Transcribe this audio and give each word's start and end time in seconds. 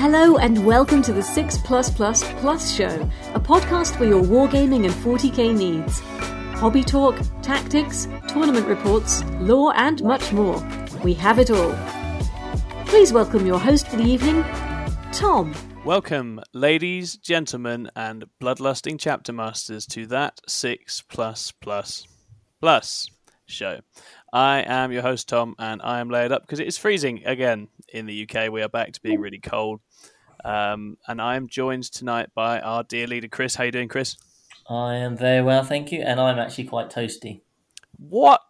Hello 0.00 0.36
and 0.36 0.64
welcome 0.64 1.02
to 1.02 1.12
the 1.12 1.24
6 1.24 1.58
Plus 1.58 1.90
Plus 1.90 2.22
Plus 2.34 2.72
Show, 2.72 3.10
a 3.34 3.40
podcast 3.40 3.98
for 3.98 4.04
your 4.04 4.22
wargaming 4.22 4.84
and 4.84 4.94
40k 4.94 5.52
needs. 5.58 5.98
Hobby 6.60 6.84
talk, 6.84 7.18
tactics, 7.42 8.06
tournament 8.28 8.68
reports, 8.68 9.24
lore, 9.40 9.74
and 9.74 10.00
much 10.04 10.32
more. 10.32 10.64
We 11.02 11.14
have 11.14 11.40
it 11.40 11.50
all. 11.50 11.76
Please 12.86 13.12
welcome 13.12 13.44
your 13.44 13.58
host 13.58 13.88
for 13.88 13.96
the 13.96 14.04
evening, 14.04 14.44
Tom. 15.10 15.52
Welcome, 15.84 16.42
ladies, 16.52 17.16
gentlemen, 17.16 17.90
and 17.96 18.26
bloodlusting 18.40 19.00
chapter 19.00 19.32
masters, 19.32 19.84
to 19.86 20.06
that 20.06 20.40
6 20.46 21.02
Plus 21.08 21.50
Plus 21.50 22.06
Plus 22.60 23.10
show. 23.46 23.80
I 24.32 24.60
am 24.60 24.92
your 24.92 25.02
host, 25.02 25.28
Tom, 25.28 25.56
and 25.58 25.82
I 25.82 25.98
am 25.98 26.08
layered 26.08 26.30
up 26.30 26.42
because 26.42 26.60
it 26.60 26.68
is 26.68 26.78
freezing 26.78 27.26
again 27.26 27.66
in 27.92 28.06
the 28.06 28.28
UK. 28.28 28.50
We 28.50 28.62
are 28.62 28.68
back 28.68 28.92
to 28.92 29.00
being 29.02 29.20
really 29.20 29.38
cold. 29.40 29.80
Um, 30.44 30.98
and 31.06 31.20
I 31.20 31.36
am 31.36 31.48
joined 31.48 31.84
tonight 31.84 32.28
by 32.34 32.60
our 32.60 32.84
dear 32.84 33.06
leader, 33.06 33.28
Chris. 33.28 33.54
How 33.56 33.64
you 33.64 33.72
doing, 33.72 33.88
Chris? 33.88 34.16
I 34.68 34.96
am 34.96 35.16
very 35.16 35.42
well, 35.42 35.64
thank 35.64 35.90
you, 35.92 36.02
and 36.02 36.20
I'm 36.20 36.38
actually 36.38 36.64
quite 36.64 36.90
toasty. 36.90 37.40
What? 37.98 38.40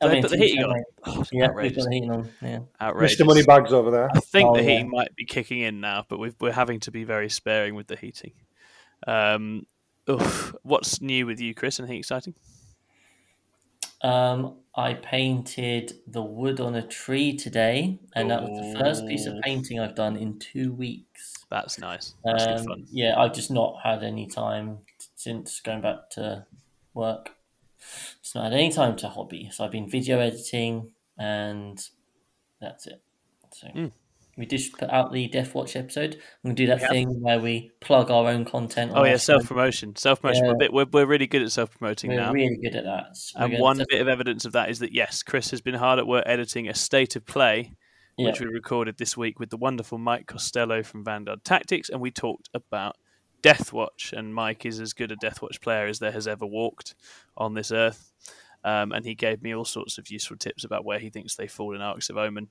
I 0.00 0.06
They 0.06 0.12
mean, 0.14 0.22
put 0.22 0.30
the 0.30 0.36
to 0.36 0.40
be 0.42 0.48
heating 0.48 0.64
on. 0.64 0.82
Oh, 1.06 1.24
Yeah, 1.32 1.48
we've 1.48 1.50
outrageous. 1.50 1.76
got 1.84 1.88
the 1.90 1.94
heating 1.94 2.10
on. 2.12 2.30
Yeah. 2.40 2.58
outrageous. 2.80 3.20
Mr. 3.20 3.26
Moneybags 3.26 3.72
over 3.72 3.90
there. 3.90 4.08
I 4.14 4.20
think 4.20 4.48
Oh, 4.48 4.54
the 4.56 4.62
yeah. 4.62 4.84
might 4.84 5.14
be 5.16 5.24
kicking 5.24 5.58
in 5.60 5.80
now, 5.80 6.04
but 6.08 6.18
we've, 6.18 6.36
we're 6.40 6.52
having 6.52 6.78
to 6.80 6.92
be 6.92 7.02
very 7.02 7.28
sparing 7.28 7.74
with 7.74 7.88
the 7.88 7.96
heating. 7.96 8.32
Um, 9.06 9.66
oof. 10.08 10.54
What's 10.62 11.00
new 11.02 11.26
with 11.26 11.40
you, 11.40 11.52
Chris? 11.54 11.80
Anything 11.80 11.98
exciting? 11.98 12.34
Um, 14.02 14.56
I 14.76 14.94
painted 14.94 15.94
the 16.06 16.22
wood 16.22 16.60
on 16.60 16.76
a 16.76 16.86
tree 16.86 17.36
today, 17.36 17.98
and 18.14 18.30
that 18.30 18.42
was 18.42 18.56
the 18.58 18.78
first 18.78 19.06
piece 19.08 19.26
of 19.26 19.40
painting 19.42 19.80
I've 19.80 19.96
done 19.96 20.16
in 20.16 20.38
two 20.38 20.72
weeks. 20.72 21.34
That's 21.50 21.78
nice. 21.78 22.14
That's 22.24 22.44
Um, 22.44 22.66
fun. 22.66 22.86
yeah, 22.92 23.18
I've 23.18 23.32
just 23.34 23.50
not 23.50 23.80
had 23.82 24.04
any 24.04 24.26
time 24.26 24.80
since 25.16 25.60
going 25.60 25.80
back 25.80 26.10
to 26.10 26.46
work. 26.94 27.34
Just 28.22 28.34
not 28.34 28.44
had 28.44 28.52
any 28.52 28.70
time 28.70 28.96
to 28.96 29.08
hobby, 29.08 29.50
so 29.50 29.64
I've 29.64 29.72
been 29.72 29.88
video 29.88 30.20
editing, 30.20 30.92
and 31.18 31.80
that's 32.60 32.86
it. 32.86 33.02
So 33.52 33.68
Mm. 33.68 33.92
We 34.38 34.46
just 34.46 34.72
put 34.78 34.88
out 34.90 35.12
the 35.12 35.26
Death 35.26 35.52
Watch 35.52 35.74
episode. 35.74 36.20
Gonna 36.44 36.54
do 36.54 36.66
that 36.68 36.80
Yeah. 36.80 36.88
thing 36.88 37.20
where 37.20 37.40
we 37.40 37.72
plug 37.80 38.08
our 38.10 38.28
own 38.28 38.44
content. 38.44 38.92
on 38.92 38.98
Oh 38.98 39.04
yeah, 39.04 39.16
self 39.16 39.44
promotion. 39.46 39.96
Self 39.96 40.22
promotion. 40.22 40.46
We're, 40.46 40.54
bit, 40.56 40.72
we're 40.72 40.86
we're 40.86 41.06
really 41.06 41.26
good 41.26 41.42
at 41.42 41.50
self 41.50 41.76
promoting 41.76 42.14
now. 42.14 42.28
We're 42.30 42.44
really 42.44 42.58
good 42.62 42.76
at 42.76 42.84
that. 42.84 43.16
So 43.16 43.40
And 43.40 43.58
one 43.58 43.82
bit 43.90 44.00
of 44.00 44.06
evidence 44.06 44.44
of 44.44 44.52
that 44.52 44.70
is 44.70 44.78
that 44.78 44.92
yes, 44.92 45.24
Chris 45.24 45.50
has 45.50 45.60
been 45.60 45.74
hard 45.74 45.98
at 45.98 46.06
work 46.06 46.22
editing 46.24 46.68
a 46.68 46.74
state 46.74 47.16
of 47.16 47.26
play, 47.26 47.74
yeah. 48.16 48.26
which 48.26 48.40
we 48.40 48.46
recorded 48.46 48.96
this 48.96 49.16
week 49.16 49.40
with 49.40 49.50
the 49.50 49.56
wonderful 49.56 49.98
Mike 49.98 50.26
Costello 50.26 50.84
from 50.84 51.04
Vanguard 51.04 51.42
Tactics, 51.42 51.88
and 51.88 52.00
we 52.00 52.12
talked 52.12 52.48
about 52.54 52.96
Deathwatch. 53.42 54.12
And 54.12 54.32
Mike 54.32 54.64
is 54.64 54.80
as 54.80 54.92
good 54.92 55.10
a 55.10 55.16
Deathwatch 55.16 55.60
player 55.60 55.86
as 55.88 55.98
there 55.98 56.12
has 56.12 56.28
ever 56.28 56.46
walked 56.46 56.94
on 57.36 57.54
this 57.54 57.72
earth. 57.72 58.12
Um, 58.64 58.92
and 58.92 59.04
he 59.04 59.14
gave 59.14 59.42
me 59.42 59.54
all 59.54 59.64
sorts 59.64 59.98
of 59.98 60.10
useful 60.10 60.36
tips 60.36 60.64
about 60.64 60.84
where 60.84 60.98
he 60.98 61.10
thinks 61.10 61.36
they 61.36 61.46
fall 61.46 61.74
in 61.74 61.80
Arks 61.80 62.10
of 62.10 62.16
Omen. 62.16 62.48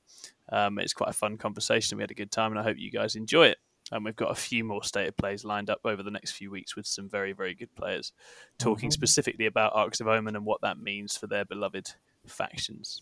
Um, 0.51 0.79
it's 0.79 0.93
quite 0.93 1.09
a 1.09 1.13
fun 1.13 1.37
conversation. 1.37 1.97
We 1.97 2.03
had 2.03 2.11
a 2.11 2.15
good 2.15 2.31
time, 2.31 2.51
and 2.51 2.59
I 2.59 2.63
hope 2.63 2.77
you 2.79 2.89
guys 2.91 3.15
enjoy 3.15 3.47
it. 3.47 3.57
And 3.91 4.03
we've 4.03 4.15
got 4.15 4.31
a 4.31 4.35
few 4.35 4.63
more 4.63 4.83
state 4.83 5.07
of 5.07 5.15
plays 5.17 5.45
lined 5.45 5.69
up 5.69 5.79
over 5.85 6.03
the 6.03 6.11
next 6.11 6.31
few 6.31 6.51
weeks 6.51 6.75
with 6.75 6.85
some 6.85 7.09
very, 7.09 7.31
very 7.33 7.53
good 7.53 7.73
players 7.75 8.11
talking 8.57 8.89
Mhm. 8.89 8.93
specifically 8.93 9.45
about 9.45 9.73
Arks 9.75 10.01
of 10.01 10.07
Omen 10.07 10.35
and 10.35 10.45
what 10.45 10.59
that 10.61 10.77
means 10.77 11.15
for 11.15 11.27
their 11.27 11.45
beloved 11.45 11.93
factions. 12.25 13.01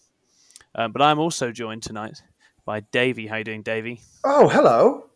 Um, 0.76 0.92
but 0.92 1.02
I'm 1.02 1.18
also 1.20 1.52
joined 1.52 1.82
tonight 1.84 2.22
by 2.66 2.82
Davey. 2.82 3.28
How 3.28 3.38
you 3.38 3.44
doing, 3.44 3.64
Davey? 3.64 4.02
Oh, 4.24 4.48
hello. 4.48 5.10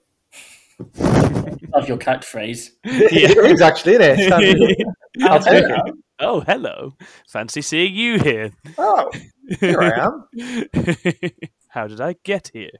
Love 0.98 1.88
your 1.88 1.98
catchphrase. 1.98 2.70
it 2.84 3.38
is 3.52 3.62
actually, 3.62 3.96
isn't 3.96 4.32
it? 4.32 4.88
I'll 5.24 5.40
take 5.40 5.64
it. 5.66 5.96
Oh, 6.20 6.42
hello. 6.42 6.96
Fancy 7.28 7.62
seeing 7.62 7.96
you 7.96 8.20
here. 8.20 8.52
Oh, 8.78 9.12
here 9.60 9.82
I 9.82 10.06
am. 10.06 11.22
How 11.70 11.88
did 11.88 12.02
I 12.02 12.16
get 12.24 12.52
here? 12.54 12.72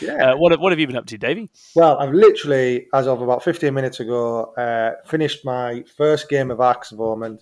Yeah. 0.00 0.32
Uh, 0.32 0.36
what, 0.36 0.58
what 0.60 0.72
have 0.72 0.78
you 0.78 0.86
been 0.86 0.96
up 0.96 1.06
to, 1.06 1.18
Davey? 1.18 1.50
Well, 1.74 1.98
I've 1.98 2.14
literally, 2.14 2.86
as 2.94 3.06
of 3.06 3.20
about 3.20 3.42
15 3.42 3.74
minutes 3.74 4.00
ago, 4.00 4.54
uh, 4.54 4.92
finished 5.06 5.44
my 5.44 5.84
first 5.96 6.28
game 6.28 6.50
of 6.50 6.60
of 6.60 7.00
Omen 7.00 7.38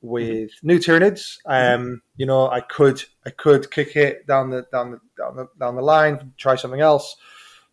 with 0.00 0.50
new 0.62 0.78
Tyranids. 0.78 1.38
Um, 1.46 2.02
you 2.16 2.26
know, 2.26 2.48
I 2.48 2.60
could, 2.60 3.02
I 3.26 3.30
could 3.30 3.70
kick 3.70 3.96
it 3.96 4.26
down 4.26 4.50
the 4.50 4.66
down 4.70 4.92
the 4.92 5.00
down 5.16 5.36
the 5.36 5.48
down 5.58 5.76
the 5.76 5.82
line, 5.82 6.32
try 6.36 6.56
something 6.56 6.80
else, 6.80 7.16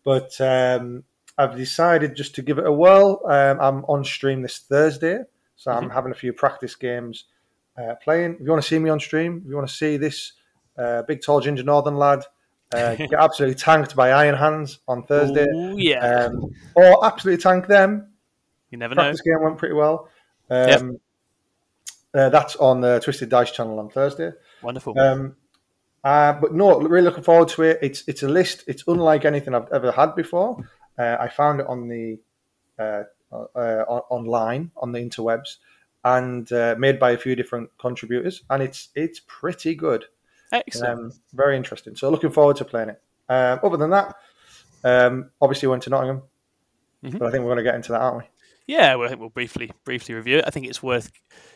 but 0.03 0.40
um, 0.41 1.03
I've 1.38 1.56
decided 1.56 2.16
just 2.16 2.35
to 2.35 2.41
give 2.41 2.57
it 2.57 2.66
a 2.66 2.72
whirl. 2.72 3.22
Um, 3.25 3.59
I'm 3.59 3.85
on 3.85 4.03
stream 4.03 4.41
this 4.41 4.59
Thursday, 4.59 5.19
so 5.55 5.71
I'm 5.71 5.89
having 5.89 6.11
a 6.11 6.16
few 6.16 6.33
practice 6.33 6.75
games 6.75 7.25
uh, 7.77 7.95
playing. 8.03 8.35
If 8.35 8.41
you 8.41 8.49
want 8.49 8.61
to 8.61 8.67
see 8.67 8.79
me 8.79 8.89
on 8.89 8.99
stream, 8.99 9.41
if 9.43 9.49
you 9.49 9.55
want 9.55 9.67
to 9.67 9.73
see 9.73 9.97
this 9.97 10.33
uh, 10.77 11.03
big, 11.03 11.21
tall, 11.21 11.39
ginger 11.41 11.63
northern 11.63 11.95
lad 11.95 12.23
uh, 12.73 12.95
get 12.95 13.13
absolutely 13.13 13.55
tanked 13.55 13.95
by 13.95 14.11
Iron 14.11 14.35
Hands 14.35 14.79
on 14.88 15.03
Thursday, 15.03 15.45
Ooh, 15.55 15.75
yeah. 15.77 16.25
um, 16.25 16.51
or 16.75 17.05
absolutely 17.05 17.41
tank 17.41 17.67
them. 17.67 18.09
you 18.71 18.77
never 18.77 18.95
know. 18.95 19.03
Practice 19.03 19.21
game 19.21 19.41
went 19.41 19.57
pretty 19.57 19.75
well. 19.75 20.09
Um, 20.49 20.67
Yep. 20.69 20.81
uh, 22.13 22.29
that's 22.29 22.55
on 22.57 22.81
the 22.81 22.99
Twisted 22.99 23.29
Dice 23.29 23.51
channel 23.51 23.79
on 23.79 23.89
Thursday. 23.89 24.31
Wonderful. 24.61 24.97
Um, 24.99 25.35
uh, 26.03 26.33
but 26.33 26.53
no, 26.53 26.79
really 26.79 27.03
looking 27.03 27.23
forward 27.23 27.47
to 27.49 27.63
it. 27.63 27.79
It's 27.81 28.03
it's 28.07 28.22
a 28.23 28.27
list. 28.27 28.63
It's 28.67 28.83
unlike 28.87 29.25
anything 29.25 29.55
I've 29.55 29.72
ever 29.73 29.91
had 29.91 30.16
before. 30.16 30.57
Uh, 30.99 31.17
I 31.19 31.29
found 31.29 31.59
it 31.61 31.67
on 31.67 31.87
the 31.87 32.19
online 34.09 34.72
on 34.78 34.91
the 34.91 35.00
interwebs 35.00 35.57
and 36.03 36.51
uh, 36.51 36.75
made 36.78 37.00
by 37.00 37.12
a 37.12 37.18
few 37.18 37.35
different 37.35 37.69
contributors, 37.79 38.44
and 38.50 38.62
it's 38.62 38.90
it's 38.96 39.22
pretty 39.28 39.75
good. 39.75 40.06
Excellent. 40.51 41.00
Um, 41.00 41.12
very 41.34 41.57
interesting. 41.57 41.96
So 41.96 42.09
looking 42.09 42.29
forward 42.31 42.57
to 42.57 42.66
playing 42.66 42.90
it. 42.90 43.01
Um, 43.29 43.59
other 43.63 43.78
than 43.78 43.90
that, 43.90 44.16
um, 44.84 45.31
obviously 45.41 45.68
went 45.68 45.81
to 45.84 45.90
Nottingham, 45.90 46.22
Mhm. 47.03 47.18
but 47.18 47.28
I 47.28 47.31
think 47.31 47.41
we're 47.44 47.50
going 47.50 47.57
to 47.57 47.63
get 47.63 47.75
into 47.75 47.91
that, 47.94 48.01
aren't 48.01 48.18
we? 48.19 48.23
Yeah, 48.68 48.96
well, 48.96 49.06
I 49.06 49.09
think 49.09 49.19
we'll 49.19 49.29
briefly 49.29 49.72
briefly 49.84 50.16
review 50.16 50.38
it. 50.40 50.44
I 50.47 50.50
think 50.52 50.67
it's 50.67 50.81
worth 50.84 51.12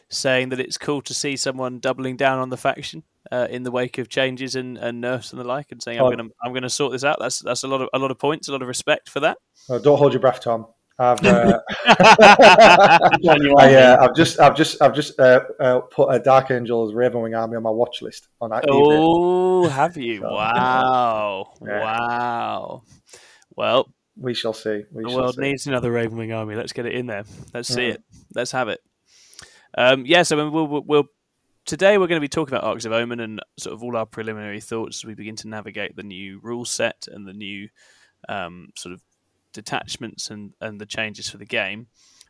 saying 0.10 0.50
that 0.50 0.60
it's 0.60 0.78
cool 0.78 1.02
to 1.04 1.14
see 1.14 1.36
someone 1.38 1.80
doubling 1.80 2.18
down 2.18 2.40
on 2.40 2.50
the 2.50 2.58
faction 2.58 3.04
uh, 3.32 3.48
in 3.50 3.62
the 3.64 3.72
wake 3.72 3.98
of 4.00 4.10
changes 4.10 4.56
and, 4.56 4.78
and 4.78 5.00
nerfs 5.02 5.32
and 5.32 5.40
the 5.40 5.44
like, 5.46 5.72
and 5.72 5.82
saying, 5.82 6.00
"I'm 6.00 6.06
Oh. 6.06 6.12
going 6.12 6.30
to 6.30 6.36
I'm 6.44 6.52
going 6.52 6.64
to 6.64 6.70
sort 6.70 6.92
this 6.92 7.04
out." 7.04 7.18
That's 7.20 7.40
that's 7.40 7.64
a 7.64 7.68
lot 7.68 7.82
of 7.82 7.90
a 7.94 8.00
lot 8.00 8.10
of 8.12 8.18
points, 8.18 8.48
a 8.48 8.52
lot 8.52 8.62
of 8.64 8.68
respect 8.68 9.10
for 9.10 9.20
that. 9.22 9.38
Uh, 9.70 9.78
don't 9.80 9.98
hold 9.98 10.14
your 10.14 10.20
breath, 10.22 10.42
Tom. 10.42 10.66
I've 11.00 11.24
uh, 11.26 11.60
John, 13.24 13.42
you 13.42 13.56
are 13.56 13.62
I, 13.62 13.74
uh. 13.76 13.98
I've 14.08 14.16
just 14.16 14.40
I've 14.40 14.56
just 14.56 14.82
I've 14.82 14.94
just 14.94 15.20
uh, 15.20 15.42
uh, 15.60 15.80
put 15.80 16.10
a 16.14 16.20
Dark 16.20 16.52
Angels 16.52 16.94
Ravenwing 16.94 17.38
army 17.40 17.56
on 17.58 17.64
my 17.64 17.70
watch 17.70 18.02
list 18.02 18.28
on 18.42 18.50
that. 18.50 18.66
oh, 18.70 19.68
have 19.70 19.96
you? 19.98 20.20
So- 20.20 20.30
Wow, 20.34 21.54
Yeah. 21.66 21.80
wow. 21.82 22.84
Well, 23.56 23.94
We 24.18 24.34
shall 24.34 24.54
see. 24.54 24.84
We 24.92 25.04
the 25.04 25.10
shall 25.10 25.20
world 25.20 25.36
see. 25.36 25.42
needs 25.42 25.68
another 25.68 25.92
Ravenwing 25.92 26.36
army. 26.38 26.56
Let's 26.56 26.74
get 26.74 26.86
it 26.86 26.94
in 26.94 27.06
there. 27.08 27.24
Let's 27.54 27.70
see 27.70 27.82
Mm. 27.90 27.94
it. 27.96 28.04
Let's 28.36 28.52
have 28.52 28.68
it. 28.70 28.80
Um, 29.78 30.06
yeah, 30.06 30.24
so 30.24 30.36
we'll, 30.50 30.68
we'll, 30.68 30.84
we'll 30.86 31.04
today 31.66 31.98
we're 31.98 32.08
going 32.08 32.20
to 32.20 32.24
be 32.24 32.28
talking 32.28 32.54
about 32.56 32.66
Arks 32.68 32.86
of 32.86 32.92
Omen 32.92 33.20
and 33.20 33.40
sort 33.58 33.74
of 33.74 33.84
all 33.84 33.96
our 33.96 34.06
preliminary 34.06 34.60
thoughts 34.62 35.00
as 35.02 35.06
we 35.06 35.14
begin 35.14 35.36
to 35.38 35.48
navigate 35.48 35.96
the 35.96 36.04
new 36.04 36.40
rule 36.42 36.66
set 36.66 37.08
and 37.12 37.28
the 37.28 37.34
new 37.34 37.70
um, 38.28 38.70
sort 38.76 38.94
of 38.94 39.02
detachments 39.54 40.30
and, 40.30 40.54
and 40.62 40.80
the 40.80 40.86
changes 40.86 41.30
for 41.30 41.38
the 41.38 41.46
game. 41.46 41.88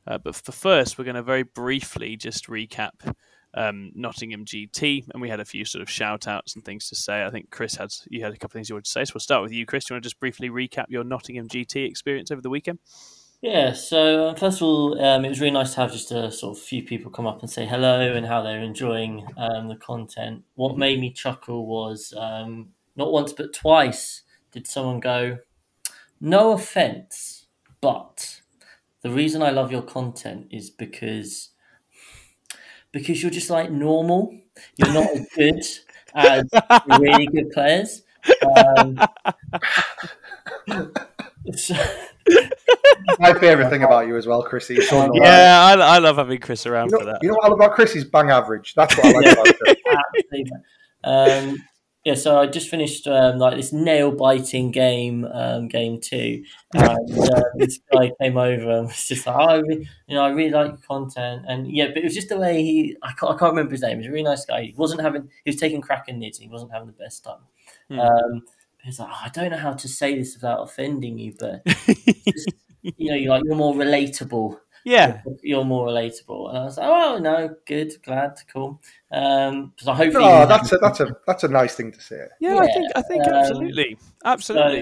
Uh, 0.07 0.17
but 0.17 0.35
for 0.35 0.51
first, 0.51 0.97
we're 0.97 1.03
going 1.03 1.15
to 1.15 1.23
very 1.23 1.43
briefly 1.43 2.15
just 2.15 2.47
recap 2.47 3.13
um, 3.53 3.91
Nottingham 3.95 4.45
GT, 4.45 5.07
and 5.13 5.21
we 5.21 5.29
had 5.29 5.39
a 5.39 5.45
few 5.45 5.65
sort 5.65 5.81
of 5.81 5.89
shout 5.89 6.27
outs 6.27 6.55
and 6.55 6.63
things 6.63 6.87
to 6.89 6.95
say. 6.95 7.23
I 7.23 7.29
think 7.29 7.49
Chris 7.49 7.75
had 7.75 7.89
you 8.07 8.23
had 8.23 8.31
a 8.31 8.35
couple 8.35 8.47
of 8.47 8.51
things 8.53 8.69
you 8.69 8.75
wanted 8.75 8.85
to 8.85 8.91
say, 8.91 9.05
so 9.05 9.13
we'll 9.15 9.21
start 9.21 9.43
with 9.43 9.51
you, 9.51 9.65
Chris. 9.65 9.85
Do 9.85 9.93
you 9.93 9.95
want 9.95 10.03
to 10.03 10.07
just 10.07 10.19
briefly 10.19 10.49
recap 10.49 10.85
your 10.89 11.03
Nottingham 11.03 11.47
GT 11.47 11.87
experience 11.87 12.31
over 12.31 12.41
the 12.41 12.49
weekend? 12.49 12.79
Yeah, 13.41 13.71
so 13.71 14.29
um, 14.29 14.35
first 14.35 14.57
of 14.57 14.63
all, 14.63 15.01
um, 15.01 15.23
it 15.23 15.29
was 15.29 15.39
really 15.39 15.51
nice 15.51 15.73
to 15.73 15.81
have 15.81 15.93
just 15.93 16.11
a 16.11 16.29
sort 16.29 16.57
of 16.57 16.63
few 16.63 16.83
people 16.83 17.09
come 17.09 17.25
up 17.25 17.39
and 17.39 17.49
say 17.49 17.65
hello 17.65 18.13
and 18.13 18.25
how 18.25 18.41
they're 18.41 18.61
enjoying 18.61 19.25
um, 19.37 19.69
the 19.69 19.77
content. 19.77 20.43
What 20.55 20.77
made 20.77 20.99
me 20.99 21.11
chuckle 21.13 21.65
was 21.65 22.13
um, 22.17 22.69
not 22.97 23.13
once 23.13 23.31
but 23.31 23.53
twice 23.53 24.23
did 24.51 24.67
someone 24.67 24.99
go, 24.99 25.37
No 26.21 26.51
offense, 26.51 27.45
but 27.81 28.41
the 29.01 29.09
reason 29.09 29.41
I 29.41 29.49
love 29.51 29.71
your 29.71 29.81
content 29.81 30.47
is 30.51 30.69
because 30.69 31.49
because 32.91 33.21
you're 33.21 33.31
just 33.31 33.49
like 33.49 33.71
normal. 33.71 34.35
You're 34.77 34.93
not 34.93 35.09
as 35.11 35.27
good 35.35 35.63
as 36.15 36.43
really 36.99 37.27
good 37.27 37.51
players. 37.51 38.01
Um, 38.57 38.99
so- 41.55 41.75
My 43.19 43.33
favourite 43.33 43.69
thing 43.69 43.83
about 43.83 44.07
you 44.07 44.17
as 44.17 44.27
well, 44.27 44.43
Chrissy. 44.43 44.81
so. 44.81 45.09
Yeah, 45.15 45.63
I, 45.65 45.95
I 45.95 45.97
love 45.99 46.17
having 46.17 46.39
Chris 46.39 46.65
around 46.67 46.91
You 46.91 46.99
for 46.99 47.05
that. 47.05 47.19
you 47.23 47.29
know 47.29 47.35
what 47.35 47.45
I 47.45 47.47
love 47.49 47.59
about 47.59 47.73
Chris? 47.73 47.93
He's 47.93 48.03
bang 48.05 48.29
average. 48.29 48.75
That's 48.75 48.95
what 48.97 49.05
I 49.05 49.11
like 49.11 49.33
about 49.33 50.03
Chris. 50.29 50.49
um, 51.03 51.57
yeah, 52.09 52.15
so 52.15 52.39
I 52.39 52.47
just 52.47 52.69
finished 52.69 53.07
um, 53.07 53.37
like 53.37 53.55
this 53.55 53.71
nail 53.71 54.11
biting 54.11 54.71
game, 54.71 55.25
um, 55.25 55.67
game 55.67 55.99
two, 56.01 56.43
and 56.73 57.19
uh, 57.19 57.41
this 57.55 57.79
guy 57.93 58.11
came 58.19 58.35
over 58.35 58.71
and 58.71 58.87
was 58.87 59.07
just 59.07 59.27
like, 59.27 59.35
"Oh, 59.35 59.45
I 59.45 59.57
re- 59.57 59.87
you 60.07 60.15
know, 60.15 60.23
I 60.23 60.29
really 60.29 60.49
like 60.49 60.69
your 60.69 60.77
content," 60.77 61.45
and 61.47 61.71
yeah, 61.71 61.89
but 61.89 61.97
it 61.97 62.03
was 62.05 62.15
just 62.15 62.29
the 62.29 62.39
way 62.39 62.63
he, 62.63 62.97
I 63.03 63.11
can't, 63.13 63.35
I 63.35 63.37
can't 63.37 63.51
remember 63.51 63.73
his 63.73 63.83
name. 63.83 63.91
He 63.91 63.97
was 63.97 64.07
a 64.07 64.11
really 64.11 64.23
nice 64.23 64.43
guy. 64.43 64.63
He 64.63 64.73
wasn't 64.75 65.01
having, 65.01 65.29
he 65.45 65.51
was 65.51 65.57
taking 65.57 65.81
crack 65.81 66.05
and 66.07 66.19
knitting. 66.19 66.47
He 66.47 66.51
wasn't 66.51 66.71
having 66.71 66.87
the 66.87 66.93
best 66.93 67.23
time. 67.23 67.41
Hmm. 67.89 67.99
Um, 67.99 68.41
he's 68.81 68.99
like, 68.99 69.09
oh, 69.11 69.19
I 69.25 69.29
don't 69.29 69.51
know 69.51 69.57
how 69.57 69.73
to 69.73 69.87
say 69.87 70.17
this 70.17 70.33
without 70.33 70.63
offending 70.63 71.19
you, 71.19 71.35
but 71.39 71.63
just, 71.65 72.53
you 72.81 73.11
know, 73.11 73.15
you're 73.15 73.29
like 73.29 73.43
you're 73.45 73.55
more 73.55 73.75
relatable 73.75 74.57
yeah, 74.85 75.21
you're 75.41 75.65
more 75.65 75.87
relatable. 75.87 76.49
And 76.49 76.57
I 76.57 76.63
was 76.63 76.77
like, 76.77 76.87
oh 76.89 77.17
no, 77.19 77.55
good, 77.65 77.93
glad, 78.03 78.37
cool. 78.51 78.81
Um, 79.11 79.73
so 79.77 79.93
hopefully, 79.93 80.25
Oh, 80.25 80.45
that's 80.45 80.71
a 80.71 80.77
that's 80.77 80.99
a 80.99 81.15
that's 81.27 81.43
a 81.43 81.47
nice 81.47 81.75
thing 81.75 81.91
to 81.91 82.01
say. 82.01 82.25
yeah. 82.39 82.57
I 82.57 82.67
think 82.71 82.91
I 82.95 83.01
think 83.01 83.27
um, 83.27 83.33
absolutely, 83.33 83.97
absolutely. 84.25 84.81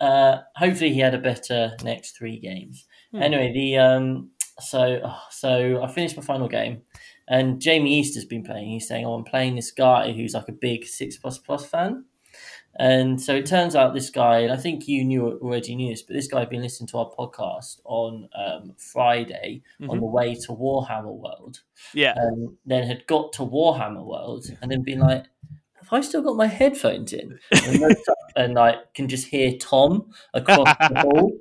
So, 0.00 0.06
uh, 0.06 0.42
hopefully 0.56 0.92
he 0.92 1.00
had 1.00 1.14
a 1.14 1.18
better 1.18 1.72
next 1.82 2.18
three 2.18 2.38
games. 2.38 2.84
Hmm. 3.12 3.22
Anyway, 3.22 3.52
the 3.52 3.78
um, 3.78 4.30
so 4.60 5.00
oh, 5.04 5.18
so 5.30 5.82
I 5.82 5.88
finished 5.88 6.16
my 6.16 6.22
final 6.22 6.48
game, 6.48 6.82
and 7.28 7.60
Jamie 7.60 7.98
Easter's 7.98 8.24
been 8.26 8.42
playing. 8.44 8.68
He's 8.68 8.86
saying, 8.88 9.06
"Oh, 9.06 9.14
I'm 9.14 9.24
playing 9.24 9.56
this 9.56 9.70
guy 9.70 10.12
who's 10.12 10.34
like 10.34 10.48
a 10.48 10.52
big 10.52 10.84
six 10.86 11.16
plus 11.16 11.38
plus 11.38 11.64
fan." 11.66 12.04
And 12.78 13.20
so 13.20 13.34
it 13.34 13.46
turns 13.46 13.74
out 13.74 13.94
this 13.94 14.10
guy, 14.10 14.40
and 14.40 14.52
I 14.52 14.56
think 14.56 14.86
you 14.86 15.04
knew 15.04 15.38
already 15.42 15.74
knew 15.74 15.90
this, 15.92 16.02
but 16.02 16.14
this 16.14 16.28
guy 16.28 16.40
had 16.40 16.50
been 16.50 16.60
listening 16.62 16.88
to 16.88 16.98
our 16.98 17.10
podcast 17.10 17.80
on 17.84 18.28
um, 18.36 18.74
Friday 18.76 19.62
on 19.82 19.88
Mhm. 19.96 20.00
the 20.00 20.06
way 20.06 20.34
to 20.34 20.48
Warhammer 20.52 21.14
World, 21.14 21.62
yeah, 21.94 22.12
and 22.16 22.56
then 22.66 22.86
had 22.86 23.06
got 23.06 23.32
to 23.34 23.42
Warhammer 23.42 24.04
World, 24.04 24.46
and 24.60 24.70
then 24.70 24.82
been 24.82 24.98
like, 25.00 25.24
"Have 25.80 25.92
I 25.92 26.00
still 26.02 26.20
got 26.22 26.36
my 26.36 26.46
headphones 26.48 27.12
in?" 27.14 27.38
And, 27.66 27.82
up 27.82 27.98
and 28.36 28.54
like 28.54 28.92
can 28.94 29.08
just 29.08 29.28
hear 29.28 29.52
Tom 29.56 30.10
across 30.34 30.68
the 30.88 31.00
hall. 31.00 31.32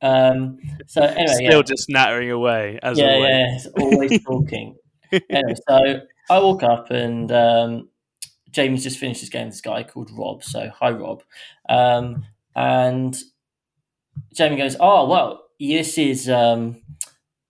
Um, 0.00 0.58
so 0.86 1.02
anyway, 1.02 1.26
still 1.46 1.58
yeah, 1.58 1.62
just 1.62 1.90
nattering 1.90 2.30
away 2.30 2.78
as 2.82 2.98
yeah, 2.98 3.04
always. 3.16 3.66
yeah, 3.76 3.82
always 3.84 4.24
talking. 4.24 4.76
anyway, 5.12 5.54
so 5.68 6.00
I 6.30 6.38
walk 6.38 6.62
up 6.62 6.90
and 6.90 7.30
um, 7.30 7.88
Jamie's 8.54 8.84
just 8.84 8.98
finished 8.98 9.20
his 9.20 9.30
game. 9.30 9.46
with 9.46 9.54
This 9.54 9.60
guy 9.60 9.82
called 9.82 10.10
Rob. 10.12 10.44
So 10.44 10.70
hi, 10.70 10.90
Rob. 10.90 11.22
Um, 11.68 12.24
and 12.54 13.16
Jamie 14.32 14.56
goes, 14.56 14.76
"Oh 14.78 15.08
well, 15.08 15.46
this 15.58 15.98
is 15.98 16.28
um, 16.30 16.80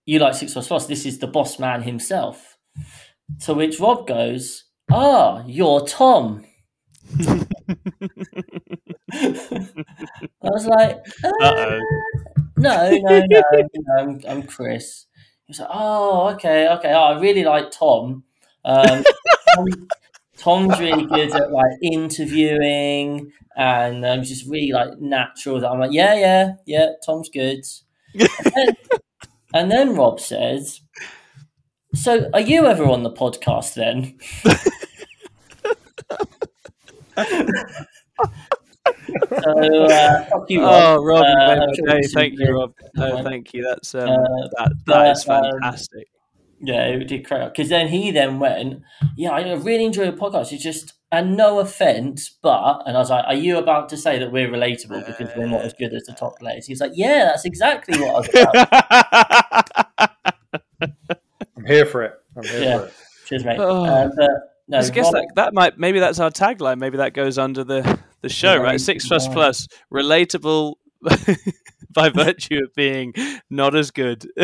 you 0.05 0.19
like 0.19 0.33
six 0.33 0.53
plus 0.53 0.67
plus. 0.67 0.87
This 0.87 1.05
is 1.05 1.19
the 1.19 1.27
boss 1.27 1.59
man 1.59 1.83
himself." 1.83 2.57
To 3.41 3.53
which 3.53 3.79
Rob 3.79 4.07
goes, 4.07 4.65
"Ah, 4.91 5.43
you're 5.45 5.85
Tom." 5.85 6.45
I 9.13 10.49
was 10.49 10.65
like, 10.67 10.97
uh, 11.23 11.79
no, 12.57 12.91
no, 12.91 13.19
no, 13.29 13.43
no, 13.51 13.97
I'm, 13.99 14.21
I'm 14.27 14.43
Chris. 14.43 15.05
He 15.45 15.51
was 15.51 15.59
like, 15.59 15.69
oh, 15.71 16.29
okay, 16.29 16.67
okay. 16.69 16.93
Oh, 16.93 17.03
I 17.03 17.19
really 17.19 17.43
like 17.43 17.71
Tom. 17.71 18.23
Um, 18.63 19.03
Tom 19.55 19.67
Tom's 20.45 20.79
really 20.79 21.05
good 21.07 21.31
at 21.35 21.51
like 21.51 21.71
interviewing 21.81 23.31
and 23.57 24.05
I'm 24.05 24.19
um, 24.19 24.23
just 24.23 24.47
really 24.47 24.71
like 24.71 24.99
natural. 24.99 25.59
That 25.59 25.71
I'm 25.71 25.79
like, 25.79 25.91
yeah, 25.91 26.13
yeah, 26.13 26.53
yeah. 26.67 26.89
Tom's 27.03 27.29
good. 27.29 27.63
and, 28.13 28.29
then, 28.55 28.75
and 29.55 29.71
then 29.71 29.95
Rob 29.95 30.19
says, 30.19 30.81
"So, 31.95 32.29
are 32.33 32.41
you 32.41 32.67
ever 32.67 32.85
on 32.85 33.01
the 33.01 33.11
podcast 33.11 33.73
then?" 33.73 34.19
so, 39.29 39.85
uh, 39.85 40.25
fuck 40.25 40.49
you, 40.49 40.61
Oh, 40.63 41.03
Rob. 41.03 41.05
Rob, 41.05 41.25
Uh, 41.25 41.47
made 41.47 41.57
my 41.57 41.63
I'm 41.65 41.75
sure 41.75 41.85
day. 41.87 41.97
this 41.97 42.05
is 42.07 42.13
Thank 42.13 42.39
you. 42.39 42.53
Rob. 42.53 42.73
No, 42.95 43.17
Uh, 43.17 43.23
thank 43.23 43.53
you. 43.53 43.63
That's 43.63 43.95
um, 43.95 44.09
uh, 44.09 44.47
that 44.57 44.71
that 44.85 45.11
is 45.11 45.27
um, 45.29 45.43
fantastic. 45.43 46.07
Yeah, 46.65 46.85
it 46.87 47.07
did 47.07 47.25
crack 47.25 47.53
because 47.53 47.69
then 47.69 47.87
he 47.89 48.11
then 48.11 48.39
went, 48.39 48.81
"Yeah, 49.15 49.31
I 49.31 49.53
really 49.53 49.85
enjoy 49.85 50.03
your 50.03 50.13
podcast. 50.13 50.51
It's 50.51 50.63
just, 50.63 50.93
and 51.11 51.37
no 51.37 51.59
offense, 51.59 52.29
but," 52.41 52.81
and 52.85 52.95
I 52.97 52.99
was 52.99 53.09
like, 53.09 53.25
"Are 53.27 53.35
you 53.35 53.57
about 53.57 53.89
to 53.89 53.97
say 53.97 54.17
that 54.19 54.31
we're 54.31 54.49
relatable 54.49 55.05
because 55.05 55.29
we're 55.35 55.47
not 55.47 55.61
as 55.61 55.73
good 55.73 55.93
as 55.93 56.03
the 56.03 56.13
top 56.13 56.39
players?" 56.39 56.65
He's 56.65 56.81
like, 56.81 56.93
"Yeah, 56.95 57.25
that's 57.25 57.45
exactly 57.45 57.99
what 57.99 58.09
I 58.09 58.19
was 58.19 58.29
about." 59.99 60.09
I'm 61.57 61.65
here 61.65 61.85
for 61.85 62.03
it. 62.03 62.13
I'm 62.37 62.43
here 62.43 62.61
Yeah. 62.61 62.77
for 62.79 62.85
it. 62.87 62.93
Cheers, 63.27 63.45
mate. 63.45 63.59
Oh. 63.59 63.85
Uh, 63.85 64.09
but 64.15 64.29
no, 64.67 64.77
I 64.79 64.89
guess 64.89 65.11
that, 65.11 65.27
that 65.35 65.53
might 65.53 65.77
maybe 65.77 65.99
that's 65.99 66.19
our 66.19 66.29
tagline. 66.31 66.79
Maybe 66.79 66.97
that 66.97 67.13
goes 67.13 67.37
under 67.37 67.63
the 67.63 67.99
the 68.21 68.29
show, 68.29 68.57
right? 68.57 68.79
Six 68.79 69.07
plus 69.07 69.27
plus, 69.27 69.67
relatable 69.93 70.75
by 72.01 72.09
virtue 72.09 72.61
of 72.63 72.73
being 72.75 73.13
not 73.49 73.75
as 73.75 73.91
good. 73.91 74.25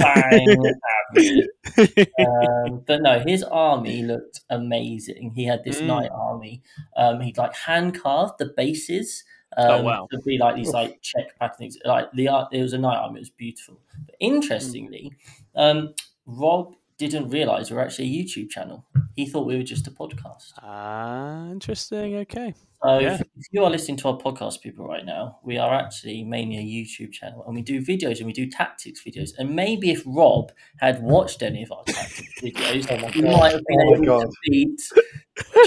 um, 2.20 2.82
but 2.88 3.02
no, 3.02 3.20
his 3.20 3.44
army 3.44 4.04
looked 4.04 4.42
amazing. 4.50 5.32
He 5.36 5.46
had 5.46 5.64
this 5.64 5.82
Mm. 5.82 5.86
knight 5.86 6.10
army. 6.14 6.62
Um, 6.98 7.22
he'd 7.22 7.38
like 7.38 7.54
hand 7.56 8.00
carved 8.00 8.40
the 8.40 8.54
bases. 8.58 9.24
Um, 9.58 9.72
Oh, 9.72 9.84
wow. 9.84 10.08
To 10.12 10.20
be 10.20 10.38
like 10.38 10.56
these 10.56 10.72
like 10.74 11.02
check 11.02 11.38
patterns. 11.40 11.78
Like 11.84 12.12
the 12.14 12.30
art, 12.30 12.54
it 12.54 12.62
was 12.62 12.74
a 12.74 12.78
knight 12.78 12.98
army. 12.98 13.18
It 13.20 13.22
was 13.22 13.30
beautiful. 13.30 13.80
But 14.06 14.16
interestingly, 14.20 15.12
um, 15.56 15.94
Rob 16.26 16.76
didn't 17.08 17.30
realize 17.30 17.70
we 17.72 17.78
we're 17.78 17.84
actually 17.84 18.10
a 18.10 18.24
YouTube 18.24 18.50
channel. 18.50 18.86
He 19.16 19.26
thought 19.26 19.46
we 19.46 19.56
were 19.58 19.64
just 19.64 19.88
a 19.88 19.92
podcast. 19.92 20.52
ah, 20.62 21.50
interesting. 21.52 22.16
Okay. 22.18 22.54
So 22.84 22.98
Yeah. 23.00 23.14
if, 23.16 23.22
if 23.22 23.46
you 23.52 23.64
are 23.64 23.70
listening 23.70 23.98
to 23.98 24.08
our 24.10 24.18
podcast, 24.18 24.62
people, 24.62 24.88
right 24.88 25.06
now, 25.06 25.38
we 25.44 25.58
are 25.58 25.74
actually 25.74 26.24
mainly 26.24 26.58
a 26.58 26.64
YouTube 26.64 27.12
channel, 27.12 27.44
and 27.46 27.56
we 27.56 27.62
do 27.62 27.80
videos 27.82 28.18
and 28.18 28.26
we 28.26 28.34
do 28.34 28.48
tactics 28.50 29.04
videos. 29.04 29.32
And 29.38 29.56
maybe 29.56 29.92
if 29.92 30.02
Rob 30.06 30.52
had 30.80 31.02
watched 31.04 31.44
any 31.44 31.62
of 31.64 31.72
our 31.72 31.84
tactics 31.84 32.34
videos, 32.42 32.88
Oh 32.92 32.98
he 33.10 33.22
God. 33.22 33.32
might 33.40 33.52
have 33.54 33.62
been 33.68 33.82
Oh 33.82 33.94
able 33.96 34.06
God. 34.06 34.22
to 34.22 34.32
beat 34.50 34.82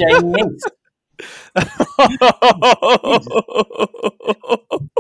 Jamie. 0.01 0.59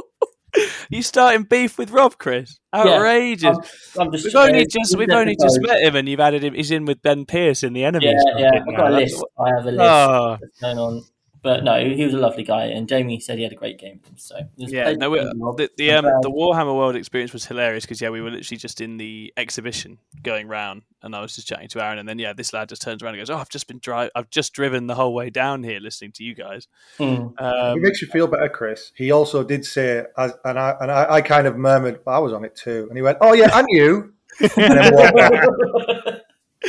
You 0.90 1.02
starting 1.02 1.44
beef 1.44 1.78
with 1.78 1.90
Rob, 1.90 2.18
Chris? 2.18 2.58
Outrageous. 2.74 3.56
I'm, 3.98 4.06
I'm 4.08 4.12
just, 4.12 4.24
we've 4.26 4.36
only 4.36 4.66
just 4.66 4.96
we've 4.96 5.10
only 5.10 5.36
just 5.40 5.60
met 5.60 5.82
him, 5.82 5.96
and 5.96 6.08
you've 6.08 6.20
added 6.20 6.44
him. 6.44 6.54
He's 6.54 6.70
in 6.70 6.84
with 6.84 7.02
Ben 7.02 7.26
Pierce 7.26 7.62
in 7.62 7.72
the 7.72 7.84
enemies. 7.84 8.22
Yeah, 8.36 8.50
yeah. 8.52 8.60
I've 8.68 8.76
got 8.76 8.92
a 8.92 8.94
list. 8.96 9.24
I 9.38 9.48
have 9.56 9.66
a 9.66 9.70
list 9.70 9.80
Oh, 9.80 10.38
going 10.60 10.78
on. 10.78 11.02
But 11.44 11.62
no, 11.62 11.78
he 11.78 12.02
was 12.02 12.14
a 12.14 12.18
lovely 12.18 12.42
guy, 12.42 12.64
and 12.64 12.88
Jamie 12.88 13.20
said 13.20 13.36
he 13.36 13.44
had 13.44 13.52
a 13.52 13.54
great 13.54 13.78
game. 13.78 14.00
So 14.16 14.34
was 14.56 14.72
yeah. 14.72 14.94
No, 14.94 15.10
we, 15.10 15.18
the 15.18 15.70
the, 15.76 15.90
um, 15.90 16.06
the 16.22 16.30
Warhammer 16.30 16.74
World 16.74 16.96
experience 16.96 17.34
was 17.34 17.44
hilarious 17.44 17.84
because 17.84 18.00
yeah, 18.00 18.08
we 18.08 18.22
were 18.22 18.30
literally 18.30 18.56
just 18.56 18.80
in 18.80 18.96
the 18.96 19.30
exhibition 19.36 19.98
going 20.22 20.48
round, 20.48 20.84
and 21.02 21.14
I 21.14 21.20
was 21.20 21.36
just 21.36 21.46
chatting 21.46 21.68
to 21.68 21.84
Aaron, 21.84 21.98
and 21.98 22.08
then 22.08 22.18
yeah, 22.18 22.32
this 22.32 22.54
lad 22.54 22.70
just 22.70 22.80
turns 22.80 23.02
around 23.02 23.12
and 23.12 23.20
goes, 23.20 23.28
"Oh, 23.28 23.36
I've 23.36 23.50
just 23.50 23.68
been 23.68 23.78
dri- 23.78 24.10
I've 24.14 24.30
just 24.30 24.54
driven 24.54 24.86
the 24.86 24.94
whole 24.94 25.12
way 25.12 25.28
down 25.28 25.62
here 25.62 25.80
listening 25.80 26.12
to 26.12 26.24
you 26.24 26.34
guys." 26.34 26.66
Mm. 26.98 27.38
Um, 27.38 27.76
it 27.76 27.82
makes 27.82 28.00
you 28.00 28.08
feel 28.08 28.26
better, 28.26 28.48
Chris. 28.48 28.92
He 28.96 29.10
also 29.10 29.44
did 29.44 29.66
say, 29.66 30.06
as, 30.16 30.32
and 30.46 30.58
I 30.58 30.76
and 30.80 30.90
I, 30.90 31.16
I 31.16 31.20
kind 31.20 31.46
of 31.46 31.58
murmured, 31.58 32.00
I 32.06 32.20
was 32.20 32.32
on 32.32 32.46
it 32.46 32.56
too, 32.56 32.86
and 32.88 32.96
he 32.96 33.02
went, 33.02 33.18
"Oh 33.20 33.34
yeah, 33.34 33.50
and 33.52 33.66
you," 33.68 34.14
and 34.40 34.50
then 34.50 34.94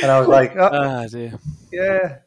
and 0.02 0.10
I 0.10 0.18
was 0.20 0.28
like, 0.28 0.54
oh, 0.54 0.68
ah, 0.70 1.06
dear. 1.06 1.38
"Yeah, 1.72 2.18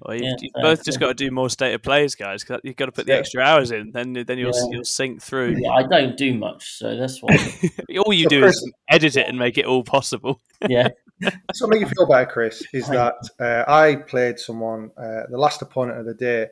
Well, 0.00 0.14
you've, 0.14 0.24
Yeah, 0.24 0.34
you've 0.40 0.52
so- 0.56 0.62
both 0.62 0.84
just 0.84 1.00
got 1.00 1.08
to 1.08 1.14
do 1.14 1.30
more 1.30 1.50
state 1.50 1.74
of 1.74 1.82
plays, 1.82 2.14
guys. 2.14 2.44
'cause 2.44 2.60
you've 2.62 2.76
got 2.76 2.86
to 2.86 2.92
put 2.92 3.06
the 3.06 3.12
Yeah. 3.12 3.18
extra 3.18 3.42
hours 3.42 3.70
in. 3.72 3.90
Then, 3.92 4.12
then 4.12 4.38
you'll 4.38 4.52
Yeah. 4.54 4.68
you'll 4.70 4.84
sink 4.84 5.20
through. 5.22 5.56
yeah, 5.58 5.70
I 5.70 5.82
don't 5.82 6.16
do 6.16 6.34
much, 6.34 6.78
so 6.78 6.96
that's 6.96 7.20
why. 7.22 7.30
All 8.06 8.12
you 8.12 8.24
So 8.24 8.28
do 8.30 8.40
Chris- 8.42 8.56
is 8.56 8.72
edit 8.88 9.16
it 9.16 9.26
and 9.28 9.38
make 9.38 9.58
it 9.58 9.64
all 9.66 9.82
possible. 9.84 10.40
Yeah, 10.68 10.88
So 11.54 11.66
make 11.68 11.80
you 11.80 11.86
feel 11.86 12.06
better, 12.08 12.26
Chris, 12.26 12.62
is 12.72 12.88
that 12.88 13.14
uh, 13.40 13.64
I 13.68 13.96
played 13.96 14.38
someone 14.40 14.90
uh, 14.96 15.22
the 15.30 15.38
last 15.38 15.62
opponent 15.62 15.98
of 16.00 16.06
the 16.06 16.14
day, 16.14 16.46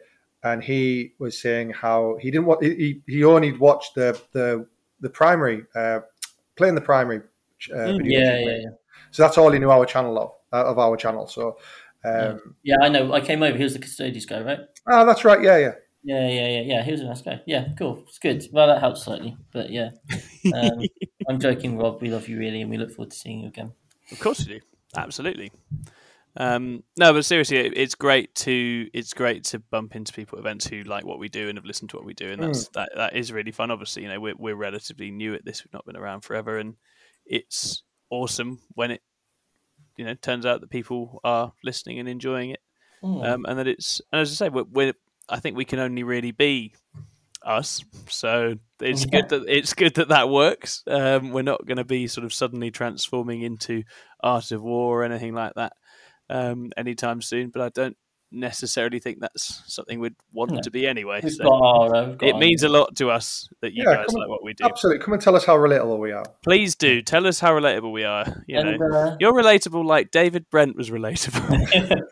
and 0.44 0.62
he 0.62 1.12
was 1.18 1.40
saying 1.40 1.70
how 1.70 2.16
he 2.20 2.30
didn't 2.30 2.46
want 2.46 2.62
he, 2.64 3.00
he 3.08 3.24
only 3.24 3.52
watched 3.52 3.94
the 3.96 4.20
the 4.32 4.66
the 5.00 5.08
primary 5.10 5.64
uh, 5.74 6.00
playing 6.56 6.74
the 6.76 6.80
primary. 6.80 7.20
Uh, 7.72 7.76
Mm, 7.98 8.00
yeah, 8.04 8.38
yeah, 8.38 8.48
yeah. 8.48 8.68
So 9.10 9.22
that's 9.24 9.38
all 9.38 9.50
he 9.50 9.58
knew 9.58 9.70
our 9.70 9.86
channel 9.86 10.16
of 10.18 10.30
uh, 10.52 10.70
of 10.70 10.78
our 10.78 10.96
channel. 10.96 11.26
So 11.26 11.58
um, 12.06 12.56
Yeah, 12.62 12.76
I 12.82 12.88
know. 12.88 13.12
I 13.12 13.20
came 13.20 13.42
over. 13.42 13.56
He 13.56 13.64
was 13.64 13.74
the 13.74 13.78
custodians 13.78 14.26
guy, 14.26 14.40
right? 14.42 14.60
ah, 14.88 15.04
that's 15.04 15.24
right. 15.24 15.42
Yeah, 15.42 15.58
yeah. 15.58 15.72
Yeah, 16.04 16.28
yeah, 16.28 16.48
yeah, 16.48 16.60
yeah. 16.60 16.82
He 16.84 16.92
was 16.92 17.00
a 17.00 17.04
nice 17.04 17.22
guy. 17.22 17.40
Yeah, 17.46 17.68
cool. 17.76 18.04
It's 18.06 18.18
good. 18.18 18.46
Well, 18.52 18.68
that 18.68 18.78
helps 18.78 19.02
slightly, 19.02 19.36
but 19.52 19.70
yeah. 19.70 19.90
Um, 20.54 20.82
I'm 21.28 21.40
joking, 21.40 21.76
Rob. 21.76 22.00
We 22.00 22.10
love 22.10 22.28
you 22.28 22.38
really, 22.38 22.62
and 22.62 22.70
we 22.70 22.76
look 22.76 22.92
forward 22.92 23.10
to 23.10 23.16
seeing 23.16 23.40
you 23.40 23.48
again. 23.48 23.72
Of 24.12 24.20
course 24.20 24.46
you 24.46 24.60
do. 24.60 24.60
Absolutely. 24.96 25.50
Um, 26.36 26.84
no, 26.96 27.12
but 27.12 27.24
seriously, 27.24 27.56
it, 27.56 27.76
it's 27.76 27.94
great 27.94 28.34
to 28.36 28.88
it's 28.92 29.14
great 29.14 29.44
to 29.44 29.58
bump 29.58 29.96
into 29.96 30.12
people 30.12 30.38
at 30.38 30.42
events 30.42 30.66
who 30.66 30.82
like 30.82 31.04
what 31.04 31.18
we 31.18 31.28
do 31.28 31.48
and 31.48 31.56
have 31.56 31.64
listened 31.64 31.90
to 31.90 31.96
what 31.96 32.04
we 32.04 32.14
do, 32.14 32.28
and 32.28 32.42
that's 32.42 32.68
that 32.68 32.90
that 32.94 33.16
is 33.16 33.32
really 33.32 33.52
fun. 33.52 33.70
Obviously, 33.70 34.02
you 34.02 34.08
know, 34.08 34.20
we're 34.20 34.34
we're 34.38 34.54
relatively 34.54 35.10
new 35.10 35.34
at 35.34 35.44
this; 35.44 35.64
we've 35.64 35.72
not 35.72 35.86
been 35.86 35.96
around 35.96 36.20
forever, 36.22 36.58
and 36.58 36.74
it's 37.24 37.82
awesome 38.10 38.60
when 38.74 38.90
it 38.90 39.02
you 39.96 40.04
know 40.04 40.14
turns 40.14 40.46
out 40.46 40.60
that 40.60 40.70
people 40.70 41.20
are 41.24 41.52
listening 41.64 41.98
and 41.98 42.08
enjoying 42.08 42.50
it, 42.50 42.60
Mm. 43.02 43.28
um, 43.28 43.46
and 43.46 43.58
that 43.58 43.66
it's 43.68 44.00
and 44.12 44.22
as 44.22 44.30
I 44.32 44.46
say, 44.46 44.48
we're, 44.48 44.64
we're 44.64 44.94
I 45.28 45.38
think 45.40 45.56
we 45.56 45.64
can 45.66 45.78
only 45.78 46.02
really 46.02 46.32
be 46.32 46.74
us. 47.42 47.84
So 48.08 48.56
it's 48.80 49.04
good 49.04 49.28
that 49.28 49.44
it's 49.48 49.74
good 49.74 49.94
that 49.94 50.08
that 50.08 50.28
works. 50.28 50.82
Um, 50.86 51.30
we're 51.30 51.42
not 51.42 51.66
going 51.66 51.76
to 51.76 51.84
be 51.84 52.06
sort 52.06 52.24
of 52.24 52.32
suddenly 52.32 52.70
transforming 52.70 53.42
into 53.42 53.84
Art 54.20 54.50
of 54.50 54.62
War 54.62 55.00
or 55.00 55.04
anything 55.04 55.34
like 55.34 55.54
that 55.54 55.74
um, 56.30 56.72
anytime 56.76 57.20
soon. 57.22 57.50
But 57.50 57.62
I 57.62 57.68
don't 57.68 57.96
necessarily 58.32 58.98
think 58.98 59.20
that's 59.20 59.62
something 59.66 60.00
we'd 60.00 60.14
want 60.32 60.50
No. 60.50 60.60
to 60.60 60.70
be 60.70 60.86
anyway. 60.86 61.20
So 61.28 61.44
got 61.44 61.52
our, 61.62 61.88
got 62.14 62.22
it 62.28 62.34
our- 62.34 62.40
means 62.40 62.62
a 62.64 62.68
lot 62.68 62.96
to 62.96 63.10
us 63.10 63.48
that 63.60 63.72
you 63.72 63.84
Yeah, 63.86 63.96
guys 63.96 64.06
come 64.06 64.16
like 64.16 64.24
on. 64.24 64.30
what 64.30 64.42
we 64.44 64.52
do. 64.54 64.64
Absolutely. 64.64 65.04
Come 65.04 65.14
and 65.14 65.22
tell 65.22 65.36
us 65.36 65.44
how 65.44 65.56
relatable 65.56 65.98
we 65.98 66.12
are. 66.12 66.24
Please 66.42 66.74
do 66.74 67.02
tell 67.02 67.26
us 67.26 67.38
how 67.40 67.52
relatable 67.52 67.92
we 67.92 68.04
are. 68.04 68.42
You 68.46 68.62
know, 68.62 68.70
And, 68.70 68.94
uh, 68.94 69.16
you're 69.20 69.32
relatable 69.32 69.84
like 69.84 70.10
David 70.10 70.50
Brent 70.50 70.76
was 70.76 70.90
relatable. 70.90 72.02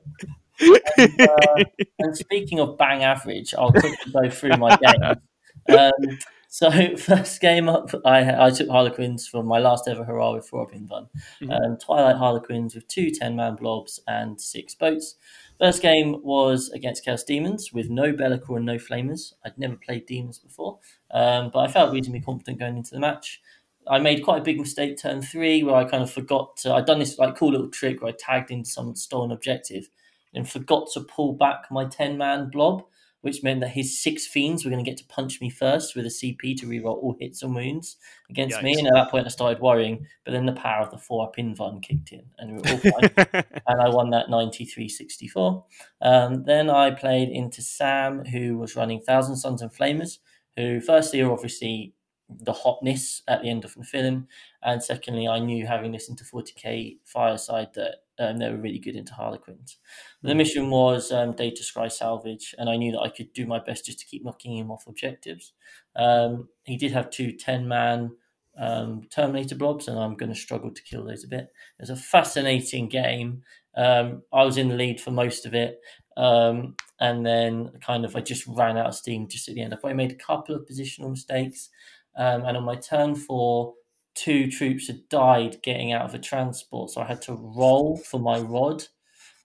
uh, 0.61 1.65
and 1.99 2.17
speaking 2.17 2.61
of 2.61 2.79
bang 2.79 3.03
average, 3.03 3.55
I'll 3.55 3.73
quickly 3.73 4.13
go 4.13 4.31
through 4.31 4.57
my 4.57 4.77
game. 5.69 5.77
Um, 5.79 6.19
so 6.49 6.71
first 6.97 7.41
game 7.41 7.69
up, 7.69 7.91
I 8.05 8.47
I 8.47 8.51
took 8.51 8.69
Harlequins 8.69 9.27
from 9.27 9.47
my 9.47 9.59
last 9.59 9.89
ever 9.89 10.05
hurrah 10.05 10.35
with 10.35 10.49
Robin 10.53 10.87
Fun. 10.87 11.09
Mhm. 11.43 11.51
Um, 11.73 11.77
Twilight 11.79 12.17
Harlequins 12.17 12.75
with 12.77 12.87
two 12.87 13.11
10 13.11 13.35
man 13.35 13.57
blobs 13.57 13.99
and 14.07 14.41
six 14.41 14.75
boats. 14.75 15.17
First 15.65 15.81
game 15.81 16.21
was 16.23 16.69
against 16.75 17.07
Chaos 17.07 17.25
Demons 17.25 17.73
with 17.73 17.89
no 17.89 18.13
Be'lakor 18.13 18.59
and 18.59 18.67
no 18.67 18.77
Flamers. 18.77 19.33
I'd 19.47 19.57
never 19.57 19.77
played 19.77 20.05
Demons 20.05 20.39
before, 20.39 20.79
um, 21.11 21.51
but 21.51 21.61
I 21.61 21.69
felt 21.69 21.91
reasonably 21.91 22.21
confident 22.21 22.59
going 22.59 22.77
into 22.77 22.91
the 22.91 23.01
match. 23.01 23.41
I 23.89 23.99
made 23.99 24.23
quite 24.23 24.43
a 24.43 24.45
big 24.45 24.61
mistake 24.61 24.99
turn 24.99 25.23
three 25.23 25.63
where 25.63 25.77
I 25.77 25.85
kind 25.85 26.03
of 26.03 26.11
forgot 26.11 26.59
to. 26.59 26.75
I'd 26.75 26.85
done 26.85 26.99
this 26.99 27.19
like 27.19 27.37
cool 27.37 27.53
little 27.53 27.71
trick 27.71 28.03
where 28.03 28.13
I 28.13 28.17
tagged 28.19 28.51
in 28.51 28.63
some 28.63 28.95
stolen 28.95 29.33
objective 29.33 29.89
and 30.35 30.47
forgot 30.47 30.91
to 30.93 31.01
pull 31.01 31.33
back 31.33 31.71
my 31.71 31.87
10 31.87 32.19
man 32.19 32.51
blob, 32.51 32.85
which 33.25 33.43
meant 33.43 33.61
that 33.61 33.71
his 33.71 33.99
six 33.99 34.27
fiends 34.27 34.65
were 34.65 34.71
going 34.71 34.85
to 34.85 34.89
get 34.89 34.99
to 34.99 35.05
punch 35.07 35.41
me 35.41 35.49
first 35.49 35.97
with 35.97 36.05
a 36.05 36.11
CP 36.11 36.59
to 36.59 36.67
reroll 36.67 37.03
all 37.03 37.17
hits 37.19 37.43
and 37.43 37.55
wounds 37.55 37.97
against 38.29 38.63
me. 38.63 38.75
And 38.75 38.87
at 38.87 38.93
that 38.93 39.11
point, 39.11 39.25
I 39.25 39.31
started 39.31 39.63
worrying, 39.63 40.07
but 40.27 40.33
then 40.33 40.45
the 40.45 40.53
power 40.53 40.83
of 40.83 40.91
the 40.91 40.99
four 40.99 41.27
up 41.27 41.37
invuln 41.37 41.83
kicked 41.83 42.13
in 42.13 42.27
and 42.37 42.51
we 42.51 42.57
were 42.59 42.69
all 42.69 43.01
fine. 43.01 43.45
and 43.67 43.81
I 43.81 43.89
won 43.89 44.11
that 44.11 44.29
93 44.29 44.91
64. 44.91 45.65
Um, 46.03 46.45
then 46.45 46.69
I 46.69 46.91
played 46.91 47.31
into 47.31 47.63
Sam, 47.63 48.27
who 48.27 48.59
was 48.59 48.77
running 48.77 49.01
Thousand 49.01 49.37
Suns 49.37 49.63
and 49.63 49.73
Flamers, 49.73 50.19
who, 50.55 50.83
firstly, 50.83 51.23
are 51.23 51.33
obviously 51.33 51.95
the 52.29 52.53
hotness 52.53 53.23
at 53.27 53.41
the 53.41 53.49
end 53.49 53.65
of 53.65 53.75
the 53.75 53.85
film, 53.85 54.29
and 54.63 54.83
secondly, 54.83 55.29
I 55.29 55.39
knew 55.39 55.67
having 55.67 55.93
listened 55.93 56.19
to 56.19 56.25
40k 56.25 56.99
Fireside 57.05 57.69
that 57.75 58.04
um, 58.19 58.37
they 58.37 58.51
were 58.51 58.57
really 58.57 58.79
good 58.79 58.97
into 58.97 59.15
Harlequins. 59.15 59.79
The 60.23 60.35
mission 60.35 60.71
was 60.71 61.11
um, 61.11 61.33
Data 61.33 61.63
Scry 61.63 61.91
salvage, 61.91 62.55
and 62.59 62.69
I 62.69 62.77
knew 62.77 62.93
that 62.93 63.01
I 63.01 63.09
could 63.09 63.33
do 63.33 63.47
my 63.47 63.59
best 63.59 63.87
just 63.87 63.99
to 64.01 64.07
keep 64.07 64.25
knocking 64.25 64.57
him 64.57 64.71
off 64.71 64.87
objectives. 64.87 65.53
Um, 65.97 66.49
he 66.65 66.77
did 66.77 66.93
have 66.93 67.11
two 67.11 67.33
10 67.33 67.67
man 67.67 68.13
um, 68.59 69.03
Terminator 69.11 69.57
blobs, 69.57 69.89
and 69.89 69.99
I'm 69.99 70.17
going 70.17 70.33
to 70.33 70.39
struggle 70.39 70.71
to 70.71 70.83
kill 70.83 71.05
those 71.05 71.25
a 71.25 71.29
bit. 71.29 71.53
It 71.79 71.81
was 71.81 71.91
a 71.91 71.97
fascinating 71.97 72.89
game. 72.89 73.43
Um, 73.77 74.23
I 74.33 74.45
was 74.45 74.57
in 74.57 74.69
the 74.69 74.77
lead 74.77 75.01
for 75.01 75.11
most 75.11 75.47
of 75.47 75.55
it, 75.55 75.81
um, 76.17 76.77
and 77.01 77.27
then 77.27 77.73
kind 77.81 78.05
of 78.05 78.15
I 78.15 78.21
just 78.21 78.47
ran 78.47 78.77
out 78.77 78.87
of 78.87 78.95
steam 78.95 79.29
just 79.29 79.49
at 79.49 79.57
the 79.57 79.63
end. 79.63 79.75
I 79.75 79.77
probably 79.77 79.97
made 79.97 80.13
a 80.13 80.17
couple 80.17 80.55
of 80.55 80.67
positional 80.67 81.11
mistakes, 81.11 81.71
um, 82.17 82.45
and 82.45 82.57
on 82.57 82.65
my 82.65 82.77
turn 82.77 83.17
four, 83.17 83.75
two 84.15 84.51
troops 84.51 84.87
had 84.87 85.09
died 85.09 85.63
getting 85.63 85.93
out 85.93 86.05
of 86.05 86.15
a 86.15 86.19
transport, 86.19 86.91
so 86.91 87.01
I 87.01 87.07
had 87.07 87.23
to 87.23 87.35
roll 87.35 87.97
for 87.97 88.21
my 88.21 88.39
rod, 88.39 88.85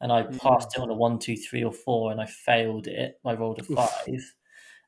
and 0.01 0.11
I 0.11 0.23
passed 0.23 0.75
it 0.75 0.81
on 0.81 0.89
a 0.89 0.93
one, 0.93 1.19
two, 1.19 1.35
three, 1.35 1.63
or 1.63 1.73
four, 1.73 2.11
and 2.11 2.21
I 2.21 2.25
failed 2.25 2.87
it. 2.87 3.19
I 3.25 3.33
rolled 3.33 3.59
a 3.59 3.63
five, 3.63 4.35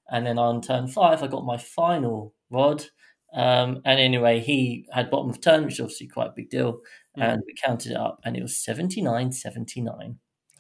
and 0.10 0.26
then 0.26 0.38
on 0.38 0.62
turn 0.62 0.88
five, 0.88 1.24
I 1.24 1.28
got 1.28 1.46
my 1.46 1.58
final 1.58 2.34
rod. 2.50 2.86
Um, 3.34 3.82
and 3.86 4.00
anyway, 4.00 4.40
he 4.40 4.86
had 4.92 5.10
bottom 5.10 5.30
of 5.30 5.40
turn, 5.42 5.64
which 5.64 5.76
is 5.76 5.80
obviously 5.80 6.08
quite 6.08 6.28
a 6.28 6.34
big 6.36 6.50
deal. 6.50 6.82
And 7.16 7.42
we 7.46 7.54
counted 7.54 7.92
it 7.92 7.98
up, 7.98 8.20
and 8.24 8.38
it 8.38 8.42
was 8.42 8.58
79 8.58 9.32
79. 9.32 10.20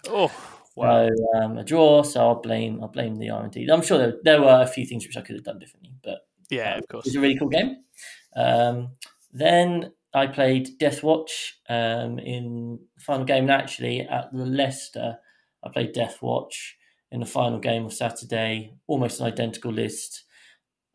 oh, 0.09 0.31
wow. 0.75 1.07
So 1.07 1.37
um, 1.37 1.57
a 1.57 1.63
draw. 1.63 2.03
So 2.03 2.19
I'll 2.21 2.41
blame 2.41 2.81
I'll 2.81 2.89
blame 2.89 3.17
the 3.17 3.29
R 3.29 3.43
and 3.43 3.51
D. 3.51 3.67
I'm 3.71 3.81
sure 3.81 3.97
there, 3.97 4.15
there 4.23 4.41
were 4.41 4.61
a 4.61 4.67
few 4.67 4.85
things 4.85 5.05
which 5.05 5.17
I 5.17 5.21
could 5.21 5.35
have 5.35 5.45
done 5.45 5.59
differently, 5.59 5.93
but 6.03 6.19
yeah, 6.49 6.73
um, 6.73 6.79
of 6.79 6.83
it 6.83 6.89
course. 6.89 7.05
was 7.05 7.15
a 7.15 7.19
really 7.19 7.37
cool 7.37 7.49
game. 7.49 7.77
Um, 8.35 8.91
then 9.33 9.93
I 10.13 10.27
played 10.27 10.77
Death 10.77 11.03
Watch 11.03 11.59
um, 11.69 12.19
in 12.19 12.79
the 12.95 13.01
final 13.01 13.25
game. 13.25 13.43
And 13.43 13.51
actually, 13.51 14.01
at 14.01 14.31
the 14.33 14.45
Leicester, 14.45 15.17
I 15.63 15.69
played 15.69 15.93
Death 15.93 16.21
Watch 16.21 16.77
in 17.11 17.19
the 17.19 17.25
final 17.25 17.59
game 17.59 17.85
of 17.85 17.93
Saturday. 17.93 18.73
Almost 18.87 19.19
an 19.19 19.27
identical 19.27 19.71
list, 19.71 20.23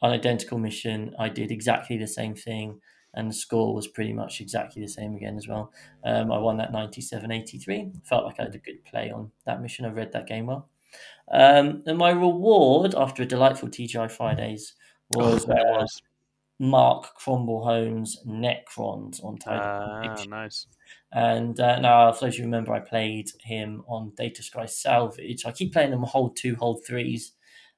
an 0.03 0.13
identical 0.13 0.59
mission. 0.59 1.15
I 1.19 1.29
did 1.29 1.51
exactly 1.51 1.97
the 1.97 2.07
same 2.07 2.35
thing, 2.35 2.81
and 3.15 3.31
the 3.31 3.35
score 3.35 3.75
was 3.75 3.87
pretty 3.89 4.13
much 4.13 4.41
exactly 4.41 4.83
the 4.83 4.89
same 4.89 5.15
again 5.15 5.37
as 5.37 5.49
well. 5.49 5.73
Um, 6.05 6.33
I 6.33 6.39
won 6.39 6.59
that 6.59 6.73
97 6.73 7.31
83. 7.31 7.93
Felt 8.05 8.25
like 8.27 8.41
I 8.41 8.45
had 8.45 8.55
a 8.55 8.59
good 8.59 8.85
play 8.85 9.11
on 9.11 9.33
that 9.47 9.63
mission. 9.63 9.85
I 9.87 9.91
read 9.91 10.13
that 10.13 10.27
game 10.27 10.47
well. 10.47 10.69
Um, 11.31 11.83
and 11.87 11.99
my 11.99 12.11
reward 12.11 12.95
after 12.95 13.23
a 13.23 13.27
delightful 13.27 13.69
TGI 13.69 14.11
Fridays 14.11 14.75
was, 15.11 15.47
Oh, 15.49 15.53
uh, 15.53 15.81
was. 15.81 16.03
Mark 16.59 17.15
Cromwell-Holmes 17.17 18.23
Necrons 18.27 19.23
on 19.23 19.37
Tidal 19.39 19.63
Ah, 19.63 20.25
nice. 20.29 20.67
And 21.13 21.59
uh, 21.61 21.79
now, 21.81 22.11
for 22.13 22.27
those 22.27 22.35
of 22.35 22.39
you 22.39 22.45
remember, 22.45 22.73
I 22.73 22.81
played 22.81 23.31
him 23.43 23.83
on 23.87 24.13
Data 24.17 24.43
Scry 24.43 24.69
Salvage. 24.69 25.45
I 25.45 25.53
keep 25.53 25.73
playing 25.73 25.93
him 25.93 26.03
hold 26.03 26.37
two, 26.37 26.57
hold 26.57 26.87
threes. 26.87 27.33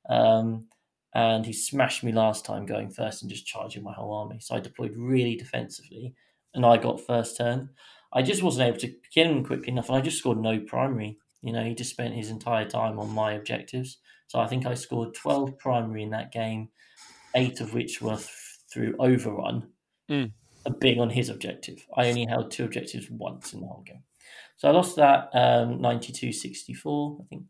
Um, 0.09 0.67
and 1.15 1.45
he 1.47 1.53
smashed 1.53 2.05
me 2.05 2.13
last 2.13 2.45
time 2.45 2.67
going 2.67 2.91
first 2.91 3.23
and 3.23 3.31
just 3.31 3.47
charging 3.47 3.83
my 3.83 3.93
whole 3.93 4.15
army. 4.15 4.39
So 4.41 4.55
I 4.55 4.61
deployed 4.61 4.95
really 4.97 5.37
defensively 5.37 6.15
and 6.55 6.65
I 6.65 6.77
got 6.77 7.01
first 7.01 7.37
turn. 7.37 7.71
I 8.13 8.23
just 8.23 8.43
wasn't 8.43 8.69
able 8.69 8.79
to 8.79 8.95
kill 9.13 9.29
him 9.29 9.45
quickly 9.45 9.73
enough 9.73 9.89
and 9.89 9.99
I 9.99 10.01
just 10.01 10.19
scored 10.19 10.39
no 10.39 10.61
primary. 10.61 11.19
You 11.43 11.53
know, 11.53 11.65
he 11.65 11.75
just 11.75 11.91
spent 11.91 12.15
his 12.15 12.31
entire 12.31 12.69
time 12.69 12.99
on 12.99 13.11
my 13.11 13.33
objectives. 13.33 13.99
So 14.29 14.39
I 14.39 14.47
think 14.47 14.67
I 14.67 14.75
scored 14.75 15.15
12 15.15 15.59
primary 15.59 16.03
in 16.03 16.11
that 16.11 16.33
game, 16.33 16.69
eight 17.35 17.61
of 17.61 17.75
which 17.75 18.03
were 18.03 18.19
through 18.79 18.95
overrun, 18.99 19.69
Mm. 20.11 20.33
a 20.65 20.71
being 20.71 21.01
on 21.01 21.11
his 21.11 21.29
objective. 21.29 21.85
I 21.97 22.09
only 22.09 22.27
held 22.27 22.51
two 22.51 22.65
objectives 22.65 23.11
once 23.11 23.53
in 23.53 23.61
the 23.61 23.67
whole 23.67 23.83
game. 23.83 24.05
So 24.57 24.69
I 24.69 24.73
lost 24.73 24.97
that 24.97 25.31
um, 25.35 25.81
92 25.81 26.33
64, 26.33 27.19
I 27.21 27.25
think. 27.29 27.43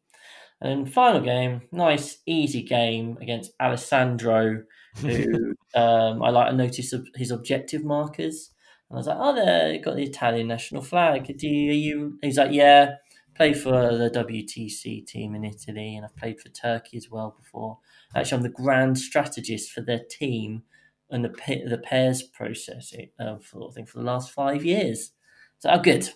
And 0.60 0.86
then 0.86 0.92
final 0.92 1.20
game, 1.20 1.62
nice, 1.70 2.18
easy 2.26 2.62
game 2.62 3.16
against 3.20 3.52
Alessandro, 3.60 4.64
who 4.96 5.54
um, 5.74 6.22
I 6.22 6.30
like. 6.30 6.48
I 6.48 6.56
noticed 6.56 6.94
his 7.14 7.30
objective 7.30 7.84
markers, 7.84 8.50
and 8.90 8.96
I 8.96 8.98
was 8.98 9.06
like, 9.06 9.18
"Oh, 9.20 9.34
there, 9.34 9.78
got 9.78 9.94
the 9.94 10.02
Italian 10.02 10.48
national 10.48 10.82
flag. 10.82 11.32
Do 11.38 11.46
you?" 11.46 11.70
Are 11.70 11.74
you? 11.74 12.18
He's 12.22 12.38
like, 12.38 12.52
"Yeah, 12.52 12.96
play 13.36 13.54
for 13.54 13.70
the 13.70 14.10
WTC 14.10 15.06
team 15.06 15.36
in 15.36 15.44
Italy, 15.44 15.94
and 15.94 16.04
I've 16.04 16.16
played 16.16 16.40
for 16.40 16.48
Turkey 16.48 16.96
as 16.96 17.08
well 17.08 17.36
before. 17.38 17.78
Actually, 18.16 18.38
I'm 18.38 18.42
the 18.42 18.48
grand 18.48 18.98
strategist 18.98 19.70
for 19.70 19.82
their 19.82 20.00
team 20.10 20.64
and 21.10 21.24
the 21.24 21.30
the 21.68 21.78
pairs 21.78 22.22
process 22.22 22.94
uh, 23.18 23.36
for 23.38 23.68
I 23.68 23.72
think 23.72 23.88
for 23.88 23.98
the 23.98 24.04
last 24.04 24.30
five 24.32 24.64
years. 24.64 25.12
So, 25.58 25.70
oh, 25.70 25.78
good, 25.80 26.08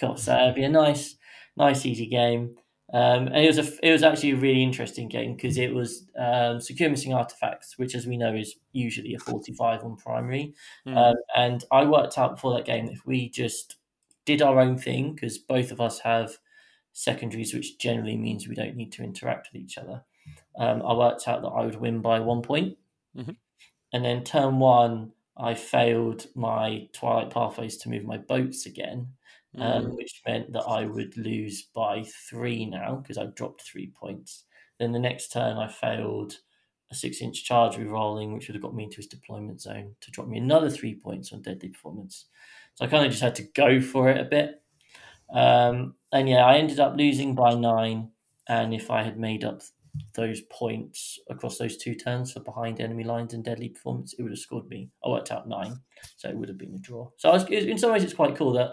cool. 0.00 0.16
So 0.16 0.34
it'll 0.34 0.52
be 0.52 0.64
a 0.64 0.68
nice, 0.68 1.16
nice, 1.56 1.84
easy 1.84 2.06
game. 2.06 2.56
Um, 2.92 3.26
and 3.26 3.38
it 3.38 3.48
was 3.48 3.58
a, 3.58 3.86
it 3.86 3.90
was 3.90 4.04
actually 4.04 4.30
a 4.30 4.36
really 4.36 4.62
interesting 4.62 5.08
game 5.08 5.34
because 5.34 5.58
it 5.58 5.74
was 5.74 6.06
um, 6.16 6.60
secure 6.60 6.88
missing 6.88 7.12
artifacts, 7.12 7.76
which, 7.78 7.96
as 7.96 8.06
we 8.06 8.16
know, 8.16 8.34
is 8.34 8.54
usually 8.72 9.14
a 9.14 9.18
forty-five 9.18 9.82
on 9.82 9.96
primary. 9.96 10.54
Mm. 10.86 10.96
Um, 10.96 11.16
and 11.36 11.64
I 11.72 11.84
worked 11.84 12.16
out 12.16 12.36
before 12.36 12.54
that 12.56 12.64
game 12.64 12.88
if 12.88 13.04
we 13.04 13.28
just 13.28 13.76
did 14.24 14.40
our 14.40 14.60
own 14.60 14.78
thing 14.78 15.14
because 15.14 15.38
both 15.38 15.72
of 15.72 15.80
us 15.80 15.98
have 15.98 16.38
secondaries, 16.92 17.52
which 17.52 17.78
generally 17.78 18.16
means 18.16 18.46
we 18.46 18.54
don't 18.54 18.76
need 18.76 18.92
to 18.92 19.02
interact 19.02 19.48
with 19.52 19.60
each 19.60 19.78
other. 19.78 20.02
Um, 20.58 20.80
I 20.82 20.94
worked 20.94 21.26
out 21.28 21.42
that 21.42 21.48
I 21.48 21.64
would 21.64 21.76
win 21.80 22.00
by 22.00 22.20
one 22.20 22.42
point. 22.42 22.78
Mhm. 23.16 23.36
And 23.92 24.04
then 24.04 24.24
turn 24.24 24.58
one, 24.58 25.12
I 25.36 25.54
failed 25.54 26.26
my 26.34 26.88
Twilight 26.92 27.30
Pathways 27.30 27.76
to 27.78 27.88
move 27.88 28.04
my 28.04 28.16
boats 28.18 28.66
again 28.66 29.14
um, 29.58 29.86
Mm. 29.86 29.96
which 29.96 30.22
meant 30.26 30.52
that 30.52 30.64
I 30.64 30.84
would 30.84 31.16
lose 31.16 31.62
by 31.62 32.04
three 32.04 32.66
now 32.66 32.96
because 32.96 33.18
I 33.18 33.26
dropped 33.26 33.62
three 33.62 33.88
points. 33.90 34.44
Then 34.78 34.92
the 34.92 34.98
next 34.98 35.32
turn, 35.32 35.56
I 35.56 35.68
failed 35.68 36.38
a 36.90 36.94
six 36.94 37.20
inch 37.20 37.44
charge 37.44 37.76
re-rolling, 37.78 38.32
which 38.32 38.48
would 38.48 38.54
have 38.54 38.62
got 38.62 38.74
me 38.74 38.84
into 38.84 38.98
his 38.98 39.06
deployment 39.06 39.60
zone 39.60 39.96
to 40.00 40.10
drop 40.10 40.28
me 40.28 40.38
another 40.38 40.70
three 40.70 40.94
points 40.94 41.32
on 41.32 41.42
deadly 41.42 41.70
performance. 41.70 42.26
So 42.74 42.84
I 42.84 42.88
kind 42.88 43.04
of 43.04 43.10
just 43.10 43.22
had 43.22 43.34
to 43.36 43.42
go 43.54 43.80
for 43.80 44.10
it 44.10 44.20
a 44.20 44.24
bit. 44.24 44.62
Um, 45.30 45.96
and 46.12 46.28
yeah, 46.28 46.44
I 46.44 46.56
ended 46.56 46.80
up 46.80 46.96
losing 46.96 47.34
by 47.34 47.54
nine. 47.54 48.12
And 48.48 48.72
if 48.72 48.90
I 48.90 49.02
had 49.02 49.18
made 49.18 49.42
up 49.44 49.62
those 50.14 50.40
points 50.50 51.18
across 51.30 51.58
those 51.58 51.76
two 51.76 51.94
turns 51.94 52.32
for 52.32 52.40
behind 52.40 52.80
enemy 52.80 53.04
lines 53.04 53.34
and 53.34 53.44
deadly 53.44 53.68
performance, 53.68 54.14
it 54.18 54.22
would 54.22 54.32
have 54.32 54.38
scored 54.38 54.68
me. 54.68 54.90
I 55.04 55.08
worked 55.08 55.30
out 55.30 55.48
nine, 55.48 55.76
so 56.16 56.28
it 56.28 56.36
would 56.36 56.48
have 56.48 56.58
been 56.58 56.74
a 56.74 56.78
draw. 56.78 57.10
So 57.16 57.30
I 57.30 57.32
was, 57.34 57.44
in 57.44 57.78
some 57.78 57.92
ways, 57.92 58.04
it's 58.04 58.14
quite 58.14 58.36
cool 58.36 58.52
that 58.52 58.72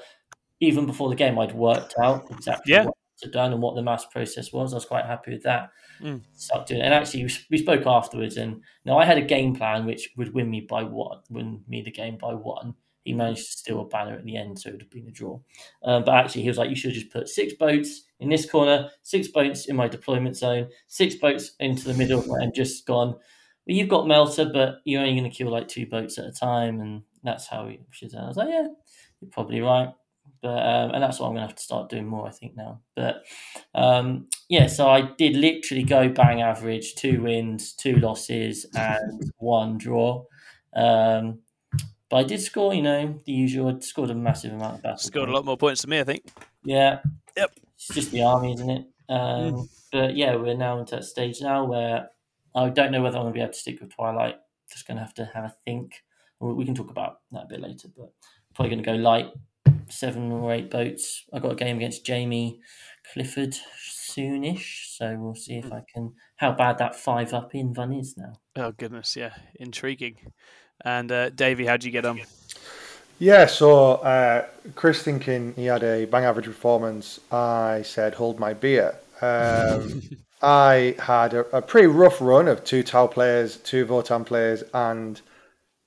even 0.60 0.86
before 0.86 1.10
the 1.10 1.16
game, 1.16 1.38
I'd 1.40 1.54
worked 1.54 1.96
out 2.02 2.26
exactly 2.32 2.74
Yeah. 2.74 2.86
what 2.86 2.94
have 3.24 3.32
done 3.32 3.54
and 3.54 3.62
what 3.62 3.76
the 3.76 3.82
mass 3.82 4.06
process 4.06 4.52
was. 4.52 4.74
I 4.74 4.78
was 4.78 4.86
quite 4.86 5.06
happy 5.06 5.32
with 5.32 5.44
that. 5.44 5.70
Mm. 6.02 6.22
To 6.50 6.76
it. 6.76 6.82
And 6.82 6.94
actually, 6.94 7.30
we, 7.50 7.58
spoke 7.58 7.86
afterwards, 7.86 8.38
and 8.38 8.62
now 8.86 8.98
I 8.98 9.06
had 9.06 9.18
a 9.18 9.22
game 9.22 9.56
plan 9.56 9.86
which 9.86 10.10
would 10.18 10.34
win 10.34 10.50
me 10.50 10.62
by 10.62 10.84
one, 10.84 11.20
win 11.30 11.64
me 11.68 11.82
the 11.82 11.92
game 11.92 12.18
by 12.18 12.34
one. 12.34 12.74
He 13.04 13.14
managed 13.14 13.46
to 13.46 13.58
steal 13.58 13.82
a 13.82 13.86
banner 13.86 14.16
at 14.16 14.24
the 14.24 14.38
end, 14.38 14.60
so 14.60 14.70
it 14.70 14.74
would 14.74 14.82
have 14.82 14.92
been 14.92 15.08
a 15.08 15.12
draw. 15.12 15.40
Um, 15.84 16.04
but 16.04 16.16
actually, 16.16 16.44
he 16.44 16.48
was 16.48 16.58
like, 16.58 16.70
"You 16.70 16.76
should 16.76 16.92
have 16.92 17.02
just 17.02 17.14
put 17.14 17.28
six 17.28 17.54
boats 17.54 18.04
in 18.20 18.30
this 18.30 18.50
corner, 18.50 18.90
six 19.02 19.28
boats 19.28 19.68
in 19.68 19.76
my 19.76 19.88
deployment 19.88 20.38
zone, 20.38 20.70
six 20.88 21.16
boats 21.16 21.52
into 21.60 21.86
the 21.86 21.94
middle, 21.96 22.36
and 22.36 22.54
just 22.54 22.86
gone." 22.86 23.16
Well, 23.66 23.78
you've 23.78 23.90
got 23.90 24.08
Melter, 24.08 24.46
but 24.46 24.76
you're 24.86 25.02
only 25.02 25.20
going 25.20 25.30
to 25.30 25.36
kill 25.36 25.52
like 25.52 25.68
two 25.68 25.86
boats 25.86 26.18
at 26.18 26.26
a 26.26 26.32
time, 26.32 26.82
and 26.82 27.04
that's 27.24 27.48
how 27.48 27.68
we 27.68 27.80
should. 27.92 28.16
I 28.16 28.28
was 28.28 28.38
like, 28.38 28.50
"Yeah, 28.50 28.68
you're 29.22 29.32
probably 29.32 29.62
right." 29.62 29.90
But 30.42 30.66
um, 30.66 30.92
and 30.92 31.02
that's 31.02 31.20
what 31.20 31.28
I'm 31.28 31.34
going 31.34 31.44
to 31.44 31.48
have 31.48 31.56
to 31.56 31.64
start 31.64 31.90
doing 31.90 32.06
more, 32.06 32.28
I 32.28 32.32
think 32.32 32.56
now. 32.58 32.82
But 32.98 33.24
um, 33.74 34.28
yeah, 34.50 34.68
so 34.68 34.90
I 34.90 35.10
did 35.18 35.38
literally 35.38 35.84
go 35.84 36.10
bang 36.10 36.42
average, 36.42 36.96
two 36.96 37.22
wins, 37.22 37.74
two 37.74 37.96
losses, 37.96 38.66
and 38.76 39.32
one 39.38 39.78
draw. 39.78 40.26
Um, 40.76 41.40
but 42.14 42.20
I 42.20 42.24
did 42.26 42.42
score, 42.42 42.76
you 42.76 42.84
know, 42.84 43.20
the 43.26 43.32
usual. 43.32 43.76
I 43.76 43.80
scored 43.80 44.12
a 44.12 44.14
massive 44.14 44.54
amount 44.54 44.76
of 44.76 44.84
battle. 44.84 45.00
Scored 45.00 45.30
a 45.30 45.32
lot 45.32 45.46
more 45.46 45.58
points 45.58 45.82
than 45.82 45.90
me, 45.90 46.00
I 46.00 46.04
think. 46.04 46.32
Yeah. 46.64 47.00
Yep. 47.36 47.52
It's 47.74 47.88
just 47.88 48.12
the 48.12 48.22
army, 48.22 48.54
isn't 48.54 48.70
it? 48.70 48.86
Um, 49.10 49.54
Mm. 49.54 49.70
But 49.92 50.16
yeah, 50.16 50.36
we're 50.36 50.56
now 50.56 50.78
into 50.78 50.96
that 50.98 51.06
stage 51.06 51.42
now 51.42 51.66
where 51.66 52.10
I 52.56 52.70
don't 52.70 52.92
know 52.92 53.02
whether 53.02 53.18
I'm 53.18 53.24
going 53.24 53.34
to 53.34 53.38
be 53.38 53.42
able 53.42 53.54
to 53.54 53.58
stick 53.58 53.82
with 53.82 53.96
Twilight. 53.96 54.36
Just 54.72 54.86
going 54.86 54.98
to 54.98 55.04
have 55.04 55.16
to 55.16 55.28
have 55.34 55.46
a 55.46 55.56
think. 55.66 56.04
We 56.40 56.54
we 56.54 56.66
can 56.66 56.76
talk 56.76 56.92
about 56.92 57.22
that 57.32 57.46
a 57.46 57.48
bit 57.48 57.62
later, 57.62 57.88
but 57.98 58.12
probably 58.54 58.76
going 58.76 58.84
to 58.84 58.92
go 58.92 58.96
light, 58.96 59.32
seven 59.90 60.32
or 60.32 60.54
eight 60.54 60.70
boats. 60.70 61.26
I 61.34 61.40
got 61.40 61.54
a 61.54 61.56
game 61.56 61.78
against 61.78 62.06
Jamie 62.06 62.60
Clifford 63.12 63.56
soonish, 64.18 64.98
so 64.98 65.16
we'll 65.20 65.36
see 65.36 65.58
if 65.58 65.72
I 65.72 65.84
can 65.92 66.14
how 66.38 66.52
bad 66.52 66.78
that 66.80 66.96
five 66.96 67.34
up 67.34 67.54
invuln 67.54 68.00
is 68.00 68.16
now. 68.18 68.34
Oh 68.56 68.72
goodness, 68.72 69.16
yeah, 69.16 69.34
intriguing. 69.56 70.18
And 70.84 71.12
uh, 71.12 71.30
Davey, 71.30 71.66
how'd 71.66 71.84
you 71.84 71.92
get 71.92 72.06
on? 72.06 72.22
Yeah, 73.20 73.46
so 73.46 73.94
uh, 73.96 74.46
Chris 74.76 75.02
thinking 75.02 75.54
he 75.56 75.66
had 75.66 75.84
a 75.84 76.06
bang 76.06 76.26
average 76.26 76.46
performance, 76.46 77.20
I 77.32 77.84
said 77.84 78.16
hold 78.16 78.40
my 78.40 78.54
beer. 78.54 78.96
Um, 79.22 80.02
I 80.42 80.96
had 81.00 81.34
a, 81.34 81.58
a 81.58 81.62
pretty 81.62 81.88
rough 81.88 82.20
run 82.20 82.50
of 82.50 82.66
two 82.66 82.84
Tau 82.84 83.08
players, 83.08 83.58
two 83.58 83.86
Votann 83.86 84.26
players, 84.26 84.64
and 84.74 85.22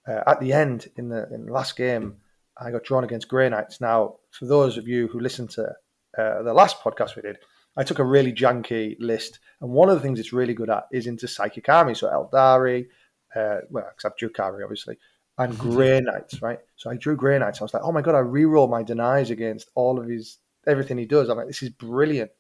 uh, 0.09 0.23
at 0.27 0.41
the 0.41 0.53
end 0.53 0.87
in 0.97 1.11
the, 1.11 1.29
in 1.33 1.47
the 1.47 1.53
last 1.53 1.77
game, 1.77 2.17
I 2.59 2.71
got 2.71 2.85
drawn 2.85 3.05
against 3.05 3.29
Grey 3.29 3.51
Knights. 3.51 3.83
Now, 3.83 4.17
for 4.31 4.47
those 4.47 4.79
of 4.79 4.89
you 4.89 5.09
who 5.09 5.21
listened 5.21 5.51
to 5.51 5.75
uh, 6.17 6.43
the 6.43 6.55
last 6.55 6.81
podcast 6.81 7.17
we 7.17 7.23
did, 7.23 7.37
I 7.77 7.85
took 7.85 7.99
a 7.99 8.05
really 8.05 8.33
janky 8.33 8.97
list, 8.99 9.41
and 9.61 9.71
one 9.71 9.89
of 9.89 9.97
the 9.97 10.01
things 10.01 10.19
it's 10.19 10.33
really 10.33 10.55
good 10.55 10.71
at 10.71 10.87
is 10.93 11.07
into 11.07 11.29
Psychic 11.29 11.69
Army, 11.69 11.95
so 11.95 12.09
Aeldari, 12.09 12.87
uh, 13.35 13.59
well, 13.71 13.89
except 13.93 14.21
Drukhari, 14.21 14.63
obviously, 14.63 14.99
and 15.39 15.59
Grey 15.59 16.01
Knights, 16.01 16.41
right? 16.41 16.59
So 16.77 16.91
I 16.91 16.97
drew 16.97 17.17
Grey 17.17 17.39
Knights. 17.39 17.61
I 17.61 17.65
was 17.65 17.75
like, 17.75 17.83
oh 17.85 17.93
my 17.93 18.03
god, 18.03 18.15
I 18.15 18.21
re-roll 18.21 18.69
my 18.69 18.83
denies 18.83 19.31
against 19.31 19.71
all 19.75 19.99
of 19.99 20.09
his 20.09 20.39
everything 20.67 20.99
he 20.99 21.07
does. 21.07 21.29
I'm 21.29 21.37
like, 21.37 21.47
this 21.47 21.63
is 21.63 21.71
brilliant. 21.71 22.31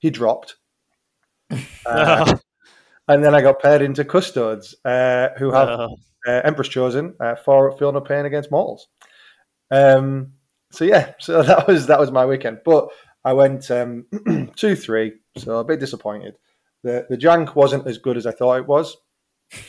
He 0.00 0.10
dropped. 0.10 0.56
Uh, 1.86 2.36
and 3.06 3.22
then 3.22 3.32
I 3.32 3.40
got 3.40 3.62
paired 3.62 3.80
into 3.80 4.04
Custodes, 4.04 4.74
uh, 4.84 5.28
who 5.38 5.52
have 5.52 5.68
Oh, 5.68 5.96
uh, 6.26 6.40
Emperor's 6.44 6.68
Chosen 6.68 7.14
uh, 7.20 7.36
for 7.36 7.70
Feel 7.78 7.92
No 7.92 8.00
Pain 8.00 8.26
against 8.26 8.50
Mortals. 8.50 8.88
Um, 9.70 10.32
so 10.72 10.84
yeah, 10.84 11.12
so 11.20 11.42
that 11.42 11.66
was 11.66 11.86
that 11.86 12.00
was 12.00 12.10
my 12.10 12.26
weekend. 12.26 12.60
But 12.64 12.88
I 13.26 13.32
went 13.32 13.70
um, 13.70 14.06
two 14.56 14.76
three, 14.76 15.14
so 15.36 15.58
a 15.58 15.64
bit 15.64 15.80
disappointed. 15.80 16.36
The 16.84 17.06
the 17.10 17.16
jank 17.18 17.54
wasn't 17.56 17.86
as 17.86 17.98
good 17.98 18.16
as 18.16 18.26
I 18.26 18.30
thought 18.30 18.58
it 18.58 18.66
was. 18.66 18.96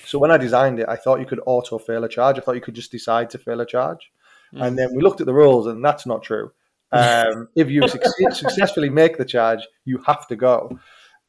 So 0.06 0.20
when 0.20 0.32
I 0.32 0.38
designed 0.38 0.80
it, 0.80 0.88
I 0.88 0.96
thought 0.96 1.20
you 1.20 1.26
could 1.26 1.42
auto 1.46 1.78
fail 1.78 2.04
a 2.04 2.10
charge. 2.10 2.38
I 2.38 2.42
thought 2.42 2.56
you 2.56 2.62
could 2.62 2.76
just 2.76 2.92
decide 2.92 3.30
to 3.32 3.38
fail 3.38 3.60
a 3.62 3.66
charge, 3.66 4.12
Mm. 4.54 4.66
and 4.66 4.78
then 4.80 4.96
we 4.96 5.02
looked 5.04 5.20
at 5.20 5.28
the 5.28 5.34
rules, 5.34 5.68
and 5.68 5.84
that's 5.84 6.06
not 6.06 6.24
true. 6.24 6.52
Um, 6.92 7.50
if 7.56 7.70
you 7.70 7.86
succeed, 7.88 8.32
successfully 8.34 8.90
make 8.90 9.18
the 9.18 9.26
charge, 9.26 9.68
you 9.84 9.98
have 10.06 10.26
to 10.28 10.36
go. 10.38 10.80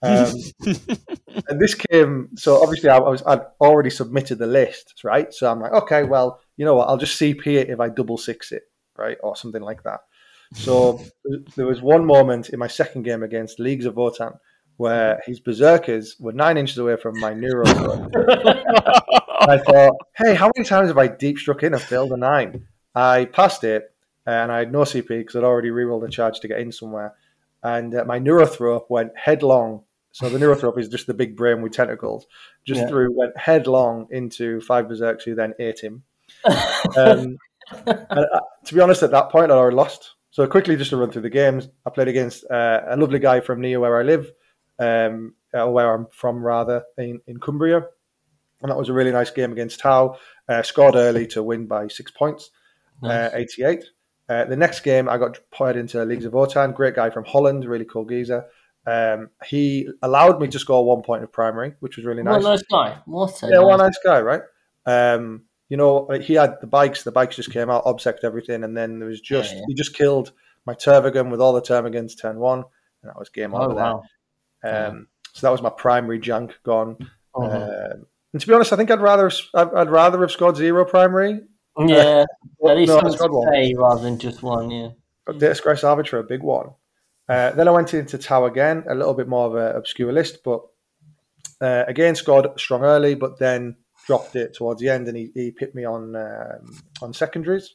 Um, 0.02 0.32
and 1.48 1.60
this 1.60 1.74
came 1.74 2.28
so 2.36 2.62
obviously 2.62 2.88
I, 2.88 2.98
I 2.98 3.08
was 3.08 3.22
I'd 3.26 3.40
already 3.60 3.90
submitted 3.90 4.38
the 4.38 4.46
list, 4.46 5.00
right? 5.02 5.34
So 5.34 5.50
I'm 5.50 5.60
like, 5.60 5.72
okay, 5.72 6.04
well, 6.04 6.40
you 6.56 6.64
know 6.64 6.76
what? 6.76 6.88
I'll 6.88 6.96
just 7.06 7.20
CP 7.20 7.44
it 7.46 7.70
if 7.70 7.80
I 7.80 7.88
double 7.88 8.16
six 8.18 8.52
it, 8.52 8.62
right, 8.96 9.16
or 9.22 9.34
something 9.34 9.62
like 9.62 9.82
that. 9.82 10.00
So 10.54 11.00
there 11.56 11.66
was 11.66 11.82
one 11.82 12.04
moment 12.04 12.50
in 12.50 12.58
my 12.58 12.68
second 12.68 13.02
game 13.02 13.22
against 13.22 13.60
Leagues 13.60 13.84
of 13.84 13.94
Votann 13.94 14.38
where 14.78 15.20
his 15.26 15.40
berserkers 15.40 16.16
were 16.18 16.32
nine 16.32 16.56
inches 16.56 16.78
away 16.78 16.96
from 16.96 17.18
my 17.18 17.34
neuro. 17.34 17.64
I 17.66 19.58
thought, 19.58 19.96
hey, 20.16 20.34
how 20.34 20.50
many 20.54 20.64
times 20.66 20.88
have 20.88 20.98
I 20.98 21.08
deep 21.08 21.38
struck 21.38 21.62
in 21.64 21.74
and 21.74 21.82
failed 21.82 22.12
a 22.12 22.16
nine? 22.16 22.66
I 22.94 23.26
passed 23.26 23.64
it, 23.64 23.92
and 24.24 24.50
I 24.52 24.60
had 24.60 24.72
no 24.72 24.80
CP 24.80 25.08
because 25.08 25.34
I'd 25.36 25.44
already 25.44 25.70
rerolled 25.70 26.02
the 26.02 26.08
charge 26.08 26.40
to 26.40 26.48
get 26.48 26.60
in 26.60 26.70
somewhere. 26.70 27.14
And 27.62 27.92
uh, 27.92 28.04
my 28.04 28.20
Neurothrope 28.20 28.88
went 28.88 29.12
headlong. 29.16 29.82
So 30.12 30.28
the 30.28 30.38
Neurothrope 30.38 30.78
is 30.78 30.88
just 30.88 31.08
the 31.08 31.14
big 31.14 31.36
brain 31.36 31.60
with 31.60 31.72
tentacles. 31.72 32.26
Just 32.64 32.82
Yeah. 32.82 32.88
through, 32.88 33.16
went 33.16 33.36
headlong 33.36 34.06
into 34.10 34.60
five 34.60 34.86
berserks 34.86 35.24
who 35.24 35.34
then 35.34 35.54
ate 35.58 35.80
him. 35.80 36.04
Um, 36.96 37.36
and, 37.86 38.08
uh, 38.10 38.40
to 38.64 38.74
be 38.74 38.80
honest, 38.80 39.02
at 39.02 39.10
that 39.10 39.30
point, 39.30 39.50
I'd 39.50 39.58
already 39.58 39.76
lost. 39.76 40.14
So 40.38 40.46
quickly, 40.46 40.76
just 40.76 40.90
to 40.90 40.96
run 40.96 41.10
through 41.10 41.22
the 41.22 41.30
games, 41.30 41.68
I 41.84 41.90
played 41.90 42.06
against 42.06 42.48
uh, 42.48 42.82
a 42.86 42.96
lovely 42.96 43.18
guy 43.18 43.40
from 43.40 43.60
near 43.60 43.80
where 43.80 43.98
I 43.98 44.04
live, 44.04 44.30
um, 44.78 45.34
or 45.52 45.72
where 45.72 45.92
I'm 45.92 46.06
from 46.12 46.44
rather, 46.44 46.84
in, 46.96 47.20
in 47.26 47.40
Cumbria, 47.40 47.78
and 48.62 48.70
that 48.70 48.78
was 48.78 48.88
a 48.88 48.92
really 48.92 49.10
nice 49.10 49.32
game 49.32 49.50
against 49.50 49.80
Tau. 49.80 50.16
Uh, 50.48 50.62
scored 50.62 50.94
early 50.94 51.26
to 51.26 51.42
win 51.42 51.66
by 51.66 51.88
six 51.88 52.12
points, 52.12 52.52
uh, 53.02 53.30
88. 53.32 53.82
Uh, 54.28 54.44
the 54.44 54.56
next 54.56 54.82
game, 54.82 55.08
I 55.08 55.18
got 55.18 55.40
paired 55.50 55.74
into 55.74 56.04
Leagues 56.04 56.24
of 56.24 56.34
Votann. 56.34 56.72
Great 56.72 56.94
guy 56.94 57.10
from 57.10 57.24
Holland, 57.24 57.64
really 57.64 57.84
cool 57.84 58.04
geezer. 58.04 58.46
Um, 58.86 59.30
he 59.44 59.88
allowed 60.02 60.40
me 60.40 60.46
to 60.46 60.58
score 60.60 60.84
one 60.84 61.02
point 61.02 61.24
of 61.24 61.32
primary, 61.32 61.74
which 61.80 61.96
was 61.96 62.06
really 62.06 62.22
What 62.22 62.34
nice. 62.34 62.44
a 62.44 62.48
nice 62.50 62.62
guy. 62.70 62.98
What 63.06 63.42
a 63.42 63.48
Yeah, 63.48 63.58
what 63.58 63.78
nice 63.78 63.86
nice 63.86 63.98
guy, 64.04 64.20
right? 64.20 64.42
Um, 64.86 65.46
you 65.68 65.76
know, 65.76 66.08
he 66.22 66.34
had 66.34 66.56
the 66.60 66.66
bikes. 66.66 67.02
The 67.04 67.12
bikes 67.12 67.36
just 67.36 67.52
came 67.52 67.70
out, 67.70 67.84
obsec 67.84 68.18
everything, 68.24 68.64
and 68.64 68.76
then 68.76 68.98
there 68.98 69.08
was 69.08 69.20
just 69.20 69.52
Yeah, 69.52 69.58
yeah. 69.58 69.64
he 69.68 69.74
just 69.74 69.94
killed 69.94 70.32
my 70.66 70.74
Tervigon 70.74 71.30
with 71.30 71.40
all 71.40 71.52
the 71.52 71.62
Termagants 71.62 72.18
turn 72.20 72.38
one, 72.38 72.58
and 73.02 73.10
that 73.10 73.18
was 73.18 73.28
game 73.28 73.54
Oh 73.54 73.62
over 73.62 73.74
wow. 73.74 74.02
there. 74.62 74.86
Um, 74.88 75.08
so 75.32 75.46
that 75.46 75.50
was 75.52 75.62
my 75.62 75.70
primary 75.70 76.18
junk 76.18 76.58
gone. 76.64 76.96
Mhm. 77.36 77.92
Um, 77.94 78.06
and 78.32 78.40
to 78.40 78.46
be 78.46 78.52
honest, 78.54 78.72
I 78.72 78.76
think 78.76 78.90
I'd 78.90 79.00
rather 79.00 79.30
I'd, 79.54 79.72
I'd 79.74 79.90
rather 79.90 80.20
have 80.20 80.30
scored 80.30 80.56
zero 80.56 80.84
primary. 80.84 81.40
yeah, 81.78 82.24
Well, 82.58 82.72
at 82.72 82.78
least 82.78 82.88
no, 82.90 82.98
I 82.98 83.02
one 83.04 83.12
scored 83.12 83.32
one. 83.32 83.74
rather 83.76 84.02
than 84.02 84.18
just 84.18 84.42
one. 84.42 84.70
Yeah. 84.70 84.88
But 85.24 85.38
Salvage 85.78 86.08
for 86.08 86.18
a 86.18 86.24
big 86.24 86.42
one. 86.42 86.70
Uh, 87.28 87.50
then 87.52 87.68
I 87.68 87.70
went 87.70 87.92
into 87.92 88.16
Tau 88.18 88.46
again, 88.46 88.84
a 88.88 88.94
little 88.94 89.12
bit 89.14 89.28
more 89.28 89.46
of 89.46 89.54
an 89.54 89.76
obscure 89.76 90.12
list, 90.12 90.42
but 90.42 90.62
uh, 91.60 91.84
again 91.86 92.14
scored 92.14 92.48
strong 92.58 92.82
early, 92.82 93.14
but 93.14 93.38
then 93.38 93.76
dropped 94.08 94.34
it 94.34 94.54
towards 94.54 94.80
the 94.80 94.88
end, 94.88 95.06
and 95.06 95.16
he, 95.16 95.30
he 95.34 95.50
picked 95.52 95.74
me 95.76 95.84
on 95.84 96.16
um, 96.16 96.80
on 97.02 97.12
secondaries. 97.12 97.74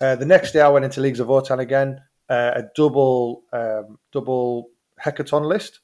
Uh, 0.00 0.14
the 0.14 0.24
next 0.24 0.52
day, 0.52 0.60
I 0.60 0.68
went 0.68 0.84
into 0.84 1.00
Leagues 1.00 1.20
of 1.20 1.26
Votann 1.26 1.58
again, 1.58 2.00
uh, 2.30 2.52
a 2.54 2.62
double 2.74 3.42
um, 3.52 3.98
double 4.12 4.68
Hekaton 5.04 5.44
list. 5.44 5.80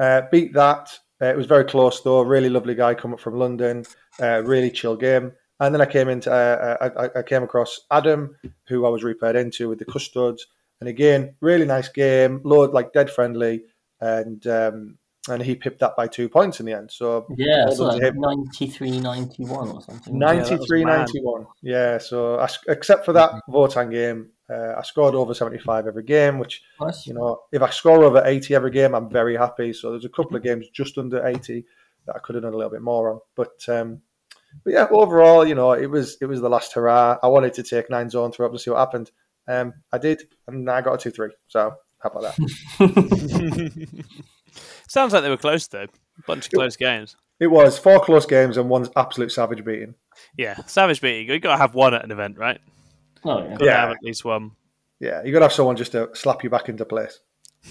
Uh, 0.00 0.22
beat 0.32 0.54
that. 0.54 0.88
Uh, 1.22 1.26
it 1.26 1.36
was 1.36 1.46
very 1.46 1.64
close 1.64 2.00
though. 2.02 2.22
Really 2.22 2.48
lovely 2.48 2.74
guy 2.74 2.94
come 2.94 3.12
up 3.12 3.20
from 3.20 3.38
London. 3.38 3.84
Uh, 4.20 4.42
really 4.42 4.70
chill 4.70 4.96
game. 4.96 5.32
And 5.60 5.72
then 5.72 5.80
I 5.80 5.86
came 5.86 6.08
into 6.08 6.32
uh, 6.32 6.76
I, 6.80 7.18
I- 7.18 7.22
came 7.22 7.42
across 7.44 7.80
Adam, 7.90 8.36
who 8.68 8.86
I 8.86 8.88
was 8.88 9.04
repaired 9.04 9.36
into 9.36 9.68
with 9.68 9.78
the 9.78 9.84
Custodes. 9.84 10.46
And 10.80 10.88
again, 10.88 11.36
really 11.40 11.66
nice 11.66 11.88
game, 11.88 12.40
load 12.44 12.72
like 12.72 12.92
dead 12.92 13.08
friendly, 13.10 13.62
and 14.00 14.44
um, 14.46 14.98
and 15.28 15.42
he 15.42 15.54
pipped 15.54 15.80
that 15.80 15.96
by 15.96 16.06
two 16.06 16.28
points 16.28 16.60
in 16.60 16.66
the 16.66 16.72
end. 16.72 16.90
So 16.90 17.26
Yeah, 17.36 17.66
Well 17.66 17.74
so 17.74 17.84
like 17.86 18.02
him. 18.02 18.16
93, 18.18 19.00
91 19.00 19.68
or 19.68 19.82
something. 19.82 20.18
that 20.18 20.34
93 20.36 20.84
mad. 20.84 20.98
91. 21.14 21.46
Yeah, 21.62 21.98
so 21.98 22.38
I, 22.38 22.48
except 22.68 23.04
for 23.04 23.12
that 23.14 23.32
Votann 23.48 23.90
game, 23.90 24.30
uh, 24.50 24.74
I 24.76 24.82
scored 24.82 25.14
over 25.14 25.32
75 25.32 25.86
every 25.86 26.02
game, 26.02 26.38
which, 26.38 26.62
Nice. 26.80 27.06
you 27.06 27.14
know, 27.14 27.40
if 27.50 27.62
I 27.62 27.70
score 27.70 28.04
over 28.04 28.22
80 28.24 28.54
every 28.54 28.70
game, 28.70 28.94
I'm 28.94 29.08
very 29.08 29.36
happy. 29.36 29.72
So 29.72 29.90
there's 29.92 30.04
a 30.04 30.10
couple 30.10 30.36
of 30.36 30.42
games 30.42 30.68
just 30.68 30.98
under 30.98 31.26
80 31.26 31.64
that 32.06 32.16
I 32.16 32.18
could 32.18 32.34
have 32.34 32.44
done 32.44 32.52
a 32.52 32.56
little 32.56 32.70
bit 32.72 32.82
more 32.82 33.10
on. 33.10 33.20
But, 33.34 33.66
um, 33.68 34.02
but 34.62 34.74
yeah, 34.74 34.86
overall, 34.90 35.46
you 35.46 35.54
know, 35.54 35.72
it 35.72 35.86
was 35.86 36.16
it 36.20 36.26
was 36.26 36.40
the 36.40 36.48
last 36.50 36.74
hurrah. 36.74 37.16
I 37.22 37.26
wanted 37.28 37.54
to 37.54 37.62
take 37.62 37.88
nine 37.90 38.08
zone 38.10 38.30
through 38.30 38.46
up 38.46 38.52
and 38.52 38.60
see 38.60 38.70
what 38.70 38.78
happened. 38.78 39.10
Um, 39.48 39.72
I 39.90 39.98
did, 39.98 40.22
and 40.46 40.70
I 40.70 40.80
got 40.80 40.94
a 40.94 40.98
2 40.98 41.10
3. 41.10 41.30
So 41.48 41.74
how 41.98 42.10
about 42.10 42.36
that? 42.36 43.88
Sounds 44.88 45.12
like 45.12 45.22
they 45.22 45.30
were 45.30 45.36
close 45.36 45.66
though. 45.66 45.84
A 46.18 46.22
bunch 46.26 46.46
of 46.46 46.52
close 46.52 46.76
games. 46.76 47.16
it 47.40 47.48
was 47.48 47.78
four 47.78 48.00
close 48.00 48.26
games 48.26 48.56
and 48.56 48.68
one 48.68 48.88
absolute 48.96 49.32
savage 49.32 49.64
beating. 49.64 49.94
Yeah, 50.36 50.56
savage 50.66 51.00
beating. 51.00 51.28
You 51.28 51.40
got 51.40 51.52
to 51.52 51.58
have 51.60 51.74
one 51.74 51.94
at 51.94 52.04
an 52.04 52.10
event, 52.12 52.38
right? 52.38 52.60
Oh, 53.24 53.42
yeah. 53.42 53.48
Got 53.50 53.58
to 53.58 53.64
Yeah. 53.64 53.80
have 53.80 53.90
at 53.90 54.02
least 54.02 54.24
one. 54.24 54.52
Yeah, 55.00 55.22
you 55.24 55.32
got 55.32 55.40
to 55.40 55.46
have 55.46 55.52
someone 55.52 55.76
just 55.76 55.92
to 55.92 56.10
slap 56.14 56.44
you 56.44 56.50
back 56.50 56.68
into 56.68 56.84
place. 56.84 57.18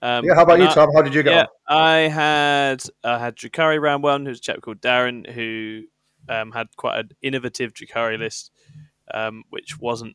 Um, 0.00 0.24
yeah, 0.24 0.34
how 0.36 0.42
about 0.42 0.60
you, 0.60 0.66
I- 0.66 0.74
Tom? 0.74 0.90
How 0.94 1.02
did 1.02 1.12
you 1.12 1.22
get 1.24 1.32
yeah, 1.34 1.46
on? 1.68 1.76
I 1.76 1.96
had 2.08 2.84
I 3.02 3.18
had 3.18 3.34
Drukhari 3.34 3.80
round 3.80 4.04
one, 4.04 4.26
who's 4.26 4.38
a 4.38 4.40
chap 4.40 4.60
called 4.60 4.80
Darren, 4.80 5.28
who 5.28 5.82
um, 6.28 6.52
had 6.52 6.68
quite 6.76 6.98
an 7.00 7.10
innovative 7.20 7.74
Drukhari 7.74 8.16
list, 8.16 8.52
um, 9.12 9.42
which 9.50 9.80
wasn't 9.80 10.14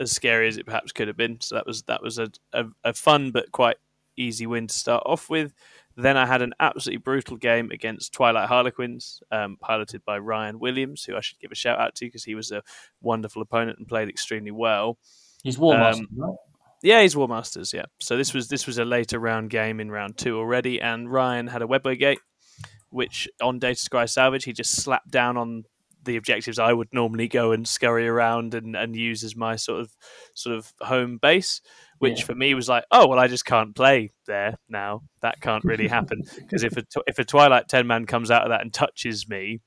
as 0.00 0.10
scary 0.10 0.48
as 0.48 0.56
it 0.56 0.66
perhaps 0.66 0.90
could 0.90 1.06
have 1.06 1.16
been. 1.16 1.40
So 1.40 1.54
that 1.54 1.64
was 1.66 1.82
that 1.82 2.02
was 2.02 2.18
a, 2.18 2.28
a, 2.52 2.64
a 2.82 2.92
fun 2.92 3.30
but 3.30 3.52
quite 3.52 3.76
easy 4.18 4.46
win 4.46 4.66
to 4.66 4.74
start 4.74 5.02
off 5.06 5.30
with. 5.30 5.52
Then 5.96 6.16
I 6.16 6.26
had 6.26 6.42
an 6.42 6.54
absolutely 6.60 6.98
brutal 6.98 7.36
game 7.36 7.70
against 7.72 8.12
Twilight 8.12 8.48
Harlequins, 8.48 9.20
um, 9.32 9.56
piloted 9.60 10.04
by 10.04 10.18
Ryan 10.18 10.60
Williams, 10.60 11.02
who 11.04 11.16
I 11.16 11.20
should 11.20 11.40
give 11.40 11.50
a 11.50 11.56
shout 11.56 11.80
out 11.80 11.96
to 11.96 12.06
because 12.06 12.22
he 12.22 12.36
was 12.36 12.52
a 12.52 12.62
wonderful 13.00 13.42
opponent 13.42 13.78
and 13.78 13.88
played 13.88 14.08
extremely 14.08 14.52
well. 14.52 14.98
He's 15.42 15.58
War 15.58 15.76
Um, 15.76 16.06
right? 16.16 16.36
Yeah, 16.82 17.02
he's 17.02 17.16
War 17.16 17.26
Masters. 17.26 17.72
Yeah. 17.72 17.86
So 17.98 18.16
this 18.16 18.32
was 18.32 18.48
this 18.48 18.66
was 18.66 18.78
a 18.78 18.84
later 18.84 19.18
round 19.18 19.50
game 19.50 19.80
in 19.80 19.90
round 19.90 20.16
two 20.16 20.38
already, 20.38 20.80
and 20.80 21.10
Ryan 21.10 21.48
had 21.48 21.62
a 21.62 21.66
webway 21.66 21.98
gate, 21.98 22.20
which 22.90 23.28
on 23.42 23.58
Data 23.58 23.80
Scry 23.80 24.08
Salvage 24.08 24.44
he 24.44 24.52
just 24.52 24.76
slapped 24.76 25.10
down 25.10 25.36
on 25.36 25.64
the 26.08 26.16
objectives 26.16 26.58
I 26.58 26.72
would 26.72 26.88
normally 26.92 27.28
go 27.28 27.52
and 27.52 27.66
scurry 27.68 28.08
around 28.08 28.54
and, 28.54 28.74
and 28.74 28.96
use 28.96 29.22
as 29.22 29.36
my 29.36 29.54
sort 29.56 29.80
of 29.80 29.96
sort 30.34 30.56
of 30.56 30.72
home 30.80 31.18
base, 31.18 31.60
which 31.98 32.20
Yeah. 32.20 32.26
for 32.26 32.34
me 32.34 32.54
was 32.54 32.68
like, 32.68 32.84
oh 32.90 33.06
well, 33.06 33.18
I 33.20 33.28
just 33.28 33.44
can't 33.44 33.74
play 33.76 34.10
there 34.26 34.58
now. 34.68 35.02
That 35.22 35.40
can't 35.40 35.64
really 35.64 35.88
happen 35.88 36.22
because 36.36 36.64
if 36.64 36.76
a 36.76 36.84
if 37.06 37.18
a 37.18 37.24
Twilight 37.24 37.68
ten 37.68 37.86
man 37.86 38.06
comes 38.06 38.30
out 38.30 38.42
of 38.42 38.48
that 38.50 38.62
and 38.62 38.72
touches 38.74 39.28
me, 39.28 39.60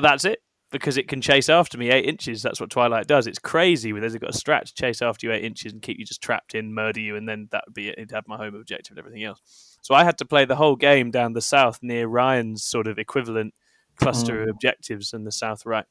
that's 0.00 0.24
it 0.24 0.40
because 0.72 0.96
it 0.98 1.06
can 1.06 1.20
chase 1.20 1.48
after 1.48 1.78
me 1.78 1.90
eight 1.90 2.04
inches. 2.06 2.42
That's 2.42 2.60
what 2.60 2.70
Twilight 2.70 3.06
does. 3.06 3.26
It's 3.26 3.38
crazy. 3.38 3.92
With 3.92 4.02
it's 4.04 4.16
got 4.16 4.34
a 4.34 4.38
strat 4.38 4.64
to 4.64 4.74
chase 4.74 5.00
after 5.00 5.26
you 5.26 5.32
eight 5.32 5.44
inches 5.44 5.72
and 5.72 5.80
keep 5.80 5.98
you 5.98 6.04
just 6.04 6.20
trapped 6.22 6.54
in, 6.54 6.74
murder 6.74 7.00
you, 7.00 7.16
and 7.16 7.28
then 7.28 7.48
that 7.52 7.64
would 7.66 7.74
be 7.74 7.88
it. 7.88 7.94
It'd 7.98 8.10
have 8.10 8.26
my 8.26 8.36
home 8.36 8.54
objective 8.54 8.92
and 8.92 8.98
everything 8.98 9.24
else. 9.24 9.40
So 9.82 9.94
I 9.94 10.02
had 10.04 10.18
to 10.18 10.24
play 10.24 10.44
the 10.44 10.56
whole 10.56 10.74
game 10.76 11.10
down 11.12 11.32
the 11.34 11.40
south 11.40 11.78
near 11.82 12.08
Ryan's 12.08 12.64
sort 12.64 12.88
of 12.88 12.98
equivalent 12.98 13.54
cluster 13.96 14.42
of 14.42 14.48
objectives 14.48 15.12
in 15.12 15.24
the 15.24 15.32
south 15.32 15.66
right. 15.66 15.86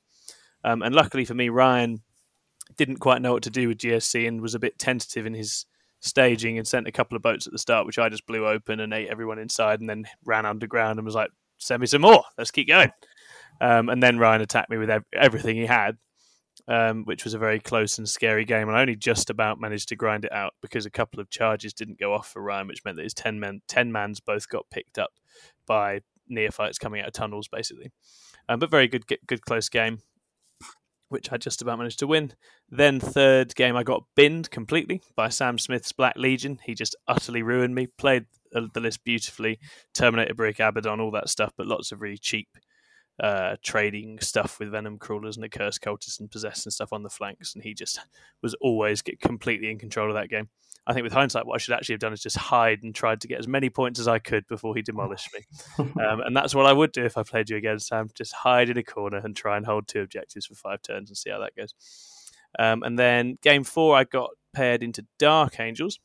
Um, 0.63 0.81
and 0.81 0.95
luckily 0.95 1.25
for 1.25 1.33
me, 1.35 1.49
Ryan 1.49 2.01
didn't 2.77 2.97
quite 2.97 3.21
know 3.21 3.33
what 3.33 3.43
to 3.43 3.49
do 3.49 3.67
with 3.67 3.77
GSC 3.77 4.27
and 4.27 4.41
was 4.41 4.55
a 4.55 4.59
bit 4.59 4.79
tentative 4.79 5.25
in 5.25 5.33
his 5.33 5.65
staging 6.01 6.57
and 6.57 6.67
sent 6.67 6.87
a 6.87 6.91
couple 6.91 7.15
of 7.15 7.21
boats 7.21 7.47
at 7.47 7.53
the 7.53 7.59
start, 7.59 7.85
which 7.85 7.99
I 7.99 8.09
just 8.09 8.25
blew 8.25 8.47
open 8.47 8.79
and 8.79 8.93
ate 8.93 9.09
everyone 9.09 9.39
inside, 9.39 9.79
and 9.79 9.89
then 9.89 10.05
ran 10.23 10.45
underground 10.45 10.99
and 10.99 11.05
was 11.05 11.15
like, 11.15 11.31
"Send 11.57 11.81
me 11.81 11.87
some 11.87 12.01
more. 12.01 12.23
Let's 12.37 12.51
keep 12.51 12.67
going." 12.67 12.91
Um, 13.61 13.89
and 13.89 14.01
then 14.01 14.17
Ryan 14.19 14.41
attacked 14.41 14.69
me 14.69 14.77
with 14.77 14.89
ev- 14.89 15.05
everything 15.13 15.55
he 15.55 15.65
had, 15.65 15.97
um, 16.67 17.05
which 17.05 17.23
was 17.23 17.33
a 17.33 17.39
very 17.39 17.59
close 17.59 17.97
and 17.97 18.07
scary 18.07 18.45
game. 18.45 18.67
And 18.67 18.77
I 18.77 18.81
only 18.81 18.95
just 18.95 19.29
about 19.29 19.59
managed 19.59 19.89
to 19.89 19.95
grind 19.95 20.25
it 20.25 20.31
out 20.31 20.53
because 20.61 20.85
a 20.85 20.91
couple 20.91 21.19
of 21.19 21.29
charges 21.29 21.73
didn't 21.73 21.99
go 21.99 22.13
off 22.13 22.31
for 22.31 22.41
Ryan, 22.41 22.67
which 22.67 22.83
meant 22.83 22.97
that 22.97 23.03
his 23.03 23.13
ten 23.13 23.39
men, 23.39 23.61
ten 23.67 23.91
mans 23.91 24.19
both 24.19 24.49
got 24.49 24.69
picked 24.69 24.97
up 24.97 25.11
by 25.65 26.01
neophytes 26.27 26.77
coming 26.77 27.01
out 27.01 27.07
of 27.07 27.13
tunnels, 27.13 27.47
basically. 27.47 27.91
Um, 28.47 28.59
but 28.59 28.71
very 28.71 28.87
good, 28.87 29.05
good 29.07 29.45
close 29.45 29.69
game, 29.69 29.99
which 31.09 31.31
I 31.31 31.37
just 31.37 31.61
about 31.61 31.77
managed 31.77 31.99
to 31.99 32.07
win. 32.07 32.33
Then 32.69 32.99
third 32.99 33.55
game, 33.55 33.75
I 33.75 33.83
got 33.83 34.03
binned 34.15 34.51
completely 34.51 35.01
by 35.15 35.29
Sam 35.29 35.57
Smith's 35.57 35.91
Black 35.91 36.15
Legion. 36.17 36.59
He 36.63 36.73
just 36.73 36.95
utterly 37.07 37.41
ruined 37.41 37.75
me. 37.75 37.87
Played 37.87 38.25
the 38.51 38.79
list 38.79 39.03
beautifully, 39.03 39.59
Terminator 39.93 40.33
Brick, 40.33 40.59
Abaddon, 40.59 40.99
all 40.99 41.11
that 41.11 41.29
stuff, 41.29 41.53
but 41.57 41.67
lots 41.67 41.91
of 41.91 42.01
really 42.01 42.17
cheap 42.17 42.47
uh, 43.21 43.55
trading 43.63 44.19
stuff 44.19 44.59
with 44.59 44.71
venom 44.71 44.97
crawlers 44.97 45.37
and 45.37 45.43
the 45.43 45.49
curse 45.49 45.77
cultists 45.77 46.19
and 46.19 46.31
possessed 46.31 46.65
and 46.65 46.73
stuff 46.73 46.93
on 46.93 47.03
the 47.03 47.09
flanks, 47.09 47.55
and 47.55 47.63
he 47.63 47.73
just 47.73 47.99
was 48.41 48.55
always 48.61 49.01
get 49.01 49.19
completely 49.19 49.69
in 49.69 49.79
control 49.79 50.09
of 50.09 50.15
that 50.15 50.29
game. 50.29 50.49
I 50.87 50.93
think 50.93 51.03
with 51.03 51.13
hindsight, 51.13 51.47
what 51.47 51.55
I 51.55 51.57
should 51.57 51.73
actually 51.73 51.93
have 51.93 52.01
done 52.01 52.13
is 52.13 52.21
just 52.21 52.37
hide 52.37 52.83
and 52.83 52.93
tried 52.93 53.21
to 53.21 53.27
get 53.27 53.39
as 53.39 53.47
many 53.47 53.69
points 53.69 53.99
as 53.99 54.07
I 54.07 54.19
could 54.19 54.45
before 54.47 54.75
he 54.75 54.83
demolished 54.83 55.29
me. 55.33 55.41
um, 55.79 56.21
and 56.21 56.35
that's 56.35 56.53
what 56.53 56.67
I 56.67 56.73
would 56.73 56.91
do 56.91 57.03
if 57.03 57.17
I 57.17 57.23
played 57.23 57.49
you 57.49 57.57
again, 57.57 57.79
Sam. 57.79 58.09
Just 58.13 58.33
hide 58.33 58.69
in 58.69 58.77
a 58.77 58.83
corner 58.83 59.17
and 59.17 59.35
try 59.35 59.57
and 59.57 59.65
hold 59.65 59.87
two 59.87 60.01
objectives 60.01 60.45
for 60.45 60.55
five 60.55 60.81
turns 60.83 61.09
and 61.09 61.17
see 61.17 61.31
how 61.31 61.39
that 61.39 61.55
goes. 61.55 61.73
Um, 62.59 62.83
and 62.83 62.99
then 62.99 63.37
game 63.41 63.63
four, 63.63 63.95
I 63.95 64.03
got 64.03 64.29
paired 64.53 64.83
into 64.83 65.05
Dark 65.17 65.59
Angels, 65.59 65.99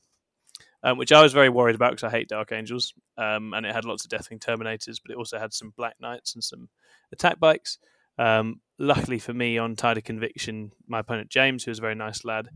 um, 0.82 0.96
which 0.96 1.12
I 1.12 1.22
was 1.22 1.34
very 1.34 1.50
worried 1.50 1.76
about 1.76 1.92
because 1.92 2.04
I 2.04 2.10
hate 2.10 2.28
Dark 2.28 2.50
Angels. 2.50 2.94
Um, 3.18 3.52
and 3.52 3.66
it 3.66 3.74
had 3.74 3.84
lots 3.84 4.04
of 4.04 4.10
Deathwing 4.10 4.40
Terminators, 4.40 4.98
but 5.04 5.12
it 5.12 5.18
also 5.18 5.38
had 5.38 5.52
some 5.52 5.74
Black 5.76 5.96
Knights 6.00 6.34
and 6.34 6.42
some 6.42 6.70
attack 7.12 7.38
bikes. 7.38 7.78
Um, 8.18 8.60
luckily 8.78 9.18
for 9.18 9.34
me, 9.34 9.58
on 9.58 9.76
Tide 9.76 9.98
of 9.98 10.04
Conviction, 10.04 10.72
my 10.86 11.00
opponent 11.00 11.28
James, 11.30 11.64
who 11.64 11.70
was 11.70 11.78
a 11.78 11.82
very 11.82 11.94
nice 11.94 12.24
lad, 12.24 12.48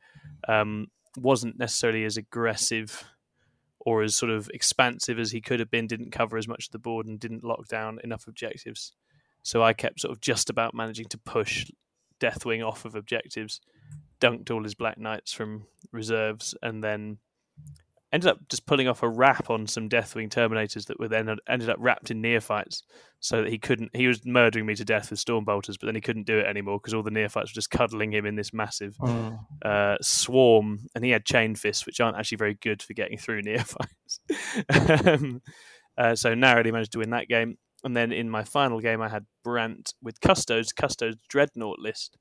um, 0.48 0.88
wasn't 1.16 1.58
necessarily 1.58 2.04
as 2.04 2.16
aggressive 2.16 3.04
or 3.80 4.02
as 4.02 4.16
sort 4.16 4.30
of 4.30 4.50
expansive 4.54 5.18
as 5.18 5.30
he 5.30 5.40
could 5.40 5.60
have 5.60 5.70
been, 5.70 5.86
didn't 5.86 6.10
cover 6.10 6.36
as 6.38 6.48
much 6.48 6.66
of 6.66 6.72
the 6.72 6.78
board 6.78 7.06
and 7.06 7.20
didn't 7.20 7.44
lock 7.44 7.68
down 7.68 7.98
enough 8.02 8.26
objectives. 8.26 8.92
So 9.42 9.62
I 9.62 9.74
kept 9.74 10.00
sort 10.00 10.12
of 10.12 10.20
just 10.20 10.48
about 10.48 10.74
managing 10.74 11.06
to 11.08 11.18
push 11.18 11.70
Deathwing 12.20 12.66
off 12.66 12.84
of 12.84 12.94
objectives, 12.94 13.60
dunked 14.20 14.50
all 14.50 14.62
his 14.62 14.74
Black 14.74 14.96
Knights 14.96 15.32
from 15.32 15.66
reserves, 15.92 16.54
and 16.62 16.82
then 16.82 17.18
ended 18.14 18.30
up 18.30 18.38
just 18.48 18.64
pulling 18.64 18.88
off 18.88 19.02
a 19.02 19.08
wrap 19.08 19.50
on 19.50 19.66
some 19.66 19.88
Deathwing 19.88 20.30
Terminators 20.30 20.86
that 20.86 20.98
were 21.00 21.08
then 21.08 21.36
ended 21.48 21.68
up 21.68 21.76
wrapped 21.80 22.10
in 22.10 22.20
neophytes, 22.22 22.82
so 23.20 23.42
that 23.42 23.50
he 23.50 23.58
couldn't. 23.58 23.94
He 23.94 24.06
was 24.06 24.24
murdering 24.24 24.66
me 24.66 24.74
to 24.76 24.84
death 24.84 25.10
with 25.10 25.18
storm 25.18 25.44
bolters, 25.44 25.76
but 25.76 25.86
then 25.86 25.94
he 25.94 26.00
couldn't 26.00 26.26
do 26.26 26.38
it 26.38 26.46
anymore 26.46 26.78
because 26.78 26.94
all 26.94 27.02
the 27.02 27.10
neophytes 27.10 27.50
were 27.50 27.54
just 27.54 27.70
cuddling 27.70 28.12
him 28.12 28.24
in 28.24 28.36
this 28.36 28.52
massive 28.52 28.96
Mm. 28.98 29.38
uh, 29.64 29.96
swarm, 30.00 30.86
and 30.94 31.04
he 31.04 31.10
had 31.10 31.24
chain 31.24 31.54
fists, 31.56 31.84
which 31.86 32.00
aren't 32.00 32.16
actually 32.16 32.38
very 32.38 32.54
good 32.54 32.82
for 32.82 32.94
getting 32.94 33.18
through 33.18 33.42
neophytes. 33.44 34.20
um, 35.06 35.42
uh, 35.98 36.14
so 36.14 36.34
narrowly 36.34 36.70
managed 36.72 36.92
to 36.92 36.98
win 37.00 37.10
that 37.10 37.28
game. 37.28 37.58
And 37.82 37.96
then 37.96 38.12
in 38.12 38.30
my 38.30 38.44
final 38.44 38.80
game, 38.80 39.02
I 39.02 39.08
had 39.08 39.26
Brant 39.42 39.92
with 40.02 40.20
Custodes, 40.20 40.72
Custodes 40.72 41.18
Dreadnought 41.28 41.78
list, 41.78 42.16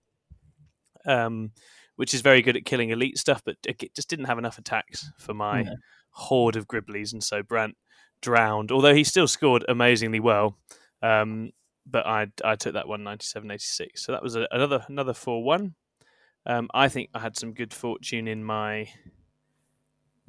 um, 1.06 1.52
which 1.96 2.14
is 2.14 2.22
very 2.22 2.42
good 2.42 2.58
at 2.58 2.66
killing 2.66 2.90
elite 2.90 3.18
stuff, 3.18 3.42
but 3.46 3.58
it 3.66 3.94
just 3.96 4.10
didn't 4.10 4.26
have 4.26 4.38
enough 4.38 4.58
attacks 4.58 5.12
for 5.18 5.34
my 5.34 5.66
horde 6.12 6.56
of 6.56 6.68
Gribblies, 6.68 7.14
and 7.14 7.24
so 7.24 7.44
Brant 7.44 7.76
drowned. 8.22 8.72
Although 8.72 8.94
he 8.94 9.04
still 9.04 9.28
scored 9.28 9.66
amazingly 9.68 10.20
well, 10.20 10.58
um, 11.02 11.52
but 11.86 12.06
I 12.06 12.28
I 12.44 12.56
took 12.56 12.74
that 12.74 12.88
one 12.88 13.02
97-86. 13.02 14.00
So 14.00 14.12
that 14.12 14.24
was 14.24 14.36
a, 14.36 14.48
another 14.52 14.86
another 14.88 15.14
four 15.14 15.44
one. 15.44 15.76
Um, 16.46 16.70
I 16.74 16.90
think 16.90 17.10
I 17.14 17.20
had 17.20 17.38
some 17.38 17.54
good 17.54 17.74
fortune 17.74 18.28
in 18.28 18.44
my 18.44 18.90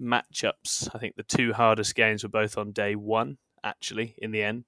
matchups. 0.01 0.89
I 0.95 0.99
think 0.99 1.17
the 1.17 1.23
two 1.23 1.53
hardest 1.53 1.95
games 1.95 2.23
were 2.23 2.29
both 2.29 2.57
on 2.57 2.73
day 2.73 2.95
one, 2.95 3.39
actually, 3.63 4.15
in 4.19 4.31
the 4.31 4.43
end, 4.43 4.65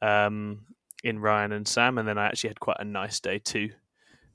um, 0.00 0.66
in 1.02 1.18
Ryan 1.18 1.52
and 1.52 1.66
Sam. 1.66 1.98
And 1.98 2.06
then 2.06 2.18
I 2.18 2.26
actually 2.26 2.50
had 2.50 2.60
quite 2.60 2.76
a 2.80 2.84
nice 2.84 3.20
day 3.20 3.38
too, 3.38 3.70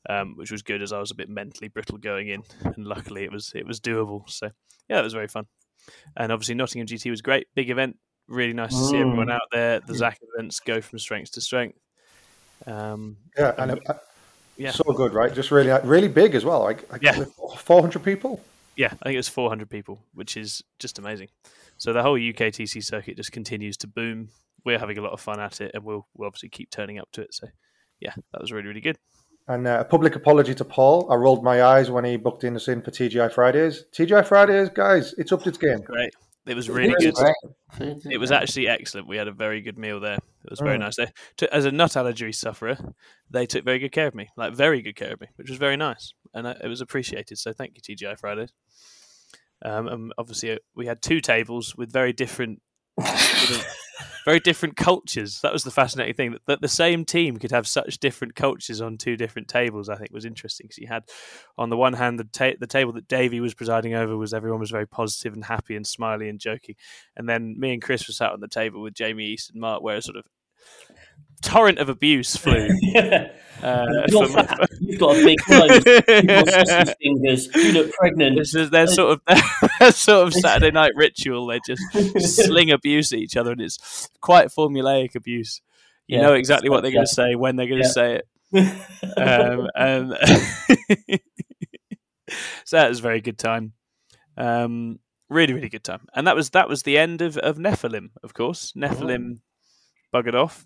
um, 0.09 0.35
which 0.35 0.51
was 0.51 0.61
good 0.61 0.81
as 0.81 0.91
I 0.93 0.99
was 0.99 1.11
a 1.11 1.15
bit 1.15 1.29
mentally 1.29 1.67
brittle 1.67 1.97
going 1.97 2.29
in. 2.29 2.43
And 2.63 2.85
luckily 2.85 3.23
it 3.23 3.31
was 3.31 3.51
it 3.55 3.65
was 3.65 3.79
doable. 3.79 4.29
So, 4.29 4.49
yeah, 4.89 4.99
it 4.99 5.03
was 5.03 5.13
very 5.13 5.27
fun. 5.27 5.45
And 6.17 6.31
obviously, 6.31 6.55
Nottingham 6.55 6.87
GT 6.87 7.09
was 7.11 7.21
great. 7.21 7.47
Big 7.55 7.69
event. 7.69 7.97
Really 8.27 8.53
nice 8.53 8.71
to 8.71 8.85
see 8.85 8.97
everyone 8.97 9.27
Mm. 9.27 9.33
out 9.35 9.41
there. 9.51 9.79
The 9.81 9.93
Zach 9.95 10.19
events 10.35 10.59
go 10.59 10.81
from 10.81 10.97
strength 10.99 11.31
to 11.33 11.41
strength. 11.41 11.77
Um, 12.65 13.17
Yeah, 13.37 13.53
and 13.57 13.71
uh, 13.87 13.93
yeah. 14.57 14.71
so 14.71 14.83
good, 14.93 15.13
right? 15.13 15.33
Just 15.33 15.51
really, 15.51 15.69
really 15.83 16.07
big 16.07 16.33
as 16.35 16.43
well. 16.45 16.61
Like, 16.61 16.89
like 16.91 17.01
Yeah. 17.03 17.23
four 17.57 17.81
hundred 17.81 18.03
people. 18.03 18.41
Yeah, 18.77 18.87
I 18.87 19.05
think 19.05 19.13
it 19.13 19.17
was 19.17 19.29
400 19.29 19.69
people, 19.69 20.03
which 20.13 20.35
is 20.35 20.61
just 20.79 20.99
amazing. 20.99 21.29
So 21.77 21.93
the 21.93 22.03
whole 22.03 22.17
UKTC 22.19 22.83
circuit 22.83 23.15
just 23.15 23.31
continues 23.31 23.77
to 23.77 23.87
boom. 23.87 24.27
We're 24.65 24.79
having 24.79 24.97
a 24.97 25.01
lot 25.01 25.13
of 25.13 25.21
fun 25.21 25.39
at 25.39 25.61
it, 25.61 25.71
and 25.73 25.85
we'll, 25.85 26.05
we'll 26.13 26.27
obviously 26.27 26.49
keep 26.49 26.71
turning 26.71 26.99
up 26.99 27.09
to 27.13 27.21
it. 27.21 27.33
So, 27.33 27.47
yeah, 28.01 28.13
that 28.33 28.41
was 28.41 28.51
really, 28.51 28.67
really 28.67 28.81
good. 28.81 28.97
And 29.47 29.67
uh, 29.67 29.77
a 29.81 29.85
public 29.85 30.15
apology 30.15 30.55
to 30.55 30.65
Paul. 30.65 31.11
I 31.11 31.15
rolled 31.15 31.43
my 31.43 31.63
eyes 31.63 31.91
when 31.91 32.03
he 32.03 32.17
booked 32.17 32.43
in 32.43 32.55
us 32.55 32.67
in 32.67 32.81
for 32.81 32.89
TGI 32.91 33.31
Fridays. 33.31 33.85
TGI 33.91 34.25
Fridays, 34.25 34.69
guys, 34.69 35.13
it's 35.17 35.31
upped 35.31 35.45
its 35.45 35.57
game. 35.59 35.81
Great. 35.81 36.11
It 36.47 36.55
was 36.55 36.69
really 36.69 36.93
good. 36.99 37.13
great. 37.15 37.35
Food 37.73 37.97
is 37.97 38.05
It 38.07 38.17
was 38.19 38.31
actually 38.31 38.67
excellent. 38.67 39.07
We 39.07 39.17
had 39.17 39.27
a 39.27 39.31
very 39.31 39.61
good 39.61 39.77
meal 39.77 39.99
there. 39.99 40.15
It 40.43 40.49
was 40.49 40.59
very 40.59 40.77
Mm. 40.77 40.81
nice. 40.81 40.95
They, 40.95 41.07
to, 41.37 41.53
as 41.53 41.65
a 41.65 41.71
nut 41.71 41.95
allergy 41.97 42.31
sufferer, 42.31 42.77
they 43.31 43.45
took 43.47 43.65
very 43.65 43.79
good 43.79 43.91
care 43.91 44.07
of 44.07 44.15
me, 44.15 44.29
like 44.37 44.53
very 44.55 44.81
good 44.81 44.95
care 44.95 45.13
of 45.13 45.21
me, 45.21 45.27
which 45.37 45.49
was 45.49 45.57
very 45.57 45.75
nice, 45.77 46.13
and 46.35 46.45
uh, 46.45 46.53
it 46.63 46.67
was 46.67 46.81
appreciated. 46.81 47.37
So 47.39 47.51
thank 47.51 47.73
you, 47.75 47.81
TGI 47.81 48.19
Fridays. 48.19 48.51
Um, 49.63 49.87
and 49.87 50.13
obviously, 50.19 50.51
uh, 50.51 50.57
we 50.75 50.85
had 50.85 51.01
two 51.01 51.19
tables 51.21 51.75
with 51.75 51.91
very 51.91 52.13
different, 52.13 52.61
sort 52.99 53.59
of- 53.59 53.67
very 54.25 54.39
different 54.39 54.75
cultures. 54.75 55.39
That 55.41 55.53
was 55.53 55.63
the 55.63 55.71
fascinating 55.71 56.13
thing 56.15 56.31
that, 56.31 56.45
that 56.47 56.61
the 56.61 56.67
same 56.67 57.05
team 57.05 57.37
could 57.37 57.51
have 57.51 57.67
such 57.67 57.99
different 57.99 58.35
cultures 58.35 58.81
on 58.81 58.97
two 58.97 59.15
different 59.15 59.47
tables. 59.47 59.89
I 59.89 59.95
think 59.95 60.11
was 60.11 60.25
interesting 60.25 60.65
because 60.65 60.77
you 60.77 60.87
had, 60.87 61.03
on 61.57 61.69
the 61.69 61.77
one 61.77 61.93
hand, 61.93 62.19
the 62.19 62.25
ta- 62.25 62.57
the 62.59 62.67
table 62.67 62.93
that 62.93 63.07
Davey 63.07 63.39
was 63.39 63.53
presiding 63.53 63.93
over 63.93 64.17
was 64.17 64.33
everyone 64.33 64.59
was 64.59 64.71
very 64.71 64.87
positive 64.87 65.33
and 65.33 65.45
happy 65.45 65.75
and 65.75 65.85
smiley 65.85 66.29
and 66.29 66.39
joking, 66.39 66.75
and 67.15 67.27
then 67.27 67.55
me 67.57 67.73
and 67.73 67.81
Chris 67.81 68.07
were 68.07 68.13
sat 68.13 68.31
on 68.31 68.39
the 68.39 68.47
table 68.47 68.81
with 68.81 68.93
Jamie 68.93 69.25
East 69.25 69.51
and 69.51 69.61
Mark, 69.61 69.81
where 69.81 69.99
sort 70.01 70.17
of 70.17 70.25
torrent 71.41 71.79
of 71.79 71.89
abuse 71.89 72.35
flew. 72.35 72.69
Uh, 73.63 73.85
You're 74.09 74.27
from-. 74.27 74.47
You've 74.81 74.99
got 74.99 75.15
a 75.17 75.23
big 75.23 75.37
nose. 75.49 75.81
You've 75.85 76.27
got 76.27 76.49
sausage 76.67 76.95
fingers. 77.01 77.55
You 77.55 77.71
look 77.71 77.91
pregnant. 77.93 78.37
This 78.37 78.53
is 78.53 78.69
their 78.69 78.85
sort 78.85 79.13
of 79.13 79.21
their 79.79 79.91
sort 79.93 80.27
of 80.27 80.33
Saturday 80.33 80.71
night 80.71 80.91
ritual. 80.93 81.47
They 81.47 81.59
just 81.65 81.81
sling 82.45 82.69
abuse 82.69 83.13
at 83.13 83.19
each 83.19 83.37
other, 83.37 83.53
and 83.53 83.61
it's 83.61 84.09
quite 84.19 84.49
formulaic 84.49 85.15
abuse. 85.15 85.61
You 86.05 86.17
Yeah, 86.17 86.23
know 86.23 86.33
exactly 86.33 86.69
what 86.69 86.83
they're 86.83 86.91
going 86.91 87.05
to 87.07 87.11
say 87.11 87.35
when 87.35 87.55
they're 87.55 87.65
going 87.65 87.81
to 87.81 87.87
Yeah. 87.87 87.91
say 87.91 88.21
it. 88.53 89.17
Um, 89.17 89.69
and 89.73 91.19
so 92.65 92.77
that 92.77 92.89
was 92.89 92.99
a 92.99 93.03
very 93.03 93.21
good 93.21 93.37
time. 93.39 93.71
Um, 94.37 94.99
really, 95.29 95.53
really 95.53 95.69
good 95.69 95.83
time. 95.83 96.01
And 96.13 96.27
that 96.27 96.35
was 96.35 96.49
that 96.51 96.67
was 96.69 96.83
the 96.83 96.97
end 96.97 97.21
of, 97.21 97.37
of 97.37 97.57
Nephilim, 97.57 98.09
of 98.21 98.33
course. 98.33 98.73
Nephilim 98.75 99.39
buggered 100.13 100.35
off. 100.35 100.65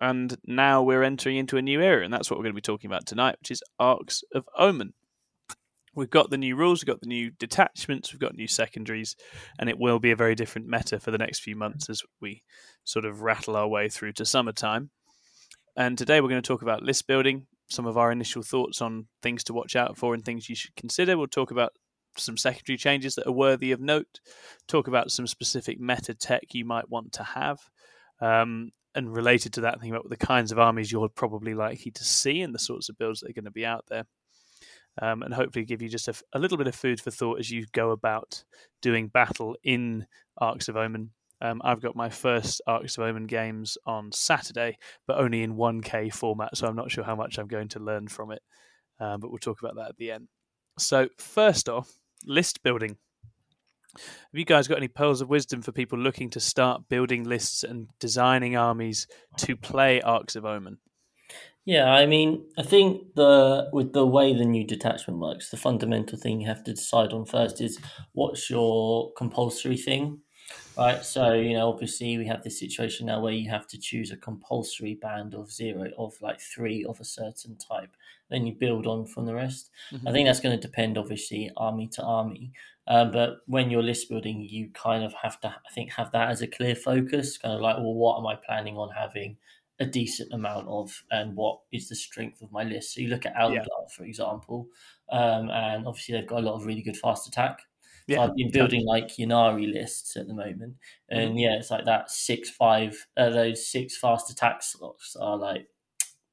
And 0.00 0.36
now 0.44 0.82
we're 0.82 1.02
entering 1.02 1.36
into 1.36 1.56
a 1.56 1.62
new 1.62 1.80
era, 1.80 2.04
and 2.04 2.12
that's 2.12 2.30
what 2.30 2.38
we're 2.38 2.44
going 2.44 2.54
to 2.54 2.58
be 2.58 2.62
talking 2.62 2.88
about 2.88 3.06
tonight, 3.06 3.36
which 3.40 3.50
is 3.50 3.62
Arks 3.80 4.22
of 4.32 4.48
Omen. 4.56 4.94
We've 5.94 6.08
got 6.08 6.30
the 6.30 6.38
new 6.38 6.54
rules, 6.54 6.80
we've 6.80 6.86
got 6.86 7.00
the 7.00 7.08
new 7.08 7.30
detachments, 7.30 8.12
we've 8.12 8.20
got 8.20 8.36
new 8.36 8.46
secondaries, 8.46 9.16
and 9.58 9.68
it 9.68 9.78
will 9.78 9.98
be 9.98 10.12
a 10.12 10.16
very 10.16 10.36
different 10.36 10.68
meta 10.68 11.00
for 11.00 11.10
the 11.10 11.18
next 11.18 11.40
few 11.40 11.56
months 11.56 11.90
as 11.90 12.02
we 12.20 12.44
sort 12.84 13.04
of 13.04 13.22
rattle 13.22 13.56
our 13.56 13.66
way 13.66 13.88
through 13.88 14.12
to 14.12 14.24
summertime. 14.24 14.90
And 15.76 15.98
today 15.98 16.20
we're 16.20 16.28
going 16.28 16.42
to 16.42 16.46
talk 16.46 16.62
about 16.62 16.84
list 16.84 17.08
building, 17.08 17.46
some 17.68 17.86
of 17.86 17.98
our 17.98 18.12
initial 18.12 18.42
thoughts 18.42 18.80
on 18.80 19.06
things 19.22 19.42
to 19.44 19.52
watch 19.52 19.74
out 19.74 19.98
for 19.98 20.14
and 20.14 20.24
things 20.24 20.48
you 20.48 20.54
should 20.54 20.76
consider. 20.76 21.18
We'll 21.18 21.26
talk 21.26 21.50
about 21.50 21.72
some 22.16 22.36
secondary 22.36 22.76
changes 22.76 23.14
that 23.14 23.26
are 23.26 23.32
worthy 23.32 23.72
of 23.72 23.80
note, 23.80 24.20
talk 24.68 24.86
about 24.88 25.10
some 25.10 25.26
specific 25.26 25.80
meta 25.80 26.14
tech 26.14 26.42
you 26.52 26.64
might 26.64 26.88
want 26.88 27.12
to 27.14 27.22
have. 27.22 27.58
Um, 28.20 28.70
and 28.98 29.14
related 29.14 29.52
to 29.54 29.62
that, 29.62 29.80
think 29.80 29.94
about 29.94 30.10
the 30.10 30.16
kinds 30.16 30.52
of 30.52 30.58
armies 30.58 30.92
you're 30.92 31.08
probably 31.08 31.54
likely 31.54 31.90
to 31.92 32.04
see 32.04 32.42
and 32.42 32.54
the 32.54 32.58
sorts 32.58 32.88
of 32.88 32.98
builds 32.98 33.20
that 33.20 33.30
are 33.30 33.34
going 33.34 33.44
to 33.44 33.50
be 33.50 33.64
out 33.64 33.84
there. 33.88 34.04
Um, 35.00 35.22
and 35.22 35.32
hopefully 35.32 35.64
give 35.64 35.80
you 35.80 35.88
just 35.88 36.08
a, 36.08 36.14
a 36.32 36.40
little 36.40 36.58
bit 36.58 36.66
of 36.66 36.74
food 36.74 37.00
for 37.00 37.12
thought 37.12 37.38
as 37.38 37.50
you 37.50 37.66
go 37.72 37.92
about 37.92 38.42
doing 38.82 39.06
battle 39.06 39.56
in 39.62 40.06
Arks 40.38 40.68
of 40.68 40.76
Omen. 40.76 41.10
Um, 41.40 41.62
I've 41.64 41.80
got 41.80 41.94
my 41.94 42.08
first 42.08 42.60
Arks 42.66 42.98
of 42.98 43.04
Omen 43.04 43.26
games 43.26 43.78
on 43.86 44.10
Saturday, 44.10 44.76
but 45.06 45.18
only 45.18 45.44
in 45.44 45.54
1K 45.54 46.12
format, 46.12 46.56
so 46.56 46.66
I'm 46.66 46.74
not 46.74 46.90
sure 46.90 47.04
how 47.04 47.14
much 47.14 47.38
I'm 47.38 47.46
going 47.46 47.68
to 47.68 47.78
learn 47.78 48.08
from 48.08 48.32
it. 48.32 48.42
Um, 48.98 49.20
but 49.20 49.30
we'll 49.30 49.38
talk 49.38 49.60
about 49.60 49.76
that 49.76 49.90
at 49.90 49.96
the 49.98 50.10
end. 50.10 50.26
So, 50.80 51.08
first 51.16 51.68
off, 51.68 51.92
list 52.24 52.64
building. 52.64 52.96
Have 54.06 54.38
you 54.38 54.44
guys 54.44 54.68
got 54.68 54.78
any 54.78 54.88
pearls 54.88 55.20
of 55.20 55.28
wisdom 55.28 55.62
for 55.62 55.72
people 55.72 55.98
looking 55.98 56.30
to 56.30 56.40
start 56.40 56.88
building 56.88 57.24
lists 57.24 57.62
and 57.62 57.88
designing 57.98 58.56
armies 58.56 59.06
to 59.38 59.56
play 59.56 60.00
Arks 60.00 60.36
of 60.36 60.44
Omen? 60.44 60.78
Yeah, 61.64 61.92
I 61.92 62.06
mean, 62.06 62.46
I 62.56 62.62
think 62.62 63.14
the 63.14 63.68
with 63.74 63.92
the 63.92 64.06
way 64.06 64.32
the 64.32 64.46
new 64.46 64.64
detachment 64.64 65.20
works, 65.20 65.50
the 65.50 65.58
fundamental 65.58 66.18
thing 66.18 66.40
you 66.40 66.48
have 66.48 66.64
to 66.64 66.72
decide 66.72 67.12
on 67.12 67.26
first 67.26 67.60
is 67.60 67.78
what's 68.12 68.48
your 68.48 69.12
compulsory 69.12 69.76
thing, 69.76 70.20
right? 70.78 71.04
So 71.04 71.34
you 71.34 71.52
know, 71.52 71.68
obviously 71.68 72.16
we 72.16 72.26
have 72.26 72.42
this 72.42 72.58
situation 72.58 73.06
now 73.06 73.20
where 73.20 73.34
you 73.34 73.50
have 73.50 73.66
to 73.66 73.78
choose 73.78 74.10
a 74.10 74.16
compulsory 74.16 74.94
band 74.94 75.34
of 75.34 75.52
zero 75.52 75.90
of 75.98 76.14
like 76.22 76.40
three 76.40 76.86
of 76.88 77.00
a 77.00 77.04
certain 77.04 77.58
type, 77.58 77.94
then 78.30 78.46
you 78.46 78.54
build 78.54 78.86
on 78.86 79.06
from 79.06 79.26
the 79.26 79.34
rest. 79.34 79.70
I 79.92 79.96
mm-hmm. 79.96 80.12
think 80.12 80.26
that's 80.26 80.40
going 80.40 80.58
to 80.58 80.66
depend, 80.66 80.98
obviously, 80.98 81.50
army 81.56 81.88
to 81.88 82.02
army. 82.02 82.52
Um, 82.88 83.10
but 83.12 83.40
when 83.46 83.70
you're 83.70 83.82
list 83.82 84.08
building, 84.08 84.40
you 84.42 84.70
kind 84.72 85.04
of 85.04 85.12
have 85.22 85.40
to, 85.42 85.48
I 85.48 85.70
think, 85.72 85.92
have 85.92 86.10
that 86.12 86.30
as 86.30 86.42
a 86.42 86.46
clear 86.48 86.74
focus. 86.74 87.38
Kind 87.38 87.54
of 87.54 87.60
like, 87.60 87.76
well, 87.76 87.94
what 87.94 88.18
am 88.18 88.26
I 88.26 88.36
planning 88.36 88.76
on 88.76 88.90
having 88.90 89.38
a 89.78 89.86
decent 89.86 90.32
amount 90.32 90.66
of, 90.68 91.04
and 91.10 91.36
what 91.36 91.60
is 91.70 91.88
the 91.88 91.94
strength 91.96 92.42
of 92.42 92.50
my 92.50 92.64
list? 92.64 92.94
So 92.94 93.00
you 93.00 93.08
look 93.08 93.26
at 93.26 93.34
Eldar, 93.36 93.54
Yeah. 93.54 93.64
for 93.94 94.04
example, 94.04 94.68
um, 95.10 95.50
and 95.50 95.86
obviously 95.86 96.14
they've 96.16 96.26
got 96.26 96.40
a 96.40 96.46
lot 96.46 96.54
of 96.56 96.66
really 96.66 96.82
good 96.82 96.96
fast 96.96 97.28
attack. 97.28 97.60
So 98.08 98.22
Yeah, 98.22 98.22
I've 98.22 98.34
been 98.34 98.50
building 98.50 98.84
like 98.86 99.08
Ynnari 99.08 99.70
lists 99.72 100.16
at 100.16 100.26
the 100.26 100.34
moment, 100.34 100.76
and 101.10 101.38
Mm-hmm. 101.38 101.38
yeah, 101.38 101.56
it's 101.56 101.70
like 101.70 101.84
that 101.84 102.10
six 102.10 102.48
five. 102.50 103.06
Uh, 103.16 103.30
those 103.30 103.66
six 103.70 103.98
fast 103.98 104.30
attack 104.30 104.62
slots 104.62 105.14
are 105.14 105.36
like 105.36 105.68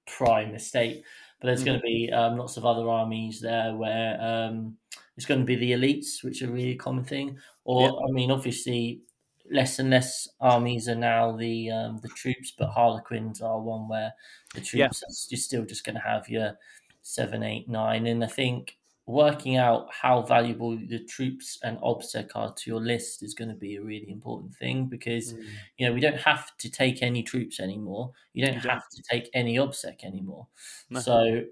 prime 0.07 0.53
estate. 0.55 1.03
But 1.39 1.47
there's 1.47 1.63
Mm-hmm. 1.63 1.65
going 1.65 1.79
to 1.79 1.83
be 1.83 2.09
um, 2.11 2.37
lots 2.37 2.57
of 2.57 2.65
other 2.65 2.87
armies 2.89 3.41
there 3.41 3.75
where 3.75 4.19
um, 4.21 4.77
it's 5.17 5.25
going 5.25 5.39
to 5.39 5.45
be 5.45 5.55
the 5.55 5.71
elites, 5.71 6.23
which 6.23 6.41
are 6.41 6.47
really 6.47 6.63
a 6.63 6.65
really 6.67 6.75
common 6.77 7.03
thing. 7.05 7.39
Or 7.63 8.03
I 8.07 8.11
mean, 8.11 8.31
obviously, 8.31 9.01
less 9.49 9.79
and 9.79 9.89
less 9.89 10.27
armies 10.39 10.87
are 10.89 10.95
now 10.95 11.35
the 11.37 11.71
um, 11.71 11.97
the 11.99 12.09
troops, 12.09 12.51
but 12.57 12.69
Harlequins 12.71 13.41
are 13.41 13.61
one 13.61 13.87
where 13.87 14.13
the 14.53 14.61
Yeah. 14.73 14.89
troops 14.89 15.03
are 15.03 15.11
you're 15.29 15.37
still 15.39 15.65
just 15.65 15.83
going 15.85 15.95
to 15.95 16.01
have 16.01 16.29
your 16.29 16.57
seven, 17.01 17.43
eight, 17.43 17.69
nine, 17.69 18.07
and 18.07 18.23
I 18.23 18.27
think 18.27 18.77
working 19.07 19.55
out 19.55 19.93
how 19.93 20.23
valuable 20.23 20.75
the 20.75 21.03
troops 21.05 21.59
and 21.61 21.77
obsec 21.77 22.31
are 22.33 22.51
to 22.55 22.71
your 22.71 22.79
list 22.81 23.21
is 23.21 23.35
going 23.35 23.49
to 23.49 23.55
be 23.55 23.75
a 23.75 23.81
really 23.83 24.09
important 24.09 24.55
thing 24.55 24.87
because 24.87 25.35
you 25.77 25.85
know 25.87 25.93
we 25.93 25.99
don't 25.99 26.17
have 26.19 26.57
to 26.57 26.69
take 26.69 27.03
any 27.03 27.21
troops 27.23 27.59
anymore. 27.59 28.11
You 28.33 28.45
don't 28.45 28.55
You 28.55 28.61
don't. 28.61 28.79
have 28.79 28.89
to 28.89 29.03
take 29.03 29.29
any 29.33 29.57
obsec 29.57 30.03
anymore. 30.03 30.47
No. 30.89 31.03
So 31.03 31.43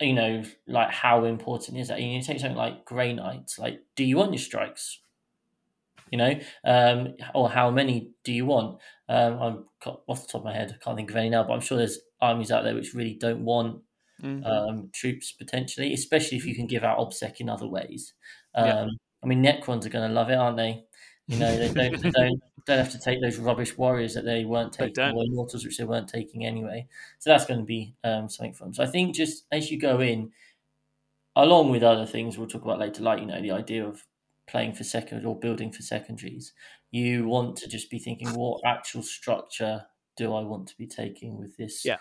you 0.00 0.12
know, 0.12 0.42
like 0.66 0.90
how 0.90 1.24
important 1.24 1.78
is 1.78 1.88
that? 1.88 2.00
You 2.02 2.20
take 2.22 2.40
something 2.40 2.56
like 2.56 2.84
Grey 2.84 3.12
Knights. 3.14 3.58
Like, 3.58 3.82
do 3.96 4.04
you 4.04 4.16
want 4.16 4.32
your 4.32 4.38
strikes? 4.40 5.00
You 6.10 6.18
know, 6.18 6.40
um, 6.64 7.16
or 7.34 7.48
how 7.48 7.70
many 7.70 8.12
do 8.24 8.32
you 8.32 8.46
want? 8.46 8.80
Um, 9.08 9.38
I'm 9.40 9.64
off 10.06 10.22
the 10.22 10.32
top 10.32 10.42
of 10.42 10.44
my 10.44 10.52
head, 10.54 10.70
I 10.72 10.84
can't 10.84 10.96
think 10.96 11.10
of 11.10 11.16
any 11.16 11.30
now, 11.30 11.42
but 11.44 11.54
I'm 11.54 11.60
sure 11.60 11.78
there's 11.78 11.98
armies 12.20 12.52
out 12.52 12.62
there 12.62 12.74
which 12.74 12.94
really 12.94 13.14
don't 13.14 13.44
want 13.44 13.82
Mhm. 14.18 14.64
um, 14.68 14.90
troops 14.94 15.32
potentially, 15.32 15.94
especially 15.94 16.38
if 16.38 16.46
you 16.46 16.54
can 16.56 16.66
give 16.68 16.84
out 16.84 16.98
obsec 16.98 17.40
in 17.40 17.48
other 17.50 17.68
ways. 17.68 18.14
Um, 18.54 18.64
Yeah. 18.64 18.88
I 19.22 19.26
mean, 19.26 19.42
Necrons 19.42 19.86
are 19.86 19.90
going 19.90 20.08
to 20.08 20.14
love 20.14 20.30
it, 20.30 20.34
aren't 20.36 20.58
they? 20.58 20.84
You 21.26 21.38
know, 21.38 21.56
they 21.56 21.72
don't 21.72 22.02
they 22.02 22.10
don't 22.10 22.42
don't 22.66 22.78
have 22.78 22.92
to 22.92 22.98
take 22.98 23.20
those 23.20 23.38
rubbish 23.38 23.76
warriors 23.76 24.14
that 24.14 24.24
they 24.24 24.44
weren't 24.44 24.72
taking, 24.72 25.16
or 25.16 25.24
immortals 25.24 25.64
which 25.64 25.78
they 25.78 25.84
weren't 25.84 26.08
taking 26.08 26.44
anyway. 26.44 26.86
So 27.18 27.30
that's 27.30 27.46
going 27.46 27.60
to 27.60 27.66
be 27.66 27.94
um, 28.04 28.28
something 28.28 28.54
for 28.54 28.64
them. 28.64 28.74
So 28.74 28.82
I 28.82 28.86
think 28.86 29.14
just 29.14 29.44
as 29.52 29.70
you 29.70 29.78
go 29.78 30.00
in, 30.00 30.32
along 31.36 31.70
with 31.70 31.82
other 31.82 32.06
things 32.06 32.36
we'll 32.36 32.48
talk 32.48 32.64
about 32.64 32.78
later, 32.78 33.02
like 33.02 33.20
you 33.20 33.26
know 33.26 33.40
the 33.40 33.52
idea 33.52 33.86
of 33.86 34.04
playing 34.46 34.74
for 34.74 34.84
second 34.84 35.24
or 35.24 35.38
building 35.38 35.72
for 35.72 35.82
secondaries, 35.82 36.52
you 36.90 37.26
want 37.26 37.56
to 37.56 37.68
just 37.68 37.90
be 37.90 37.98
thinking, 37.98 38.28
what 38.34 38.60
actual 38.64 39.02
structure 39.02 39.86
do 40.16 40.34
I 40.34 40.42
want 40.42 40.68
to 40.68 40.76
be 40.76 40.86
taking 40.86 41.38
with 41.38 41.56
this? 41.56 41.84
Yeah. 41.84 41.96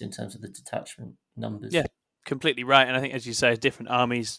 in 0.00 0.10
terms 0.10 0.34
of 0.34 0.40
the 0.40 0.48
detachment 0.48 1.14
numbers. 1.36 1.74
Yeah. 1.74 1.84
Completely 2.28 2.62
right. 2.62 2.86
And 2.86 2.94
I 2.94 3.00
think, 3.00 3.14
as 3.14 3.26
you 3.26 3.32
say, 3.32 3.56
different 3.56 3.90
armies 3.90 4.38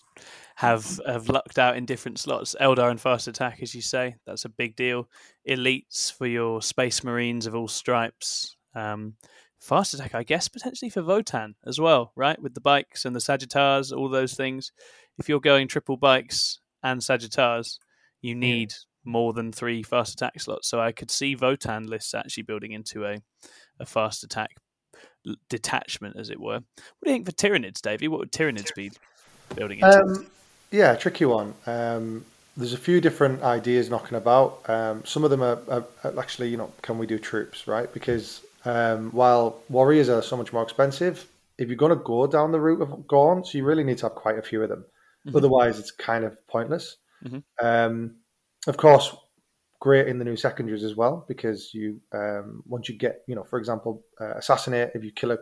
have 0.58 1.02
have 1.08 1.28
lucked 1.28 1.58
out 1.58 1.75
in 1.75 1.88
different 1.88 2.19
slots. 2.19 2.56
Eldar 2.62 2.91
and 2.91 3.02
fast 3.02 3.28
attack, 3.28 3.63
as 3.63 3.73
you 3.73 3.82
say, 3.82 4.15
that's 4.28 4.45
a 4.45 4.49
big 4.49 4.75
deal. 4.75 5.10
Elites 5.49 6.13
for 6.13 6.28
your 6.28 6.62
space 6.62 7.04
marines 7.04 7.47
of 7.47 7.56
all 7.56 7.67
stripes. 7.67 8.56
Um, 8.75 9.15
fast 9.60 9.95
attack, 9.95 10.13
I 10.13 10.21
guess, 10.21 10.47
potentially 10.47 10.91
for 10.91 11.02
Votann 11.02 11.56
as 11.65 11.80
well, 11.80 12.12
right? 12.15 12.39
With 12.39 12.54
the 12.54 12.62
bikes 12.62 13.06
and 13.06 13.15
the 13.15 13.19
Sagitaurs, 13.19 13.91
all 13.91 14.08
those 14.08 14.36
things. 14.36 14.71
If 15.17 15.28
you're 15.28 15.39
going 15.39 15.67
triple 15.67 15.97
bikes 15.97 16.60
and 16.84 17.02
Sagitaurs, 17.02 17.80
you 18.21 18.36
need 18.36 18.71
more 19.04 19.34
than 19.34 19.52
three 19.52 19.82
fast 19.82 20.13
attack 20.13 20.39
slots. 20.39 20.69
So 20.69 20.80
I 20.80 20.91
could 20.91 21.10
see 21.10 21.36
Votann 21.36 21.89
lists 21.89 22.13
actually 22.13 22.43
building 22.43 22.71
into 22.71 23.06
a, 23.06 23.17
a 23.80 23.88
fast 23.88 24.23
attack 24.23 24.52
detachment, 25.50 26.16
as 26.18 26.30
it 26.30 26.40
were. 26.40 26.60
What 26.60 27.06
do 27.06 27.12
you 27.12 27.16
think 27.16 27.26
for 27.26 27.32
Tyranids, 27.32 27.82
Davey? 27.82 28.08
What 28.08 28.20
would 28.20 28.32
Tyranids 28.32 28.74
be 28.74 28.92
building 29.56 29.80
into? 29.80 30.02
Um, 30.02 30.28
yeah, 30.72 30.96
tricky 30.96 31.26
one. 31.26 31.54
Um, 31.66 32.26
there's 32.58 32.74
a 32.74 32.78
few 32.78 33.02
different 33.02 33.42
ideas 33.42 33.90
knocking 33.90 34.18
about. 34.18 34.70
Um, 34.70 35.04
some 35.06 35.24
of 35.24 35.30
them 35.30 35.42
are, 35.42 35.60
are, 35.70 36.20
actually, 36.20 36.50
you 36.50 36.58
know, 36.58 36.72
can 36.82 36.98
we 36.98 37.08
do 37.08 37.18
troops, 37.18 37.68
right? 37.68 37.92
Because 37.94 38.42
um, 38.66 39.12
while 39.12 39.62
warriors 39.70 40.10
are 40.10 40.22
so 40.22 40.36
much 40.36 40.52
more 40.52 40.64
expensive, 40.64 41.26
if 41.58 41.68
you're 41.68 41.78
going 41.78 41.98
to 41.98 42.04
go 42.04 42.28
down 42.28 42.52
the 42.52 42.60
route 42.60 42.82
of 42.82 43.08
gaunts, 43.08 43.54
you 43.54 43.64
really 43.64 43.84
need 43.84 43.98
to 44.00 44.06
have 44.08 44.16
quite 44.16 44.38
a 44.38 44.42
few 44.42 44.62
of 44.64 44.70
them. 44.70 44.86
Otherwise, 45.36 45.80
it's 45.80 45.92
kind 45.92 46.24
of 46.24 46.36
pointless. 46.48 46.98
Mhm. 47.24 47.44
Um, 47.62 48.16
of 48.68 48.78
course, 48.78 49.16
great 49.80 50.08
in 50.08 50.20
the 50.20 50.26
new 50.26 50.36
secondaries 50.36 50.84
as 50.84 50.96
well 50.96 51.26
because 51.28 51.74
you 51.74 52.02
um, 52.13 52.63
once 52.68 52.89
you 52.89 52.98
get, 52.98 53.22
you 53.28 53.36
know, 53.36 53.44
for 53.44 53.58
example, 53.60 54.04
uh, 54.20 54.34
assassinate 54.36 54.92
if 54.94 55.04
you 55.04 55.12
kill 55.12 55.32
a, 55.32 55.38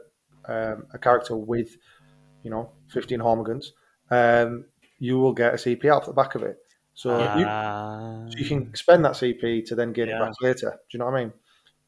um, 0.48 0.86
a 0.94 0.98
character 1.00 1.36
with, 1.36 1.76
you 2.44 2.52
know, 2.52 2.72
15 2.90 3.20
Hormagaunts, 3.20 3.68
um, 4.12 4.66
you 5.00 5.18
will 5.18 5.34
get 5.34 5.54
a 5.54 5.58
CP 5.58 5.86
out 5.86 6.06
the 6.06 6.14
back 6.14 6.36
of 6.36 6.44
it. 6.44 6.58
So 6.94 7.20
you, 7.38 7.46
Ah, 7.48 8.26
so 8.30 8.38
you 8.40 8.46
can 8.46 8.74
spend 8.76 9.06
that 9.06 9.14
CP 9.14 9.66
to 9.68 9.76
then 9.76 9.94
gain 9.94 10.08
Yeah. 10.08 10.18
it 10.18 10.20
back 10.20 10.34
later. 10.42 10.72
Do 10.72 10.98
you 10.98 11.00
know 11.00 11.06
what 11.06 11.16
I 11.16 11.20
mean? 11.24 11.34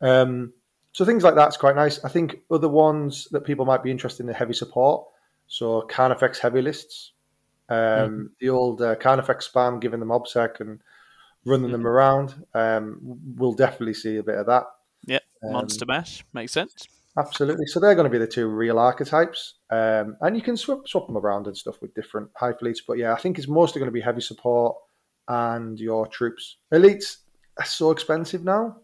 Um, 0.02 0.54
so 0.92 1.06
things 1.06 1.24
like 1.24 1.36
that's 1.36 1.58
quite 1.58 1.76
nice. 1.76 2.04
I 2.04 2.10
think 2.10 2.38
other 2.52 2.70
ones 2.70 3.28
that 3.32 3.42
people 3.42 3.66
might 3.66 3.84
be 3.84 3.92
interested 3.92 4.24
in 4.24 4.30
are 4.30 4.34
heavy 4.34 4.54
support. 4.54 5.06
So 5.48 5.82
Carnifex 5.82 6.40
heavy 6.40 6.62
lists. 6.62 7.14
Um, 7.70 7.78
Mm-hmm. 7.78 8.24
The 8.40 8.50
old 8.50 8.82
uh, 8.82 8.96
Carnifex 8.96 9.48
spam, 9.50 9.80
giving 9.80 10.00
them 10.00 10.10
obsec 10.10 10.60
and 10.60 10.80
running 11.46 11.72
them 11.72 11.88
around. 11.88 12.46
Um, 12.54 13.00
we'll 13.36 13.54
definitely 13.54 13.94
see 13.94 14.18
a 14.18 14.24
bit 14.24 14.38
of 14.38 14.46
that. 14.48 14.64
Yep, 15.08 15.24
Um, 15.44 15.52
Monster 15.54 15.86
Mash 15.86 16.24
makes 16.34 16.52
sense. 16.52 16.88
Absolutely. 17.18 17.66
So 17.66 17.80
they're 17.80 17.96
going 17.96 18.06
to 18.06 18.12
be 18.12 18.18
the 18.18 18.28
two 18.28 18.48
real 18.48 18.80
archetypes, 18.80 19.56
um, 19.72 20.16
and 20.22 20.36
you 20.36 20.42
can 20.42 20.56
swap 20.56 20.88
swap 20.88 21.08
them 21.08 21.18
around 21.18 21.48
and 21.48 21.58
stuff 21.58 21.82
with 21.82 21.94
different 21.94 22.30
hive 22.36 22.60
fleets. 22.60 22.82
But 22.88 22.98
yeah, 22.98 23.14
I 23.14 23.20
think 23.20 23.38
it's 23.38 23.48
mostly 23.48 23.80
going 23.80 23.88
to 23.88 23.94
be 23.94 24.02
heavy 24.02 24.22
support 24.22 24.78
and 25.28 25.80
your 25.80 26.08
troops. 26.08 26.58
Elites 26.74 27.18
are 27.58 27.66
so 27.66 27.92
expensive 27.92 28.44
now. 28.44 28.78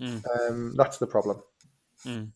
Mm. 0.00 0.22
Um, 0.48 0.74
that's 0.76 0.98
the 0.98 1.06
problem. 1.06 1.42
Mm. 2.04 2.30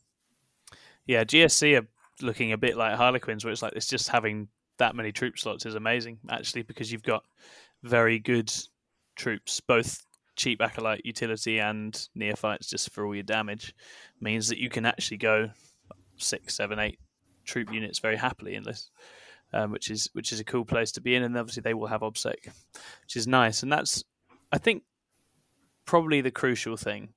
Yeah, 1.07 1.25
GSC 1.25 1.81
are 1.81 1.87
looking 2.25 2.53
a 2.53 2.59
bit 2.59 2.77
like 2.77 2.95
Harlequins, 2.95 3.45
where 3.45 3.53
it's 3.53 3.63
like 3.63 3.75
it's 3.75 3.89
just 3.89 4.09
having 4.09 4.49
that 4.79 4.97
many 4.97 5.13
troop 5.13 5.39
slots 5.39 5.67
is 5.67 5.75
amazing, 5.75 6.19
actually, 6.31 6.63
because 6.63 6.91
you've 6.91 7.03
got 7.03 7.25
very 7.83 8.19
good 8.19 8.53
troops, 9.17 9.61
both 9.61 10.05
cheap 10.37 10.63
acolyte 10.63 11.05
utility 11.05 11.59
and 11.59 12.09
neophytes, 12.15 12.69
just 12.69 12.91
for 12.91 13.05
all 13.05 13.15
your 13.15 13.23
damage, 13.23 13.75
means 14.21 14.49
that 14.49 14.59
you 14.59 14.71
can 14.71 14.87
actually 14.87 15.19
go 15.19 15.51
six, 16.17 16.55
seven, 16.55 16.79
eight 16.79 16.99
troop 17.45 17.73
units 17.73 17.99
very 17.99 18.17
happily 18.17 18.55
in 18.55 18.63
this. 18.63 18.91
Um, 19.55 19.71
which 19.71 19.91
is 19.91 20.09
which 20.15 20.33
is 20.33 20.41
a 20.41 20.45
cool 20.45 20.65
place 20.65 20.93
to 20.93 21.03
be 21.03 21.15
in, 21.15 21.23
and 21.23 21.37
obviously 21.37 21.61
they 21.61 21.75
will 21.75 21.89
have 21.89 22.01
obsec, 22.01 22.37
which 23.03 23.17
is 23.17 23.27
nice, 23.27 23.63
and 23.63 23.71
that's 23.71 24.03
I 24.51 24.57
think 24.57 24.83
probably 25.85 26.23
the 26.23 26.31
crucial 26.31 26.79
thing 26.79 27.11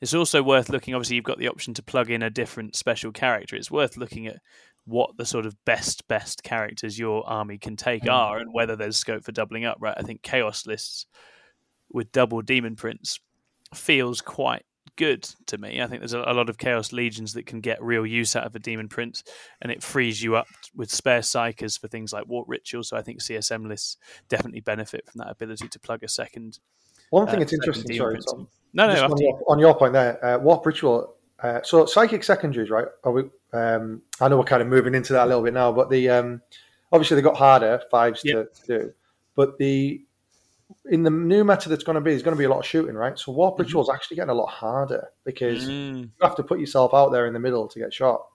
it's 0.00 0.14
also 0.14 0.42
worth 0.42 0.68
looking. 0.68 0.94
Obviously, 0.94 1.16
you've 1.16 1.24
got 1.24 1.38
the 1.38 1.48
option 1.48 1.74
to 1.74 1.82
plug 1.82 2.10
in 2.10 2.22
a 2.22 2.30
different 2.30 2.76
special 2.76 3.10
character. 3.10 3.56
It's 3.56 3.70
worth 3.70 3.96
looking 3.96 4.26
at 4.26 4.40
what 4.88 5.16
the 5.16 5.26
sort 5.26 5.46
of 5.46 5.56
best 5.64 6.06
best 6.08 6.42
characters 6.42 6.98
your 6.98 7.28
army 7.28 7.58
can 7.58 7.76
take 7.76 8.04
mm. 8.04 8.12
are, 8.12 8.38
and 8.38 8.52
whether 8.52 8.76
there's 8.76 8.96
scope 8.96 9.24
for 9.24 9.32
doubling 9.32 9.64
up. 9.64 9.76
Right, 9.80 9.94
I 9.96 10.02
think 10.02 10.22
chaos 10.22 10.66
lists 10.66 11.06
with 11.90 12.12
double 12.12 12.42
daemon 12.42 12.76
prince 12.76 13.20
feels 13.74 14.20
quite 14.20 14.64
good 14.98 15.22
to 15.46 15.56
me. 15.56 15.80
I 15.80 15.86
think 15.86 16.00
there's 16.00 16.12
a, 16.12 16.20
a, 16.20 16.34
lot 16.34 16.50
of 16.50 16.58
Chaos 16.58 16.92
Legions 16.92 17.32
that 17.34 17.46
can 17.46 17.60
get 17.60 17.82
real 17.82 18.04
use 18.04 18.34
out 18.36 18.44
of 18.44 18.54
a 18.54 18.58
Daemon 18.58 18.88
Prince, 18.88 19.22
and 19.62 19.70
it 19.72 19.82
frees 19.82 20.22
you 20.22 20.36
up 20.36 20.48
with 20.74 20.90
spare 20.90 21.20
psykers 21.20 21.80
for 21.80 21.88
things 21.88 22.12
like 22.12 22.26
Warp 22.26 22.48
Ritual. 22.48 22.82
So 22.82 22.96
I 22.96 23.02
think 23.02 23.20
CSM 23.20 23.66
lists 23.66 23.96
definitely 24.28 24.60
benefit 24.60 25.06
from 25.06 25.20
that 25.20 25.30
ability 25.30 25.68
to 25.68 25.80
plug 25.80 26.02
a 26.02 26.08
second. 26.08 26.58
One 27.10 27.26
thing 27.26 27.36
uh, 27.36 27.38
that's 27.40 27.52
interesting, 27.54 27.96
sorry, 27.96 28.18
Tom, 28.28 28.48
no, 28.74 28.86
no. 28.86 29.04
On 29.04 29.18
your, 29.18 29.40
on, 29.48 29.58
your, 29.58 29.74
point 29.74 29.94
there, 29.94 30.22
uh, 30.24 30.38
warp 30.38 30.66
ritual. 30.66 31.14
Uh, 31.42 31.60
so 31.62 31.86
psychic 31.86 32.24
secondaries, 32.24 32.68
right? 32.68 32.86
Are 33.04 33.12
we, 33.12 33.22
um, 33.52 34.02
I 34.20 34.28
know 34.28 34.36
we're 34.36 34.44
kind 34.44 34.62
of 34.62 34.68
moving 34.68 34.94
into 34.94 35.12
that 35.14 35.24
a 35.24 35.28
little 35.28 35.42
bit 35.42 35.54
now, 35.54 35.72
but 35.72 35.90
the 35.90 36.08
um, 36.10 36.42
obviously 36.92 37.16
they 37.16 37.22
got 37.22 37.36
harder 37.36 37.80
fives 37.90 38.22
yep. 38.24 38.52
to, 38.52 38.60
to 38.60 38.66
do, 38.66 38.92
but 39.34 39.58
the 39.58 40.02
in 40.90 41.02
the 41.02 41.10
new 41.10 41.44
meta 41.44 41.68
that's 41.68 41.84
going 41.84 41.94
to 41.94 42.00
be 42.00 42.12
is 42.12 42.22
going 42.22 42.34
to 42.34 42.38
be 42.38 42.44
a 42.44 42.48
lot 42.48 42.58
of 42.58 42.66
shooting, 42.66 42.94
right? 42.94 43.18
So 43.18 43.32
warp 43.32 43.54
mm-hmm. 43.54 43.62
ritual 43.62 43.82
is 43.82 43.90
actually 43.92 44.16
getting 44.16 44.30
a 44.30 44.34
lot 44.34 44.50
harder 44.50 45.08
because 45.24 45.66
mm. 45.66 46.02
you 46.02 46.10
have 46.20 46.36
to 46.36 46.42
put 46.42 46.60
yourself 46.60 46.92
out 46.92 47.10
there 47.10 47.26
in 47.26 47.32
the 47.32 47.40
middle 47.40 47.68
to 47.68 47.78
get 47.78 47.92
shot. 47.92 48.26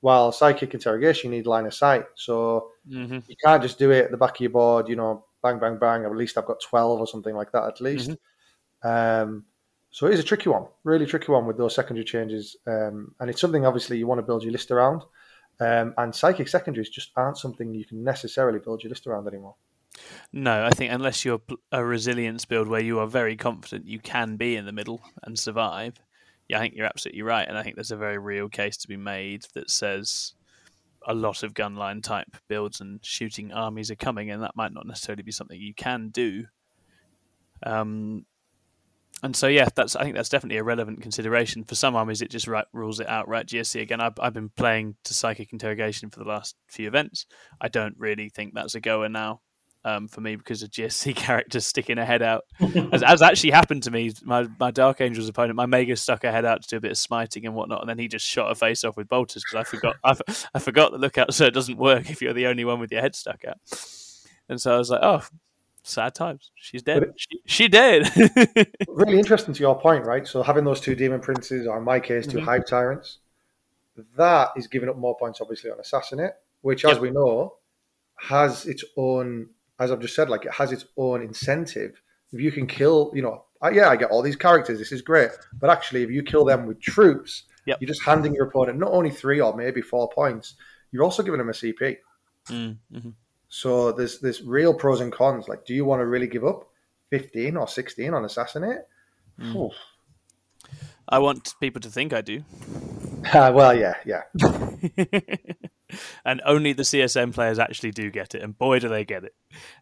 While 0.00 0.30
psychic 0.30 0.74
interrogation, 0.74 1.32
you 1.32 1.38
need 1.38 1.46
line 1.46 1.66
of 1.66 1.74
sight, 1.74 2.04
so 2.14 2.70
mm-hmm. 2.88 3.18
you 3.26 3.36
can't 3.44 3.62
just 3.62 3.80
do 3.80 3.90
it 3.90 4.04
at 4.04 4.10
the 4.12 4.16
back 4.16 4.36
of 4.36 4.40
your 4.40 4.50
board. 4.50 4.88
You 4.88 4.94
know, 4.94 5.24
bang, 5.42 5.58
bang, 5.58 5.76
bang. 5.76 6.04
At 6.04 6.14
least 6.14 6.38
I've 6.38 6.46
got 6.46 6.60
twelve 6.60 7.00
or 7.00 7.06
something 7.06 7.34
like 7.34 7.50
that. 7.52 7.64
At 7.64 7.80
least. 7.80 8.10
Mm-hmm. 8.10 8.88
Um, 8.88 9.44
so 9.90 10.06
it 10.06 10.14
is 10.14 10.20
a 10.20 10.24
tricky 10.24 10.50
one, 10.50 10.66
really 10.84 11.06
tricky 11.06 11.32
one 11.32 11.46
with 11.46 11.56
those 11.56 11.74
secondary 11.74 12.04
changes, 12.04 12.56
um, 12.66 13.14
and 13.20 13.30
it's 13.30 13.40
something 13.40 13.66
obviously 13.66 13.98
you 13.98 14.06
want 14.06 14.18
to 14.18 14.26
build 14.26 14.42
your 14.42 14.52
list 14.52 14.70
around. 14.70 15.02
Um, 15.60 15.94
and 15.98 16.14
psychic 16.14 16.46
secondaries 16.46 16.88
just 16.88 17.10
aren't 17.16 17.36
something 17.36 17.74
you 17.74 17.84
can 17.84 18.04
necessarily 18.04 18.60
build 18.60 18.82
your 18.82 18.90
list 18.90 19.06
around 19.06 19.26
anymore. 19.26 19.56
No, 20.32 20.64
I 20.64 20.70
think 20.70 20.92
unless 20.92 21.24
you're 21.24 21.40
a 21.72 21.84
resilience 21.84 22.44
build 22.44 22.68
where 22.68 22.80
you 22.80 23.00
are 23.00 23.06
very 23.06 23.36
confident 23.36 23.88
you 23.88 23.98
can 23.98 24.36
be 24.36 24.54
in 24.54 24.66
the 24.66 24.72
middle 24.72 25.00
and 25.24 25.36
survive, 25.36 25.98
yeah, 26.48 26.58
I 26.58 26.60
think 26.60 26.74
you're 26.74 26.86
absolutely 26.86 27.22
right, 27.22 27.48
and 27.48 27.58
I 27.58 27.62
think 27.62 27.74
there's 27.74 27.90
a 27.90 27.96
very 27.96 28.18
real 28.18 28.48
case 28.48 28.76
to 28.78 28.88
be 28.88 28.96
made 28.96 29.46
that 29.54 29.70
says 29.70 30.34
a 31.06 31.14
lot 31.14 31.42
of 31.42 31.54
gunline 31.54 32.02
type 32.02 32.36
builds 32.48 32.80
and 32.80 33.04
shooting 33.04 33.52
armies 33.52 33.90
are 33.90 33.96
coming, 33.96 34.30
and 34.30 34.42
that 34.42 34.56
might 34.56 34.72
not 34.72 34.86
necessarily 34.86 35.22
be 35.22 35.32
something 35.32 35.60
you 35.60 35.74
can 35.74 36.10
do. 36.10 36.44
Um, 37.64 38.24
and 39.22 39.34
so 39.34 39.48
yeah, 39.48 39.68
that's 39.74 39.96
I 39.96 40.04
think 40.04 40.14
that's 40.14 40.28
definitely 40.28 40.58
a 40.58 40.64
relevant 40.64 41.02
consideration 41.02 41.64
for 41.64 41.74
some 41.74 41.96
armies. 41.96 42.22
It 42.22 42.30
just 42.30 42.46
right, 42.46 42.66
rules 42.72 43.00
it 43.00 43.08
out. 43.08 43.28
Right, 43.28 43.46
GSC 43.46 43.80
again. 43.80 44.00
I've, 44.00 44.18
I've 44.20 44.34
been 44.34 44.50
playing 44.50 44.96
to 45.04 45.14
psychic 45.14 45.52
interrogation 45.52 46.10
for 46.10 46.20
the 46.20 46.28
last 46.28 46.56
few 46.68 46.86
events. 46.86 47.26
I 47.60 47.68
don't 47.68 47.94
really 47.98 48.28
think 48.28 48.54
that's 48.54 48.74
a 48.74 48.80
goer 48.80 49.08
now 49.08 49.40
um, 49.84 50.08
for 50.08 50.20
me 50.20 50.36
because 50.36 50.62
of 50.62 50.70
GSC 50.70 51.16
characters 51.16 51.66
sticking 51.66 51.98
a 51.98 52.04
head 52.04 52.22
out, 52.22 52.44
as, 52.92 53.02
as, 53.02 53.22
actually 53.22 53.50
happened 53.50 53.82
to 53.84 53.90
me. 53.90 54.12
My 54.22 54.46
my 54.58 54.70
Dark 54.70 55.00
Angels 55.00 55.28
opponent, 55.28 55.56
my 55.56 55.66
Magus 55.66 56.02
stuck 56.02 56.24
a 56.24 56.32
head 56.32 56.44
out 56.44 56.62
to 56.62 56.68
do 56.68 56.76
a 56.76 56.80
bit 56.80 56.90
of 56.90 56.98
smiting 56.98 57.46
and 57.46 57.54
whatnot, 57.54 57.80
and 57.80 57.88
then 57.88 57.98
he 57.98 58.08
just 58.08 58.26
shot 58.26 58.50
a 58.50 58.54
face 58.54 58.84
off 58.84 58.96
with 58.96 59.08
bolters 59.08 59.44
because 59.44 59.66
I 59.66 59.68
forgot 59.68 59.96
I, 60.04 60.14
I 60.54 60.58
forgot 60.58 60.92
the 60.92 60.98
lookout 60.98 61.34
so 61.34 61.46
it 61.46 61.54
doesn't 61.54 61.78
work 61.78 62.10
if 62.10 62.22
you're 62.22 62.34
the 62.34 62.46
only 62.46 62.64
one 62.64 62.80
with 62.80 62.92
your 62.92 63.00
head 63.00 63.14
stuck 63.14 63.44
out. 63.44 63.58
And 64.48 64.60
so 64.60 64.74
I 64.74 64.78
was 64.78 64.90
like, 64.90 65.00
oh, 65.02 65.22
sad 65.88 66.14
times. 66.14 66.50
She's 66.54 66.82
dead. 66.82 67.02
It, 67.02 67.14
she, 67.16 67.40
she 67.46 67.68
dead. 67.68 68.10
really 68.88 69.18
interesting 69.18 69.54
to 69.54 69.60
your 69.60 69.78
point, 69.78 70.04
right? 70.04 70.26
So 70.26 70.42
having 70.42 70.64
those 70.64 70.80
two 70.80 70.94
daemon 70.94 71.20
princes, 71.20 71.66
or 71.66 71.78
in 71.78 71.84
my 71.84 72.00
case, 72.00 72.26
2 72.26 72.38
mm-hmm. 72.38 72.46
hive 72.46 72.66
tyrants, 72.66 73.18
that 74.16 74.50
is 74.56 74.66
giving 74.66 74.88
up 74.88 74.96
more 74.96 75.16
points, 75.16 75.40
obviously, 75.40 75.70
on 75.70 75.80
assassinate, 75.80 76.32
which, 76.60 76.84
yep. 76.84 76.92
as 76.92 76.98
we 76.98 77.10
know, 77.10 77.54
has 78.20 78.66
its 78.66 78.84
own, 78.96 79.48
as 79.78 79.90
I've 79.90 80.00
just 80.00 80.14
said, 80.14 80.28
like 80.28 80.44
it 80.44 80.52
has 80.52 80.72
its 80.72 80.84
own 80.96 81.22
incentive. 81.22 82.00
If 82.32 82.40
you 82.40 82.52
can 82.52 82.66
kill, 82.66 83.10
you 83.14 83.22
know, 83.22 83.44
yeah, 83.72 83.88
I 83.88 83.96
get 83.96 84.10
all 84.10 84.22
these 84.22 84.36
characters. 84.36 84.78
This 84.78 84.92
is 84.92 85.02
great, 85.02 85.30
but 85.58 85.70
actually, 85.70 86.02
if 86.02 86.10
you 86.10 86.22
kill 86.22 86.44
them 86.44 86.66
with 86.66 86.80
troops, 86.80 87.44
yep. 87.66 87.78
you're 87.80 87.88
just 87.88 88.02
handing 88.02 88.34
your 88.34 88.46
opponent 88.46 88.78
not 88.78 88.92
only 88.92 89.10
three 89.10 89.40
or 89.40 89.56
maybe 89.56 89.80
four 89.80 90.08
points. 90.10 90.54
You're 90.92 91.04
also 91.04 91.22
giving 91.22 91.38
them 91.38 91.48
a 91.48 91.52
CP. 91.52 91.96
Mm-hmm. 92.48 93.08
So 93.48 93.92
there's 93.92 94.20
there's 94.20 94.42
real 94.42 94.74
pros 94.74 95.00
and 95.00 95.12
cons. 95.12 95.48
Like, 95.48 95.64
do 95.64 95.74
you 95.74 95.84
want 95.84 96.00
to 96.00 96.06
really 96.06 96.26
give 96.26 96.44
up 96.44 96.68
15 97.10 97.56
or 97.56 97.66
16 97.66 98.14
on 98.14 98.24
assassinate? 98.24 98.80
Mm. 99.40 99.70
I 101.08 101.18
want 101.18 101.54
people 101.60 101.80
to 101.80 101.90
think 101.90 102.12
I 102.12 102.20
do. 102.20 102.42
Uh, 103.32 103.50
well, 103.54 103.74
yeah, 103.74 103.94
yeah. 104.04 104.22
and 106.24 106.42
only 106.44 106.72
the 106.72 106.82
CSM 106.82 107.32
players 107.32 107.58
actually 107.58 107.90
do 107.90 108.10
get 108.10 108.34
it, 108.34 108.42
and 108.42 108.56
boy, 108.56 108.78
do 108.78 108.88
they 108.88 109.04
get 109.04 109.24
it. 109.24 109.34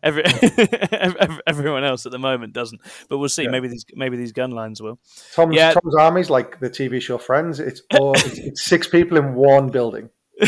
Every, 0.02 0.22
everyone 1.46 1.84
else 1.84 2.06
at 2.06 2.12
the 2.12 2.18
moment 2.18 2.52
doesn't. 2.52 2.80
But 3.08 3.18
we'll 3.18 3.28
see. 3.28 3.44
Yeah. 3.44 3.50
Maybe 3.50 3.68
these 3.68 3.84
maybe 3.94 4.16
these 4.16 4.32
gun 4.32 4.52
lines 4.52 4.80
will. 4.80 4.98
Tom's, 5.34 5.56
yeah. 5.56 5.72
Tom's 5.72 5.96
armies 5.96 6.30
like 6.30 6.60
the 6.60 6.70
TV 6.70 7.00
show 7.00 7.18
Friends. 7.18 7.60
It's, 7.60 7.82
all, 7.98 8.14
it's, 8.14 8.38
it's 8.38 8.64
six 8.64 8.88
people 8.88 9.18
in 9.18 9.34
one 9.34 9.68
building. 9.68 10.10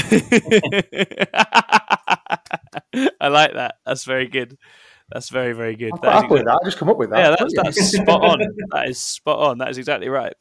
I 3.21 3.29
like 3.29 3.55
that. 3.55 3.77
That's 3.87 4.05
very 4.05 4.29
good. 4.29 4.59
That's 5.11 5.31
very, 5.31 5.55
very 5.55 5.77
good. 5.77 5.93
That 6.03 6.09
is 6.09 6.15
exactly, 6.25 6.43
that. 6.43 6.59
I 6.63 6.65
just 6.65 6.79
come 6.79 6.91
up 6.91 6.99
with 6.99 7.11
that. 7.11 7.19
Yeah, 7.19 7.37
that's, 7.39 7.55
that's 7.57 7.93
spot 7.93 8.23
on. 8.23 8.41
That 8.73 8.89
is 8.89 8.99
spot 8.99 9.39
on. 9.39 9.59
That 9.59 9.71
is 9.71 9.79
exactly 9.79 10.09
right. 10.09 10.35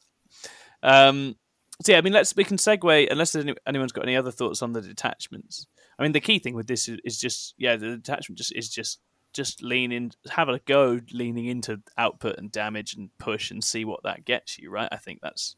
Um, 0.82 1.36
so 1.82 1.92
yeah, 1.92 1.98
I 1.98 2.00
mean, 2.02 2.12
let's 2.12 2.36
we 2.36 2.44
can 2.44 2.56
segue. 2.58 3.08
Unless 3.10 3.34
any, 3.34 3.54
anyone's 3.66 3.92
got 3.92 4.04
any 4.04 4.16
other 4.16 4.30
thoughts 4.30 4.62
on 4.62 4.72
the 4.72 4.82
detachments. 4.82 5.66
I 5.98 6.02
mean, 6.02 6.12
the 6.12 6.20
key 6.20 6.38
thing 6.38 6.54
with 6.54 6.66
this 6.66 6.88
is, 6.88 6.98
is 7.04 7.18
just 7.18 7.54
yeah, 7.56 7.76
the 7.76 7.96
detachment 7.96 8.38
just 8.38 8.54
is 8.54 8.68
just 8.68 9.00
just 9.32 9.62
lean 9.62 9.92
in, 9.92 10.10
have 10.30 10.48
a 10.48 10.58
go, 10.60 11.00
leaning 11.12 11.46
into 11.46 11.80
output 11.96 12.38
and 12.38 12.50
damage 12.50 12.94
and 12.94 13.10
push 13.18 13.50
and 13.50 13.62
see 13.62 13.84
what 13.84 14.02
that 14.02 14.24
gets 14.24 14.58
you. 14.58 14.70
Right. 14.70 14.88
I 14.90 14.96
think 14.96 15.20
that's 15.22 15.56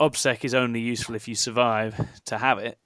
obsec 0.00 0.44
is 0.44 0.54
only 0.54 0.80
useful 0.80 1.14
if 1.14 1.28
you 1.28 1.34
survive 1.34 1.98
to 2.26 2.38
have 2.38 2.58
it, 2.58 2.78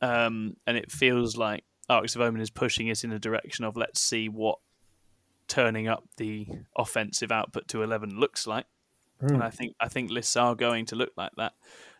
um, 0.00 0.56
and 0.66 0.76
it 0.76 0.90
feels 0.90 1.36
like 1.36 1.64
Arks 1.88 2.14
of 2.14 2.22
Omen 2.22 2.40
is 2.40 2.50
pushing 2.50 2.90
us 2.90 3.04
in 3.04 3.12
a 3.12 3.18
direction 3.18 3.64
of 3.64 3.76
let's 3.76 4.00
see 4.00 4.28
what 4.28 4.58
turning 5.46 5.88
up 5.88 6.04
the 6.16 6.48
offensive 6.76 7.30
output 7.30 7.68
to 7.68 7.82
eleven 7.82 8.18
looks 8.18 8.46
like. 8.46 8.66
Mm. 9.22 9.34
And 9.34 9.42
I 9.42 9.50
think 9.50 9.74
I 9.80 9.88
think 9.88 10.10
lists 10.10 10.36
are 10.36 10.54
going 10.54 10.86
to 10.86 10.96
look 10.96 11.12
like 11.16 11.32
that. 11.36 11.52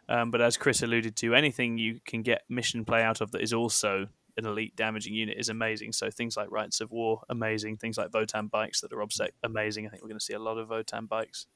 Um, 0.08 0.30
but 0.30 0.40
as 0.40 0.56
Chris 0.56 0.82
alluded 0.82 1.16
to, 1.16 1.34
anything 1.34 1.78
you 1.78 2.00
can 2.04 2.22
get 2.22 2.42
mission 2.48 2.84
play 2.84 3.02
out 3.02 3.20
of 3.20 3.30
that 3.32 3.42
is 3.42 3.52
also 3.52 4.08
an 4.36 4.46
elite 4.46 4.76
damaging 4.76 5.14
unit 5.14 5.38
is 5.38 5.48
amazing. 5.48 5.92
So 5.92 6.10
things 6.10 6.36
like 6.36 6.50
Rights 6.50 6.80
of 6.80 6.90
War, 6.90 7.22
amazing. 7.28 7.76
Things 7.76 7.96
like 7.96 8.10
Votann 8.10 8.50
bikes 8.50 8.80
that 8.80 8.92
are 8.92 8.98
obsec, 8.98 9.30
amazing. 9.42 9.86
I 9.86 9.90
think 9.90 10.02
we're 10.02 10.08
going 10.08 10.18
to 10.18 10.24
see 10.24 10.34
a 10.34 10.38
lot 10.38 10.58
of 10.58 10.68
Votann 10.68 11.08
bikes. 11.08 11.46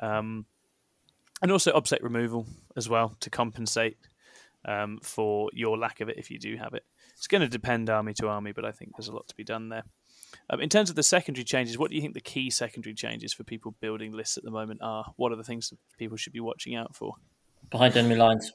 Um, 0.00 0.46
and 1.42 1.50
also 1.50 1.72
obsec 1.72 2.02
removal 2.02 2.46
as 2.76 2.88
well 2.88 3.16
to 3.20 3.30
compensate 3.30 3.96
um, 4.64 4.98
for 5.02 5.50
your 5.52 5.78
lack 5.78 6.00
of 6.00 6.08
it 6.08 6.18
if 6.18 6.30
you 6.30 6.38
do 6.38 6.56
have 6.56 6.74
it. 6.74 6.84
It's 7.14 7.26
going 7.26 7.42
to 7.42 7.48
depend 7.48 7.90
army 7.90 8.14
to 8.14 8.28
army, 8.28 8.52
but 8.52 8.64
I 8.64 8.72
think 8.72 8.92
there's 8.96 9.08
a 9.08 9.12
lot 9.12 9.28
to 9.28 9.36
be 9.36 9.44
done 9.44 9.68
there. 9.68 9.84
Um, 10.48 10.60
in 10.60 10.68
terms 10.68 10.90
of 10.90 10.96
the 10.96 11.02
secondary 11.02 11.44
changes, 11.44 11.76
what 11.76 11.90
do 11.90 11.96
you 11.96 12.02
think 12.02 12.14
the 12.14 12.20
key 12.20 12.50
secondary 12.50 12.94
changes 12.94 13.32
for 13.32 13.44
people 13.44 13.74
building 13.80 14.12
lists 14.12 14.36
at 14.36 14.44
the 14.44 14.50
moment 14.50 14.80
are? 14.82 15.12
What 15.16 15.32
are 15.32 15.36
the 15.36 15.44
things 15.44 15.70
that 15.70 15.78
people 15.98 16.16
should 16.16 16.32
be 16.32 16.40
watching 16.40 16.74
out 16.74 16.94
for? 16.94 17.14
Behind 17.70 17.96
enemy 17.96 18.16
lines. 18.16 18.52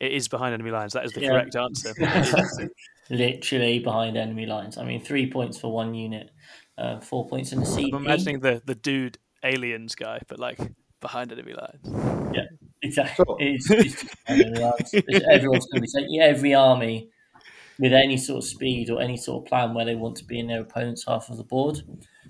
It 0.00 0.12
is 0.12 0.28
behind 0.28 0.54
enemy 0.54 0.70
lines. 0.70 0.92
That 0.92 1.04
is 1.04 1.12
the 1.12 1.22
yeah. 1.22 1.30
correct 1.30 1.56
answer. 1.56 1.94
Literally 3.10 3.78
behind 3.78 4.16
enemy 4.16 4.46
lines. 4.46 4.76
I 4.76 4.84
mean, 4.84 5.00
three 5.00 5.30
points 5.30 5.58
for 5.58 5.72
one 5.72 5.94
unit, 5.94 6.30
uh, 6.76 7.00
four 7.00 7.28
points 7.28 7.52
in 7.52 7.60
the 7.60 7.66
CP. 7.66 7.90
I'm 7.92 8.04
imagining 8.04 8.40
the, 8.40 8.60
the 8.64 8.74
dude 8.74 9.18
aliens 9.44 9.94
guy, 9.94 10.20
but 10.28 10.38
like 10.38 10.58
behind 11.08 11.30
enemy 11.32 11.54
lines. 11.62 12.34
Yeah, 12.34 12.46
Exactly. 12.82 13.24
So- 13.26 13.36
It's, 13.40 13.70
it's 13.70 14.02
just, 14.02 14.94
it's- 14.94 15.22
everyone's 15.30 15.66
going 15.66 15.76
to 15.76 15.80
be 15.82 15.86
saying 15.86 16.20
every 16.20 16.54
army 16.54 17.08
with 17.78 17.92
any 17.92 18.16
sort 18.16 18.38
of 18.42 18.48
speed 18.48 18.88
or 18.90 19.00
any 19.00 19.16
sort 19.16 19.36
of 19.44 19.48
plan 19.48 19.74
where 19.74 19.84
they 19.84 19.94
want 19.96 20.16
to 20.16 20.24
be 20.24 20.38
in 20.38 20.46
their 20.46 20.60
opponent's 20.62 21.04
half 21.06 21.28
of 21.30 21.36
the 21.36 21.44
board. 21.44 21.76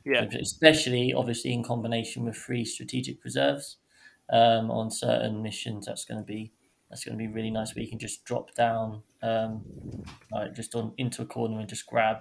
Yeah. 0.04 0.24
Especially, 0.40 1.12
obviously, 1.14 1.52
in 1.52 1.62
combination 1.62 2.24
with 2.24 2.36
free 2.36 2.64
strategic 2.64 3.22
reserves 3.24 3.76
um, 4.30 4.70
on 4.70 4.90
certain 4.90 5.42
missions. 5.42 5.86
That's 5.86 6.04
going 6.04 6.20
to 6.20 6.26
be 6.26 6.52
that's 6.90 7.04
going 7.04 7.16
to 7.18 7.24
be 7.26 7.32
really 7.32 7.50
nice. 7.50 7.74
Where 7.74 7.82
you 7.84 7.90
can 7.90 7.98
just 7.98 8.24
drop 8.24 8.54
down, 8.54 9.02
um, 9.22 9.62
like 10.32 10.54
just 10.54 10.74
on 10.74 10.92
into 10.98 11.22
a 11.22 11.26
corner 11.26 11.58
and 11.60 11.68
just 11.68 11.86
grab 11.86 12.18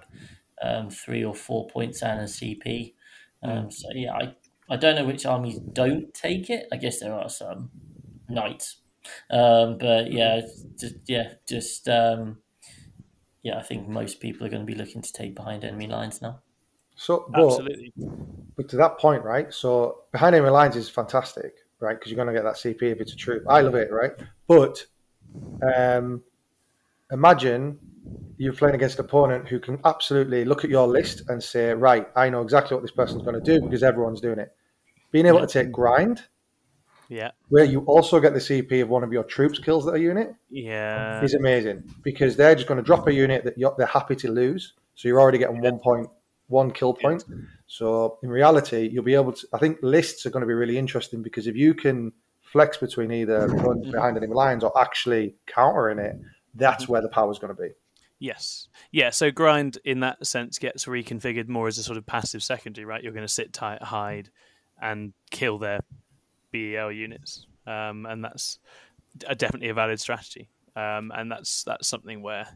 um, 0.62 0.88
three 0.90 1.24
or 1.24 1.34
four 1.34 1.66
points 1.68 2.02
and 2.02 2.20
a 2.20 2.24
CP. 2.24 2.94
Um, 3.42 3.70
so 3.70 3.88
yeah, 3.94 4.12
I 4.14 4.34
I 4.68 4.76
don't 4.76 4.96
know 4.96 5.04
which 5.04 5.26
armies 5.26 5.58
don't 5.58 6.12
take 6.14 6.50
it. 6.50 6.66
I 6.72 6.76
guess 6.76 7.00
there 7.00 7.12
are 7.12 7.28
some 7.28 7.70
knights, 8.28 8.78
um, 9.30 9.78
but 9.78 10.10
yeah, 10.12 10.40
just 10.78 10.96
yeah, 11.06 11.34
just 11.46 11.88
um, 11.88 12.38
yeah. 13.42 13.58
I 13.58 13.62
think 13.62 13.88
most 13.88 14.20
people 14.20 14.46
are 14.46 14.50
going 14.50 14.66
to 14.66 14.72
be 14.72 14.78
looking 14.78 15.02
to 15.02 15.12
take 15.12 15.34
behind 15.34 15.64
enemy 15.64 15.86
lines 15.86 16.22
now. 16.22 16.40
So, 16.96 17.26
but, 17.28 17.44
Absolutely. 17.44 17.92
but 18.56 18.68
to 18.70 18.76
that 18.76 18.98
point, 18.98 19.24
right? 19.24 19.52
So 19.52 20.02
behind 20.12 20.34
enemy 20.34 20.50
lines 20.50 20.76
is 20.76 20.88
fantastic, 20.88 21.56
right? 21.80 21.98
Because 21.98 22.10
you're 22.10 22.22
going 22.22 22.34
to 22.34 22.40
get 22.40 22.44
that 22.44 22.54
CP 22.54 22.82
if 22.82 23.00
it's 23.00 23.12
a 23.12 23.16
troop. 23.16 23.44
I 23.48 23.60
love 23.60 23.74
it, 23.74 23.90
right? 23.90 24.12
But 24.46 24.86
um, 25.76 26.22
imagine 27.14 27.78
you're 28.36 28.52
playing 28.52 28.74
against 28.74 28.98
an 28.98 29.04
opponent 29.04 29.48
who 29.48 29.58
can 29.58 29.78
absolutely 29.84 30.44
look 30.44 30.64
at 30.64 30.70
your 30.70 30.86
list 30.86 31.22
and 31.28 31.42
say, 31.42 31.72
right, 31.72 32.08
I 32.16 32.28
know 32.28 32.42
exactly 32.42 32.74
what 32.74 32.82
this 32.82 32.90
person's 32.90 33.22
going 33.22 33.40
to 33.40 33.40
do 33.40 33.64
because 33.64 33.82
everyone's 33.82 34.20
doing 34.20 34.38
it. 34.38 34.52
Being 35.12 35.26
able 35.26 35.40
to 35.40 35.46
take 35.46 35.70
grind, 35.70 36.22
Yeah. 37.08 37.30
where 37.48 37.64
you 37.64 37.80
also 37.82 38.18
get 38.18 38.34
the 38.34 38.40
CP 38.40 38.82
of 38.82 38.88
one 38.88 39.04
of 39.04 39.12
your 39.12 39.22
troops 39.22 39.58
kills 39.60 39.86
that 39.86 40.00
unit, 40.00 40.34
Yeah. 40.50 41.22
is 41.22 41.34
amazing 41.34 41.84
because 42.02 42.36
they're 42.36 42.56
just 42.56 42.66
going 42.66 42.78
to 42.78 42.84
drop 42.84 43.06
a 43.06 43.14
unit 43.14 43.44
that 43.44 43.56
you're, 43.56 43.74
they're 43.78 43.86
happy 43.86 44.16
to 44.16 44.30
lose. 44.30 44.74
So 44.96 45.08
you're 45.08 45.20
already 45.20 45.38
getting 45.38 45.60
one 45.60 45.78
point, 45.78 46.08
one 46.48 46.72
kill 46.72 46.94
point. 46.94 47.24
So 47.68 48.18
in 48.22 48.28
reality, 48.28 48.88
you'll 48.92 49.04
be 49.04 49.14
able 49.14 49.32
to. 49.32 49.46
I 49.52 49.58
think 49.58 49.78
lists 49.82 50.26
are 50.26 50.30
going 50.30 50.42
to 50.42 50.46
be 50.46 50.54
really 50.54 50.78
interesting 50.78 51.22
because 51.22 51.46
if 51.46 51.56
you 51.56 51.74
can 51.74 52.12
flex 52.42 52.76
between 52.76 53.10
either 53.10 53.48
running 53.48 53.82
mm-hmm. 53.82 53.90
behind 53.92 54.16
enemy 54.16 54.34
lines 54.34 54.62
or 54.62 54.76
actually 54.80 55.34
countering 55.46 55.98
it, 55.98 56.16
that's 56.54 56.88
where 56.88 57.00
the 57.00 57.08
power 57.08 57.30
is 57.30 57.38
going 57.38 57.54
to 57.54 57.60
be. 57.60 57.70
Yes. 58.18 58.68
Yeah. 58.90 59.10
So 59.10 59.30
grind 59.30 59.78
in 59.84 60.00
that 60.00 60.26
sense 60.26 60.58
gets 60.58 60.86
reconfigured 60.86 61.48
more 61.48 61.66
as 61.66 61.78
a 61.78 61.82
sort 61.82 61.98
of 61.98 62.06
passive 62.06 62.42
secondary, 62.42 62.84
right? 62.84 63.02
You're 63.02 63.12
going 63.12 63.26
to 63.26 63.32
sit 63.32 63.52
tight, 63.52 63.82
hide, 63.82 64.30
and 64.80 65.12
kill 65.30 65.58
their 65.58 65.80
BEL 66.52 66.92
units, 66.92 67.46
um, 67.66 68.06
and 68.06 68.24
that's 68.24 68.58
a, 69.26 69.34
definitely 69.34 69.68
a 69.68 69.74
valid 69.74 70.00
strategy. 70.00 70.48
Um, 70.76 71.12
and 71.14 71.30
that's 71.30 71.64
that's 71.64 71.86
something 71.86 72.22
where, 72.22 72.46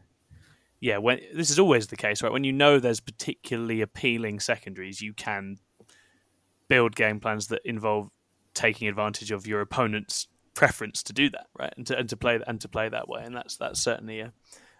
yeah, 0.79 0.97
when 0.97 1.19
this 1.33 1.49
is 1.49 1.59
always 1.59 1.87
the 1.87 1.95
case, 1.95 2.21
right? 2.21 2.31
When 2.31 2.43
you 2.43 2.51
know 2.51 2.79
there's 2.79 2.99
particularly 2.99 3.81
appealing 3.81 4.39
secondaries, 4.39 5.01
you 5.01 5.13
can 5.13 5.57
build 6.67 6.95
game 6.95 7.19
plans 7.19 7.47
that 7.47 7.61
involve 7.65 8.09
taking 8.53 8.87
advantage 8.87 9.31
of 9.31 9.47
your 9.47 9.61
opponent's 9.61 10.27
preference 10.59 11.01
to 11.03 11.13
do 11.13 11.29
that, 11.29 11.47
right? 11.57 11.73
And 11.77 11.87
to 11.87 11.97
and 11.97 12.07
to 12.09 12.17
play 12.17 12.39
and 12.45 12.59
to 12.61 12.67
play 12.67 12.87
that 12.89 13.07
way, 13.07 13.21
and 13.23 13.33
that's 13.35 13.55
that's 13.57 13.79
certainly 13.81 14.19
a 14.19 14.33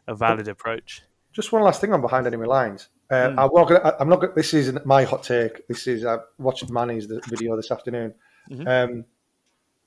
a 0.07 0.13
valid 0.15 0.47
approach. 0.47 1.01
Just 1.31 1.51
one 1.51 1.63
last 1.63 1.79
thing 1.81 1.93
on 1.93 2.01
behind 2.01 2.27
enemy 2.27 2.47
lines. 2.47 2.89
Uh, 3.11 3.29
Mm. 3.29 3.39
I'm 3.39 3.51
not 3.59 3.67
gonna, 3.69 3.95
I'm 3.99 4.09
not. 4.09 4.35
This 4.35 4.53
isn't 4.53 4.85
my 4.85 5.03
hot 5.03 5.23
take. 5.23 5.67
This 5.67 5.87
is 5.87 6.05
I 6.05 6.17
watched 6.37 6.69
Manny's 6.69 7.07
the 7.07 7.21
video 7.27 7.55
this 7.55 7.71
afternoon. 7.71 8.13
Mhm. 8.51 8.67
Um, 8.67 9.05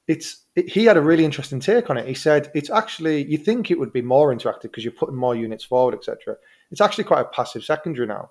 it's 0.08 0.28
it, 0.56 0.68
he 0.68 0.84
had 0.84 0.96
a 0.96 1.00
really 1.10 1.24
interesting 1.24 1.60
take 1.60 1.90
on 1.90 1.96
it. 1.98 2.06
He 2.08 2.14
said 2.14 2.50
it's 2.54 2.70
actually 2.70 3.24
you 3.32 3.38
think 3.38 3.70
it 3.70 3.78
would 3.78 3.92
be 3.92 4.02
more 4.02 4.34
interactive 4.34 4.62
because 4.70 4.84
you're 4.84 4.92
putting 5.02 5.14
more 5.16 5.36
units 5.36 5.64
forward, 5.64 5.94
etc. 5.94 6.36
It's 6.70 6.80
actually 6.80 7.04
quite 7.04 7.20
a 7.20 7.24
passive 7.38 7.62
secondary 7.64 8.06
now 8.06 8.30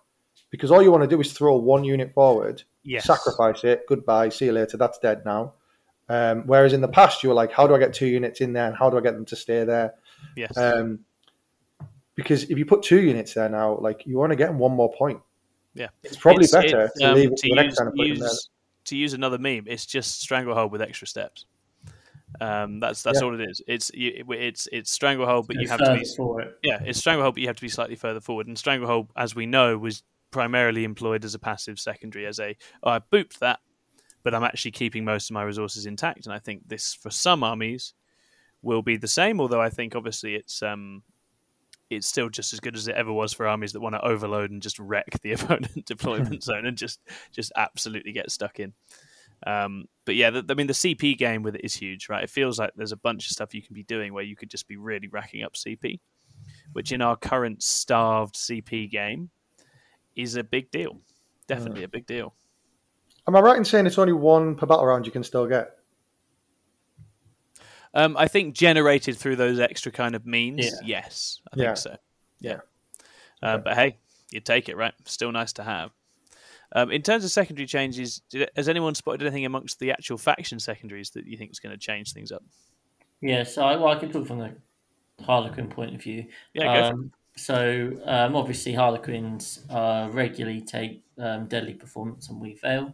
because 0.50 0.72
all 0.72 0.82
you 0.82 0.92
want 0.92 1.04
to 1.04 1.08
do 1.16 1.22
is 1.22 1.32
throw 1.32 1.56
one 1.58 1.84
unit 1.86 2.14
forward, 2.14 2.64
Yes. 2.84 3.06
sacrifice 3.06 3.64
it, 3.64 3.84
goodbye, 3.88 4.30
see 4.30 4.46
you 4.46 4.52
later. 4.52 4.76
That's 4.78 5.00
dead 5.00 5.24
now. 5.26 5.54
Um, 6.12 6.44
whereas 6.46 6.74
in 6.74 6.82
the 6.82 6.88
past 6.88 7.24
you 7.24 7.30
were 7.30 7.36
like, 7.36 7.52
how 7.52 7.66
do 7.68 7.74
I 7.76 7.80
get 7.80 7.94
two 7.94 8.08
units 8.08 8.42
in 8.42 8.52
there 8.54 8.68
and 8.68 8.76
how 8.76 8.90
do 8.90 8.98
I 8.98 9.02
get 9.02 9.14
them 9.14 9.26
to 9.26 9.36
stay 9.36 9.64
there? 9.64 9.94
Yes. 10.36 10.56
Um, 10.58 11.00
because 12.16 12.44
if 12.50 12.58
you 12.58 12.66
put 12.66 12.84
two 12.84 13.00
units 13.02 13.34
there 13.34 13.48
now, 13.50 13.78
like 13.80 14.06
you 14.06 14.18
want 14.18 14.32
to 14.32 14.36
get 14.36 14.54
one 14.54 14.74
more 14.74 14.92
point. 14.94 15.20
Yeah. 15.74 15.88
it's 16.04 16.18
probably 16.18 16.44
It's- 16.46 16.52
better 16.64 16.82
it's, 16.86 17.00
to 17.00 17.06
um, 17.06 17.16
leave 17.16 17.32
it 17.32 17.38
to 17.38 17.48
to 17.48 17.50
the 17.50 17.56
next 17.56 17.68
use, 17.72 17.78
time 17.78 17.88
and 17.88 17.96
put 17.96 18.08
them 18.10 18.18
there. 18.20 18.28
use- 18.30 18.50
to 18.84 18.98
use 18.98 19.14
another 19.14 19.38
meme. 19.38 19.66
It's 19.68 19.86
just 19.86 20.20
stranglehold 20.22 20.72
with 20.72 20.82
extra 20.82 21.08
steps. 21.08 21.46
Um, 22.40 22.80
that's 22.80 23.04
that's 23.04 23.20
Yeah. 23.22 23.26
all 23.28 23.40
it 23.40 23.50
is. 23.50 23.62
It's 23.68 23.92
you, 23.94 24.26
it's 24.32 24.68
it's 24.72 24.92
stranglehold, 24.92 25.48
but 25.48 25.58
you 25.58 25.68
have 25.70 25.80
to 25.80 25.94
be 25.94 26.00
further 26.00 26.16
for 26.18 26.42
it. 26.42 26.58
yeah, 26.64 26.82
it's 26.84 26.98
stranglehold, 27.00 27.36
but 27.36 27.42
you 27.42 27.48
have 27.48 27.58
to 27.58 27.62
be 27.62 27.70
slightly 27.70 27.96
further 27.96 28.20
forward. 28.22 28.48
And 28.48 28.58
stranglehold, 28.58 29.12
as 29.16 29.36
we 29.36 29.46
know, 29.46 29.78
was 29.78 30.04
primarily 30.32 30.84
employed 30.84 31.24
as 31.26 31.36
a 31.36 31.40
passive 31.40 31.80
secondary, 31.80 32.26
as 32.26 32.40
a 32.40 32.56
oh, 32.84 32.90
I 32.92 33.00
booped 33.00 33.40
that, 33.40 33.60
but 34.24 34.34
I'm 34.34 34.44
actually 34.44 34.72
keeping 34.72 35.06
most 35.06 35.30
of 35.30 35.34
my 35.34 35.44
resources 35.44 35.86
intact. 35.86 36.26
And 36.26 36.34
I 36.34 36.40
think 36.40 36.68
this 36.68 36.94
for 36.94 37.10
some 37.10 37.44
armies 37.44 37.94
will 38.62 38.82
be 38.82 38.98
the 38.98 39.08
same. 39.08 39.40
Although 39.40 39.62
I 39.62 39.70
think 39.70 39.96
obviously 39.96 40.36
it's 40.36 40.62
um 40.62 41.04
it's 41.90 42.08
still 42.08 42.30
just 42.30 42.54
as 42.54 42.60
good 42.60 42.76
as 42.76 42.88
it 42.88 42.96
ever 42.96 43.12
was 43.12 43.34
for 43.34 43.48
armies 43.48 43.74
that 43.74 43.82
want 43.82 43.96
to 43.96 44.06
overload 44.06 44.50
and 44.50 44.62
just 44.62 44.80
wreck 44.80 45.20
the 45.22 45.32
opponent 45.34 45.86
deployment 45.86 46.44
zone 46.44 46.66
and 46.66 46.78
just 46.78 47.00
just 47.32 47.52
absolutely 47.56 48.12
get 48.12 48.32
stuck 48.32 48.60
in. 48.60 48.74
Um, 49.46 49.86
but 50.06 50.16
yeah, 50.16 50.30
the, 50.30 50.46
I 50.50 50.54
mean, 50.54 50.68
the 50.68 50.74
CP 50.74 51.18
game 51.18 51.42
with 51.42 51.56
it 51.56 51.62
is 51.64 51.74
huge, 51.74 52.10
right? 52.10 52.24
It 52.24 52.30
feels 52.30 52.60
like 52.60 52.72
there's 52.76 52.92
a 52.92 52.98
bunch 52.98 53.26
of 53.26 53.32
stuff 53.32 53.56
you 53.56 53.62
can 53.62 53.74
be 53.74 53.84
doing 53.84 54.14
where 54.14 54.24
you 54.24 54.36
could 54.36 54.52
just 54.52 54.68
be 54.68 54.78
really 54.78 55.08
racking 55.08 55.44
up 55.44 55.54
CP, 55.54 56.00
which 56.74 56.92
in 56.92 57.02
our 57.02 57.16
current 57.16 57.64
starved 57.64 58.36
CP 58.36 58.90
game 58.90 59.32
is 60.16 60.36
a 60.36 60.44
big 60.44 60.70
deal. 60.70 61.00
Definitely 61.48 61.84
a 61.84 61.88
big 61.88 62.06
deal. 62.06 62.36
Am 63.32 63.36
I 63.38 63.40
right 63.40 63.56
in 63.56 63.64
saying 63.64 63.86
it's 63.86 63.98
only 63.98 64.12
one 64.12 64.56
per 64.56 64.66
battle 64.66 64.86
round 64.86 65.06
you 65.06 65.12
can 65.14 65.24
still 65.24 65.48
get? 65.48 65.78
Um, 67.94 68.18
I 68.18 68.28
think 68.28 68.54
generated 68.54 69.16
through 69.16 69.38
those 69.38 69.58
extra 69.58 69.90
kind 69.90 70.16
of 70.16 70.26
means, 70.26 70.66
Yeah. 70.66 70.80
yes, 70.86 71.40
I 71.50 71.56
Yeah. 71.56 71.64
think 71.68 71.78
so. 71.78 71.98
Yeah. 72.42 72.60
Uh, 73.42 73.58
but 73.60 73.76
hey, 73.76 74.00
you 74.32 74.42
take 74.42 74.68
it, 74.68 74.76
right? 74.76 74.94
Still 75.06 75.32
nice 75.32 75.54
to 75.54 75.64
have. 75.64 75.92
Um, 76.74 76.92
in 76.92 77.04
terms 77.04 77.24
of 77.24 77.32
secondary 77.32 77.68
changes, 77.68 78.22
did, 78.30 78.50
has 78.58 78.68
anyone 78.68 78.96
spotted 78.96 79.22
anything 79.22 79.46
amongst 79.46 79.80
the 79.80 79.92
actual 79.92 80.18
faction 80.18 80.60
secondaries 80.60 81.12
that 81.12 81.26
you 81.26 81.38
think 81.38 81.52
is 81.52 81.60
going 81.60 81.72
to 81.72 81.78
change 81.80 82.12
things 82.12 82.34
up? 82.34 82.44
Yeah, 83.22 83.44
so 83.44 83.64
I, 83.64 83.78
well, 83.78 83.88
I 83.88 83.96
can 83.96 84.12
talk 84.12 84.28
from 84.28 84.40
the 84.40 84.58
Harlequin 85.24 85.70
point 85.70 85.96
of 85.96 86.02
view. 86.02 86.26
Yeah, 86.54 86.66
go 86.66 86.84
for 86.84 86.94
Um, 86.96 87.12
so 87.38 87.98
um, 88.04 88.36
obviously 88.36 88.74
Harlequins 88.74 89.66
uh, 89.70 90.10
regularly 90.12 90.60
take 90.60 91.06
um, 91.18 91.48
deadly 91.48 91.76
performance 91.76 92.28
and 92.28 92.42
we 92.42 92.56
veil. 92.56 92.94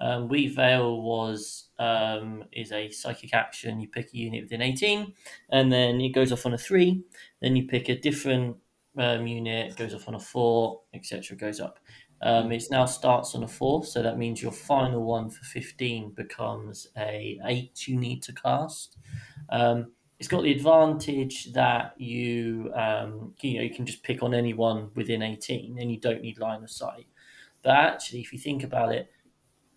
Um, 0.00 0.28
veil 0.28 1.02
was 1.02 1.68
um, 1.78 2.44
is 2.52 2.72
a 2.72 2.90
psychic 2.90 3.34
action. 3.34 3.80
You 3.80 3.88
pick 3.88 4.12
a 4.12 4.16
unit 4.16 4.44
within 4.44 4.62
eighteen, 4.62 5.12
and 5.50 5.70
then 5.72 6.00
it 6.00 6.10
goes 6.10 6.32
off 6.32 6.46
on 6.46 6.54
a 6.54 6.58
three. 6.58 7.02
Then 7.40 7.56
you 7.56 7.66
pick 7.66 7.88
a 7.88 7.98
different 7.98 8.56
um, 8.98 9.26
unit, 9.26 9.76
goes 9.76 9.94
off 9.94 10.08
on 10.08 10.14
a 10.14 10.20
four, 10.20 10.80
etc. 10.94 11.36
Goes 11.36 11.60
up. 11.60 11.78
Um, 12.22 12.52
it 12.52 12.64
now 12.70 12.84
starts 12.84 13.34
on 13.34 13.44
a 13.44 13.48
four, 13.48 13.84
so 13.84 14.02
that 14.02 14.18
means 14.18 14.42
your 14.42 14.52
final 14.52 15.04
one 15.04 15.30
for 15.30 15.44
fifteen 15.44 16.10
becomes 16.10 16.88
a 16.96 17.38
eight. 17.46 17.86
You 17.86 17.98
need 17.98 18.22
to 18.24 18.32
cast. 18.32 18.96
Um, 19.50 19.92
it's 20.20 20.28
got 20.28 20.42
the 20.42 20.52
advantage 20.52 21.52
that 21.54 21.94
you 21.98 22.70
um, 22.74 23.34
you 23.40 23.56
know 23.56 23.62
you 23.62 23.74
can 23.74 23.86
just 23.86 24.02
pick 24.02 24.22
on 24.22 24.34
anyone 24.34 24.90
within 24.94 25.22
18 25.22 25.78
and 25.80 25.90
you 25.90 25.98
don't 25.98 26.20
need 26.20 26.38
line 26.38 26.62
of 26.62 26.70
sight 26.70 27.06
but 27.62 27.70
actually 27.70 28.20
if 28.20 28.30
you 28.30 28.38
think 28.38 28.62
about 28.62 28.92
it 28.92 29.10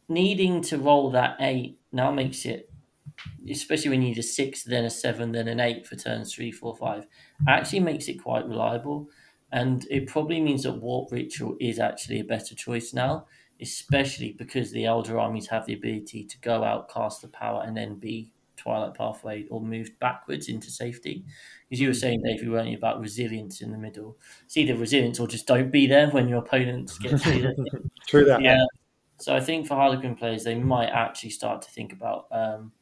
needing 0.08 0.62
to 0.62 0.78
roll 0.78 1.12
that 1.12 1.38
8 1.40 1.78
now 1.92 2.12
makes 2.12 2.46
it 2.46 2.70
especially 3.50 3.90
when 3.90 4.02
you 4.02 4.10
need 4.10 4.18
a 4.18 4.24
6 4.24 4.64
then 4.64 4.86
a 4.86 4.90
7 4.90 5.32
then 5.32 5.48
an 5.48 5.60
8 5.60 5.86
for 5.86 5.96
turns 5.96 6.34
three, 6.34 6.52
four, 6.52 6.76
five, 6.76 7.06
actually 7.48 7.80
makes 7.80 8.08
it 8.08 8.22
quite 8.22 8.48
reliable 8.48 9.10
and 9.52 9.86
it 9.90 10.08
probably 10.08 10.42
means 10.42 10.64
that 10.64 10.74
warp 10.74 11.12
ritual 11.12 11.56
is 11.60 11.80
actually 11.80 12.20
a 12.20 12.24
better 12.24 12.56
choice 12.56 12.94
now 12.94 13.26
especially 13.62 14.34
because 14.34 14.72
the 14.72 14.84
Eldar 14.84 15.22
armies 15.22 15.48
have 15.48 15.66
the 15.66 15.74
ability 15.74 16.24
to 16.26 16.38
go 16.40 16.64
out 16.64 16.90
cast 16.90 17.22
the 17.22 17.28
power 17.28 17.64
and 17.66 17.78
then 17.78 17.96
be 17.96 18.34
Twilight 18.58 18.94
Pathway 18.94 19.46
or 19.50 19.62
moved 19.62 19.98
backwards 20.00 20.48
into 20.48 20.72
safety. 20.72 21.26
Because 21.70 21.82
you 21.82 21.88
were 21.88 21.94
saying, 21.94 22.22
Dave, 22.24 22.44
you 22.44 22.52
weren't 22.52 22.70
you, 22.70 22.78
about 22.78 23.00
resilience 23.00 23.62
in 23.62 23.72
the 23.72 23.78
middle. 23.78 24.18
It's 24.46 24.58
either 24.58 24.76
resilience 24.76 25.20
or 25.20 25.28
just 25.28 25.48
don't 25.48 25.72
be 25.72 25.88
there 25.88 26.10
when 26.10 26.30
your 26.30 26.40
opponents 26.40 26.98
get 26.98 27.20
through. 27.22 27.54
True 28.08 28.26
that. 28.26 28.42
yeah. 28.42 28.64
So 29.24 29.36
I 29.36 29.40
think 29.40 29.68
for 29.68 29.76
Harlequin 29.76 30.16
players, 30.16 30.44
they 30.44 30.56
might 30.56 30.90
actually 30.90 31.30
start 31.30 31.62
to 31.62 31.72
think 31.72 31.94
about 31.94 32.28
um, 32.32 32.74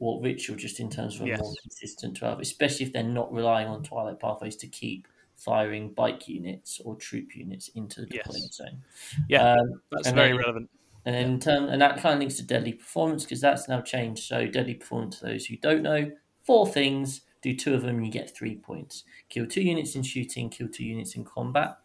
warp 0.00 0.24
ritual 0.24 0.56
just 0.56 0.80
in 0.80 0.90
terms 0.90 1.16
of 1.16 1.22
a 1.22 1.28
Yes. 1.28 1.40
more 1.40 1.54
consistent 1.62 2.16
12, 2.16 2.40
especially 2.40 2.86
if 2.86 2.92
they're 2.92 3.02
not 3.04 3.32
relying 3.32 3.68
on 3.68 3.82
Twilight 3.84 4.18
Pathways 4.18 4.56
to 4.56 4.66
keep 4.66 5.06
firing 5.36 5.92
bike 5.92 6.26
units 6.28 6.80
or 6.84 6.96
troop 6.96 7.36
units 7.36 7.68
into 7.68 8.00
the 8.02 8.08
Yes. 8.12 8.24
deployment 8.24 8.54
zone. 8.54 8.82
Yeah, 9.28 9.52
Um, 9.54 9.82
that's 9.92 10.10
very 10.10 10.28
then- 10.30 10.38
relevant. 10.38 10.70
And 11.06 11.14
then 11.14 11.30
in 11.32 11.38
turn, 11.40 11.64
and 11.68 11.80
that 11.82 11.98
kind 11.98 12.14
of 12.14 12.18
links 12.18 12.36
to 12.38 12.42
deadly 12.42 12.72
performance 12.72 13.24
because 13.24 13.40
that's 13.40 13.68
now 13.68 13.80
changed. 13.82 14.22
So 14.24 14.46
deadly 14.48 14.74
performance, 14.74 15.18
for 15.20 15.26
those 15.26 15.46
who 15.46 15.56
don't 15.58 15.82
know, 15.82 16.10
four 16.42 16.66
things. 16.66 17.20
Do 17.42 17.54
two 17.54 17.74
of 17.74 17.82
them, 17.82 18.02
you 18.02 18.10
get 18.10 18.34
three 18.34 18.56
points. 18.56 19.04
Kill 19.28 19.46
two 19.46 19.60
units 19.62 19.94
in 19.94 20.02
shooting, 20.02 20.48
kill 20.48 20.66
two 20.66 20.84
units 20.84 21.14
in 21.14 21.24
combat, 21.24 21.76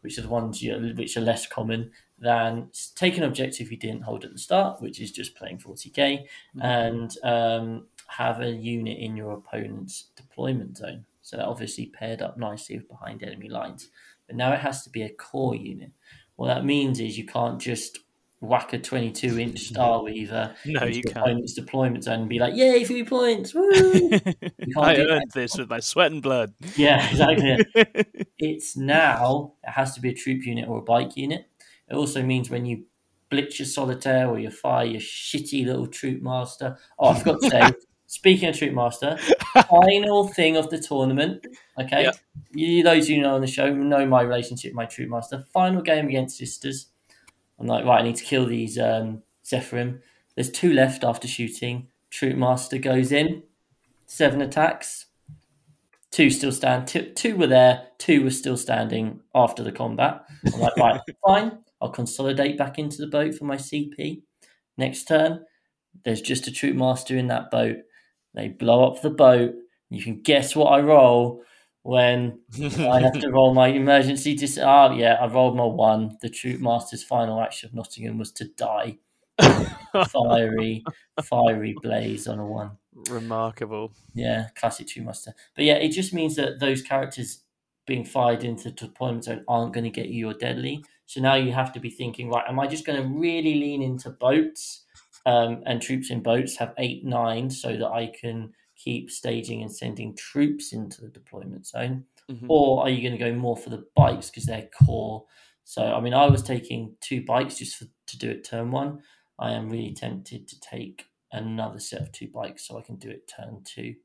which 0.00 0.16
are 0.18 0.22
the 0.22 0.28
ones 0.30 0.62
you, 0.62 0.74
which 0.96 1.18
are 1.18 1.20
less 1.20 1.46
common 1.46 1.90
than 2.22 2.70
take 2.94 3.16
an 3.18 3.24
objective 3.24 3.70
you 3.70 3.76
didn't 3.76 4.02
hold 4.02 4.24
at 4.24 4.32
the 4.32 4.38
start, 4.38 4.80
which 4.80 5.00
is 5.00 5.10
just 5.10 5.34
playing 5.34 5.58
40k, 5.58 6.24
and 6.60 7.14
um, 7.24 7.86
have 8.06 8.40
a 8.40 8.50
unit 8.50 8.96
in 8.98 9.16
your 9.16 9.32
opponent's 9.32 10.10
deployment 10.16 10.76
zone. 10.78 11.04
So 11.20 11.36
that 11.36 11.46
obviously 11.46 11.86
paired 11.86 12.22
up 12.22 12.38
nicely 12.38 12.76
with 12.76 12.88
behind 12.88 13.22
enemy 13.22 13.48
lines. 13.48 13.88
But 14.26 14.36
now 14.36 14.52
it 14.52 14.60
has 14.60 14.82
to 14.84 14.90
be 14.90 15.02
a 15.02 15.08
core 15.10 15.56
unit. 15.56 15.90
What 16.36 16.46
that 16.46 16.64
means 16.64 17.00
is 17.00 17.18
you 17.18 17.26
can't 17.26 17.60
just 17.60 17.98
whack 18.40 18.72
a 18.72 18.78
22 18.78 19.38
inch 19.38 19.60
Star 19.68 20.02
Weaver 20.02 20.54
No, 20.66 20.80
into 20.82 20.96
you 20.96 21.02
can't. 21.02 21.16
opponent's 21.18 21.54
deployment 21.54 22.04
zone 22.04 22.20
and 22.20 22.28
be 22.28 22.38
like, 22.38 22.54
yay, 22.54 22.84
three 22.84 23.04
points! 23.04 23.54
I 24.76 24.96
earned 24.96 25.30
this 25.32 25.56
with 25.56 25.70
my 25.70 25.80
sweat 25.80 26.12
and 26.12 26.22
blood. 26.22 26.52
Yeah, 26.76 27.08
exactly. 27.08 27.66
it's 28.38 28.76
now 28.76 29.54
it 29.62 29.70
has 29.70 29.94
to 29.94 30.00
be 30.00 30.10
a 30.10 30.14
troop 30.14 30.44
unit 30.44 30.68
or 30.68 30.78
a 30.78 30.82
bike 30.82 31.16
unit. 31.16 31.46
It 31.92 31.96
also 31.96 32.22
means 32.22 32.50
when 32.50 32.64
you 32.66 32.84
blitz 33.30 33.58
your 33.58 33.66
solitaire 33.66 34.28
or 34.28 34.38
you 34.38 34.50
fire 34.50 34.84
your 34.86 35.00
shitty 35.00 35.66
little 35.66 35.86
troupe 35.86 36.22
master. 36.22 36.78
Oh, 36.98 37.08
I 37.10 37.18
forgot 37.18 37.40
to 37.42 37.50
say. 37.50 37.70
Speaking 38.06 38.48
of 38.50 38.58
troupe 38.58 38.74
master, 38.74 39.16
final 39.70 40.28
thing 40.28 40.56
of 40.56 40.68
the 40.68 40.78
tournament. 40.78 41.46
Okay, 41.80 42.02
Yep. 42.04 42.16
you 42.52 42.82
those 42.82 43.08
who 43.08 43.18
know 43.18 43.34
on 43.36 43.40
the 43.40 43.46
show 43.46 43.72
know 43.74 44.04
my 44.06 44.20
relationship 44.20 44.70
with 44.72 44.76
my 44.76 44.84
troupe 44.84 45.08
master. 45.08 45.44
Final 45.52 45.80
game 45.80 46.08
against 46.08 46.36
sisters. 46.36 46.88
I'm 47.58 47.66
like, 47.66 47.84
right, 47.86 48.00
I 48.00 48.02
need 48.02 48.16
to 48.16 48.24
kill 48.24 48.44
these 48.46 48.78
um, 48.78 49.22
Zephyrim. 49.44 50.00
There's 50.34 50.50
two 50.50 50.72
left 50.74 51.04
after 51.04 51.26
shooting. 51.26 51.88
Troupe 52.10 52.36
master 52.36 52.76
goes 52.76 53.12
in, 53.12 53.44
seven 54.04 54.42
attacks, 54.42 55.06
two 56.10 56.28
still 56.28 56.52
stand. 56.52 56.86
Two, 56.88 57.12
two 57.14 57.36
were 57.36 57.46
there. 57.46 57.88
Two 57.96 58.24
were 58.24 58.30
still 58.30 58.58
standing 58.58 59.20
after 59.34 59.62
the 59.62 59.72
combat. 59.72 60.24
I'm 60.52 60.60
like, 60.60 60.76
right, 60.76 61.00
fine. 61.26 61.58
I'll 61.82 61.90
consolidate 61.90 62.56
back 62.56 62.78
into 62.78 62.98
the 62.98 63.08
boat 63.08 63.34
for 63.34 63.44
my 63.44 63.56
CP. 63.56 64.22
Next 64.78 65.04
turn, 65.04 65.44
there's 66.04 66.22
just 66.22 66.46
a 66.46 66.52
troupe 66.52 66.76
master 66.76 67.16
in 67.16 67.26
that 67.26 67.50
boat. 67.50 67.78
They 68.34 68.48
blow 68.48 68.86
up 68.86 69.02
the 69.02 69.10
boat. 69.10 69.54
You 69.90 70.02
can 70.02 70.22
guess 70.22 70.54
what 70.54 70.68
I 70.68 70.80
roll 70.80 71.42
when 71.82 72.38
I 72.78 73.00
have 73.00 73.20
to 73.20 73.30
roll 73.30 73.52
my 73.52 73.68
emergency. 73.68 74.34
Dis- 74.34 74.58
oh 74.62 74.92
yeah, 74.92 75.14
I 75.20 75.26
rolled 75.26 75.56
my 75.56 75.64
one. 75.64 76.16
The 76.22 76.30
troupe 76.30 76.60
master's 76.60 77.02
final 77.02 77.40
action 77.42 77.68
of 77.68 77.74
Nottingham 77.74 78.16
was 78.16 78.30
to 78.32 78.44
die. 78.44 78.98
fiery, 80.12 80.84
fiery 81.22 81.74
blaze 81.82 82.28
on 82.28 82.38
a 82.38 82.46
one. 82.46 82.78
Remarkable. 83.10 83.92
Yeah, 84.14 84.48
classic 84.54 84.86
troupe 84.88 85.06
Master. 85.06 85.34
But 85.56 85.64
yeah, 85.64 85.74
it 85.74 85.88
just 85.88 86.12
means 86.12 86.36
that 86.36 86.60
those 86.60 86.82
characters 86.82 87.42
being 87.86 88.04
fired 88.04 88.44
into 88.44 88.64
the 88.64 88.70
deployment 88.70 89.24
zone 89.24 89.44
aren't 89.48 89.72
going 89.72 89.84
to 89.84 89.90
get 89.90 90.08
you 90.08 90.26
your 90.26 90.34
deadly. 90.34 90.84
So 91.12 91.20
now 91.20 91.34
you 91.34 91.52
have 91.52 91.74
to 91.74 91.80
be 91.80 91.90
thinking, 91.90 92.30
right, 92.30 92.48
am 92.48 92.58
I 92.58 92.66
just 92.66 92.86
going 92.86 93.02
to 93.02 93.06
really 93.06 93.54
lean 93.56 93.82
into 93.82 94.08
boats 94.08 94.84
um, 95.26 95.62
and 95.66 95.82
troops 95.82 96.10
in 96.10 96.22
boats 96.22 96.56
have 96.56 96.72
eight, 96.78 97.04
nine, 97.04 97.50
so 97.50 97.76
that 97.76 97.88
I 97.88 98.10
can 98.18 98.54
keep 98.76 99.10
staging 99.10 99.60
and 99.60 99.70
sending 99.70 100.16
troops 100.16 100.72
into 100.72 101.02
the 101.02 101.08
deployment 101.08 101.66
zone? 101.66 102.06
Mhm. 102.30 102.46
Or 102.48 102.82
are 102.82 102.88
you 102.88 103.02
going 103.02 103.12
to 103.12 103.22
go 103.22 103.34
more 103.34 103.58
for 103.58 103.68
the 103.68 103.84
bikes 103.94 104.30
because 104.30 104.46
they're 104.46 104.70
core? 104.82 105.26
So, 105.64 105.82
I 105.82 106.00
mean, 106.00 106.14
I 106.14 106.30
was 106.30 106.42
taking 106.42 106.96
two 107.02 107.22
bikes 107.22 107.58
just 107.58 107.76
for, 107.76 107.84
to 108.06 108.18
do 108.18 108.30
it 108.30 108.42
turn 108.42 108.70
one. 108.70 109.02
I 109.38 109.52
am 109.52 109.68
really 109.68 109.92
tempted 109.92 110.48
to 110.48 110.60
take 110.60 111.04
another 111.30 111.78
set 111.78 112.00
of 112.00 112.12
two 112.12 112.28
bikes 112.28 112.66
so 112.66 112.78
I 112.78 112.82
can 112.82 112.96
do 112.96 113.10
it 113.10 113.30
turn 113.36 113.62
two. 113.66 113.96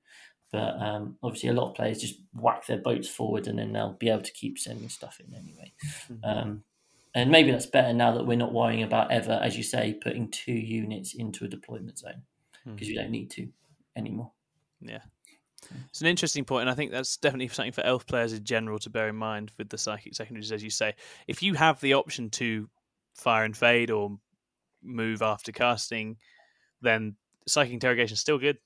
But 0.51 0.81
um, 0.81 1.15
obviously, 1.23 1.49
a 1.49 1.53
lot 1.53 1.69
of 1.69 1.75
players 1.75 2.01
just 2.01 2.19
whack 2.33 2.65
their 2.65 2.79
boats 2.79 3.07
forward 3.07 3.47
and 3.47 3.57
then 3.57 3.71
they'll 3.71 3.93
be 3.93 4.09
able 4.09 4.23
to 4.23 4.33
keep 4.33 4.59
sending 4.59 4.89
stuff 4.89 5.21
in 5.25 5.33
anyway. 5.33 5.71
Um, 6.25 6.63
and 7.15 7.31
maybe 7.31 7.51
that's 7.51 7.65
better 7.65 7.93
now 7.93 8.13
that 8.13 8.25
we're 8.25 8.37
not 8.37 8.53
worrying 8.53 8.83
about 8.83 9.11
ever, 9.11 9.39
as 9.43 9.57
you 9.57 9.63
say, 9.63 9.97
putting 10.01 10.29
two 10.29 10.53
units 10.53 11.13
into 11.15 11.45
a 11.45 11.47
deployment 11.47 11.97
zone 11.99 12.23
because 12.65 12.87
you 12.87 12.95
don't 12.95 13.11
need 13.11 13.31
to 13.31 13.47
anymore. 13.95 14.31
Yeah. 14.81 14.99
It's 15.89 16.01
an 16.01 16.07
interesting 16.07 16.45
point, 16.45 16.61
and 16.61 16.69
I 16.69 16.75
think 16.75 16.91
that's 16.91 17.17
definitely 17.17 17.47
something 17.49 17.71
for 17.71 17.85
elf 17.85 18.05
players 18.05 18.33
in 18.33 18.43
general 18.43 18.79
to 18.79 18.89
bear 18.89 19.09
in 19.09 19.15
mind 19.15 19.51
with 19.57 19.69
the 19.69 19.77
psychic 19.77 20.15
secondaries, 20.15 20.51
as 20.51 20.63
you 20.63 20.69
say. 20.69 20.93
If 21.27 21.41
you 21.41 21.55
have 21.55 21.81
the 21.81 21.95
option 21.95 22.29
to 22.31 22.69
fire 23.15 23.43
and 23.43 23.57
fade 23.57 23.91
or 23.91 24.17
move 24.83 25.21
after 25.21 25.51
casting, 25.51 26.17
then 26.81 27.15
psychic 27.47 27.73
interrogation 27.73 28.13
is 28.13 28.19
still 28.19 28.37
good. 28.37 28.57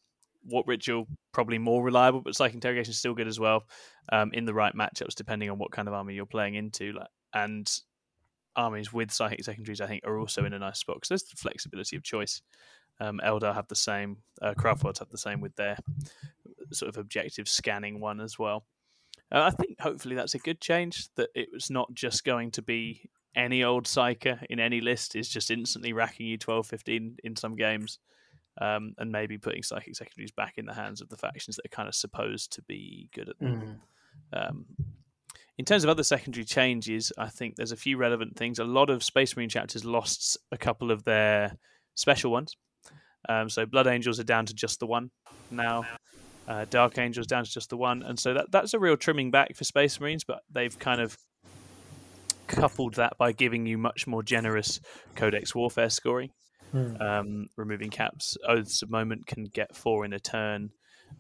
Warp 0.46 0.68
ritual 0.68 1.08
probably 1.32 1.58
more 1.58 1.84
reliable, 1.84 2.22
but 2.22 2.36
psychic 2.36 2.56
interrogation 2.56 2.92
is 2.92 2.98
still 2.98 3.14
good 3.14 3.28
as 3.28 3.40
well 3.40 3.64
um, 4.12 4.32
in 4.34 4.46
the 4.46 4.54
right 4.54 4.76
matchups, 4.76 5.16
depending 5.16 5.50
on 5.50 5.58
what 5.58 5.72
kind 5.72 5.88
of 5.88 5.94
army 5.94 6.14
you're 6.14 6.26
playing 6.26 6.56
into. 6.56 6.94
Like, 6.94 7.08
and 7.34 7.72
armies 8.56 8.92
with 8.92 9.12
psychic 9.12 9.44
secondaries, 9.44 9.82
I 9.82 9.88
think, 9.88 10.06
are 10.06 10.18
also 10.18 10.46
in 10.46 10.54
a 10.54 10.60
nice 10.60 10.80
spot 10.80 10.98
because 10.98 11.10
there's 11.10 11.24
the 11.24 11.38
flexibility 11.38 11.96
of 11.96 12.04
choice. 12.04 12.42
Um, 13.00 13.20
Eldar 13.24 13.54
have 13.54 13.68
the 13.68 13.76
same, 13.76 14.18
uh, 14.42 14.54
Craftworlds 14.54 15.00
have 15.00 15.10
the 15.10 15.18
same 15.18 15.42
with 15.42 15.56
their 15.56 15.78
sort 16.72 16.90
of 16.90 16.98
objective 16.98 17.48
scanning 17.48 18.00
one 18.00 18.20
as 18.20 18.38
well. 18.38 18.66
Uh, 19.32 19.44
I 19.44 19.50
think 19.52 19.80
hopefully 19.80 20.16
that's 20.16 20.36
a 20.36 20.40
good 20.40 20.62
change 20.62 21.08
that 21.16 21.30
it 21.34 21.50
was 21.52 21.70
not 21.70 21.94
just 21.94 22.24
going 22.24 22.52
to 22.52 22.62
be 22.62 23.10
any 23.36 23.64
old 23.64 23.86
psyker 23.86 24.44
in 24.50 24.60
any 24.60 24.82
list 24.82 25.16
is 25.16 25.30
just 25.30 25.52
instantly 25.52 25.94
racking 25.94 26.28
you 26.28 26.38
12 26.38 26.68
15 26.68 27.18
in 27.24 27.36
some 27.38 27.56
games 27.56 28.00
um, 28.60 28.94
and 28.98 29.10
maybe 29.10 29.38
putting 29.38 29.64
psychic 29.64 29.96
secondaries 29.96 30.32
back 30.32 30.56
in 30.58 30.66
the 30.66 30.74
hands 30.74 31.00
of 31.00 31.08
the 31.08 31.16
factions 31.16 31.56
that 31.56 31.66
are 31.66 31.70
kind 31.76 31.88
of 31.88 31.96
supposed 31.96 32.52
to 32.52 32.62
be 32.64 33.08
good 33.14 33.30
at 33.30 33.40
them. 33.40 33.82
Um, 34.34 34.66
in 35.62 35.66
terms 35.66 35.84
of 35.84 35.92
other 35.92 36.02
secondary 36.02 36.44
changes, 36.44 37.14
I 37.20 37.30
think 37.30 37.56
there's 37.56 37.72
a 37.72 37.78
few 37.78 37.96
relevant 37.96 38.36
things. 38.36 38.58
A 38.58 38.64
lot 38.64 38.90
of 38.90 39.04
Space 39.04 39.36
Marine 39.38 39.48
chapters 39.48 39.86
lost 39.86 40.36
a 40.52 40.58
couple 40.58 40.90
of 40.90 41.04
their 41.04 41.56
special 41.94 42.32
ones. 42.32 42.56
Um, 43.30 43.48
so 43.48 43.68
Blood 43.68 43.86
Angels 43.86 44.20
are 44.20 44.24
down 44.24 44.48
to 44.48 44.56
just 44.56 44.80
the 44.80 44.88
one 44.88 45.12
now. 45.52 45.86
Uh, 46.48 46.66
Dark 46.68 46.98
Angels 46.98 47.28
down 47.28 47.44
to 47.44 47.52
just 47.52 47.70
the 47.70 47.78
one, 47.78 48.02
and 48.02 48.20
so 48.20 48.34
that 48.34 48.48
that's 48.52 48.74
a 48.74 48.80
real 48.80 48.98
trimming 48.98 49.30
back 49.30 49.56
for 49.56 49.64
Space 49.64 50.00
Marines. 50.00 50.24
But 50.24 50.40
they've 50.52 50.78
kind 50.80 51.00
of 51.00 51.16
coupled 52.48 52.96
that 52.96 53.16
by 53.20 53.32
giving 53.32 53.68
you 53.68 53.78
much 53.78 54.08
more 54.08 54.24
generous 54.24 54.80
Codex 55.16 55.54
Warfare 55.54 55.92
scoring, 55.92 56.32
Hmm. 56.72 56.96
um, 57.00 57.46
removing 57.56 57.92
caps. 57.92 58.36
Oaths 58.50 58.82
of 58.82 58.90
Moment 58.90 59.28
can 59.28 59.44
get 59.44 59.76
four 59.76 60.06
in 60.06 60.14
a 60.14 60.20
turn, 60.20 60.72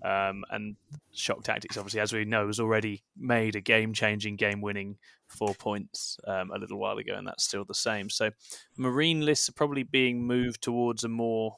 um, 0.03 0.43
and 0.49 0.75
Shock 1.13 1.43
Tactics, 1.43 1.77
obviously, 1.77 1.99
as 1.99 2.13
we 2.13 2.25
know, 2.25 2.47
has 2.47 2.59
already 2.59 3.03
made 3.17 3.55
a 3.55 3.61
game-changing, 3.61 4.35
game-winning 4.35 4.97
four 5.27 5.53
points 5.55 6.17
um, 6.27 6.51
a 6.51 6.57
little 6.57 6.77
while 6.77 6.97
ago, 6.97 7.13
and 7.15 7.27
that's 7.27 7.43
still 7.43 7.65
the 7.65 7.73
same. 7.73 8.09
So 8.09 8.31
Marine 8.77 9.21
lists 9.21 9.49
are 9.49 9.53
probably 9.53 9.83
being 9.83 10.23
moved 10.25 10.61
towards 10.61 11.03
a 11.03 11.09
more 11.09 11.57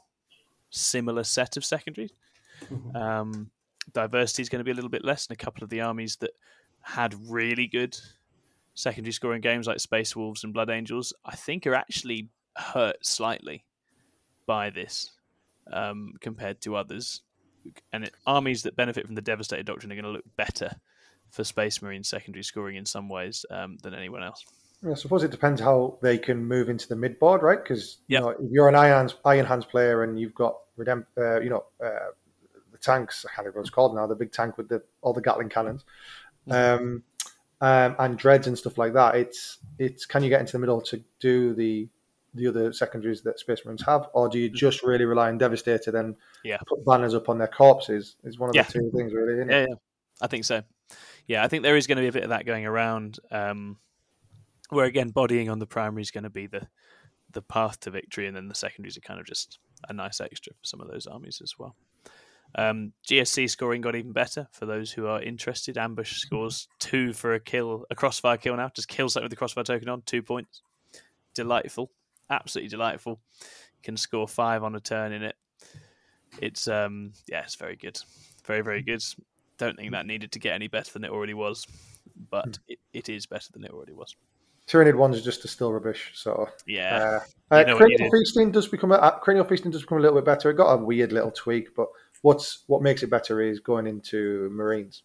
similar 0.69 1.23
set 1.23 1.57
of 1.57 1.65
secondaries. 1.65 2.13
Um, 2.95 3.51
diversity 3.93 4.41
is 4.41 4.49
going 4.49 4.59
to 4.59 4.63
be 4.63 4.71
a 4.71 4.75
little 4.75 4.89
bit 4.89 5.03
less, 5.03 5.27
and 5.27 5.36
a 5.36 5.43
couple 5.43 5.63
of 5.63 5.69
the 5.69 5.81
armies 5.81 6.17
that 6.17 6.31
had 6.81 7.15
really 7.29 7.67
good 7.67 7.97
secondary 8.75 9.13
scoring 9.13 9.41
games 9.41 9.67
like 9.67 9.79
Space 9.79 10.15
Wolves 10.15 10.43
and 10.43 10.53
Blood 10.53 10.69
Angels, 10.69 11.13
I 11.25 11.36
think 11.36 11.67
are 11.67 11.75
actually 11.75 12.29
hurt 12.55 13.05
slightly 13.05 13.65
by 14.45 14.69
this 14.69 15.11
um, 15.71 16.13
compared 16.21 16.61
to 16.61 16.75
others. 16.75 17.21
And 17.91 18.05
it, 18.05 18.14
armies 18.26 18.64
that 18.64 18.76
benefit 18.76 19.05
from 19.05 19.16
the 19.16 19.22
Devastator 19.22 19.64
Doctrine 19.64 19.91
are 19.91 19.95
going 19.95 20.05
to 20.05 20.11
look 20.11 20.26
better 20.36 20.76
for 21.30 21.43
Space 21.43 21.82
Marine 21.82 22.03
secondary 22.03 22.43
scoring 22.43 22.76
in 22.76 22.86
some 22.86 23.09
ways 23.09 23.45
um, 23.49 23.78
than 23.82 23.93
anyone 23.93 24.24
else. 24.24 24.45
I 24.89 24.95
suppose 24.95 25.24
it 25.24 25.32
depends 25.32 25.61
how 25.61 25.97
they 26.01 26.18
can 26.18 26.45
move 26.45 26.70
into 26.70 26.88
the 26.88 26.95
mid 26.95 27.18
board, 27.18 27.41
right? 27.41 27.61
Because 27.61 27.97
Yep. 28.07 28.20
you 28.20 28.26
know, 28.26 28.30
if 28.32 28.51
you're 28.51 28.68
an 28.68 28.76
Iron 28.76 29.09
Iron 29.24 29.45
Hands 29.45 29.66
player 29.66 30.03
and 30.03 30.20
you've 30.20 30.36
got 30.36 30.57
Redemp, 30.78 31.05
uh, 31.18 31.39
you 31.39 31.49
know, 31.49 31.64
uh, 31.84 32.11
the 32.72 32.78
tanks. 32.78 33.26
I 33.26 33.30
can't 33.30 33.45
remember 33.45 33.59
what 33.59 33.68
it's 33.68 33.70
called 33.70 33.95
now. 33.95 34.07
The 34.07 34.16
big 34.16 34.32
tank 34.32 34.57
with 34.57 34.68
the 34.68 34.84
all 35.01 35.14
the 35.14 35.22
Gatling 35.22 35.49
cannons, 35.49 35.86
um, 36.49 37.03
um, 37.61 37.95
and 37.97 38.18
dreads 38.18 38.47
and 38.47 38.57
stuff 38.57 38.78
like 38.78 38.93
that. 38.93 39.16
It's 39.16 39.57
it's 39.80 40.05
can 40.05 40.24
you 40.24 40.30
get 40.30 40.41
into 40.41 40.53
the 40.53 40.59
middle 40.59 40.82
to 40.82 41.01
do 41.20 41.53
the 41.53 41.88
the 42.34 42.47
other 42.47 42.73
secondaries 42.73 43.21
that 43.21 43.39
Space 43.39 43.63
Marines 43.65 43.84
have, 43.86 44.07
or 44.13 44.27
do 44.29 44.39
you 44.39 44.49
just 44.49 44.84
really 44.84 45.05
rely 45.05 45.27
on 45.29 45.38
Devastator 45.38 45.91
then 45.91 46.15
Yeah. 46.43 46.57
put 46.67 46.84
banners 46.86 47.13
up 47.13 47.29
on 47.29 47.38
their 47.38 47.47
corpses? 47.47 48.15
Is 48.23 48.39
one 48.39 48.49
of 48.49 48.55
Yeah. 48.55 48.63
the 48.63 48.73
two 48.73 48.91
things 48.95 49.13
really. 49.13 49.34
Isn't 49.36 49.49
Yeah, 49.49 49.63
it? 49.63 49.69
yeah, 49.69 49.75
I 50.21 50.27
think 50.27 50.45
so. 50.45 50.63
Yeah, 51.27 51.43
I 51.43 51.47
think 51.47 51.63
there 51.63 51.77
is 51.77 51.88
going 51.88 51.97
to 51.97 52.01
be 52.01 52.07
a 52.07 52.11
bit 52.11 52.23
of 52.23 52.29
that 52.29 52.45
going 52.45 52.65
around. 52.65 53.19
Um, 53.31 53.77
where 54.69 54.86
again, 54.86 55.09
bodying 55.09 55.49
on 55.49 55.59
the 55.59 55.67
primary 55.67 56.01
is 56.01 56.11
going 56.11 56.23
to 56.23 56.29
be 56.29 56.47
the 56.47 56.67
the 57.31 57.41
path 57.41 57.79
to 57.79 57.89
victory, 57.89 58.27
and 58.27 58.36
then 58.36 58.47
the 58.47 58.53
secondaries 58.55 58.95
are 58.95 59.01
kind 59.01 59.19
of 59.19 59.25
just 59.25 59.57
a 59.89 59.93
nice 59.93 60.21
extra 60.21 60.53
for 60.53 60.63
some 60.65 60.79
of 60.79 60.88
those 60.88 61.07
armies 61.07 61.41
as 61.41 61.57
well. 61.57 61.75
Um, 62.55 62.93
GSC 63.07 63.49
scoring 63.49 63.81
got 63.81 63.95
even 63.95 64.11
better 64.11 64.47
for 64.51 64.67
those 64.67 64.91
who 64.91 65.07
are 65.07 65.19
interested. 65.19 65.75
Ambush 65.75 66.17
scores 66.17 66.67
two 66.77 67.11
for 67.11 67.34
a 67.34 67.39
kill, 67.39 67.86
a 67.89 67.95
crossfire 67.95 68.38
kill 68.38 68.55
now. 68.55 68.69
Just 68.75 68.88
kill 68.88 69.09
something 69.09 69.25
with 69.25 69.31
the 69.31 69.36
crossfire 69.36 69.63
token 69.63 69.89
on, 69.89 70.03
two 70.03 70.21
points. 70.21 70.61
Delightful. 71.34 71.89
Absolutely 72.30 72.69
delightful. 72.69 73.19
Can 73.84 73.97
score 73.97 74.28
five 74.28 74.63
on 74.63 74.76
a 74.76 74.80
turn 74.80 75.11
in 75.11 75.24
it. 75.24 75.36
It's 76.41 76.67
um 76.67 77.13
yeah, 77.28 77.41
it's 77.43 77.55
very 77.55 77.76
good, 77.76 77.99
very 78.45 78.61
very 78.61 78.82
good. 78.82 79.03
Don't 79.57 79.78
think 79.78 79.91
that 79.91 80.05
needed 80.05 80.32
to 80.32 80.39
get 80.39 80.55
any 80.55 80.67
better 80.67 80.91
than 80.91 81.03
it 81.03 81.11
already 81.11 81.34
was, 81.34 81.65
but 82.30 82.45
Hmm. 82.45 82.51
it, 82.67 82.80
it 82.93 83.09
is 83.09 83.26
better 83.26 83.51
than 83.51 83.63
it 83.63 83.71
already 83.71 83.93
was. 83.93 84.15
Tyranid 84.67 84.95
ones 84.95 85.17
is 85.17 85.24
just 85.24 85.45
a 85.45 85.47
still 85.47 85.71
rubbish. 85.71 86.11
So 86.15 86.49
Yeah, 86.65 87.19
uh, 87.51 87.55
uh, 87.55 87.76
cranial 87.76 88.09
feasting 88.11 88.51
does 88.51 88.67
become 88.67 88.91
a, 88.91 88.95
uh, 88.95 89.19
cranial 89.19 89.45
feasting 89.45 89.71
does 89.71 89.82
become 89.82 89.97
a 89.99 90.01
little 90.01 90.17
bit 90.17 90.26
better. 90.26 90.49
It 90.49 90.55
got 90.55 90.74
a 90.74 90.78
weird 90.78 91.11
little 91.11 91.32
tweak, 91.32 91.76
but 91.76 91.88
what's 92.21 92.63
what 92.67 92.82
makes 92.82 93.03
it 93.03 93.09
better 93.09 93.41
is 93.41 93.59
going 93.59 93.86
into 93.86 94.49
Marines 94.51 95.03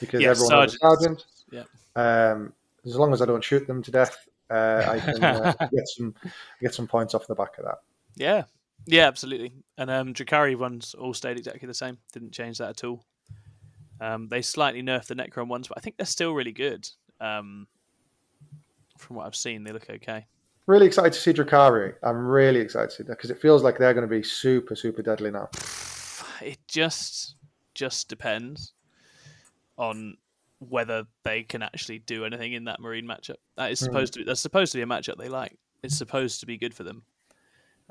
because 0.00 0.22
Yeah, 0.22 0.30
everyone 0.30 0.60
has 0.62 0.74
a 0.74 0.78
sergeant. 0.78 1.24
Yeah. 1.50 1.64
Um, 1.94 2.52
as 2.84 2.96
long 2.96 3.12
as 3.12 3.22
I 3.22 3.26
don't 3.26 3.44
shoot 3.44 3.66
them 3.66 3.82
to 3.82 3.90
death, 3.90 4.25
uh, 4.50 4.84
I 4.88 5.00
can 5.00 5.24
uh, 5.24 5.52
get 5.72 5.88
some 5.88 6.14
get 6.60 6.74
some 6.74 6.86
points 6.86 7.14
off 7.14 7.26
the 7.26 7.34
back 7.34 7.58
of 7.58 7.64
that. 7.64 7.78
yeah, 8.16 8.44
yeah, 8.86 9.06
absolutely. 9.06 9.52
And 9.78 9.90
um, 9.90 10.14
Drukhari 10.14 10.56
ones 10.56 10.94
all 10.94 11.14
stayed 11.14 11.38
exactly 11.38 11.66
the 11.66 11.74
same. 11.74 11.98
Didn't 12.12 12.32
change 12.32 12.58
that 12.58 12.70
at 12.70 12.84
all. 12.84 13.04
Um, 14.00 14.28
they 14.28 14.42
slightly 14.42 14.82
nerfed 14.82 15.06
the 15.06 15.14
Necron 15.14 15.48
ones, 15.48 15.68
but 15.68 15.78
I 15.78 15.80
think 15.80 15.96
they're 15.96 16.06
still 16.06 16.32
really 16.32 16.52
good. 16.52 16.88
Um, 17.20 17.66
from 18.98 19.16
what 19.16 19.26
I've 19.26 19.36
seen, 19.36 19.64
they 19.64 19.72
look 19.72 19.88
okay. 19.88 20.26
Really 20.66 20.86
excited 20.86 21.12
to 21.12 21.18
see 21.18 21.32
Drukhari. 21.32 21.94
I'm 22.02 22.26
really 22.26 22.60
excited 22.60 22.90
to 22.90 22.96
see 22.96 23.02
that 23.04 23.16
because 23.16 23.30
it 23.30 23.40
feels 23.40 23.62
like 23.62 23.78
they're 23.78 23.94
going 23.94 24.08
to 24.08 24.14
be 24.14 24.22
super 24.22 24.74
super 24.74 25.02
deadly 25.02 25.30
now. 25.30 25.48
It 26.42 26.58
just 26.68 27.36
just 27.74 28.08
depends 28.08 28.72
on 29.78 30.16
whether 30.58 31.04
they 31.22 31.42
can 31.42 31.62
actually 31.62 31.98
do 31.98 32.24
anything 32.24 32.52
in 32.54 32.64
that 32.64 32.80
marine 32.80 33.06
matchup. 33.06 33.36
That 33.56 33.70
is 33.72 33.80
Hmm. 33.80 33.86
supposed 33.86 34.12
to 34.14 34.18
be 34.20 34.24
that's 34.24 34.40
supposed 34.40 34.72
to 34.72 34.78
be 34.78 34.82
a 34.82 34.86
matchup 34.86 35.16
they 35.18 35.28
like. 35.28 35.56
It's 35.82 35.96
supposed 35.96 36.40
to 36.40 36.46
be 36.46 36.56
good 36.56 36.74
for 36.74 36.82
them. 36.84 37.04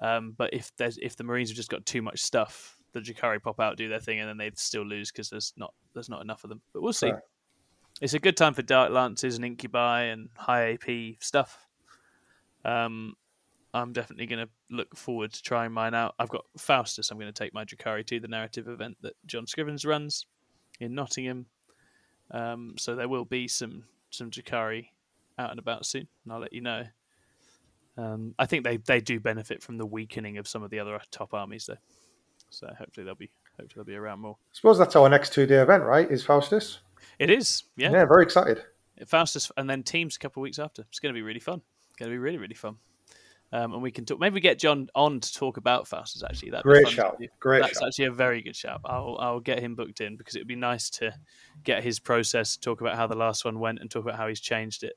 Um, 0.02 0.32
but 0.38 0.54
if 0.54 0.76
there's 0.76 0.98
if 0.98 1.16
the 1.16 1.24
Marines 1.24 1.50
have 1.50 1.56
just 1.56 1.70
got 1.70 1.86
too 1.86 2.02
much 2.02 2.20
stuff, 2.22 2.78
the 2.94 3.00
Drukhari 3.00 3.42
pop 3.42 3.60
out, 3.60 3.78
do 3.78 3.88
their 3.88 4.00
thing, 4.00 4.20
and 4.20 4.28
then 4.28 4.38
they'd 4.38 4.58
still 4.60 4.84
lose 4.84 5.12
because 5.12 5.30
there's 5.30 5.54
not 5.56 5.74
there's 5.94 6.10
not 6.10 6.22
enough 6.22 6.44
of 6.44 6.50
them. 6.50 6.62
But 6.74 6.82
we'll 6.82 6.92
see. 6.94 7.10
Fair. 7.12 7.24
It's 8.02 8.14
a 8.14 8.20
good 8.20 8.36
time 8.36 8.54
for 8.54 8.62
Dark 8.62 8.92
Lances 8.92 9.36
and 9.38 9.46
Incubi 9.46 10.04
and 10.04 10.30
high 10.36 10.74
AP 10.74 11.16
stuff. 11.22 11.66
Um, 12.66 13.16
I'm 13.74 13.94
definitely 13.94 14.26
going 14.26 14.46
to 14.46 14.50
look 14.70 14.96
forward 14.98 15.32
to 15.34 15.42
trying 15.42 15.72
mine 15.72 15.94
out. 15.94 16.16
I've 16.20 16.30
got 16.30 16.46
Faustus. 16.58 17.12
I'm 17.12 17.18
going 17.20 17.32
to 17.32 17.44
take 17.44 17.54
my 17.54 17.64
Drukhari 17.64 18.06
to 18.08 18.20
the 18.20 18.28
narrative 18.28 18.68
event 18.68 18.98
that 19.02 19.14
John 19.26 19.46
Scrivens 19.46 19.86
runs 19.86 20.26
in 20.80 20.96
Nottingham. 20.96 21.46
Um, 22.32 22.76
so 22.78 22.96
there 22.96 23.08
will 23.08 23.26
be 23.26 23.48
some 23.48 23.84
some 24.10 24.32
Drukhari 24.32 24.88
out 25.38 25.52
and 25.52 25.60
about 25.60 25.86
soon, 25.86 26.08
and 26.24 26.34
I'll 26.34 26.40
let 26.40 26.54
you 26.54 26.62
know. 26.62 26.84
Um, 27.98 28.36
I 28.38 28.46
think 28.46 28.64
they, 28.66 28.78
they 28.78 29.00
do 29.00 29.20
benefit 29.20 29.64
from 29.64 29.78
the 29.78 29.86
weakening 29.86 30.38
of 30.38 30.48
some 30.48 30.64
of 30.64 30.70
the 30.70 30.80
other 30.80 31.00
top 31.12 31.34
armies, 31.34 31.66
though. 31.66 31.78
So 32.50 32.68
hopefully 32.78 33.06
they'll 33.06 33.16
be 33.16 33.30
hopefully 33.58 33.74
they'll 33.76 33.86
be 33.86 33.96
around 33.96 34.20
more. 34.20 34.34
I 34.34 34.54
suppose 34.54 34.78
that's 34.78 34.96
our 34.96 35.10
next 35.10 35.34
two 35.34 35.46
day 35.46 35.62
event, 35.62 35.84
right? 35.84 36.10
Is 36.10 36.24
Faustus? 36.24 36.80
It 37.20 37.30
is, 37.30 37.64
yeah. 37.78 37.92
Yeah, 37.92 38.06
very 38.06 38.24
excited. 38.24 38.64
Faustus, 39.06 39.52
and 39.58 39.70
then 39.70 39.84
teams 39.84 40.16
a 40.16 40.20
couple 40.20 40.42
of 40.42 40.44
weeks 40.44 40.60
after. 40.60 40.84
It's 40.84 41.00
going 41.00 41.14
to 41.14 41.18
be 41.18 41.22
really 41.22 41.40
fun. 41.40 41.62
It's 41.90 41.98
going 41.98 42.10
to 42.10 42.14
be 42.14 42.20
really 42.20 42.38
really 42.38 42.56
fun. 42.56 42.78
Um, 43.54 43.74
and 43.74 43.82
we 43.82 43.92
can 43.92 44.06
talk. 44.06 44.20
Maybe 44.20 44.34
we 44.34 44.42
get 44.42 44.60
John 44.60 44.90
on 44.96 45.20
to 45.20 45.34
talk 45.34 45.58
about 45.58 45.88
Faustus. 45.88 46.24
Actually, 46.24 46.52
that'd 46.52 46.64
Great 46.64 46.90
shout. 46.90 47.22
Great 47.40 47.62
That's 47.62 47.80
shout. 47.80 47.88
actually 47.88 48.06
a 48.06 48.12
very 48.12 48.42
good 48.42 48.56
shout. 48.56 48.82
I'll 48.84 49.18
I'll 49.20 49.40
get 49.40 49.60
him 49.60 49.76
booked 49.76 50.02
in 50.02 50.18
because 50.18 50.36
it 50.36 50.40
would 50.40 50.48
be 50.48 50.56
nice 50.56 50.90
to 50.92 51.14
get 51.64 51.84
his 51.84 52.00
process, 52.00 52.58
talk 52.58 52.82
about 52.82 52.96
how 52.98 53.08
the 53.08 53.16
last 53.16 53.46
one 53.46 53.60
went, 53.60 53.80
and 53.80 53.90
talk 53.90 54.04
about 54.04 54.18
how 54.18 54.28
he's 54.28 54.42
changed 54.42 54.84
it. 54.84 54.94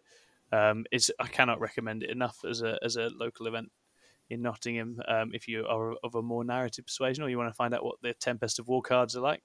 Um, 0.50 0.86
it's 0.90 1.10
I 1.20 1.26
cannot 1.28 1.60
recommend 1.60 2.02
it 2.02 2.10
enough 2.10 2.38
as 2.48 2.62
a 2.62 2.78
as 2.82 2.96
a 2.96 3.10
local 3.14 3.46
event 3.46 3.70
in 4.30 4.42
Nottingham. 4.42 5.00
Um, 5.06 5.30
if 5.34 5.46
you 5.46 5.66
are 5.66 5.94
of 6.02 6.14
a 6.14 6.22
more 6.22 6.42
narrative 6.42 6.86
persuasion 6.86 7.22
or 7.22 7.28
you 7.28 7.38
want 7.38 7.50
to 7.50 7.54
find 7.54 7.74
out 7.74 7.84
what 7.84 7.96
the 8.02 8.14
Tempest 8.14 8.58
of 8.58 8.66
War 8.66 8.82
cards 8.82 9.14
are 9.14 9.20
like, 9.20 9.42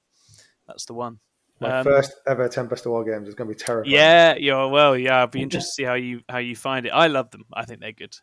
that's 0.65 0.85
the 0.85 0.93
one. 0.93 1.19
My 1.59 1.79
Um, 1.79 1.83
first 1.83 2.13
ever 2.25 2.47
Tempest 2.49 2.85
of 2.85 2.93
War 2.93 3.03
games 3.03 3.27
is 3.27 3.35
going 3.35 3.47
to 3.49 3.53
be 3.55 3.59
terrifying. 3.59 3.93
yeah, 3.93 4.35
yeah. 4.39 4.65
Well, 4.65 4.97
yeah. 4.97 5.21
I'd 5.23 5.31
be 5.31 5.41
interested 5.41 5.69
to 5.69 5.73
see 5.73 5.83
how 5.83 5.93
you 5.93 6.21
how 6.27 6.39
you 6.39 6.55
find 6.55 6.85
it. 6.85 6.89
I 6.89 7.07
love 7.07 7.29
them. 7.31 7.43
I 7.53 7.65
think 7.65 7.79
they're 7.81 7.91
good, 7.91 8.15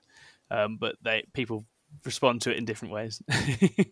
um, 0.51 0.77
but 0.79 0.97
they 1.03 1.25
people 1.33 1.65
respond 2.05 2.43
to 2.43 2.51
it 2.51 2.57
in 2.57 2.65
different 2.65 2.95
ways. 2.95 3.23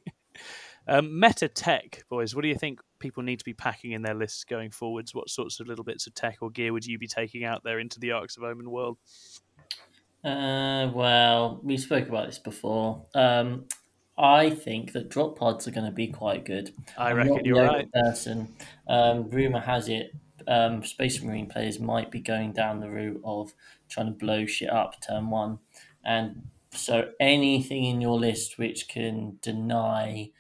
um, 0.88 1.18
meta 1.18 1.48
tech, 1.48 2.04
boys. 2.09 2.34
What 2.34 2.42
do 2.42 2.48
you 2.48 2.56
think 2.56 2.80
people 2.98 3.22
need 3.22 3.38
to 3.38 3.44
be 3.44 3.54
packing 3.54 3.92
in 3.92 4.02
their 4.02 4.14
lists 4.14 4.44
going 4.44 4.70
forwards? 4.70 5.14
What 5.14 5.30
sorts 5.30 5.61
of 5.61 5.66
little 5.66 5.84
bits 5.84 6.06
of 6.06 6.14
tech 6.14 6.38
or 6.40 6.50
gear 6.50 6.72
would 6.72 6.86
you 6.86 6.98
be 6.98 7.06
taking 7.06 7.44
out 7.44 7.62
there 7.64 7.78
into 7.78 8.00
the 8.00 8.12
Arks 8.12 8.36
of 8.36 8.42
Omen 8.42 8.70
world? 8.70 8.98
Uh, 10.24 10.90
well, 10.92 11.61
we 11.62 11.76
spoke 11.76 12.09
about 12.09 12.26
this 12.26 12.38
before. 12.38 13.06
Um, 13.14 13.66
I 14.18 14.50
think 14.50 14.92
that 14.92 15.09
drop 15.09 15.38
pods 15.38 15.68
are 15.68 15.70
going 15.70 15.86
to 15.86 15.92
be 15.92 16.09
quite 16.09 16.44
good. 16.44 16.74
I 16.96 17.11
I'm 17.11 17.16
reckon 17.16 17.44
you're 17.44 17.62
right. 17.62 17.90
Person, 17.92 18.52
um, 18.88 19.30
rumor 19.30 19.61
has 19.61 19.88
it, 19.88 20.12
um, 20.48 20.82
Space 20.82 21.22
Marine 21.22 21.46
players 21.46 21.78
might 21.78 22.11
be 22.11 22.20
going 22.20 22.52
down 22.52 22.80
the 22.80 22.90
route 22.90 23.20
of 23.24 23.54
trying 23.88 24.06
to 24.06 24.12
blow 24.12 24.44
shit 24.44 24.70
up 24.70 25.00
turn 25.06 25.30
one, 25.30 25.61
and 26.05 26.42
so 26.72 27.11
anything 27.20 27.84
in 27.84 28.01
your 28.01 28.18
list 28.18 28.59
which 28.59 28.88
can 28.88 29.38
deny 29.42 30.30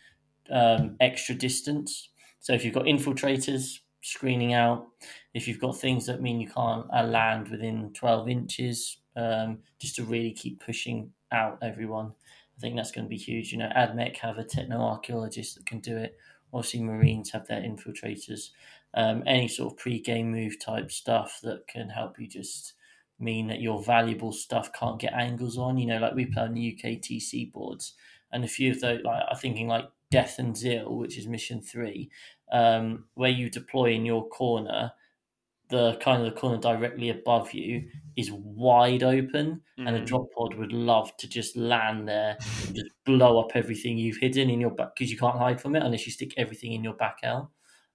um, 0.50 0.96
extra 1.00 1.34
distance. 1.34 2.10
So 2.40 2.52
if 2.52 2.64
you've 2.64 2.74
got 2.74 2.84
infiltrators 2.84 3.80
screening 4.02 4.54
out, 4.54 4.86
if 5.34 5.48
you've 5.48 5.60
got 5.60 5.78
things 5.78 6.06
that 6.06 6.22
mean 6.22 6.40
you 6.40 6.48
can't 6.48 6.86
uh, 6.94 7.04
land 7.04 7.48
within 7.48 7.92
twelve 7.92 8.28
inches, 8.28 8.98
um, 9.16 9.58
just 9.78 9.96
to 9.96 10.04
really 10.04 10.32
keep 10.32 10.64
pushing 10.64 11.12
out 11.32 11.58
everyone. 11.62 12.12
I 12.56 12.60
think 12.60 12.76
that's 12.76 12.90
going 12.90 13.04
to 13.04 13.08
be 13.08 13.16
huge. 13.16 13.52
You 13.52 13.58
know, 13.58 13.70
AdMech 13.76 14.16
have 14.16 14.38
a 14.38 14.44
techno 14.44 14.80
archaeologist 14.80 15.56
that 15.56 15.66
can 15.66 15.80
do 15.80 15.96
it. 15.96 16.16
Obviously, 16.52 16.82
Marines 16.82 17.30
have 17.30 17.46
their 17.46 17.60
infiltrators. 17.60 18.50
Um, 18.94 19.22
any 19.26 19.48
sort 19.48 19.72
of 19.72 19.78
pre-game 19.78 20.32
move 20.32 20.58
type 20.58 20.90
stuff 20.90 21.40
that 21.42 21.68
can 21.68 21.88
help 21.90 22.18
you 22.18 22.26
just 22.26 22.72
mean 23.18 23.48
that 23.48 23.60
your 23.60 23.82
valuable 23.82 24.32
stuff 24.32 24.72
can't 24.72 25.00
get 25.00 25.12
angles 25.14 25.58
on. 25.58 25.78
You 25.78 25.86
know, 25.86 25.98
like 25.98 26.14
we 26.14 26.26
play 26.26 26.42
on 26.42 26.54
the 26.54 26.60
UK 26.60 26.96
TC 27.00 27.46
boards, 27.46 27.94
and 28.32 28.44
a 28.44 28.48
few 28.48 28.70
of 28.72 28.80
those, 28.80 29.02
like 29.04 29.24
I'm 29.28 29.36
thinking 29.36 29.68
like 29.68 29.86
Death 30.10 30.38
and 30.38 30.56
Zeal, 30.56 30.96
which 30.96 31.18
is 31.18 31.26
mission 31.26 31.60
three, 31.62 32.10
um, 32.52 33.08
where 33.14 33.30
you 33.30 33.50
deploy 33.50 33.92
in 33.92 34.06
your 34.06 34.28
corner, 34.28 34.92
the 35.68 35.96
kind 36.00 36.24
of 36.26 36.32
the 36.34 36.40
corner 36.40 36.58
directly 36.58 37.10
above 37.10 37.52
you 37.52 37.90
is 38.16 38.30
wide 38.32 39.02
open, 39.02 39.62
and 39.84 39.96
a 39.96 40.00
Mhm. 40.00 40.04
drop 40.04 40.26
pod 40.36 40.54
would 40.54 40.72
love 40.72 41.16
to 41.18 41.28
just 41.28 41.56
land 41.56 42.08
there 42.08 42.38
and 42.66 42.76
just 42.76 42.90
blow 43.04 43.38
up 43.40 43.52
everything 43.54 43.98
you've 43.98 44.16
hidden 44.18 44.50
in 44.50 44.60
your 44.60 44.70
back 44.70 44.94
because 44.94 45.10
you 45.10 45.18
can't 45.18 45.36
hide 45.38 45.60
from 45.60 45.76
it 45.76 45.82
unless 45.82 46.06
you 46.06 46.12
stick 46.12 46.32
everything 46.36 46.72
in 46.72 46.84
your 46.84 46.94
back 46.94 47.18
out. 47.24 47.50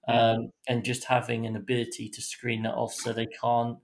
Um, 0.07 0.51
and 0.67 0.83
just 0.83 1.05
having 1.05 1.45
an 1.45 1.55
ability 1.55 2.09
to 2.09 2.21
screen 2.21 2.63
that 2.63 2.73
off 2.75 2.93
so 2.93 3.13
they 3.13 3.27
can't 3.27 3.79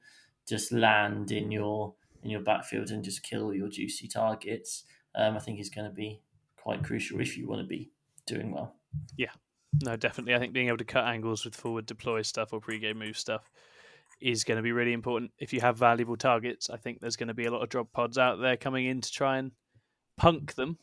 just 0.49 0.71
land 0.71 1.31
in 1.31 1.51
your 1.51 1.93
in 2.23 2.29
your 2.29 2.41
backfield 2.41 2.89
and 2.89 3.03
just 3.03 3.23
kill 3.23 3.53
your 3.53 3.69
juicy 3.69 4.07
targets. 4.07 4.83
Um, 5.15 5.35
I 5.35 5.39
think 5.39 5.59
is 5.59 5.69
going 5.69 5.89
to 5.89 5.93
be 5.93 6.21
quite 6.57 6.83
crucial 6.83 7.19
if 7.19 7.37
you 7.37 7.47
want 7.47 7.61
to 7.61 7.67
be 7.67 7.91
doing 8.27 8.51
well. 8.51 8.75
Yeah, 9.15 9.31
no, 9.83 9.95
definitely. 9.95 10.35
I 10.35 10.39
think 10.39 10.53
being 10.53 10.67
able 10.67 10.77
to 10.77 10.83
cut 10.83 11.05
angles 11.05 11.45
with 11.45 11.55
forward 11.55 11.85
deploy 11.85 12.21
stuff 12.21 12.53
or 12.53 12.59
pre-game 12.59 12.99
move 12.99 13.17
stuff 13.17 13.49
is 14.21 14.43
going 14.43 14.57
to 14.57 14.63
be 14.63 14.71
really 14.71 14.93
important. 14.93 15.31
If 15.39 15.53
you 15.53 15.61
have 15.61 15.77
valuable 15.77 16.17
targets, 16.17 16.69
I 16.69 16.77
think 16.77 16.99
there's 16.99 17.15
going 17.15 17.27
to 17.29 17.33
be 17.33 17.45
a 17.45 17.51
lot 17.51 17.63
of 17.63 17.69
drop 17.69 17.91
pods 17.91 18.17
out 18.17 18.39
there 18.41 18.57
coming 18.57 18.85
in 18.85 19.01
to 19.01 19.11
try 19.11 19.37
and 19.37 19.51
punk 20.17 20.55
them. 20.55 20.77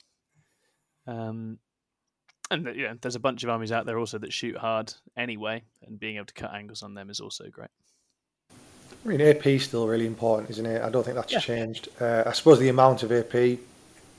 Um, 1.06 1.58
and 2.50 2.66
you 2.74 2.84
know, 2.84 2.96
there's 3.00 3.16
a 3.16 3.20
bunch 3.20 3.44
of 3.44 3.50
armies 3.50 3.72
out 3.72 3.86
there 3.86 3.98
also 3.98 4.18
that 4.18 4.32
shoot 4.32 4.56
hard 4.56 4.94
anyway, 5.16 5.62
and 5.82 5.98
being 5.98 6.16
able 6.16 6.26
to 6.26 6.34
cut 6.34 6.54
angles 6.54 6.82
on 6.82 6.94
them 6.94 7.10
is 7.10 7.20
also 7.20 7.48
great. 7.50 7.70
I 9.07 9.09
mean, 9.09 9.20
AP 9.20 9.46
is 9.46 9.62
still 9.64 9.86
really 9.86 10.07
important, 10.07 10.50
isn't 10.50 10.66
it? 10.66 10.82
I 10.82 10.90
don't 10.90 11.04
think 11.04 11.14
that's 11.14 11.32
Yeah. 11.32 11.38
changed. 11.38 11.88
Uh, 12.00 12.24
I 12.26 12.32
suppose 12.32 12.59
the 12.59 12.68
amount 12.68 13.04
of 13.04 13.12
AP 13.12 13.61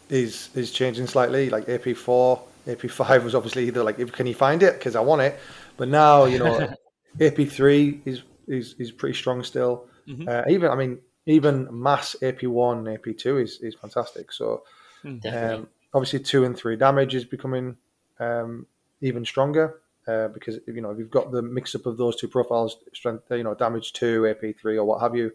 is 0.09 0.49
is 0.55 0.71
changing 0.71 1.07
slightly. 1.07 1.49
Like 1.49 1.67
AP 1.67 1.93
four, 1.93 2.41
AP 2.67 2.87
five 2.89 3.23
was 3.27 3.35
obviously 3.35 3.67
either 3.67 3.83
like, 3.83 3.99
if 3.99 4.13
can 4.13 4.27
you 4.27 4.33
find 4.33 4.63
it 4.63 4.75
because 4.79 4.95
I 4.95 5.01
want 5.01 5.21
it, 5.21 5.37
but 5.75 5.89
now 5.89 6.23
you 6.25 6.39
know, 6.39 6.73
AP 7.19 7.49
three 7.49 7.99
is 8.05 8.23
is 8.47 8.75
is 8.79 8.91
pretty 8.91 9.15
strong 9.17 9.43
still. 9.43 9.87
Mhm. 10.07 10.25
Uh, 10.25 10.43
even 10.49 10.71
I 10.71 10.75
mean, 10.75 10.99
even 11.25 11.67
mass 11.69 12.15
AP 12.21 12.43
one, 12.43 12.87
AP 12.87 13.17
two 13.17 13.37
is 13.39 13.59
is 13.59 13.75
fantastic. 13.75 14.31
So 14.31 14.63
Definitely. 15.03 15.57
um, 15.57 15.67
obviously 15.93 16.19
two 16.19 16.45
and 16.45 16.55
three 16.57 16.77
damage 16.77 17.13
is 17.13 17.25
becoming 17.25 17.75
um, 18.19 18.65
even 19.01 19.25
stronger 19.25 19.81
uh, 20.07 20.27
because 20.29 20.59
you 20.67 20.81
know 20.81 20.91
if 20.91 20.97
you've 20.97 21.09
got 21.11 21.31
the 21.31 21.41
mix 21.41 21.75
up 21.75 21.85
of 21.85 21.97
those 21.97 22.15
two 22.15 22.27
profiles, 22.27 22.77
strength, 22.93 23.23
you 23.31 23.43
know, 23.43 23.53
damage 23.53 23.93
two, 23.93 24.27
AP 24.27 24.55
three, 24.59 24.77
or 24.77 24.85
what 24.85 25.01
have 25.01 25.15
you, 25.15 25.31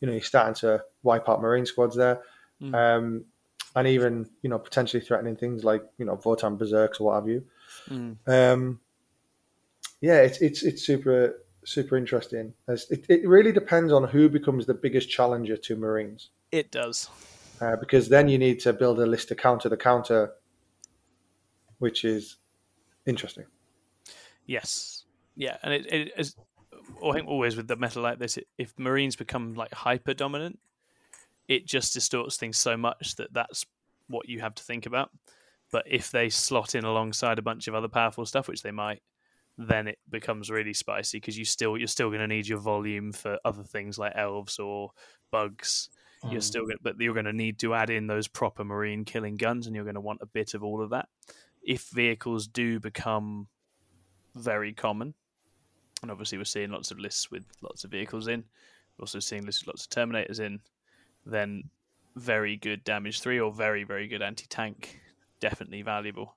you 0.00 0.06
know, 0.06 0.12
you're 0.12 0.22
starting 0.22 0.54
to 0.54 0.82
wipe 1.02 1.28
out 1.28 1.40
marine 1.42 1.66
squads 1.66 1.96
there, 1.96 2.20
Mm. 2.62 2.74
um, 2.74 3.24
and 3.76 3.86
even 3.86 4.28
you 4.42 4.50
know 4.50 4.58
potentially 4.58 5.00
threatening 5.00 5.36
things 5.36 5.62
like 5.62 5.84
you 5.98 6.04
know 6.04 6.16
Votann 6.16 6.58
berserks 6.58 6.98
or 7.00 7.04
what 7.06 7.14
have 7.14 7.28
you. 7.28 7.44
Mm. 7.88 8.16
Um, 8.26 8.80
yeah, 10.00 10.20
it's 10.22 10.38
it's 10.40 10.62
it's 10.64 10.82
super 10.84 11.38
super 11.64 11.96
interesting. 11.96 12.54
It, 12.66 13.04
it 13.08 13.28
really 13.28 13.52
depends 13.52 13.92
on 13.92 14.04
who 14.04 14.28
becomes 14.28 14.66
the 14.66 14.74
biggest 14.74 15.08
challenger 15.10 15.56
to 15.56 15.76
Marines. 15.76 16.30
It 16.50 16.70
does. 16.70 17.10
uh, 17.60 17.76
because 17.76 18.08
then 18.08 18.28
you 18.28 18.38
need 18.38 18.58
to 18.60 18.72
build 18.72 18.98
a 19.00 19.06
list 19.06 19.28
to 19.28 19.34
counter 19.34 19.68
the 19.68 19.76
counter, 19.76 20.32
which 21.78 22.04
is 22.04 22.36
interesting. 23.06 23.44
Yes, 24.48 25.04
yeah, 25.36 25.56
and 25.62 25.72
it, 25.72 25.92
it 25.92 26.12
is. 26.18 26.34
I 27.04 27.12
think 27.12 27.28
always 27.28 27.56
with 27.56 27.68
the 27.68 27.76
metal 27.76 28.02
like 28.02 28.18
this, 28.18 28.38
if 28.56 28.76
Marines 28.78 29.14
become 29.14 29.54
like 29.54 29.72
hyper 29.72 30.14
dominant, 30.14 30.58
it 31.46 31.66
just 31.66 31.94
distorts 31.94 32.36
things 32.36 32.58
so 32.58 32.76
much 32.76 33.14
that 33.16 33.32
that's 33.32 33.64
what 34.08 34.28
you 34.28 34.40
have 34.40 34.54
to 34.56 34.64
think 34.64 34.86
about. 34.86 35.10
But 35.70 35.84
if 35.86 36.10
they 36.10 36.28
slot 36.28 36.74
in 36.74 36.84
alongside 36.84 37.38
a 37.38 37.42
bunch 37.42 37.68
of 37.68 37.74
other 37.74 37.88
powerful 37.88 38.24
stuff, 38.26 38.48
which 38.48 38.62
they 38.62 38.70
might, 38.70 39.02
then 39.58 39.86
it 39.86 39.98
becomes 40.08 40.50
really 40.50 40.72
spicy 40.72 41.18
because 41.18 41.36
you 41.36 41.44
still 41.44 41.76
you're 41.76 41.88
still 41.88 42.08
going 42.08 42.20
to 42.20 42.26
need 42.26 42.48
your 42.48 42.58
volume 42.58 43.12
for 43.12 43.38
other 43.44 43.64
things 43.64 43.98
like 43.98 44.12
elves 44.14 44.58
or 44.58 44.90
bugs. 45.30 45.90
Mm. 46.24 46.32
You're 46.32 46.40
still, 46.40 46.62
gonna, 46.62 46.78
but 46.80 46.98
you're 46.98 47.14
going 47.14 47.26
to 47.26 47.32
need 47.32 47.58
to 47.60 47.74
add 47.74 47.90
in 47.90 48.06
those 48.06 48.28
proper 48.28 48.64
marine 48.64 49.04
killing 49.04 49.36
guns, 49.36 49.66
and 49.66 49.76
you're 49.76 49.84
going 49.84 49.94
to 49.94 50.00
want 50.00 50.22
a 50.22 50.26
bit 50.26 50.54
of 50.54 50.64
all 50.64 50.82
of 50.82 50.90
that. 50.90 51.08
If 51.62 51.88
vehicles 51.90 52.46
do 52.46 52.80
become 52.80 53.48
very 54.38 54.72
common, 54.72 55.14
and 56.02 56.10
obviously 56.10 56.38
we're 56.38 56.44
seeing 56.44 56.70
lots 56.70 56.90
of 56.90 56.98
lists 56.98 57.30
with 57.30 57.44
lots 57.62 57.84
of 57.84 57.90
vehicles 57.90 58.28
in, 58.28 58.44
we're 58.96 59.02
also 59.02 59.20
seeing 59.20 59.44
lists 59.44 59.62
with 59.62 59.68
lots 59.68 59.84
of 59.84 59.90
terminators 59.90 60.40
in, 60.40 60.60
then 61.26 61.64
very 62.16 62.56
good 62.56 62.82
damage 62.84 63.20
three 63.20 63.38
or 63.38 63.52
very 63.52 63.84
very 63.84 64.08
good 64.08 64.22
anti 64.22 64.46
tank 64.48 65.00
definitely 65.40 65.82
valuable. 65.82 66.36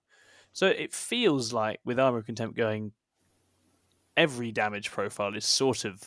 So 0.54 0.68
it 0.68 0.93
feels 0.93 1.54
like 1.54 1.80
with 1.86 1.99
Armor 1.99 2.20
of 2.20 2.26
Contempt 2.26 2.58
going, 2.58 2.91
every 4.18 4.52
damage 4.52 4.91
profile 4.91 5.36
is 5.36 5.45
sort 5.45 5.86
of 5.86 6.04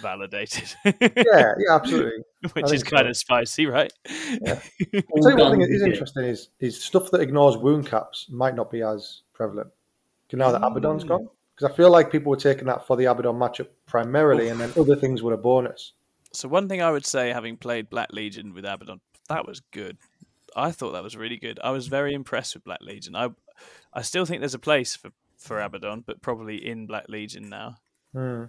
validated. 0.00 0.74
yeah, 0.84 0.92
yeah, 1.16 1.54
absolutely. 1.70 2.22
Which 2.52 2.72
is 2.72 2.82
kind 2.82 3.06
so. 3.06 3.10
of 3.10 3.16
spicy, 3.16 3.66
right? 3.66 3.92
Yeah. 4.42 4.60
I'll 4.94 5.22
tell 5.22 5.30
you 5.30 5.36
one 5.36 5.50
thing 5.52 5.60
that 5.60 5.70
is 5.70 5.82
interesting 5.82 6.24
is 6.24 6.50
is 6.60 6.82
stuff 6.82 7.10
that 7.10 7.20
ignores 7.20 7.56
wound 7.56 7.86
caps 7.86 8.26
might 8.30 8.54
not 8.54 8.70
be 8.70 8.82
as 8.82 9.22
prevalent. 9.32 9.70
Now 10.32 10.52
that 10.52 10.62
Abaddon's 10.64 11.04
mm. 11.04 11.08
gone, 11.08 11.28
because 11.54 11.72
I 11.72 11.76
feel 11.76 11.90
like 11.90 12.12
people 12.12 12.30
were 12.30 12.36
taking 12.36 12.66
that 12.66 12.86
for 12.86 12.96
the 12.96 13.06
Abaddon 13.06 13.36
matchup 13.36 13.68
primarily, 13.86 14.46
Oof. 14.46 14.52
and 14.52 14.60
then 14.60 14.72
other 14.76 14.96
things 14.96 15.22
were 15.22 15.32
a 15.32 15.38
bonus. 15.38 15.92
So 16.32 16.48
one 16.48 16.68
thing 16.68 16.82
I 16.82 16.90
would 16.90 17.06
say, 17.06 17.32
having 17.32 17.56
played 17.56 17.88
Black 17.88 18.12
Legion 18.12 18.52
with 18.52 18.64
Abaddon, 18.64 19.00
that 19.28 19.46
was 19.46 19.60
good. 19.70 19.96
I 20.54 20.70
thought 20.72 20.92
that 20.92 21.02
was 21.02 21.16
really 21.16 21.36
good. 21.36 21.58
I 21.62 21.70
was 21.70 21.88
very 21.88 22.14
impressed 22.14 22.54
with 22.54 22.64
Black 22.64 22.80
Legion. 22.82 23.16
I 23.16 23.30
I 23.92 24.02
still 24.02 24.24
think 24.24 24.40
there's 24.40 24.54
a 24.54 24.58
place 24.58 24.96
for, 24.96 25.10
for 25.36 25.60
Abaddon, 25.60 26.04
but 26.06 26.22
probably 26.22 26.64
in 26.64 26.86
Black 26.86 27.08
Legion 27.08 27.48
now. 27.48 27.76
Hmm. 28.12 28.44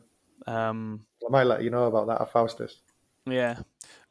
Um, 0.48 1.06
I 1.26 1.32
might 1.32 1.44
let 1.44 1.64
you 1.64 1.70
know 1.70 1.86
about 1.86 2.08
that 2.08 2.22
at 2.22 2.32
Faustus. 2.32 2.82
Yeah. 3.26 3.60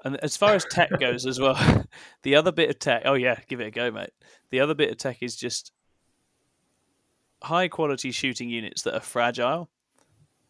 And 0.05 0.17
as 0.19 0.37
far 0.37 0.55
as 0.55 0.65
tech 0.65 0.91
goes 1.01 1.27
as 1.27 1.41
well, 1.41 1.87
the 2.23 2.37
other 2.37 2.53
bit 2.53 2.71
of 2.71 2.79
tech, 2.79 3.03
oh 3.05 3.15
yeah, 3.15 3.39
give 3.49 3.61
it 3.61 3.67
a 3.67 3.71
go, 3.71 3.91
mate. 3.91 4.11
The 4.51 4.61
other 4.61 4.75
bit 4.75 4.91
of 4.91 4.99
tech 4.99 5.19
is 5.23 5.37
just 5.37 5.73
high 7.43 7.69
quality 7.69 8.11
shooting 8.11 8.49
units 8.49 8.83
that 8.83 8.95
are 8.95 9.01
fragile 9.01 9.69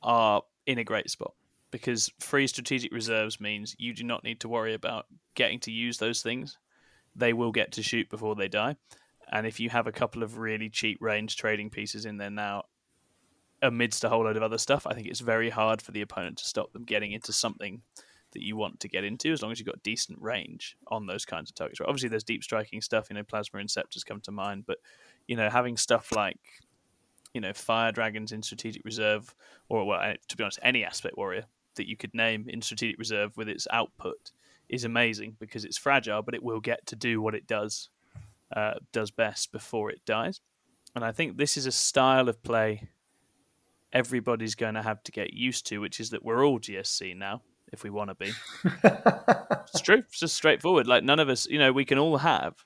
are 0.02 0.42
in 0.66 0.78
a 0.78 0.84
great 0.84 1.10
spot 1.10 1.34
because 1.70 2.10
free 2.20 2.46
strategic 2.46 2.92
reserves 2.92 3.40
means 3.40 3.76
you 3.78 3.92
do 3.92 4.04
not 4.04 4.24
need 4.24 4.40
to 4.40 4.48
worry 4.48 4.74
about 4.74 5.06
getting 5.34 5.60
to 5.60 5.70
use 5.70 5.98
those 5.98 6.22
things. 6.22 6.56
They 7.14 7.32
will 7.32 7.52
get 7.52 7.72
to 7.72 7.82
shoot 7.82 8.08
before 8.08 8.36
they 8.36 8.48
die. 8.48 8.76
And 9.30 9.46
if 9.46 9.60
you 9.60 9.68
have 9.70 9.86
a 9.86 9.92
couple 9.92 10.22
of 10.22 10.38
really 10.38 10.70
cheap 10.70 10.98
range 11.00 11.36
trading 11.36 11.68
pieces 11.68 12.06
in 12.06 12.16
there 12.16 12.30
now, 12.30 12.64
amidst 13.60 14.04
a 14.04 14.08
whole 14.08 14.24
load 14.24 14.36
of 14.36 14.42
other 14.42 14.58
stuff, 14.58 14.86
I 14.86 14.94
think 14.94 15.08
it's 15.08 15.20
very 15.20 15.50
hard 15.50 15.82
for 15.82 15.92
the 15.92 16.00
opponent 16.00 16.38
to 16.38 16.44
stop 16.44 16.72
them 16.72 16.84
getting 16.84 17.12
into 17.12 17.32
something 17.32 17.82
that 18.32 18.42
you 18.42 18.56
want 18.56 18.78
to 18.80 18.88
get 18.88 19.04
into 19.04 19.32
as 19.32 19.42
long 19.42 19.50
as 19.52 19.58
you've 19.58 19.66
got 19.66 19.82
decent 19.82 20.20
range 20.20 20.76
on 20.88 21.06
those 21.06 21.24
kinds 21.24 21.50
of 21.50 21.54
targets. 21.54 21.80
Obviously, 21.80 22.08
there's 22.08 22.24
deep 22.24 22.44
striking 22.44 22.80
stuff, 22.80 23.08
you 23.10 23.16
know, 23.16 23.22
Plasma 23.22 23.60
Inceptors 23.60 24.04
come 24.06 24.20
to 24.20 24.30
mind, 24.30 24.64
but, 24.66 24.78
you 25.26 25.36
know, 25.36 25.50
having 25.50 25.76
stuff 25.76 26.12
like, 26.12 26.38
you 27.38 27.42
know, 27.42 27.52
Fire 27.52 27.92
Dragons 27.92 28.32
in 28.32 28.42
Strategic 28.42 28.84
Reserve, 28.84 29.32
or, 29.68 29.86
well, 29.86 30.12
to 30.26 30.36
be 30.36 30.42
honest, 30.42 30.58
any 30.60 30.84
Aspect 30.84 31.16
Warrior 31.16 31.44
that 31.76 31.88
you 31.88 31.96
could 31.96 32.12
name 32.12 32.46
in 32.48 32.60
Strategic 32.60 32.98
Reserve 32.98 33.36
with 33.36 33.48
its 33.48 33.68
output 33.70 34.32
is 34.68 34.82
amazing 34.82 35.36
because 35.38 35.64
it's 35.64 35.78
fragile, 35.78 36.20
but 36.20 36.34
it 36.34 36.42
will 36.42 36.58
get 36.58 36.84
to 36.86 36.96
do 36.96 37.22
what 37.22 37.36
it 37.36 37.46
does 37.46 37.90
uh, 38.56 38.74
does 38.90 39.12
best 39.12 39.52
before 39.52 39.88
it 39.88 40.04
dies. 40.04 40.40
And 40.96 41.04
I 41.04 41.12
think 41.12 41.36
this 41.36 41.56
is 41.56 41.66
a 41.66 41.70
style 41.70 42.28
of 42.28 42.42
play 42.42 42.88
everybody's 43.92 44.56
going 44.56 44.74
to 44.74 44.82
have 44.82 45.00
to 45.04 45.12
get 45.12 45.32
used 45.32 45.64
to, 45.68 45.78
which 45.78 46.00
is 46.00 46.10
that 46.10 46.24
we're 46.24 46.44
all 46.44 46.58
GSC 46.58 47.16
now 47.16 47.42
if 47.72 47.84
we 47.84 47.90
want 47.90 48.10
to 48.10 48.16
be. 48.16 48.32
it's 48.64 49.80
true. 49.80 49.98
It's 49.98 50.18
just 50.18 50.34
straightforward. 50.34 50.88
Like 50.88 51.04
none 51.04 51.20
of 51.20 51.28
us, 51.28 51.46
you 51.46 51.60
know, 51.60 51.70
we 51.70 51.84
can 51.84 51.98
all 51.98 52.16
have, 52.16 52.56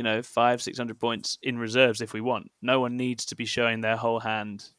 you 0.00 0.04
know, 0.04 0.22
five, 0.22 0.62
six 0.62 0.78
hundred 0.78 0.98
points 0.98 1.36
in 1.42 1.58
reserves 1.58 2.00
if 2.00 2.14
we 2.14 2.22
want. 2.22 2.50
No 2.62 2.80
one 2.80 2.96
needs 2.96 3.26
to 3.26 3.36
be 3.36 3.44
showing 3.44 3.82
their 3.82 3.98
whole 3.98 4.20
hand 4.20 4.70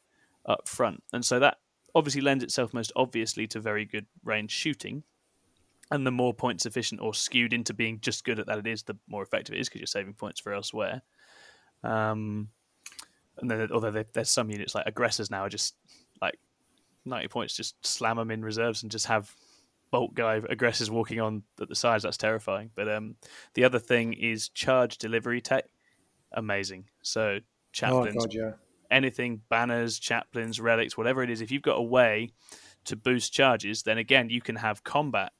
up 0.46 0.66
front, 0.66 1.00
and 1.12 1.24
so 1.24 1.38
that 1.38 1.58
obviously 1.94 2.20
lends 2.20 2.42
itself 2.42 2.74
most 2.74 2.90
obviously 2.96 3.46
to 3.46 3.60
very 3.60 3.84
good 3.84 4.06
range 4.24 4.50
shooting. 4.50 5.04
And 5.92 6.04
the 6.04 6.10
more 6.10 6.34
points 6.34 6.66
efficient 6.66 7.00
or 7.00 7.14
skewed 7.14 7.52
into 7.52 7.72
being 7.72 8.00
just 8.00 8.24
good 8.24 8.40
at 8.40 8.46
that 8.46 8.58
it 8.58 8.66
is, 8.66 8.82
the 8.82 8.96
more 9.06 9.22
effective 9.22 9.54
it 9.54 9.60
is 9.60 9.68
because 9.68 9.80
you're 9.80 9.86
saving 9.86 10.14
points 10.14 10.40
for 10.40 10.52
elsewhere. 10.52 11.02
Um, 11.84 12.48
and 13.38 13.48
then, 13.48 13.68
although 13.70 14.02
there's 14.12 14.28
some 14.28 14.50
units 14.50 14.74
like 14.74 14.88
aggressors 14.88 15.30
now 15.30 15.42
are 15.42 15.48
just 15.48 15.76
like 16.20 16.40
90 17.04 17.28
points, 17.28 17.56
just 17.56 17.76
slam 17.86 18.16
them 18.16 18.32
in 18.32 18.44
reserves 18.44 18.82
and 18.82 18.90
just 18.90 19.06
have 19.06 19.32
bolt 19.92 20.14
guy 20.14 20.40
aggressors 20.48 20.90
walking 20.90 21.20
on 21.20 21.44
at 21.60 21.68
the 21.68 21.76
sides. 21.76 22.02
That's 22.02 22.16
terrifying. 22.16 22.70
But 22.74 22.92
um, 22.92 23.14
the 23.54 23.62
other 23.62 23.78
thing 23.78 24.14
is 24.14 24.48
charge 24.48 24.98
delivery 24.98 25.40
tech. 25.40 25.66
Amazing. 26.32 26.86
So 27.02 27.38
chaplains, 27.72 28.16
oh, 28.16 28.20
God, 28.22 28.34
yeah 28.34 28.50
anything, 28.92 29.40
banners, 29.48 29.98
chaplains, 29.98 30.60
relics, 30.60 30.96
whatever 30.96 31.22
it 31.22 31.30
is, 31.30 31.40
if 31.40 31.50
you've 31.50 31.62
got 31.62 31.78
a 31.78 31.82
way 31.82 32.30
to 32.84 32.94
boost 32.94 33.32
charges, 33.32 33.82
then 33.82 33.98
again 33.98 34.28
you 34.30 34.40
can 34.40 34.56
have 34.56 34.84
combat 34.84 35.32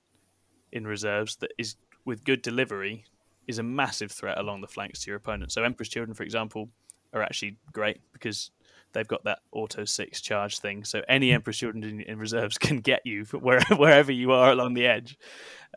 in 0.73 0.87
reserves 0.87 1.37
that 1.37 1.53
is 1.59 1.77
with 2.05 2.25
good 2.25 2.43
delivery 2.43 3.05
is 3.47 3.59
a 3.59 3.63
massive 3.63 4.11
threat 4.11 4.39
along 4.39 4.61
the 4.61 4.67
flanks 4.67 5.05
to 5.05 5.11
your 5.11 5.19
opponent. 5.19 5.53
So 5.53 5.63
Emperor's 5.63 5.89
Children, 5.89 6.15
for 6.15 6.23
example, 6.23 6.71
are 7.13 7.23
actually 7.23 7.59
great 7.73 8.01
because 8.13 8.51
they've 8.93 9.09
got 9.09 9.25
that 9.25 9.41
auto 9.53 9.85
six 9.85 10.21
charge 10.21 10.59
thing. 10.59 10.85
So 10.85 11.03
any 11.09 11.33
Emperor's 11.33 11.59
Children 11.59 11.85
in, 11.85 12.01
in 12.01 12.19
reserves 12.19 12.59
can 12.59 12.79
get 12.79 13.03
you 13.05 13.25
where, 13.33 13.61
wherever 13.77 14.13
you 14.13 14.33
are 14.33 14.53
along 14.53 14.75
the 14.75 14.87
edge. 14.87 15.19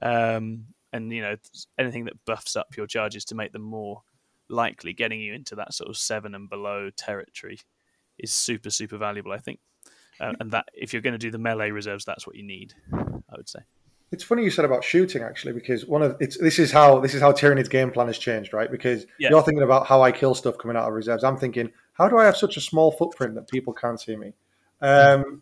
Um, 0.02 0.66
and 0.94 1.12
you 1.12 1.22
know 1.22 1.36
anything 1.78 2.06
that 2.06 2.24
buffs 2.26 2.56
up 2.56 2.78
your 2.78 2.88
charges 2.88 3.26
to 3.26 3.36
make 3.36 3.52
them 3.52 3.64
more 3.64 4.02
likely 4.50 4.94
getting 4.94 5.20
you 5.20 5.34
into 5.34 5.56
that 5.56 5.74
sort 5.74 5.90
of 5.90 5.98
seven 5.98 6.34
and 6.34 6.50
below 6.50 6.90
territory 6.96 7.60
is 8.18 8.32
super 8.32 8.70
super 8.70 8.98
valuable. 8.98 9.34
I 9.34 9.40
think, 9.40 9.60
uh, 10.22 10.34
and 10.40 10.52
that 10.52 10.70
if 10.74 10.94
you're 10.94 11.02
going 11.02 11.14
to 11.14 11.20
do 11.20 11.32
the 11.32 11.38
melee 11.38 11.72
reserves, 11.72 12.06
that's 12.06 12.26
what 12.26 12.38
you 12.38 12.44
need. 12.44 12.74
I 12.94 13.36
would 13.36 13.50
say. 13.50 13.60
It's 14.12 14.24
funny 14.24 14.44
you 14.44 14.52
said 14.52 14.66
about 14.66 14.84
shooting 14.84 15.24
actually, 15.24 15.54
because 15.54 15.86
one 15.86 16.02
of 16.02 16.16
it's 16.22 16.38
this 16.38 16.60
is 16.60 16.72
how 16.72 17.00
this 17.00 17.14
is 17.14 17.22
how 17.22 17.34
Tyranid's 17.34 17.70
game 17.70 17.92
plan 17.92 18.08
has 18.08 18.18
changed, 18.18 18.54
right? 18.54 18.72
Because 18.72 19.06
yeah. 19.20 19.30
you're 19.30 19.44
thinking 19.44 19.64
about 19.64 19.88
how 19.88 20.02
I 20.02 20.12
kill 20.12 20.36
stuff 20.36 20.58
coming 20.58 20.78
out 20.78 20.88
of 20.88 20.94
reserves. 20.94 21.24
I'm 21.24 21.38
thinking, 21.38 21.72
how 21.96 22.08
do 22.08 22.18
I 22.18 22.26
have 22.26 22.38
such 22.38 22.58
a 22.58 22.62
small 22.62 22.92
footprint 22.92 23.36
that 23.36 23.50
people 23.50 23.74
can't 23.74 24.00
see 24.00 24.16
me? 24.16 24.34
Um, 24.82 25.42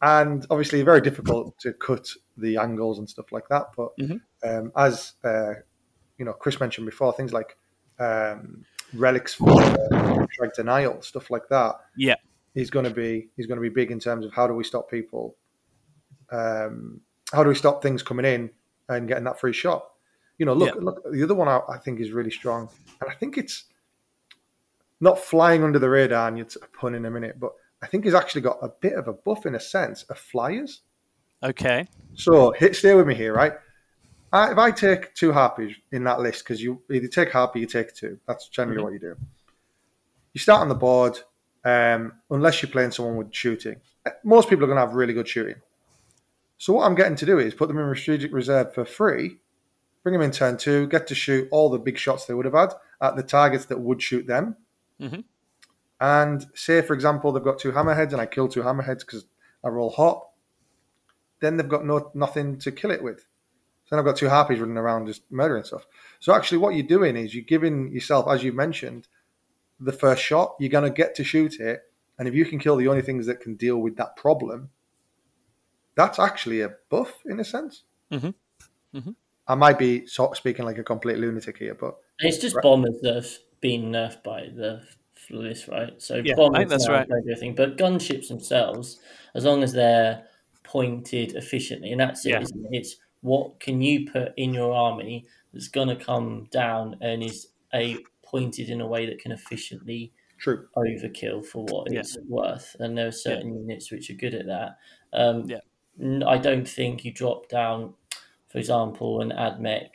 and 0.00 0.46
obviously, 0.48 0.82
very 0.82 1.00
difficult 1.00 1.58
to 1.58 1.72
cut 1.72 2.08
the 2.36 2.56
angles 2.56 2.98
and 2.98 3.10
stuff 3.10 3.32
like 3.32 3.48
that. 3.48 3.66
But 3.76 3.96
mm-hmm. 3.98 4.48
um, 4.48 4.72
as 4.76 5.14
uh, 5.24 5.54
you 6.18 6.24
know, 6.24 6.32
Chris 6.32 6.60
mentioned 6.60 6.86
before, 6.86 7.12
things 7.12 7.32
like 7.32 7.56
um, 7.98 8.64
relics 8.94 9.34
for 9.34 9.60
uh, 9.60 10.26
drag 10.36 10.52
denial, 10.54 11.02
stuff 11.02 11.30
like 11.30 11.48
that. 11.50 11.76
Yeah, 11.96 12.14
he's 12.54 12.70
going 12.70 12.84
to 12.84 12.92
be 12.92 13.28
he's 13.36 13.46
going 13.46 13.56
to 13.56 13.62
be 13.62 13.68
big 13.68 13.90
in 13.90 13.98
terms 13.98 14.24
of 14.24 14.32
how 14.32 14.46
do 14.46 14.54
we 14.54 14.62
stop 14.62 14.88
people, 14.88 15.36
um, 16.30 17.00
how 17.32 17.42
do 17.42 17.48
we 17.48 17.56
stop 17.56 17.82
things 17.82 18.02
coming 18.02 18.24
in 18.24 18.50
and 18.88 19.08
getting 19.08 19.24
that 19.24 19.40
free 19.40 19.52
shot. 19.52 19.84
You 20.38 20.46
know, 20.46 20.54
look, 20.54 20.74
yeah. 20.76 20.80
look. 20.80 21.02
The 21.10 21.24
other 21.24 21.34
one 21.34 21.48
I, 21.48 21.60
I, 21.68 21.78
think 21.78 22.00
is 22.00 22.12
really 22.12 22.30
strong, 22.30 22.68
and 23.00 23.10
I 23.10 23.14
think 23.14 23.36
it's 23.36 23.64
not 25.00 25.18
flying 25.18 25.62
under 25.62 25.78
the 25.78 25.88
radar. 25.88 26.28
And 26.28 26.38
you're 26.38 26.46
a 26.62 26.76
pun 26.76 26.94
in 26.94 27.04
a 27.04 27.10
minute, 27.10 27.38
but 27.38 27.52
I 27.82 27.86
think 27.86 28.04
he's 28.04 28.14
actually 28.14 28.40
got 28.40 28.58
a 28.62 28.68
bit 28.68 28.94
of 28.94 29.08
a 29.08 29.12
buff 29.12 29.46
in 29.46 29.54
a 29.54 29.60
sense 29.60 30.02
of 30.04 30.18
flyers. 30.18 30.82
Okay. 31.42 31.86
So 32.14 32.50
hit, 32.52 32.74
stay 32.74 32.94
with 32.94 33.06
me 33.06 33.14
here, 33.14 33.34
right? 33.34 33.52
I, 34.32 34.52
if 34.52 34.58
I 34.58 34.70
take 34.70 35.14
two 35.14 35.32
harpies 35.32 35.76
in 35.92 36.04
that 36.04 36.20
list, 36.20 36.44
because 36.44 36.60
you 36.60 36.82
either 36.92 37.06
take 37.06 37.30
harpy, 37.30 37.60
you 37.60 37.66
take 37.66 37.94
two. 37.94 38.18
That's 38.26 38.48
generally 38.48 38.78
mm-hmm. 38.78 38.84
what 38.84 38.92
you 38.92 38.98
do. 38.98 39.16
You 40.34 40.40
start 40.40 40.60
on 40.60 40.68
the 40.68 40.74
board, 40.74 41.18
um, 41.64 42.12
unless 42.30 42.62
you're 42.62 42.70
playing 42.70 42.90
someone 42.90 43.16
with 43.16 43.32
shooting. 43.32 43.76
Most 44.24 44.48
people 44.48 44.64
are 44.64 44.66
going 44.66 44.76
to 44.76 44.84
have 44.86 44.94
really 44.94 45.14
good 45.14 45.28
shooting. 45.28 45.56
So 46.58 46.72
what 46.72 46.84
I'm 46.84 46.94
getting 46.94 47.16
to 47.16 47.26
do 47.26 47.38
is 47.38 47.54
put 47.54 47.68
them 47.68 47.78
in 47.78 47.94
strategic 47.94 48.32
reserve 48.32 48.74
for 48.74 48.84
free, 48.84 49.38
bring 50.02 50.12
them 50.12 50.22
in 50.22 50.32
turn 50.32 50.56
two, 50.56 50.88
get 50.88 51.06
to 51.06 51.14
shoot 51.14 51.48
all 51.50 51.70
the 51.70 51.78
big 51.78 51.96
shots 51.98 52.26
they 52.26 52.34
would 52.34 52.44
have 52.44 52.54
had 52.54 52.72
at 53.00 53.16
the 53.16 53.22
targets 53.22 53.66
that 53.66 53.80
would 53.80 54.02
shoot 54.02 54.26
them. 54.26 54.56
Mm-hmm. 55.00 55.20
And 56.00 56.46
say, 56.54 56.80
for 56.82 56.94
example, 56.94 57.32
they've 57.32 57.42
got 57.42 57.58
two 57.58 57.72
hammerheads, 57.72 58.12
and 58.12 58.20
I 58.20 58.26
kill 58.26 58.48
two 58.48 58.62
hammerheads 58.62 59.00
because 59.00 59.26
I 59.64 59.68
roll 59.68 59.90
hot. 59.90 60.28
Then 61.40 61.56
they've 61.56 61.68
got 61.68 61.84
no 61.84 62.10
nothing 62.14 62.58
to 62.60 62.72
kill 62.72 62.90
it 62.90 63.02
with. 63.02 63.20
So 63.20 63.96
then 63.96 63.98
I've 64.00 64.04
got 64.04 64.16
two 64.16 64.28
harpies 64.28 64.60
running 64.60 64.76
around 64.76 65.06
just 65.06 65.22
murdering 65.30 65.64
stuff. 65.64 65.86
So 66.20 66.34
actually, 66.34 66.58
what 66.58 66.74
you're 66.74 66.86
doing 66.86 67.16
is 67.16 67.34
you're 67.34 67.44
giving 67.44 67.90
yourself, 67.90 68.28
as 68.28 68.44
you 68.44 68.52
mentioned, 68.52 69.08
the 69.80 69.92
first 69.92 70.22
shot. 70.22 70.56
You're 70.60 70.70
going 70.70 70.84
to 70.84 70.94
get 70.94 71.14
to 71.16 71.24
shoot 71.24 71.58
it, 71.58 71.82
and 72.18 72.28
if 72.28 72.34
you 72.34 72.44
can 72.44 72.58
kill 72.58 72.76
the 72.76 72.88
only 72.88 73.02
things 73.02 73.26
that 73.26 73.40
can 73.40 73.56
deal 73.56 73.78
with 73.78 73.96
that 73.96 74.16
problem, 74.16 74.70
that's 75.94 76.18
actually 76.18 76.60
a 76.60 76.74
buff 76.90 77.22
in 77.24 77.40
a 77.40 77.44
sense. 77.44 77.84
Mhm. 78.12 78.34
Mhm. 78.94 79.16
I 79.48 79.54
might 79.54 79.78
be 79.78 80.06
sort 80.06 80.32
of 80.32 80.36
speaking 80.36 80.64
like 80.64 80.78
a 80.78 80.84
complete 80.84 81.18
lunatic 81.18 81.58
here, 81.58 81.74
but 81.74 81.96
And 82.20 82.28
it's 82.28 82.38
just 82.38 82.54
Right. 82.56 82.62
bombers 82.62 83.00
that 83.02 83.14
have 83.14 83.38
been 83.60 83.90
nerfed 83.92 84.22
by 84.22 84.48
the 84.54 84.82
list, 85.30 85.68
right? 85.68 86.00
So 86.00 86.16
Yeah, 86.24 86.34
I 86.34 86.58
think 86.58 86.70
that's 86.70 86.88
right. 86.88 87.06
anything, 87.26 87.54
but 87.54 87.76
gunships 87.76 88.28
themselves, 88.28 89.00
as 89.34 89.44
long 89.44 89.62
as 89.62 89.72
they're 89.72 90.24
pointed 90.62 91.34
efficiently, 91.34 91.92
and 91.92 92.00
that's 92.00 92.24
it. 92.26 92.30
Yeah. 92.30 92.38
not 92.40 92.48
it? 92.72 92.76
It's 92.76 92.96
what 93.20 93.58
can 93.60 93.80
you 93.82 94.08
put 94.10 94.32
in 94.36 94.54
your 94.54 94.72
army 94.74 95.26
that's 95.52 95.68
going 95.68 95.88
to 95.88 95.96
come 95.96 96.46
down 96.50 96.96
and 97.00 97.22
is 97.22 97.48
a 97.74 97.96
pointed 98.22 98.68
in 98.70 98.80
a 98.80 98.86
way 98.86 99.06
that 99.06 99.18
can 99.18 99.32
efficiently 99.32 100.12
true. 100.38 100.68
overkill 100.76 101.44
for 101.44 101.64
what 101.64 101.90
Yeah. 101.90 102.00
it's 102.00 102.16
worth, 102.28 102.76
and 102.80 102.96
there 102.96 103.08
are 103.08 103.12
certain 103.12 103.54
units 103.54 103.90
which 103.90 104.10
are 104.10 104.14
good 104.14 104.34
at 104.34 104.46
that. 104.46 104.76
Um, 105.12 105.46
Yeah. 105.48 105.60
I 106.26 106.38
don't 106.38 106.68
think 106.68 107.04
you 107.04 107.12
drop 107.12 107.48
down, 107.48 107.92
for 108.48 108.58
example, 108.58 109.20
an 109.20 109.30
AdMech 109.32 109.90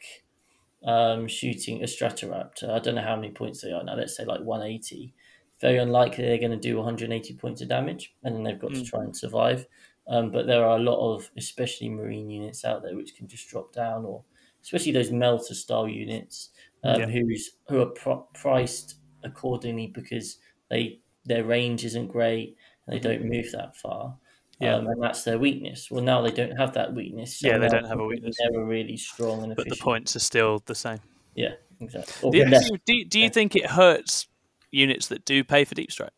um, 0.83 1.27
shooting 1.27 1.81
a 1.83 1.85
Stratoraptor. 1.85 2.69
I 2.69 2.79
don't 2.79 2.95
know 2.95 3.01
how 3.01 3.15
many 3.15 3.31
points 3.31 3.61
they 3.61 3.71
are 3.71 3.83
now. 3.83 3.95
Let's 3.95 4.15
say 4.17 4.25
like 4.25 4.41
180. 4.41 5.13
Very 5.61 5.77
unlikely 5.77 6.25
they're 6.25 6.37
going 6.39 6.51
to 6.51 6.57
do 6.57 6.77
180 6.77 7.35
points 7.37 7.61
of 7.61 7.69
damage, 7.69 8.15
and 8.23 8.35
then 8.35 8.43
they've 8.43 8.59
got 8.59 8.73
to 8.75 8.81
Mm. 8.81 8.85
try 8.85 9.01
and 9.03 9.15
survive. 9.15 9.67
Um, 10.07 10.31
but 10.31 10.47
there 10.47 10.65
are 10.65 10.77
a 10.77 10.81
lot 10.81 10.99
of, 11.15 11.31
especially 11.37 11.89
marine 11.89 12.29
units 12.29 12.65
out 12.65 12.83
there, 12.83 12.95
which 12.95 13.15
can 13.15 13.27
just 13.27 13.47
drop 13.49 13.71
down, 13.71 14.03
or 14.05 14.25
especially 14.61 14.91
those 14.91 15.11
melter 15.11 15.53
style 15.55 15.87
units, 15.87 16.49
um, 16.83 16.95
Yeah. 16.99 17.07
who's 17.07 17.57
who 17.69 17.79
are 17.81 17.87
pro- 17.91 18.27
priced 18.33 18.95
accordingly 19.23 19.87
because 19.87 20.39
they 20.69 20.99
their 21.25 21.45
range 21.45 21.85
isn't 21.85 22.07
great 22.07 22.57
and 22.85 22.93
they 22.95 22.99
don't 22.99 23.23
move 23.23 23.49
that 23.53 23.77
far. 23.77 24.19
Yeah. 24.63 24.75
Um, 24.75 24.87
and 24.87 25.01
that's 25.01 25.23
their 25.23 25.37
weakness. 25.37 25.89
Well, 25.91 26.03
now 26.03 26.21
they 26.21 26.31
don't 26.31 26.55
have 26.57 26.73
that 26.73 26.93
weakness. 26.93 27.41
Yeah, 27.43 27.57
they 27.57 27.67
don't 27.67 27.85
have 27.85 27.99
a 27.99 28.05
weakness. 28.05 28.35
They're 28.39 28.63
really 28.63 28.97
strong 28.97 29.43
and 29.43 29.55
But 29.55 29.69
the 29.69 29.75
points 29.75 30.15
are 30.15 30.19
still 30.19 30.61
the 30.65 30.75
same. 30.75 30.99
Yeah, 31.35 31.53
exactly. 31.79 32.31
Do, 32.31 32.37
you- 32.37 32.45
do, 32.85 33.05
do 33.05 33.19
you 33.19 33.25
yeah. 33.25 33.29
think 33.29 33.55
it 33.55 33.65
hurts 33.65 34.27
units 34.71 35.07
that 35.07 35.25
do 35.25 35.43
pay 35.43 35.65
for 35.65 35.75
deep 35.75 35.91
strike? 35.91 36.11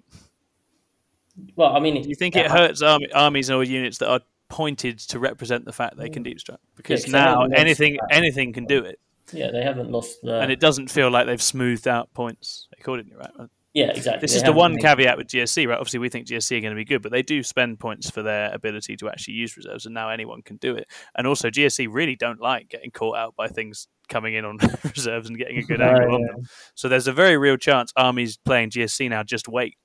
well, 1.55 1.75
I 1.75 1.79
mean, 1.79 2.01
Do 2.01 2.07
you 2.09 2.15
think 2.15 2.35
it 2.35 2.49
hurts 2.49 2.81
army, 2.81 3.11
armies 3.13 3.49
or 3.51 3.63
units 3.63 3.97
that 3.99 4.09
are 4.09 4.21
pointed 4.49 4.99
to 4.99 5.19
represent 5.19 5.65
the 5.65 5.73
fact 5.73 5.97
they 5.97 6.09
can 6.09 6.23
deep 6.23 6.39
strike? 6.39 6.59
Because 6.75 7.03
they 7.05 7.11
now 7.11 7.43
anything 7.45 7.97
anything 8.09 8.53
can 8.53 8.65
do 8.65 8.83
it, 8.83 8.99
Yeah, 9.33 9.51
they 9.51 9.61
haven't 9.63 9.91
lost 9.91 10.21
the. 10.21 10.39
and 10.39 10.51
it 10.51 10.59
doesn't 10.59 10.89
feel 10.89 11.09
like 11.09 11.25
they've 11.27 11.41
smoothed 11.41 11.87
out 11.87 12.13
points 12.13 12.67
accordingly, 12.79 13.15
right? 13.15 13.31
Yeah, 13.75 13.87
exactly. 13.87 14.21
This 14.21 14.31
They 14.31 14.37
is 14.37 14.43
the 14.43 14.53
one 14.53 14.77
caveat 14.77 15.17
with 15.17 15.27
GSC, 15.27 15.67
right? 15.67 15.77
Obviously, 15.77 15.99
we 15.99 16.07
think 16.07 16.27
GSC 16.27 16.57
are 16.57 16.61
going 16.61 16.71
to 16.71 16.77
be 16.77 16.85
good, 16.85 17.01
but 17.01 17.11
they 17.11 17.21
do 17.21 17.43
spend 17.43 17.77
points 17.77 18.09
for 18.09 18.23
their 18.23 18.53
ability 18.53 18.95
to 18.95 19.09
actually 19.09 19.33
use 19.33 19.57
reserves, 19.57 19.85
and 19.85 19.93
now 19.93 20.09
anyone 20.09 20.41
can 20.41 20.55
do 20.55 20.75
it. 20.75 20.87
And 21.17 21.27
also, 21.27 21.49
GSC 21.49 21.89
really 21.91 22.15
don't 22.15 22.39
like 22.39 22.69
getting 22.69 22.89
caught 22.89 23.17
out 23.17 23.35
by 23.35 23.49
things 23.49 23.89
coming 24.07 24.33
in 24.33 24.45
on 24.45 24.59
reserves 24.83 25.27
and 25.27 25.37
getting 25.37 25.57
a 25.57 25.63
good 25.63 25.81
angle 25.81 26.15
on 26.15 26.21
yeah. 26.21 26.27
them. 26.27 26.47
So 26.75 26.87
there's 26.87 27.07
a 27.07 27.11
very 27.11 27.37
real 27.37 27.57
chance 27.57 27.91
armies 27.97 28.37
playing 28.37 28.69
GSC 28.69 29.09
now 29.09 29.23
just 29.23 29.49
wait 29.49 29.75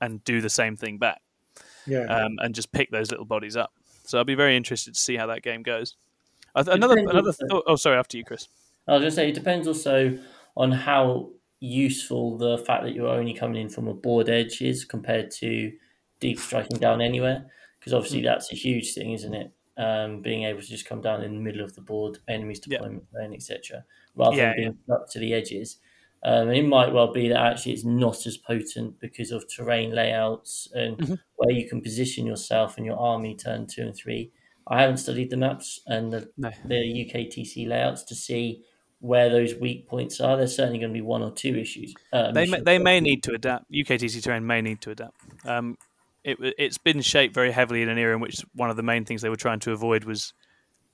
and 0.00 0.24
do 0.24 0.40
the 0.40 0.50
same 0.50 0.74
thing 0.76 0.98
back, 0.98 1.20
Yeah. 1.86 2.00
um, 2.00 2.38
and 2.40 2.52
just 2.52 2.72
pick 2.72 2.90
those 2.90 3.12
little 3.12 3.26
bodies 3.26 3.56
up. 3.56 3.70
So 4.06 4.18
I'll 4.18 4.24
be 4.24 4.34
very 4.34 4.56
interested 4.56 4.94
to 4.94 5.00
see 5.00 5.16
how 5.16 5.28
that 5.28 5.42
game 5.42 5.62
goes. 5.62 5.96
Another, 6.56 6.98
another. 6.98 7.32
Thought, 7.32 7.64
oh, 7.68 7.76
sorry. 7.76 7.96
After 7.96 8.16
you, 8.16 8.24
Chris. 8.24 8.48
I 8.88 8.94
was 8.94 9.02
going 9.02 9.10
to 9.10 9.14
say 9.14 9.28
it 9.28 9.34
depends 9.34 9.68
also 9.68 10.18
on 10.56 10.72
how 10.72 11.30
useful 11.60 12.36
the 12.38 12.58
fact 12.58 12.84
that 12.84 12.94
you're 12.94 13.08
only 13.08 13.34
coming 13.34 13.60
in 13.62 13.68
from 13.68 13.88
a 13.88 13.94
board 13.94 14.28
edge 14.28 14.60
is 14.62 14.84
compared 14.84 15.30
to 15.32 15.72
deep 16.20 16.38
striking 16.38 16.78
down 16.78 17.00
anywhere. 17.00 17.50
Because 17.78 17.92
obviously 17.92 18.20
Hmm. 18.20 18.22
that's 18.22 18.52
a 18.52 18.56
huge 18.56 18.94
thing, 18.94 19.12
isn't 19.12 19.34
it? 19.34 19.52
Um, 19.76 20.22
being 20.22 20.44
able 20.44 20.60
to 20.60 20.66
just 20.66 20.86
come 20.86 21.00
down 21.02 21.22
in 21.22 21.34
the 21.34 21.40
middle 21.40 21.62
of 21.62 21.74
the 21.74 21.82
board, 21.82 22.18
enemies 22.28 22.60
Yeah. 22.64 22.80
deployment 22.80 23.06
lane, 23.12 23.34
etc., 23.34 23.84
rather 24.14 24.38
Yeah, 24.38 24.52
than 24.54 24.54
being 24.54 24.78
up 24.90 25.08
to 25.10 25.18
the 25.18 25.34
edges. 25.34 25.78
Um, 26.22 26.48
and 26.48 26.56
it 26.56 26.62
might 26.66 26.92
well 26.92 27.12
be 27.12 27.28
that 27.28 27.38
actually 27.38 27.72
it's 27.72 27.84
not 27.84 28.26
as 28.26 28.36
potent 28.38 28.98
because 28.98 29.30
of 29.30 29.44
terrain 29.48 29.92
layouts 29.94 30.68
and 30.74 30.98
Mhm. 30.98 31.16
where 31.36 31.50
you 31.52 31.68
can 31.68 31.82
position 31.82 32.26
yourself 32.26 32.76
and 32.76 32.86
your 32.86 32.96
army 32.98 33.36
turn 33.36 33.66
two 33.66 33.82
and 33.82 33.94
three. 33.94 34.32
I 34.66 34.80
haven't 34.80 34.96
studied 34.96 35.30
the 35.30 35.36
maps 35.36 35.80
and 35.86 36.12
the 36.12 36.32
No. 36.36 36.50
the 36.64 36.76
UKTC 36.78 37.66
layouts 37.68 38.02
to 38.04 38.14
see 38.14 38.64
where 39.06 39.30
those 39.30 39.54
weak 39.54 39.88
points 39.88 40.20
are. 40.20 40.36
There's 40.36 40.54
certainly 40.56 40.78
going 40.78 40.92
to 40.92 40.94
be 40.94 41.00
one 41.02 41.22
or 41.22 41.30
two 41.30 41.56
issues. 41.56 41.94
Uh, 42.12 42.32
They 42.32 42.46
may, 42.46 42.60
they 42.60 42.78
may 42.78 43.00
need 43.00 43.22
to 43.24 43.32
adapt. 43.32 43.70
UKTC 43.70 44.22
terrain 44.22 44.46
may 44.46 44.60
need 44.60 44.80
to 44.82 44.90
adapt. 44.90 45.16
Um, 45.44 45.76
it, 46.24 46.38
it's 46.58 46.78
been 46.78 47.00
shaped 47.00 47.34
very 47.34 47.52
heavily 47.52 47.82
in 47.82 47.88
an 47.88 47.98
era 47.98 48.14
in 48.14 48.20
which 48.20 48.44
one 48.54 48.70
of 48.70 48.76
the 48.76 48.82
main 48.82 49.04
things 49.04 49.22
they 49.22 49.28
were 49.28 49.36
trying 49.36 49.60
to 49.60 49.72
avoid 49.72 50.04
was 50.04 50.32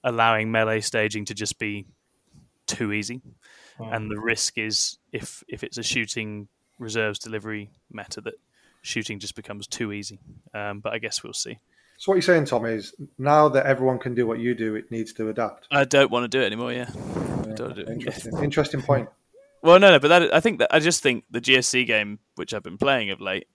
allowing 0.04 0.50
melee 0.50 0.80
staging 0.80 1.24
to 1.26 1.34
just 1.34 1.58
be 1.58 1.86
too 2.66 2.92
easy. 2.92 3.22
Right. 3.78 3.94
And 3.94 4.10
the 4.10 4.20
risk 4.20 4.58
is 4.58 4.98
if 5.12 5.42
if 5.48 5.64
it's 5.64 5.78
a 5.78 5.82
shooting 5.82 6.48
reserves 6.78 7.18
delivery 7.18 7.70
meta 7.90 8.20
that 8.20 8.34
shooting 8.82 9.18
just 9.18 9.34
becomes 9.34 9.66
too 9.66 9.92
easy. 9.92 10.18
Um, 10.52 10.80
but 10.80 10.92
I 10.92 10.98
guess 10.98 11.22
we'll 11.22 11.32
see. 11.32 11.58
so 11.98 12.10
what 12.10 12.16
you're 12.16 12.22
saying, 12.22 12.44
Tom, 12.46 12.66
is 12.66 12.94
now 13.18 13.48
that 13.48 13.64
everyone 13.66 13.98
can 13.98 14.14
do 14.14 14.26
what 14.26 14.38
you 14.38 14.54
do, 14.54 14.74
it 14.74 14.90
needs 14.90 15.12
to 15.14 15.28
adapt. 15.28 15.66
I 15.70 15.84
don't 15.84 16.10
want 16.10 16.24
to 16.24 16.28
do 16.28 16.42
it 16.42 16.46
anymore. 16.46 16.72
Yeah. 16.72 16.90
Interesting. 17.60 18.38
Interesting 18.44 18.82
point. 18.90 19.08
Well, 19.62 19.78
no, 19.78 19.90
no, 19.92 19.98
but 20.00 20.08
that 20.08 20.34
I 20.34 20.40
think 20.40 20.58
that 20.58 20.74
I 20.74 20.80
just 20.80 21.02
think 21.02 21.24
the 21.30 21.40
GSC 21.40 21.86
game, 21.86 22.18
which 22.34 22.52
I've 22.52 22.62
been 22.64 22.78
playing 22.78 23.10
of 23.10 23.20
late, 23.20 23.46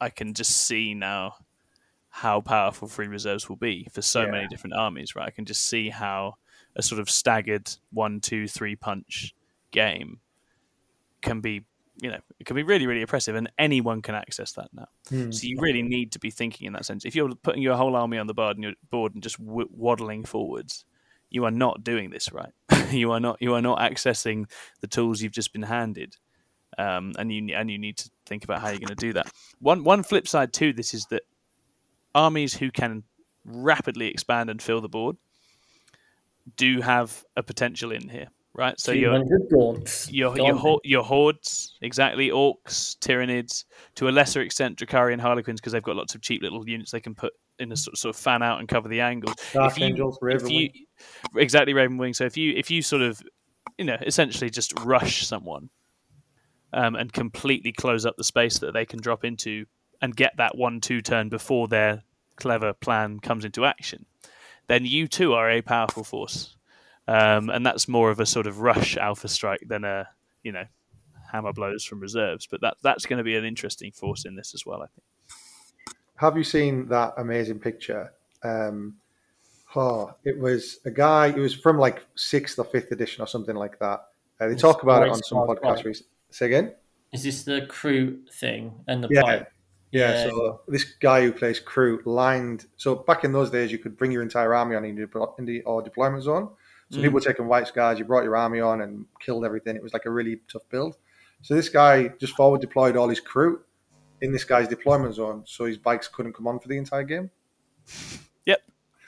I 0.00 0.08
can 0.08 0.32
just 0.34 0.66
see 0.66 0.94
now 0.94 1.34
how 2.08 2.40
powerful 2.40 2.88
free 2.88 3.06
reserves 3.06 3.48
will 3.48 3.56
be 3.56 3.86
for 3.92 4.02
so 4.02 4.22
Yeah. 4.22 4.30
many 4.30 4.48
different 4.48 4.74
armies. 4.74 5.14
Right, 5.14 5.26
I 5.26 5.30
can 5.30 5.44
just 5.44 5.66
see 5.68 5.90
how 5.90 6.36
a 6.76 6.82
sort 6.82 7.00
of 7.00 7.10
staggered 7.10 7.70
one, 7.92 8.20
two, 8.20 8.48
three 8.48 8.74
punch 8.76 9.34
game 9.70 10.20
can 11.20 11.40
be, 11.40 11.64
you 12.00 12.10
know, 12.10 12.18
it 12.38 12.46
can 12.46 12.56
be 12.56 12.62
really, 12.62 12.86
really 12.86 13.02
oppressive, 13.02 13.34
and 13.36 13.50
anyone 13.58 14.00
can 14.00 14.14
access 14.14 14.52
that 14.52 14.70
now. 14.72 14.88
Hmm. 15.08 15.30
So 15.30 15.46
you 15.46 15.58
really 15.60 15.82
need 15.82 16.12
to 16.12 16.18
be 16.18 16.30
thinking 16.30 16.66
in 16.66 16.72
that 16.72 16.86
sense. 16.86 17.04
If 17.04 17.14
you're 17.14 17.34
putting 17.34 17.60
your 17.62 17.76
whole 17.76 17.94
army 17.96 18.16
on 18.18 18.26
the 18.26 18.34
board 18.34 18.56
and 18.56 18.64
your 18.64 18.72
board 18.90 19.12
and 19.14 19.22
just 19.22 19.38
w- 19.44 19.68
waddling 19.70 20.24
forwards, 20.24 20.84
you 21.30 21.44
are 21.44 21.50
not 21.50 21.84
doing 21.84 22.10
this 22.10 22.32
right. 22.32 22.52
you 22.90 23.12
are 23.12 23.20
not. 23.20 23.40
You 23.40 23.54
are 23.54 23.62
not 23.62 23.78
accessing 23.78 24.50
the 24.80 24.86
tools 24.86 25.22
you've 25.22 25.32
just 25.32 25.52
been 25.52 25.62
handed, 25.62 26.16
um, 26.76 27.12
and 27.18 27.32
you 27.32 27.54
and 27.54 27.70
you 27.70 27.78
need 27.78 27.96
to 27.98 28.10
think 28.26 28.44
about 28.44 28.60
how 28.60 28.68
you're 28.68 28.78
going 28.78 28.88
to 28.88 28.94
do 28.94 29.12
that. 29.14 29.30
One 29.60 29.84
one 29.84 30.02
flip 30.02 30.28
side 30.28 30.52
to 30.54 30.72
this 30.72 30.92
is 30.94 31.06
that 31.10 31.22
armies 32.14 32.54
who 32.54 32.70
can 32.70 33.04
rapidly 33.44 34.08
expand 34.08 34.50
and 34.50 34.60
fill 34.60 34.80
the 34.80 34.88
board 34.88 35.16
do 36.56 36.80
have 36.80 37.24
a 37.36 37.42
potential 37.42 37.92
in 37.92 38.08
here, 38.08 38.28
right? 38.60 38.78
So 38.78 38.92
you're 38.92 39.10
200 39.12 39.48
gaunts. 39.50 40.12
your 40.12 40.36
your, 40.36 40.54
ho- 40.54 40.80
your 40.84 41.02
hordes 41.02 41.76
exactly 41.82 42.28
orcs 42.28 42.96
tyranids, 42.98 43.64
to 43.96 44.08
a 44.08 44.10
lesser 44.10 44.40
extent 44.42 44.78
Drakarian 44.78 45.18
harlequins 45.20 45.60
because 45.60 45.72
they've 45.72 45.82
got 45.82 45.96
lots 45.96 46.14
of 46.14 46.20
cheap 46.20 46.42
little 46.42 46.68
units 46.68 46.92
they 46.92 47.00
can 47.00 47.14
put 47.14 47.32
in 47.58 47.72
a 47.72 47.76
sort, 47.76 47.96
sort 47.98 48.14
of 48.14 48.20
fan 48.20 48.42
out 48.42 48.60
and 48.60 48.68
cover 48.68 48.88
the 48.88 49.00
angles 49.00 49.34
Dark 49.52 49.72
if 49.72 49.78
you- 49.78 49.86
Angels, 49.86 50.16
if 50.16 50.22
Raven 50.22 50.50
you 50.50 50.68
exactly 51.36 51.74
raven 51.74 51.96
wing 51.98 52.14
so 52.14 52.24
if 52.24 52.36
you 52.36 52.54
if 52.56 52.70
you 52.70 52.80
sort 52.82 53.02
of 53.02 53.20
you 53.78 53.84
know 53.84 53.96
essentially 54.06 54.48
just 54.50 54.78
rush 54.80 55.26
someone 55.26 55.68
um, 56.72 56.94
and 56.94 57.12
completely 57.12 57.72
close 57.72 58.06
up 58.06 58.16
the 58.16 58.24
space 58.24 58.58
that 58.60 58.72
they 58.72 58.84
can 58.86 59.00
drop 59.00 59.24
into 59.24 59.66
and 60.00 60.14
get 60.16 60.32
that 60.36 60.56
one 60.56 60.80
two 60.80 61.00
turn 61.00 61.28
before 61.28 61.68
their 61.68 62.02
clever 62.36 62.72
plan 62.72 63.18
comes 63.20 63.44
into 63.44 63.64
action 63.64 64.06
then 64.68 64.84
you 64.86 65.06
too 65.08 65.34
are 65.34 65.50
a 65.50 65.60
powerful 65.62 66.04
force 66.04 66.56
um, 67.10 67.50
and 67.50 67.64
that's 67.66 67.88
more 67.88 68.10
of 68.10 68.20
a 68.20 68.26
sort 68.26 68.46
of 68.46 68.60
rush 68.60 68.96
alpha 68.96 69.28
strike 69.28 69.62
than 69.66 69.84
a 69.84 70.06
you 70.42 70.52
know 70.52 70.64
hammer 71.32 71.52
blows 71.52 71.84
from 71.84 72.00
reserves 72.00 72.46
but 72.50 72.60
that 72.60 72.76
that's 72.82 73.06
going 73.06 73.18
to 73.18 73.24
be 73.24 73.36
an 73.36 73.44
interesting 73.44 73.92
force 73.92 74.24
in 74.24 74.34
this 74.34 74.52
as 74.54 74.64
well 74.66 74.82
i 74.82 74.86
think 74.86 75.04
Have 76.16 76.36
you 76.36 76.44
seen 76.44 76.86
that 76.88 77.14
amazing 77.16 77.58
picture? 77.60 78.12
Um, 78.42 78.96
oh, 79.74 80.12
it 80.24 80.38
was 80.38 80.80
a 80.84 80.90
guy. 80.90 81.28
It 81.28 81.38
was 81.38 81.54
from 81.54 81.78
like 81.78 82.04
sixth 82.14 82.58
or 82.58 82.64
fifth 82.66 82.90
edition 82.92 83.22
or 83.22 83.26
something 83.26 83.56
like 83.56 83.78
that. 83.78 83.98
Uh, 84.38 84.46
they 84.48 84.52
It's 84.52 84.60
talk 84.62 84.82
about 84.82 85.02
it 85.02 85.08
on 85.10 85.22
some 85.22 85.38
Star 85.44 85.46
podcasts. 85.46 85.60
Pride. 85.60 85.84
recently. 85.86 86.10
Say 86.30 86.46
again. 86.46 86.74
Is 87.12 87.22
this 87.22 87.42
the 87.44 87.62
Kroot 87.70 88.30
thing 88.32 88.74
and 88.86 89.02
the 89.04 89.08
Yeah. 89.10 89.22
pipe? 89.22 89.52
Yeah, 89.92 90.12
Yeah. 90.12 90.30
so 90.30 90.60
this 90.68 90.84
guy 91.00 91.22
who 91.22 91.32
plays 91.32 91.58
Kroot 91.60 92.04
lined. 92.06 92.66
So 92.76 92.94
back 92.96 93.24
in 93.24 93.32
those 93.32 93.50
days, 93.50 93.72
you 93.72 93.78
could 93.78 93.96
bring 93.96 94.12
your 94.12 94.22
entire 94.22 94.54
army 94.54 94.76
on 94.76 94.84
in 94.84 94.94
the, 94.96 95.08
in 95.38 95.44
the 95.46 95.62
or 95.62 95.80
deployment 95.82 96.22
zone. 96.22 96.50
So 96.90 96.98
Mm. 96.98 97.02
people 97.04 97.14
were 97.14 97.20
taking 97.20 97.46
white 97.46 97.66
scars. 97.68 97.98
You 97.98 98.04
brought 98.04 98.24
your 98.24 98.36
army 98.36 98.60
on 98.60 98.80
and 98.82 99.06
killed 99.20 99.44
everything. 99.44 99.76
It 99.76 99.82
was 99.82 99.92
like 99.92 100.06
a 100.06 100.10
really 100.10 100.40
tough 100.52 100.68
build. 100.70 100.96
So 101.42 101.54
this 101.54 101.68
guy 101.68 102.08
just 102.20 102.36
forward 102.36 102.60
deployed 102.60 102.96
all 102.96 103.08
his 103.08 103.20
crew 103.20 103.62
in 104.20 104.32
this 104.32 104.44
guy's 104.44 104.68
deployment 104.68 105.14
zone, 105.14 105.44
so 105.46 105.64
his 105.64 105.78
bikes 105.78 106.06
couldn't 106.08 106.34
come 106.34 106.46
on 106.46 106.58
for 106.58 106.68
the 106.68 106.76
entire 106.76 107.04
game. 107.04 107.30
Yep. 108.44 108.60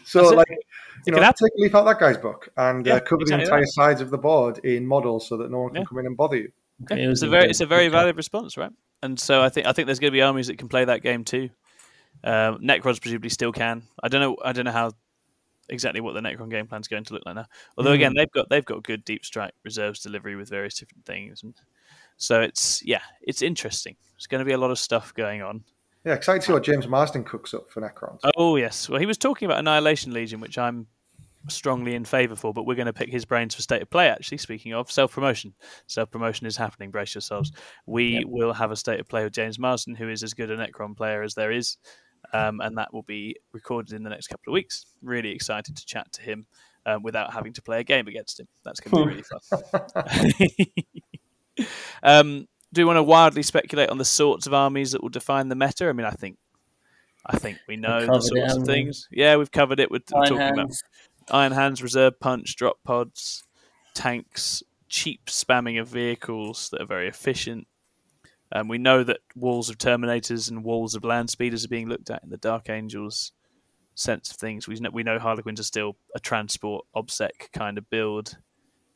So, 0.04 0.20
That's 0.20 0.32
like, 0.32 0.48
It 0.50 0.58
you 1.06 1.12
could 1.12 1.16
know, 1.16 1.22
happen. 1.22 1.46
take 1.46 1.58
a 1.58 1.60
leaf 1.60 1.74
out 1.74 1.84
that 1.84 1.98
guy's 1.98 2.16
book 2.16 2.48
and 2.56 2.86
Yeah, 2.86 2.94
uh, 2.94 3.00
cover 3.00 3.22
exactly 3.22 3.36
the 3.36 3.44
entire 3.44 3.60
that. 3.60 3.72
sides 3.72 4.00
of 4.00 4.10
the 4.10 4.18
board 4.18 4.58
in 4.64 4.86
models 4.86 5.28
so 5.28 5.36
that 5.36 5.50
no 5.50 5.58
one 5.60 5.70
can 5.72 5.82
Yeah. 5.82 5.84
come 5.84 5.98
in 5.98 6.06
and 6.06 6.16
bother 6.16 6.36
you. 6.36 6.52
Yeah, 6.90 6.96
it's 7.10 7.22
a 7.22 7.26
a 7.26 7.28
very 7.30 7.48
it's 7.48 7.60
a 7.60 7.66
very 7.66 7.84
good 7.84 7.92
valid 7.92 8.16
response, 8.16 8.56
right? 8.56 8.72
And 9.02 9.18
so 9.18 9.42
I 9.42 9.48
think 9.48 9.66
I 9.66 9.72
think 9.72 9.86
there's 9.86 9.98
going 9.98 10.10
to 10.10 10.16
be 10.16 10.22
armies 10.22 10.46
that 10.46 10.58
can 10.58 10.68
play 10.68 10.84
that 10.84 11.02
game 11.02 11.24
too. 11.24 11.50
Um, 12.24 12.58
Necrons 12.60 13.00
presumably 13.00 13.30
still 13.30 13.52
can. 13.52 13.82
I 14.02 14.08
don't 14.08 14.20
know. 14.20 14.36
I 14.44 14.52
don't 14.52 14.64
know 14.64 14.72
how 14.72 14.92
exactly 15.72 16.00
what 16.00 16.14
the 16.14 16.20
Necron 16.20 16.50
game 16.50 16.66
plan 16.66 16.80
is 16.80 16.88
going 16.88 17.04
to 17.04 17.14
look 17.14 17.24
like 17.26 17.34
now. 17.34 17.46
Although 17.76 17.90
mm. 17.90 17.96
again, 17.96 18.14
they've 18.14 18.30
got 18.30 18.48
they've 18.48 18.64
got 18.64 18.82
good 18.82 19.04
deep 19.04 19.24
strike 19.24 19.54
reserves 19.64 20.00
delivery 20.00 20.36
with 20.36 20.48
various 20.48 20.78
different 20.78 21.04
things, 21.04 21.42
and 21.42 21.54
so 22.16 22.40
it's 22.40 22.82
yeah, 22.84 23.02
it's 23.22 23.42
interesting. 23.42 23.96
There's 24.14 24.26
going 24.26 24.40
to 24.40 24.44
be 24.44 24.52
a 24.52 24.58
lot 24.58 24.70
of 24.70 24.78
stuff 24.78 25.12
going 25.14 25.42
on. 25.42 25.64
Yeah, 26.04 26.14
excited 26.14 26.40
to 26.42 26.46
see 26.46 26.52
what 26.52 26.64
James 26.64 26.88
Marsden 26.88 27.24
cooks 27.24 27.54
up 27.54 27.70
for 27.70 27.80
Necrons. 27.80 28.20
Oh 28.36 28.56
yes, 28.56 28.88
well 28.88 29.00
he 29.00 29.06
was 29.06 29.18
talking 29.18 29.46
about 29.46 29.58
Annihilation 29.58 30.12
Legion, 30.12 30.40
which 30.40 30.58
I'm 30.58 30.86
strongly 31.48 31.94
in 31.94 32.04
favour 32.04 32.36
for, 32.36 32.52
but 32.52 32.66
we're 32.66 32.74
going 32.76 32.86
to 32.86 32.92
pick 32.92 33.10
his 33.10 33.24
brains 33.24 33.54
for 33.54 33.62
state 33.62 33.82
of 33.82 33.90
play. 33.90 34.08
Actually, 34.08 34.38
speaking 34.38 34.74
of 34.74 34.90
self 34.90 35.12
promotion, 35.12 35.54
self 35.86 36.10
promotion 36.10 36.46
is 36.46 36.56
happening. 36.56 36.90
Brace 36.90 37.14
yourselves. 37.14 37.52
We 37.86 38.18
Yep. 38.18 38.24
will 38.26 38.52
have 38.52 38.70
a 38.70 38.76
state 38.76 39.00
of 39.00 39.08
play 39.08 39.24
with 39.24 39.32
James 39.32 39.58
Marsden, 39.58 39.94
who 39.94 40.08
is 40.08 40.22
as 40.22 40.34
good 40.34 40.50
a 40.50 40.56
Necron 40.56 40.96
player 40.96 41.22
as 41.22 41.34
there 41.34 41.50
is, 41.50 41.76
um, 42.32 42.60
and 42.60 42.78
that 42.78 42.92
will 42.92 43.02
be 43.02 43.36
recorded 43.52 43.94
in 43.94 44.02
the 44.02 44.10
next 44.10 44.28
couple 44.28 44.50
of 44.50 44.54
weeks. 44.54 44.86
Really 45.02 45.30
excited 45.30 45.76
to 45.76 45.86
chat 45.86 46.12
to 46.12 46.22
him 46.22 46.46
um, 46.86 47.02
without 47.02 47.32
having 47.32 47.52
to 47.54 47.62
play 47.62 47.80
a 47.80 47.84
game 47.84 48.08
against 48.08 48.40
him. 48.40 48.48
That's 48.64 48.80
going 48.80 49.08
to 49.08 49.10
be 49.10 49.22
really 49.96 50.06
fun. 51.56 51.66
um, 52.02 52.48
do 52.72 52.80
we 52.80 52.84
want 52.84 52.96
to 52.96 53.02
wildly 53.02 53.42
speculate 53.42 53.90
on 53.90 53.98
the 53.98 54.04
sorts 54.04 54.46
of 54.46 54.54
armies 54.54 54.92
that 54.92 55.02
will 55.02 55.10
define 55.10 55.48
the 55.48 55.54
meta? 55.54 55.88
I 55.88 55.92
mean, 55.92 56.06
I 56.06 56.10
think. 56.10 56.38
I 57.24 57.38
think 57.38 57.58
we 57.68 57.76
know 57.76 58.04
the 58.04 58.20
sorts 58.20 58.56
of 58.56 58.64
things. 58.64 59.06
Yeah, 59.12 59.36
we've 59.36 59.52
covered 59.52 59.78
it. 59.78 59.92
We're 59.92 60.00
Iron 60.12 60.24
talking 60.24 60.36
about 60.38 60.58
hands. 60.58 60.82
Iron 61.30 61.52
Hands, 61.52 61.80
Reserve 61.80 62.18
Punch, 62.18 62.56
Drop 62.56 62.82
Pods, 62.82 63.44
tanks, 63.94 64.64
cheap 64.88 65.26
spamming 65.26 65.80
of 65.80 65.86
vehicles 65.86 66.68
that 66.70 66.80
are 66.80 66.86
very 66.86 67.06
efficient. 67.08 67.68
Um, 68.54 68.68
we 68.68 68.78
know 68.78 69.02
that 69.02 69.18
walls 69.34 69.70
of 69.70 69.78
Terminators 69.78 70.50
and 70.50 70.62
walls 70.62 70.94
of 70.94 71.04
Land 71.04 71.30
Speeders 71.30 71.64
are 71.64 71.68
being 71.68 71.88
looked 71.88 72.10
at 72.10 72.22
in 72.22 72.28
the 72.30 72.36
Dark 72.36 72.68
Angels 72.68 73.32
sense 73.94 74.30
of 74.30 74.36
things. 74.36 74.68
We 74.68 74.74
know, 74.76 74.90
we 74.90 75.02
know 75.02 75.18
Harlequins 75.18 75.60
are 75.60 75.64
still 75.64 75.96
a 76.14 76.20
transport 76.20 76.84
obsec 76.94 77.50
kind 77.52 77.78
of 77.78 77.88
build. 77.90 78.36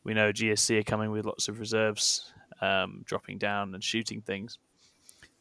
We 0.05 0.15
know 0.15 0.33
GSC 0.33 0.79
are 0.79 0.83
coming 0.85 1.11
with 1.11 1.27
lots 1.27 1.49
of 1.49 1.59
reserves, 1.59 2.33
um, 2.61 3.03
dropping 3.05 3.39
down 3.39 3.75
and 3.75 3.83
shooting 3.83 4.21
things. 4.21 4.59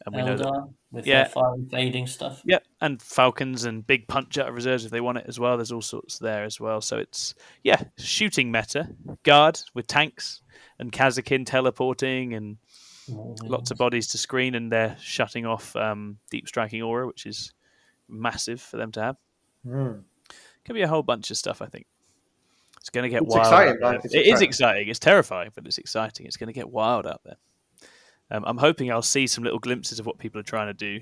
And 0.05 0.15
we 0.15 0.21
know 0.23 0.37
that 0.37 0.45
Eldar 0.45 0.73
with 0.91 1.07
Yeah. 1.07 1.23
their 1.23 1.25
fire 1.31 1.55
invading 1.55 2.07
stuff. 2.07 2.41
Yep, 2.45 2.63
and 2.81 3.01
Falcons 3.01 3.65
and 3.65 3.85
big 3.85 4.07
punch 4.07 4.37
out 4.37 4.49
of 4.49 4.55
reserves 4.55 4.85
if 4.85 4.91
they 4.91 5.01
want 5.01 5.17
it 5.19 5.25
as 5.27 5.39
well. 5.39 5.57
There's 5.57 5.71
all 5.71 5.81
sorts 5.81 6.19
there 6.19 6.43
as 6.43 6.59
well. 6.59 6.81
So 6.81 6.97
it's 6.97 7.33
yeah, 7.63 7.81
shooting 7.97 8.51
meta, 8.51 8.89
guard 9.23 9.61
with 9.73 9.87
tanks 9.87 10.41
and 10.79 10.91
Kasrkin 10.91 11.45
teleporting 11.45 12.33
and 12.33 12.57
lots 13.09 13.71
of 13.71 13.77
bodies 13.77 14.07
to 14.09 14.17
screen, 14.17 14.55
and 14.55 14.71
they're 14.71 14.95
shutting 14.99 15.45
off 15.45 15.75
um, 15.75 16.17
deep 16.31 16.47
striking 16.47 16.81
aura, 16.81 17.07
which 17.07 17.25
is 17.25 17.53
massive 18.07 18.61
for 18.61 18.77
them 18.77 18.91
to 18.93 19.01
have. 19.01 19.17
Hmm. 19.63 19.91
Could 20.63 20.73
be 20.73 20.81
a 20.81 20.87
whole 20.87 21.03
bunch 21.03 21.29
of 21.31 21.37
stuff. 21.37 21.61
I 21.61 21.67
think 21.67 21.85
it's 22.79 22.89
going 22.89 23.03
to 23.03 23.09
get 23.09 23.21
It's 23.23 23.33
wild. 23.35 23.45
exciting, 23.45 23.79
man. 23.79 23.95
It's 24.03 24.13
It 24.13 24.19
is 24.19 24.25
exciting. 24.27 24.47
exciting. 24.47 24.87
It's 24.89 24.99
terrifying, 24.99 25.51
but 25.55 25.65
it's 25.65 25.77
exciting. 25.77 26.25
It's 26.25 26.37
going 26.37 26.47
to 26.47 26.53
get 26.53 26.69
wild 26.69 27.05
out 27.07 27.21
there. 27.23 27.35
Um, 28.31 28.43
I'm 28.47 28.57
hoping 28.57 28.91
I'll 28.91 29.01
see 29.03 29.27
some 29.27 29.43
little 29.43 29.59
glimpses 29.59 29.99
of 29.99 30.05
what 30.07 30.17
people 30.17 30.39
are 30.39 30.43
trying 30.43 30.67
to 30.67 30.73
do 30.73 30.99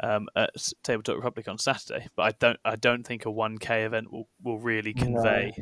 um, 0.00 0.28
at 0.36 0.50
Tabletop 0.82 1.16
Republic 1.16 1.48
on 1.48 1.58
Saturday, 1.58 2.06
but 2.16 2.22
I 2.22 2.30
don't. 2.38 2.58
I 2.64 2.76
don't 2.76 3.04
think 3.06 3.26
a 3.26 3.30
1K 3.30 3.84
event 3.86 4.12
will, 4.12 4.28
will 4.42 4.58
really 4.58 4.94
convey 4.94 5.52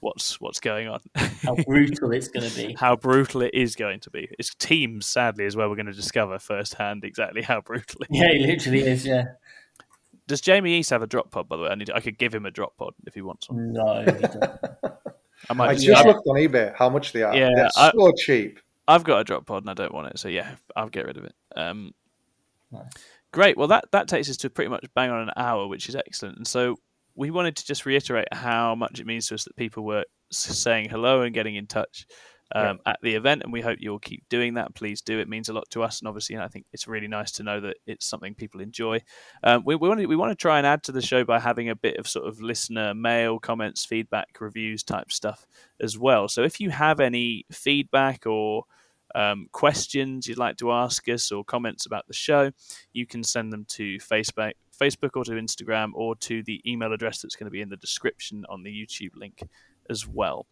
what's 0.00 0.40
what's 0.40 0.60
going 0.60 0.88
on. 0.88 1.00
How 1.42 1.54
brutal 1.66 2.12
it's 2.12 2.28
going 2.28 2.48
to 2.48 2.56
be. 2.56 2.74
how 2.78 2.96
brutal 2.96 3.42
it 3.42 3.52
is 3.54 3.76
going 3.76 4.00
to 4.00 4.10
be. 4.10 4.28
It's 4.38 4.54
teams, 4.54 5.06
sadly, 5.06 5.44
is 5.44 5.56
where 5.56 5.68
We're 5.68 5.76
going 5.76 5.86
to 5.86 5.92
discover 5.92 6.38
firsthand 6.38 7.04
exactly 7.04 7.42
how 7.42 7.60
brutal 7.60 8.00
it 8.02 8.14
is. 8.14 8.20
Yeah, 8.20 8.30
it 8.32 8.40
literally 8.46 8.80
is. 8.80 9.04
Yeah. 9.06 9.24
Does 10.28 10.40
Jamie 10.40 10.74
East 10.78 10.90
have 10.90 11.02
a 11.02 11.06
drop 11.06 11.30
pod? 11.30 11.48
By 11.48 11.56
the 11.56 11.62
way, 11.64 11.68
I 11.68 11.74
need. 11.74 11.90
I 11.94 12.00
could 12.00 12.16
give 12.16 12.34
him 12.34 12.46
a 12.46 12.50
drop 12.50 12.76
pod 12.76 12.94
if 13.06 13.14
he 13.14 13.22
wants 13.22 13.50
one. 13.50 13.72
No. 13.72 14.02
he. 14.04 14.10
I 15.50 15.54
might. 15.54 15.70
I 15.70 15.74
just- 15.74 15.86
just 15.86 16.06
looked 16.06 16.26
on 16.28 16.36
eBay 16.36 16.74
how 16.76 16.88
much 16.88 17.12
they 17.12 17.22
are. 17.22 17.34
Yeah, 17.36 17.50
They're 17.54 17.68
I- 17.76 17.90
so 17.92 18.12
cheap. 18.12 18.60
I've 18.88 19.04
got 19.04 19.18
a 19.20 19.24
drop 19.24 19.46
pod 19.46 19.62
and 19.62 19.70
I 19.70 19.74
don't 19.74 19.94
want 19.94 20.08
it, 20.08 20.18
so 20.18 20.28
yeah, 20.28 20.56
I'll 20.74 20.88
get 20.88 21.06
rid 21.06 21.16
of 21.16 21.24
it. 21.24 21.34
Um, 21.54 21.92
Nice. 22.72 22.84
Great. 23.32 23.56
Well, 23.56 23.68
that 23.68 23.86
that 23.92 24.08
takes 24.08 24.28
us 24.28 24.36
to 24.38 24.50
pretty 24.50 24.68
much 24.68 24.84
bang 24.94 25.10
on 25.10 25.22
an 25.22 25.30
hour, 25.36 25.66
which 25.66 25.88
is 25.88 25.96
excellent. 25.96 26.36
And 26.36 26.46
so 26.46 26.76
we 27.14 27.30
wanted 27.30 27.56
to 27.56 27.66
just 27.66 27.86
reiterate 27.86 28.28
how 28.32 28.74
much 28.74 29.00
it 29.00 29.06
means 29.06 29.26
to 29.28 29.34
us 29.34 29.44
that 29.44 29.56
people 29.56 29.84
were 29.84 30.04
saying 30.30 30.88
hello 30.88 31.22
and 31.22 31.34
getting 31.34 31.56
in 31.56 31.66
touch 31.66 32.06
um, 32.54 32.78
at 32.84 32.98
the 33.02 33.14
event, 33.14 33.42
and 33.42 33.52
we 33.52 33.62
hope 33.62 33.78
you'll 33.80 33.98
keep 33.98 34.28
doing 34.28 34.54
that. 34.54 34.74
Please 34.74 35.00
do. 35.00 35.18
It 35.18 35.28
means 35.28 35.48
a 35.48 35.54
lot 35.54 35.64
to 35.70 35.82
us, 35.82 36.00
and 36.00 36.08
obviously, 36.08 36.36
I 36.36 36.48
think 36.48 36.66
it's 36.72 36.86
really 36.86 37.08
nice 37.08 37.32
to 37.32 37.42
know 37.42 37.60
that 37.60 37.76
it's 37.86 38.04
something 38.04 38.34
people 38.34 38.60
enjoy. 38.60 39.00
Um, 39.42 39.62
we, 39.64 39.76
we 39.76 39.88
want 39.88 40.00
to 40.00 40.06
we 40.06 40.16
want 40.16 40.30
to 40.30 40.36
try 40.36 40.58
and 40.58 40.66
add 40.66 40.82
to 40.84 40.92
the 40.92 41.00
show 41.00 41.24
by 41.24 41.38
having 41.38 41.70
a 41.70 41.76
bit 41.76 41.96
of 41.96 42.06
sort 42.06 42.26
of 42.26 42.42
listener 42.42 42.92
mail, 42.92 43.38
comments, 43.38 43.86
feedback, 43.86 44.38
reviews 44.40 44.82
type 44.82 45.10
stuff 45.10 45.46
as 45.80 45.96
well. 45.96 46.28
So 46.28 46.42
if 46.42 46.60
you 46.60 46.68
have 46.68 47.00
any 47.00 47.46
feedback 47.50 48.26
or 48.26 48.64
um, 49.14 49.46
questions 49.52 50.26
you'd 50.26 50.38
like 50.38 50.56
to 50.58 50.72
ask 50.72 51.08
us 51.08 51.30
or 51.32 51.44
comments 51.44 51.86
about 51.86 52.06
the 52.08 52.14
show, 52.14 52.50
you 52.92 53.06
can 53.06 53.22
send 53.22 53.52
them 53.52 53.64
to 53.70 53.98
Facebook, 53.98 54.52
Facebook 54.80 55.10
or 55.14 55.24
to 55.24 55.32
Instagram 55.32 55.90
or 55.94 56.16
to 56.16 56.42
the 56.44 56.60
email 56.66 56.92
address 56.92 57.20
that's 57.22 57.36
going 57.36 57.46
to 57.46 57.50
be 57.50 57.60
in 57.60 57.68
the 57.68 57.76
description 57.76 58.44
on 58.48 58.62
the 58.62 58.70
YouTube 58.70 59.14
link 59.16 59.42
as 59.90 60.06
well. 60.06 60.46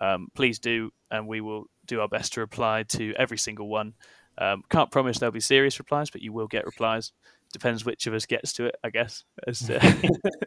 Um, 0.00 0.28
please 0.34 0.58
do, 0.58 0.90
and 1.10 1.26
we 1.28 1.40
will 1.40 1.66
do 1.86 2.00
our 2.00 2.08
best 2.08 2.32
to 2.34 2.40
reply 2.40 2.84
to 2.88 3.14
every 3.16 3.38
single 3.38 3.68
one. 3.68 3.94
Um, 4.38 4.62
can't 4.68 4.90
promise 4.90 5.18
there'll 5.18 5.32
be 5.32 5.38
serious 5.40 5.78
replies, 5.78 6.10
but 6.10 6.20
you 6.22 6.32
will 6.32 6.48
get 6.48 6.64
replies. 6.66 7.12
Depends 7.52 7.84
which 7.84 8.08
of 8.08 8.14
us 8.14 8.26
gets 8.26 8.52
to 8.54 8.66
it, 8.66 8.74
I 8.82 8.90
guess, 8.90 9.22
as 9.46 9.60
to, 9.60 9.76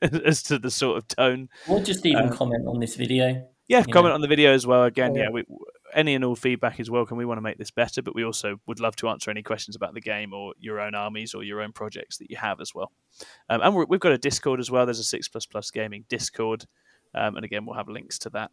as 0.25 0.43
to 0.43 0.59
the 0.59 0.69
sort 0.71 0.97
of 0.97 1.07
tone. 1.07 1.47
Or 1.69 1.79
just 1.79 2.05
even 2.05 2.23
Um, 2.23 2.29
comment 2.35 2.67
on 2.67 2.79
this 2.81 2.95
video. 2.95 3.47
Yeah, 3.69 3.83
comment 3.83 4.11
know. 4.11 4.15
on 4.15 4.21
the 4.21 4.27
video 4.27 4.51
as 4.53 4.67
well. 4.67 4.83
Again, 4.83 5.15
Yeah. 5.15 5.23
yeah, 5.23 5.29
we, 5.29 5.43
any 5.93 6.15
and 6.15 6.23
all 6.23 6.35
feedback 6.35 6.79
is 6.79 6.89
welcome. 6.89 7.17
We 7.17 7.25
want 7.25 7.37
to 7.37 7.43
make 7.43 7.57
this 7.57 7.71
better, 7.71 8.01
but 8.01 8.15
we 8.15 8.23
also 8.23 8.59
would 8.67 8.79
love 8.79 8.95
to 8.97 9.09
answer 9.09 9.31
any 9.31 9.43
questions 9.43 9.75
about 9.75 9.93
the 9.93 10.01
game 10.01 10.33
or 10.33 10.53
your 10.59 10.79
own 10.79 10.95
armies 10.95 11.33
or 11.33 11.43
your 11.43 11.61
own 11.61 11.71
projects 11.71 12.17
that 12.17 12.29
you 12.29 12.37
have 12.37 12.59
as 12.61 12.73
well. 12.75 12.91
Um, 13.49 13.61
and 13.61 13.75
we're, 13.75 13.85
we've 13.85 13.99
got 13.99 14.11
a 14.11 14.17
Discord 14.17 14.59
as 14.59 14.69
well. 14.69 14.85
There's 14.85 14.99
a 14.99 15.03
Six 15.03 15.27
Plus 15.27 15.45
Plus 15.45 15.71
Gaming 15.71 16.05
Discord, 16.09 16.65
um, 17.15 17.35
and 17.35 17.45
again, 17.45 17.65
we'll 17.65 17.77
have 17.77 17.89
links 17.89 18.19
to 18.19 18.29
that. 18.31 18.51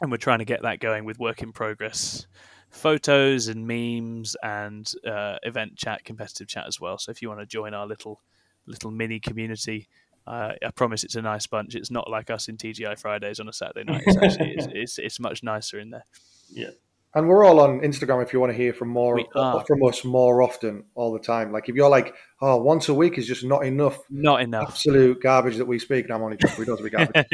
And 0.00 0.10
we're 0.10 0.16
trying 0.16 0.38
to 0.38 0.44
get 0.44 0.62
that 0.62 0.80
going 0.80 1.04
with 1.04 1.18
work 1.18 1.42
in 1.42 1.52
progress 1.52 2.26
photos 2.70 3.48
and 3.48 3.66
memes 3.66 4.36
and 4.42 4.92
uh, 5.06 5.36
event 5.42 5.76
chat, 5.76 6.04
competitive 6.04 6.48
chat 6.48 6.66
as 6.66 6.80
well. 6.80 6.98
So 6.98 7.10
if 7.10 7.22
you 7.22 7.28
want 7.28 7.40
to 7.40 7.46
join 7.46 7.74
our 7.74 7.86
little 7.86 8.20
little 8.66 8.90
mini 8.90 9.18
community, 9.18 9.88
uh, 10.28 10.52
I 10.64 10.70
promise 10.70 11.04
it's 11.04 11.14
a 11.14 11.22
nice 11.22 11.46
bunch. 11.46 11.74
It's 11.74 11.90
not 11.90 12.10
like 12.10 12.30
us 12.30 12.48
in 12.48 12.56
TGI 12.56 12.98
Fridays 12.98 13.40
on 13.40 13.48
a 13.48 13.52
Saturday 13.52 13.84
night. 13.90 14.02
It's 14.06 14.16
actually 14.16 14.52
it's, 14.52 14.66
it's, 14.72 14.98
it's 14.98 15.20
much 15.20 15.42
nicer 15.42 15.78
in 15.78 15.90
there. 15.90 16.04
Yeah. 16.50 16.70
And 17.14 17.26
we're 17.26 17.44
all 17.44 17.60
on 17.60 17.80
Instagram 17.80 18.22
if 18.22 18.34
you 18.34 18.38
want 18.40 18.52
to 18.52 18.56
hear 18.56 18.74
from 18.74 18.88
more 18.90 19.18
from 19.66 19.82
us 19.84 20.04
more 20.04 20.42
often 20.42 20.84
all 20.94 21.12
the 21.12 21.18
time. 21.18 21.52
Like 21.52 21.70
if 21.70 21.74
you're 21.74 21.88
like, 21.88 22.14
oh, 22.42 22.58
once 22.58 22.90
a 22.90 22.94
week 22.94 23.16
is 23.16 23.26
just 23.26 23.44
not 23.44 23.64
enough 23.64 23.98
Not 24.10 24.42
enough. 24.42 24.68
absolute 24.68 25.22
garbage 25.22 25.56
that 25.56 25.64
we 25.64 25.78
speak. 25.78 26.04
And 26.04 26.12
I'm 26.12 26.22
only 26.22 26.36
joking. 26.36 26.56
We 26.58 26.64
don't 26.66 26.78
speak 26.78 26.92
garbage. 26.92 27.26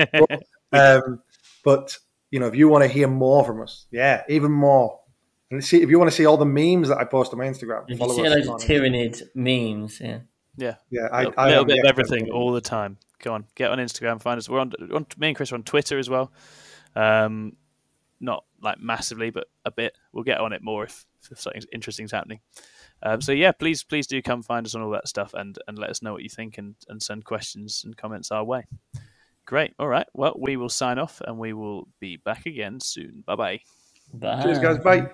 um, 0.72 1.20
but 1.64 1.98
you 2.30 2.38
know, 2.38 2.46
if 2.46 2.54
you 2.54 2.68
want 2.68 2.84
to 2.84 2.88
hear 2.88 3.08
more 3.08 3.44
from 3.44 3.60
us, 3.62 3.86
yeah, 3.90 4.22
even 4.28 4.52
more. 4.52 5.00
And 5.50 5.62
see 5.64 5.82
if 5.82 5.90
you 5.90 5.98
want 5.98 6.10
to 6.10 6.16
see 6.16 6.24
all 6.26 6.36
the 6.36 6.46
memes 6.46 6.88
that 6.88 6.98
I 6.98 7.04
post 7.04 7.32
on 7.32 7.38
my 7.38 7.46
Instagram. 7.46 7.84
If 7.84 7.90
you 7.90 7.96
follow 7.96 8.14
see 8.14 8.26
us 8.26 8.34
those 8.34 8.48
on- 8.48 8.60
tyranid 8.60 9.22
memes, 9.34 10.00
yeah. 10.00 10.20
Yeah, 10.56 10.76
yeah, 10.90 11.08
a 11.08 11.12
I, 11.12 11.18
little, 11.24 11.34
I 11.36 11.48
little 11.48 11.64
bit 11.64 11.78
of 11.78 11.84
expert 11.84 12.00
everything 12.06 12.30
all 12.30 12.52
the 12.52 12.60
time. 12.60 12.98
Go 13.22 13.34
on, 13.34 13.46
get 13.54 13.70
on 13.70 13.78
Instagram, 13.78 14.20
find 14.20 14.38
us. 14.38 14.48
We're 14.48 14.60
on, 14.60 14.72
on 14.92 15.06
me 15.18 15.28
and 15.28 15.36
Chris 15.36 15.52
are 15.52 15.56
on 15.56 15.62
Twitter 15.62 15.98
as 15.98 16.10
well. 16.10 16.32
Um, 16.94 17.56
not 18.20 18.44
like 18.60 18.80
massively, 18.80 19.30
but 19.30 19.46
a 19.64 19.70
bit. 19.70 19.96
We'll 20.12 20.24
get 20.24 20.40
on 20.40 20.52
it 20.52 20.62
more 20.62 20.84
if, 20.84 21.06
if 21.30 21.40
something 21.40 21.62
interesting's 21.72 22.12
happening. 22.12 22.40
Um, 23.02 23.20
so 23.20 23.32
yeah, 23.32 23.52
please, 23.52 23.82
please 23.82 24.06
do 24.06 24.20
come 24.22 24.42
find 24.42 24.66
us 24.66 24.74
on 24.74 24.82
all 24.82 24.90
that 24.90 25.08
stuff 25.08 25.34
and 25.34 25.58
and 25.68 25.78
let 25.78 25.90
us 25.90 26.02
know 26.02 26.12
what 26.12 26.22
you 26.22 26.30
think 26.30 26.58
and 26.58 26.74
and 26.88 27.02
send 27.02 27.24
questions 27.24 27.82
and 27.84 27.96
comments 27.96 28.30
our 28.30 28.44
way. 28.44 28.64
Great. 29.46 29.74
All 29.78 29.88
right. 29.88 30.06
Well, 30.14 30.34
we 30.38 30.56
will 30.56 30.70
sign 30.70 30.98
off 30.98 31.20
and 31.26 31.38
we 31.38 31.52
will 31.52 31.86
be 32.00 32.16
back 32.16 32.46
again 32.46 32.80
soon. 32.80 33.22
Bye 33.26 33.36
bye. 33.36 33.60
Bye. 34.12 34.42
Cheers, 34.42 34.58
guys. 34.58 34.78
Bye. 34.78 35.10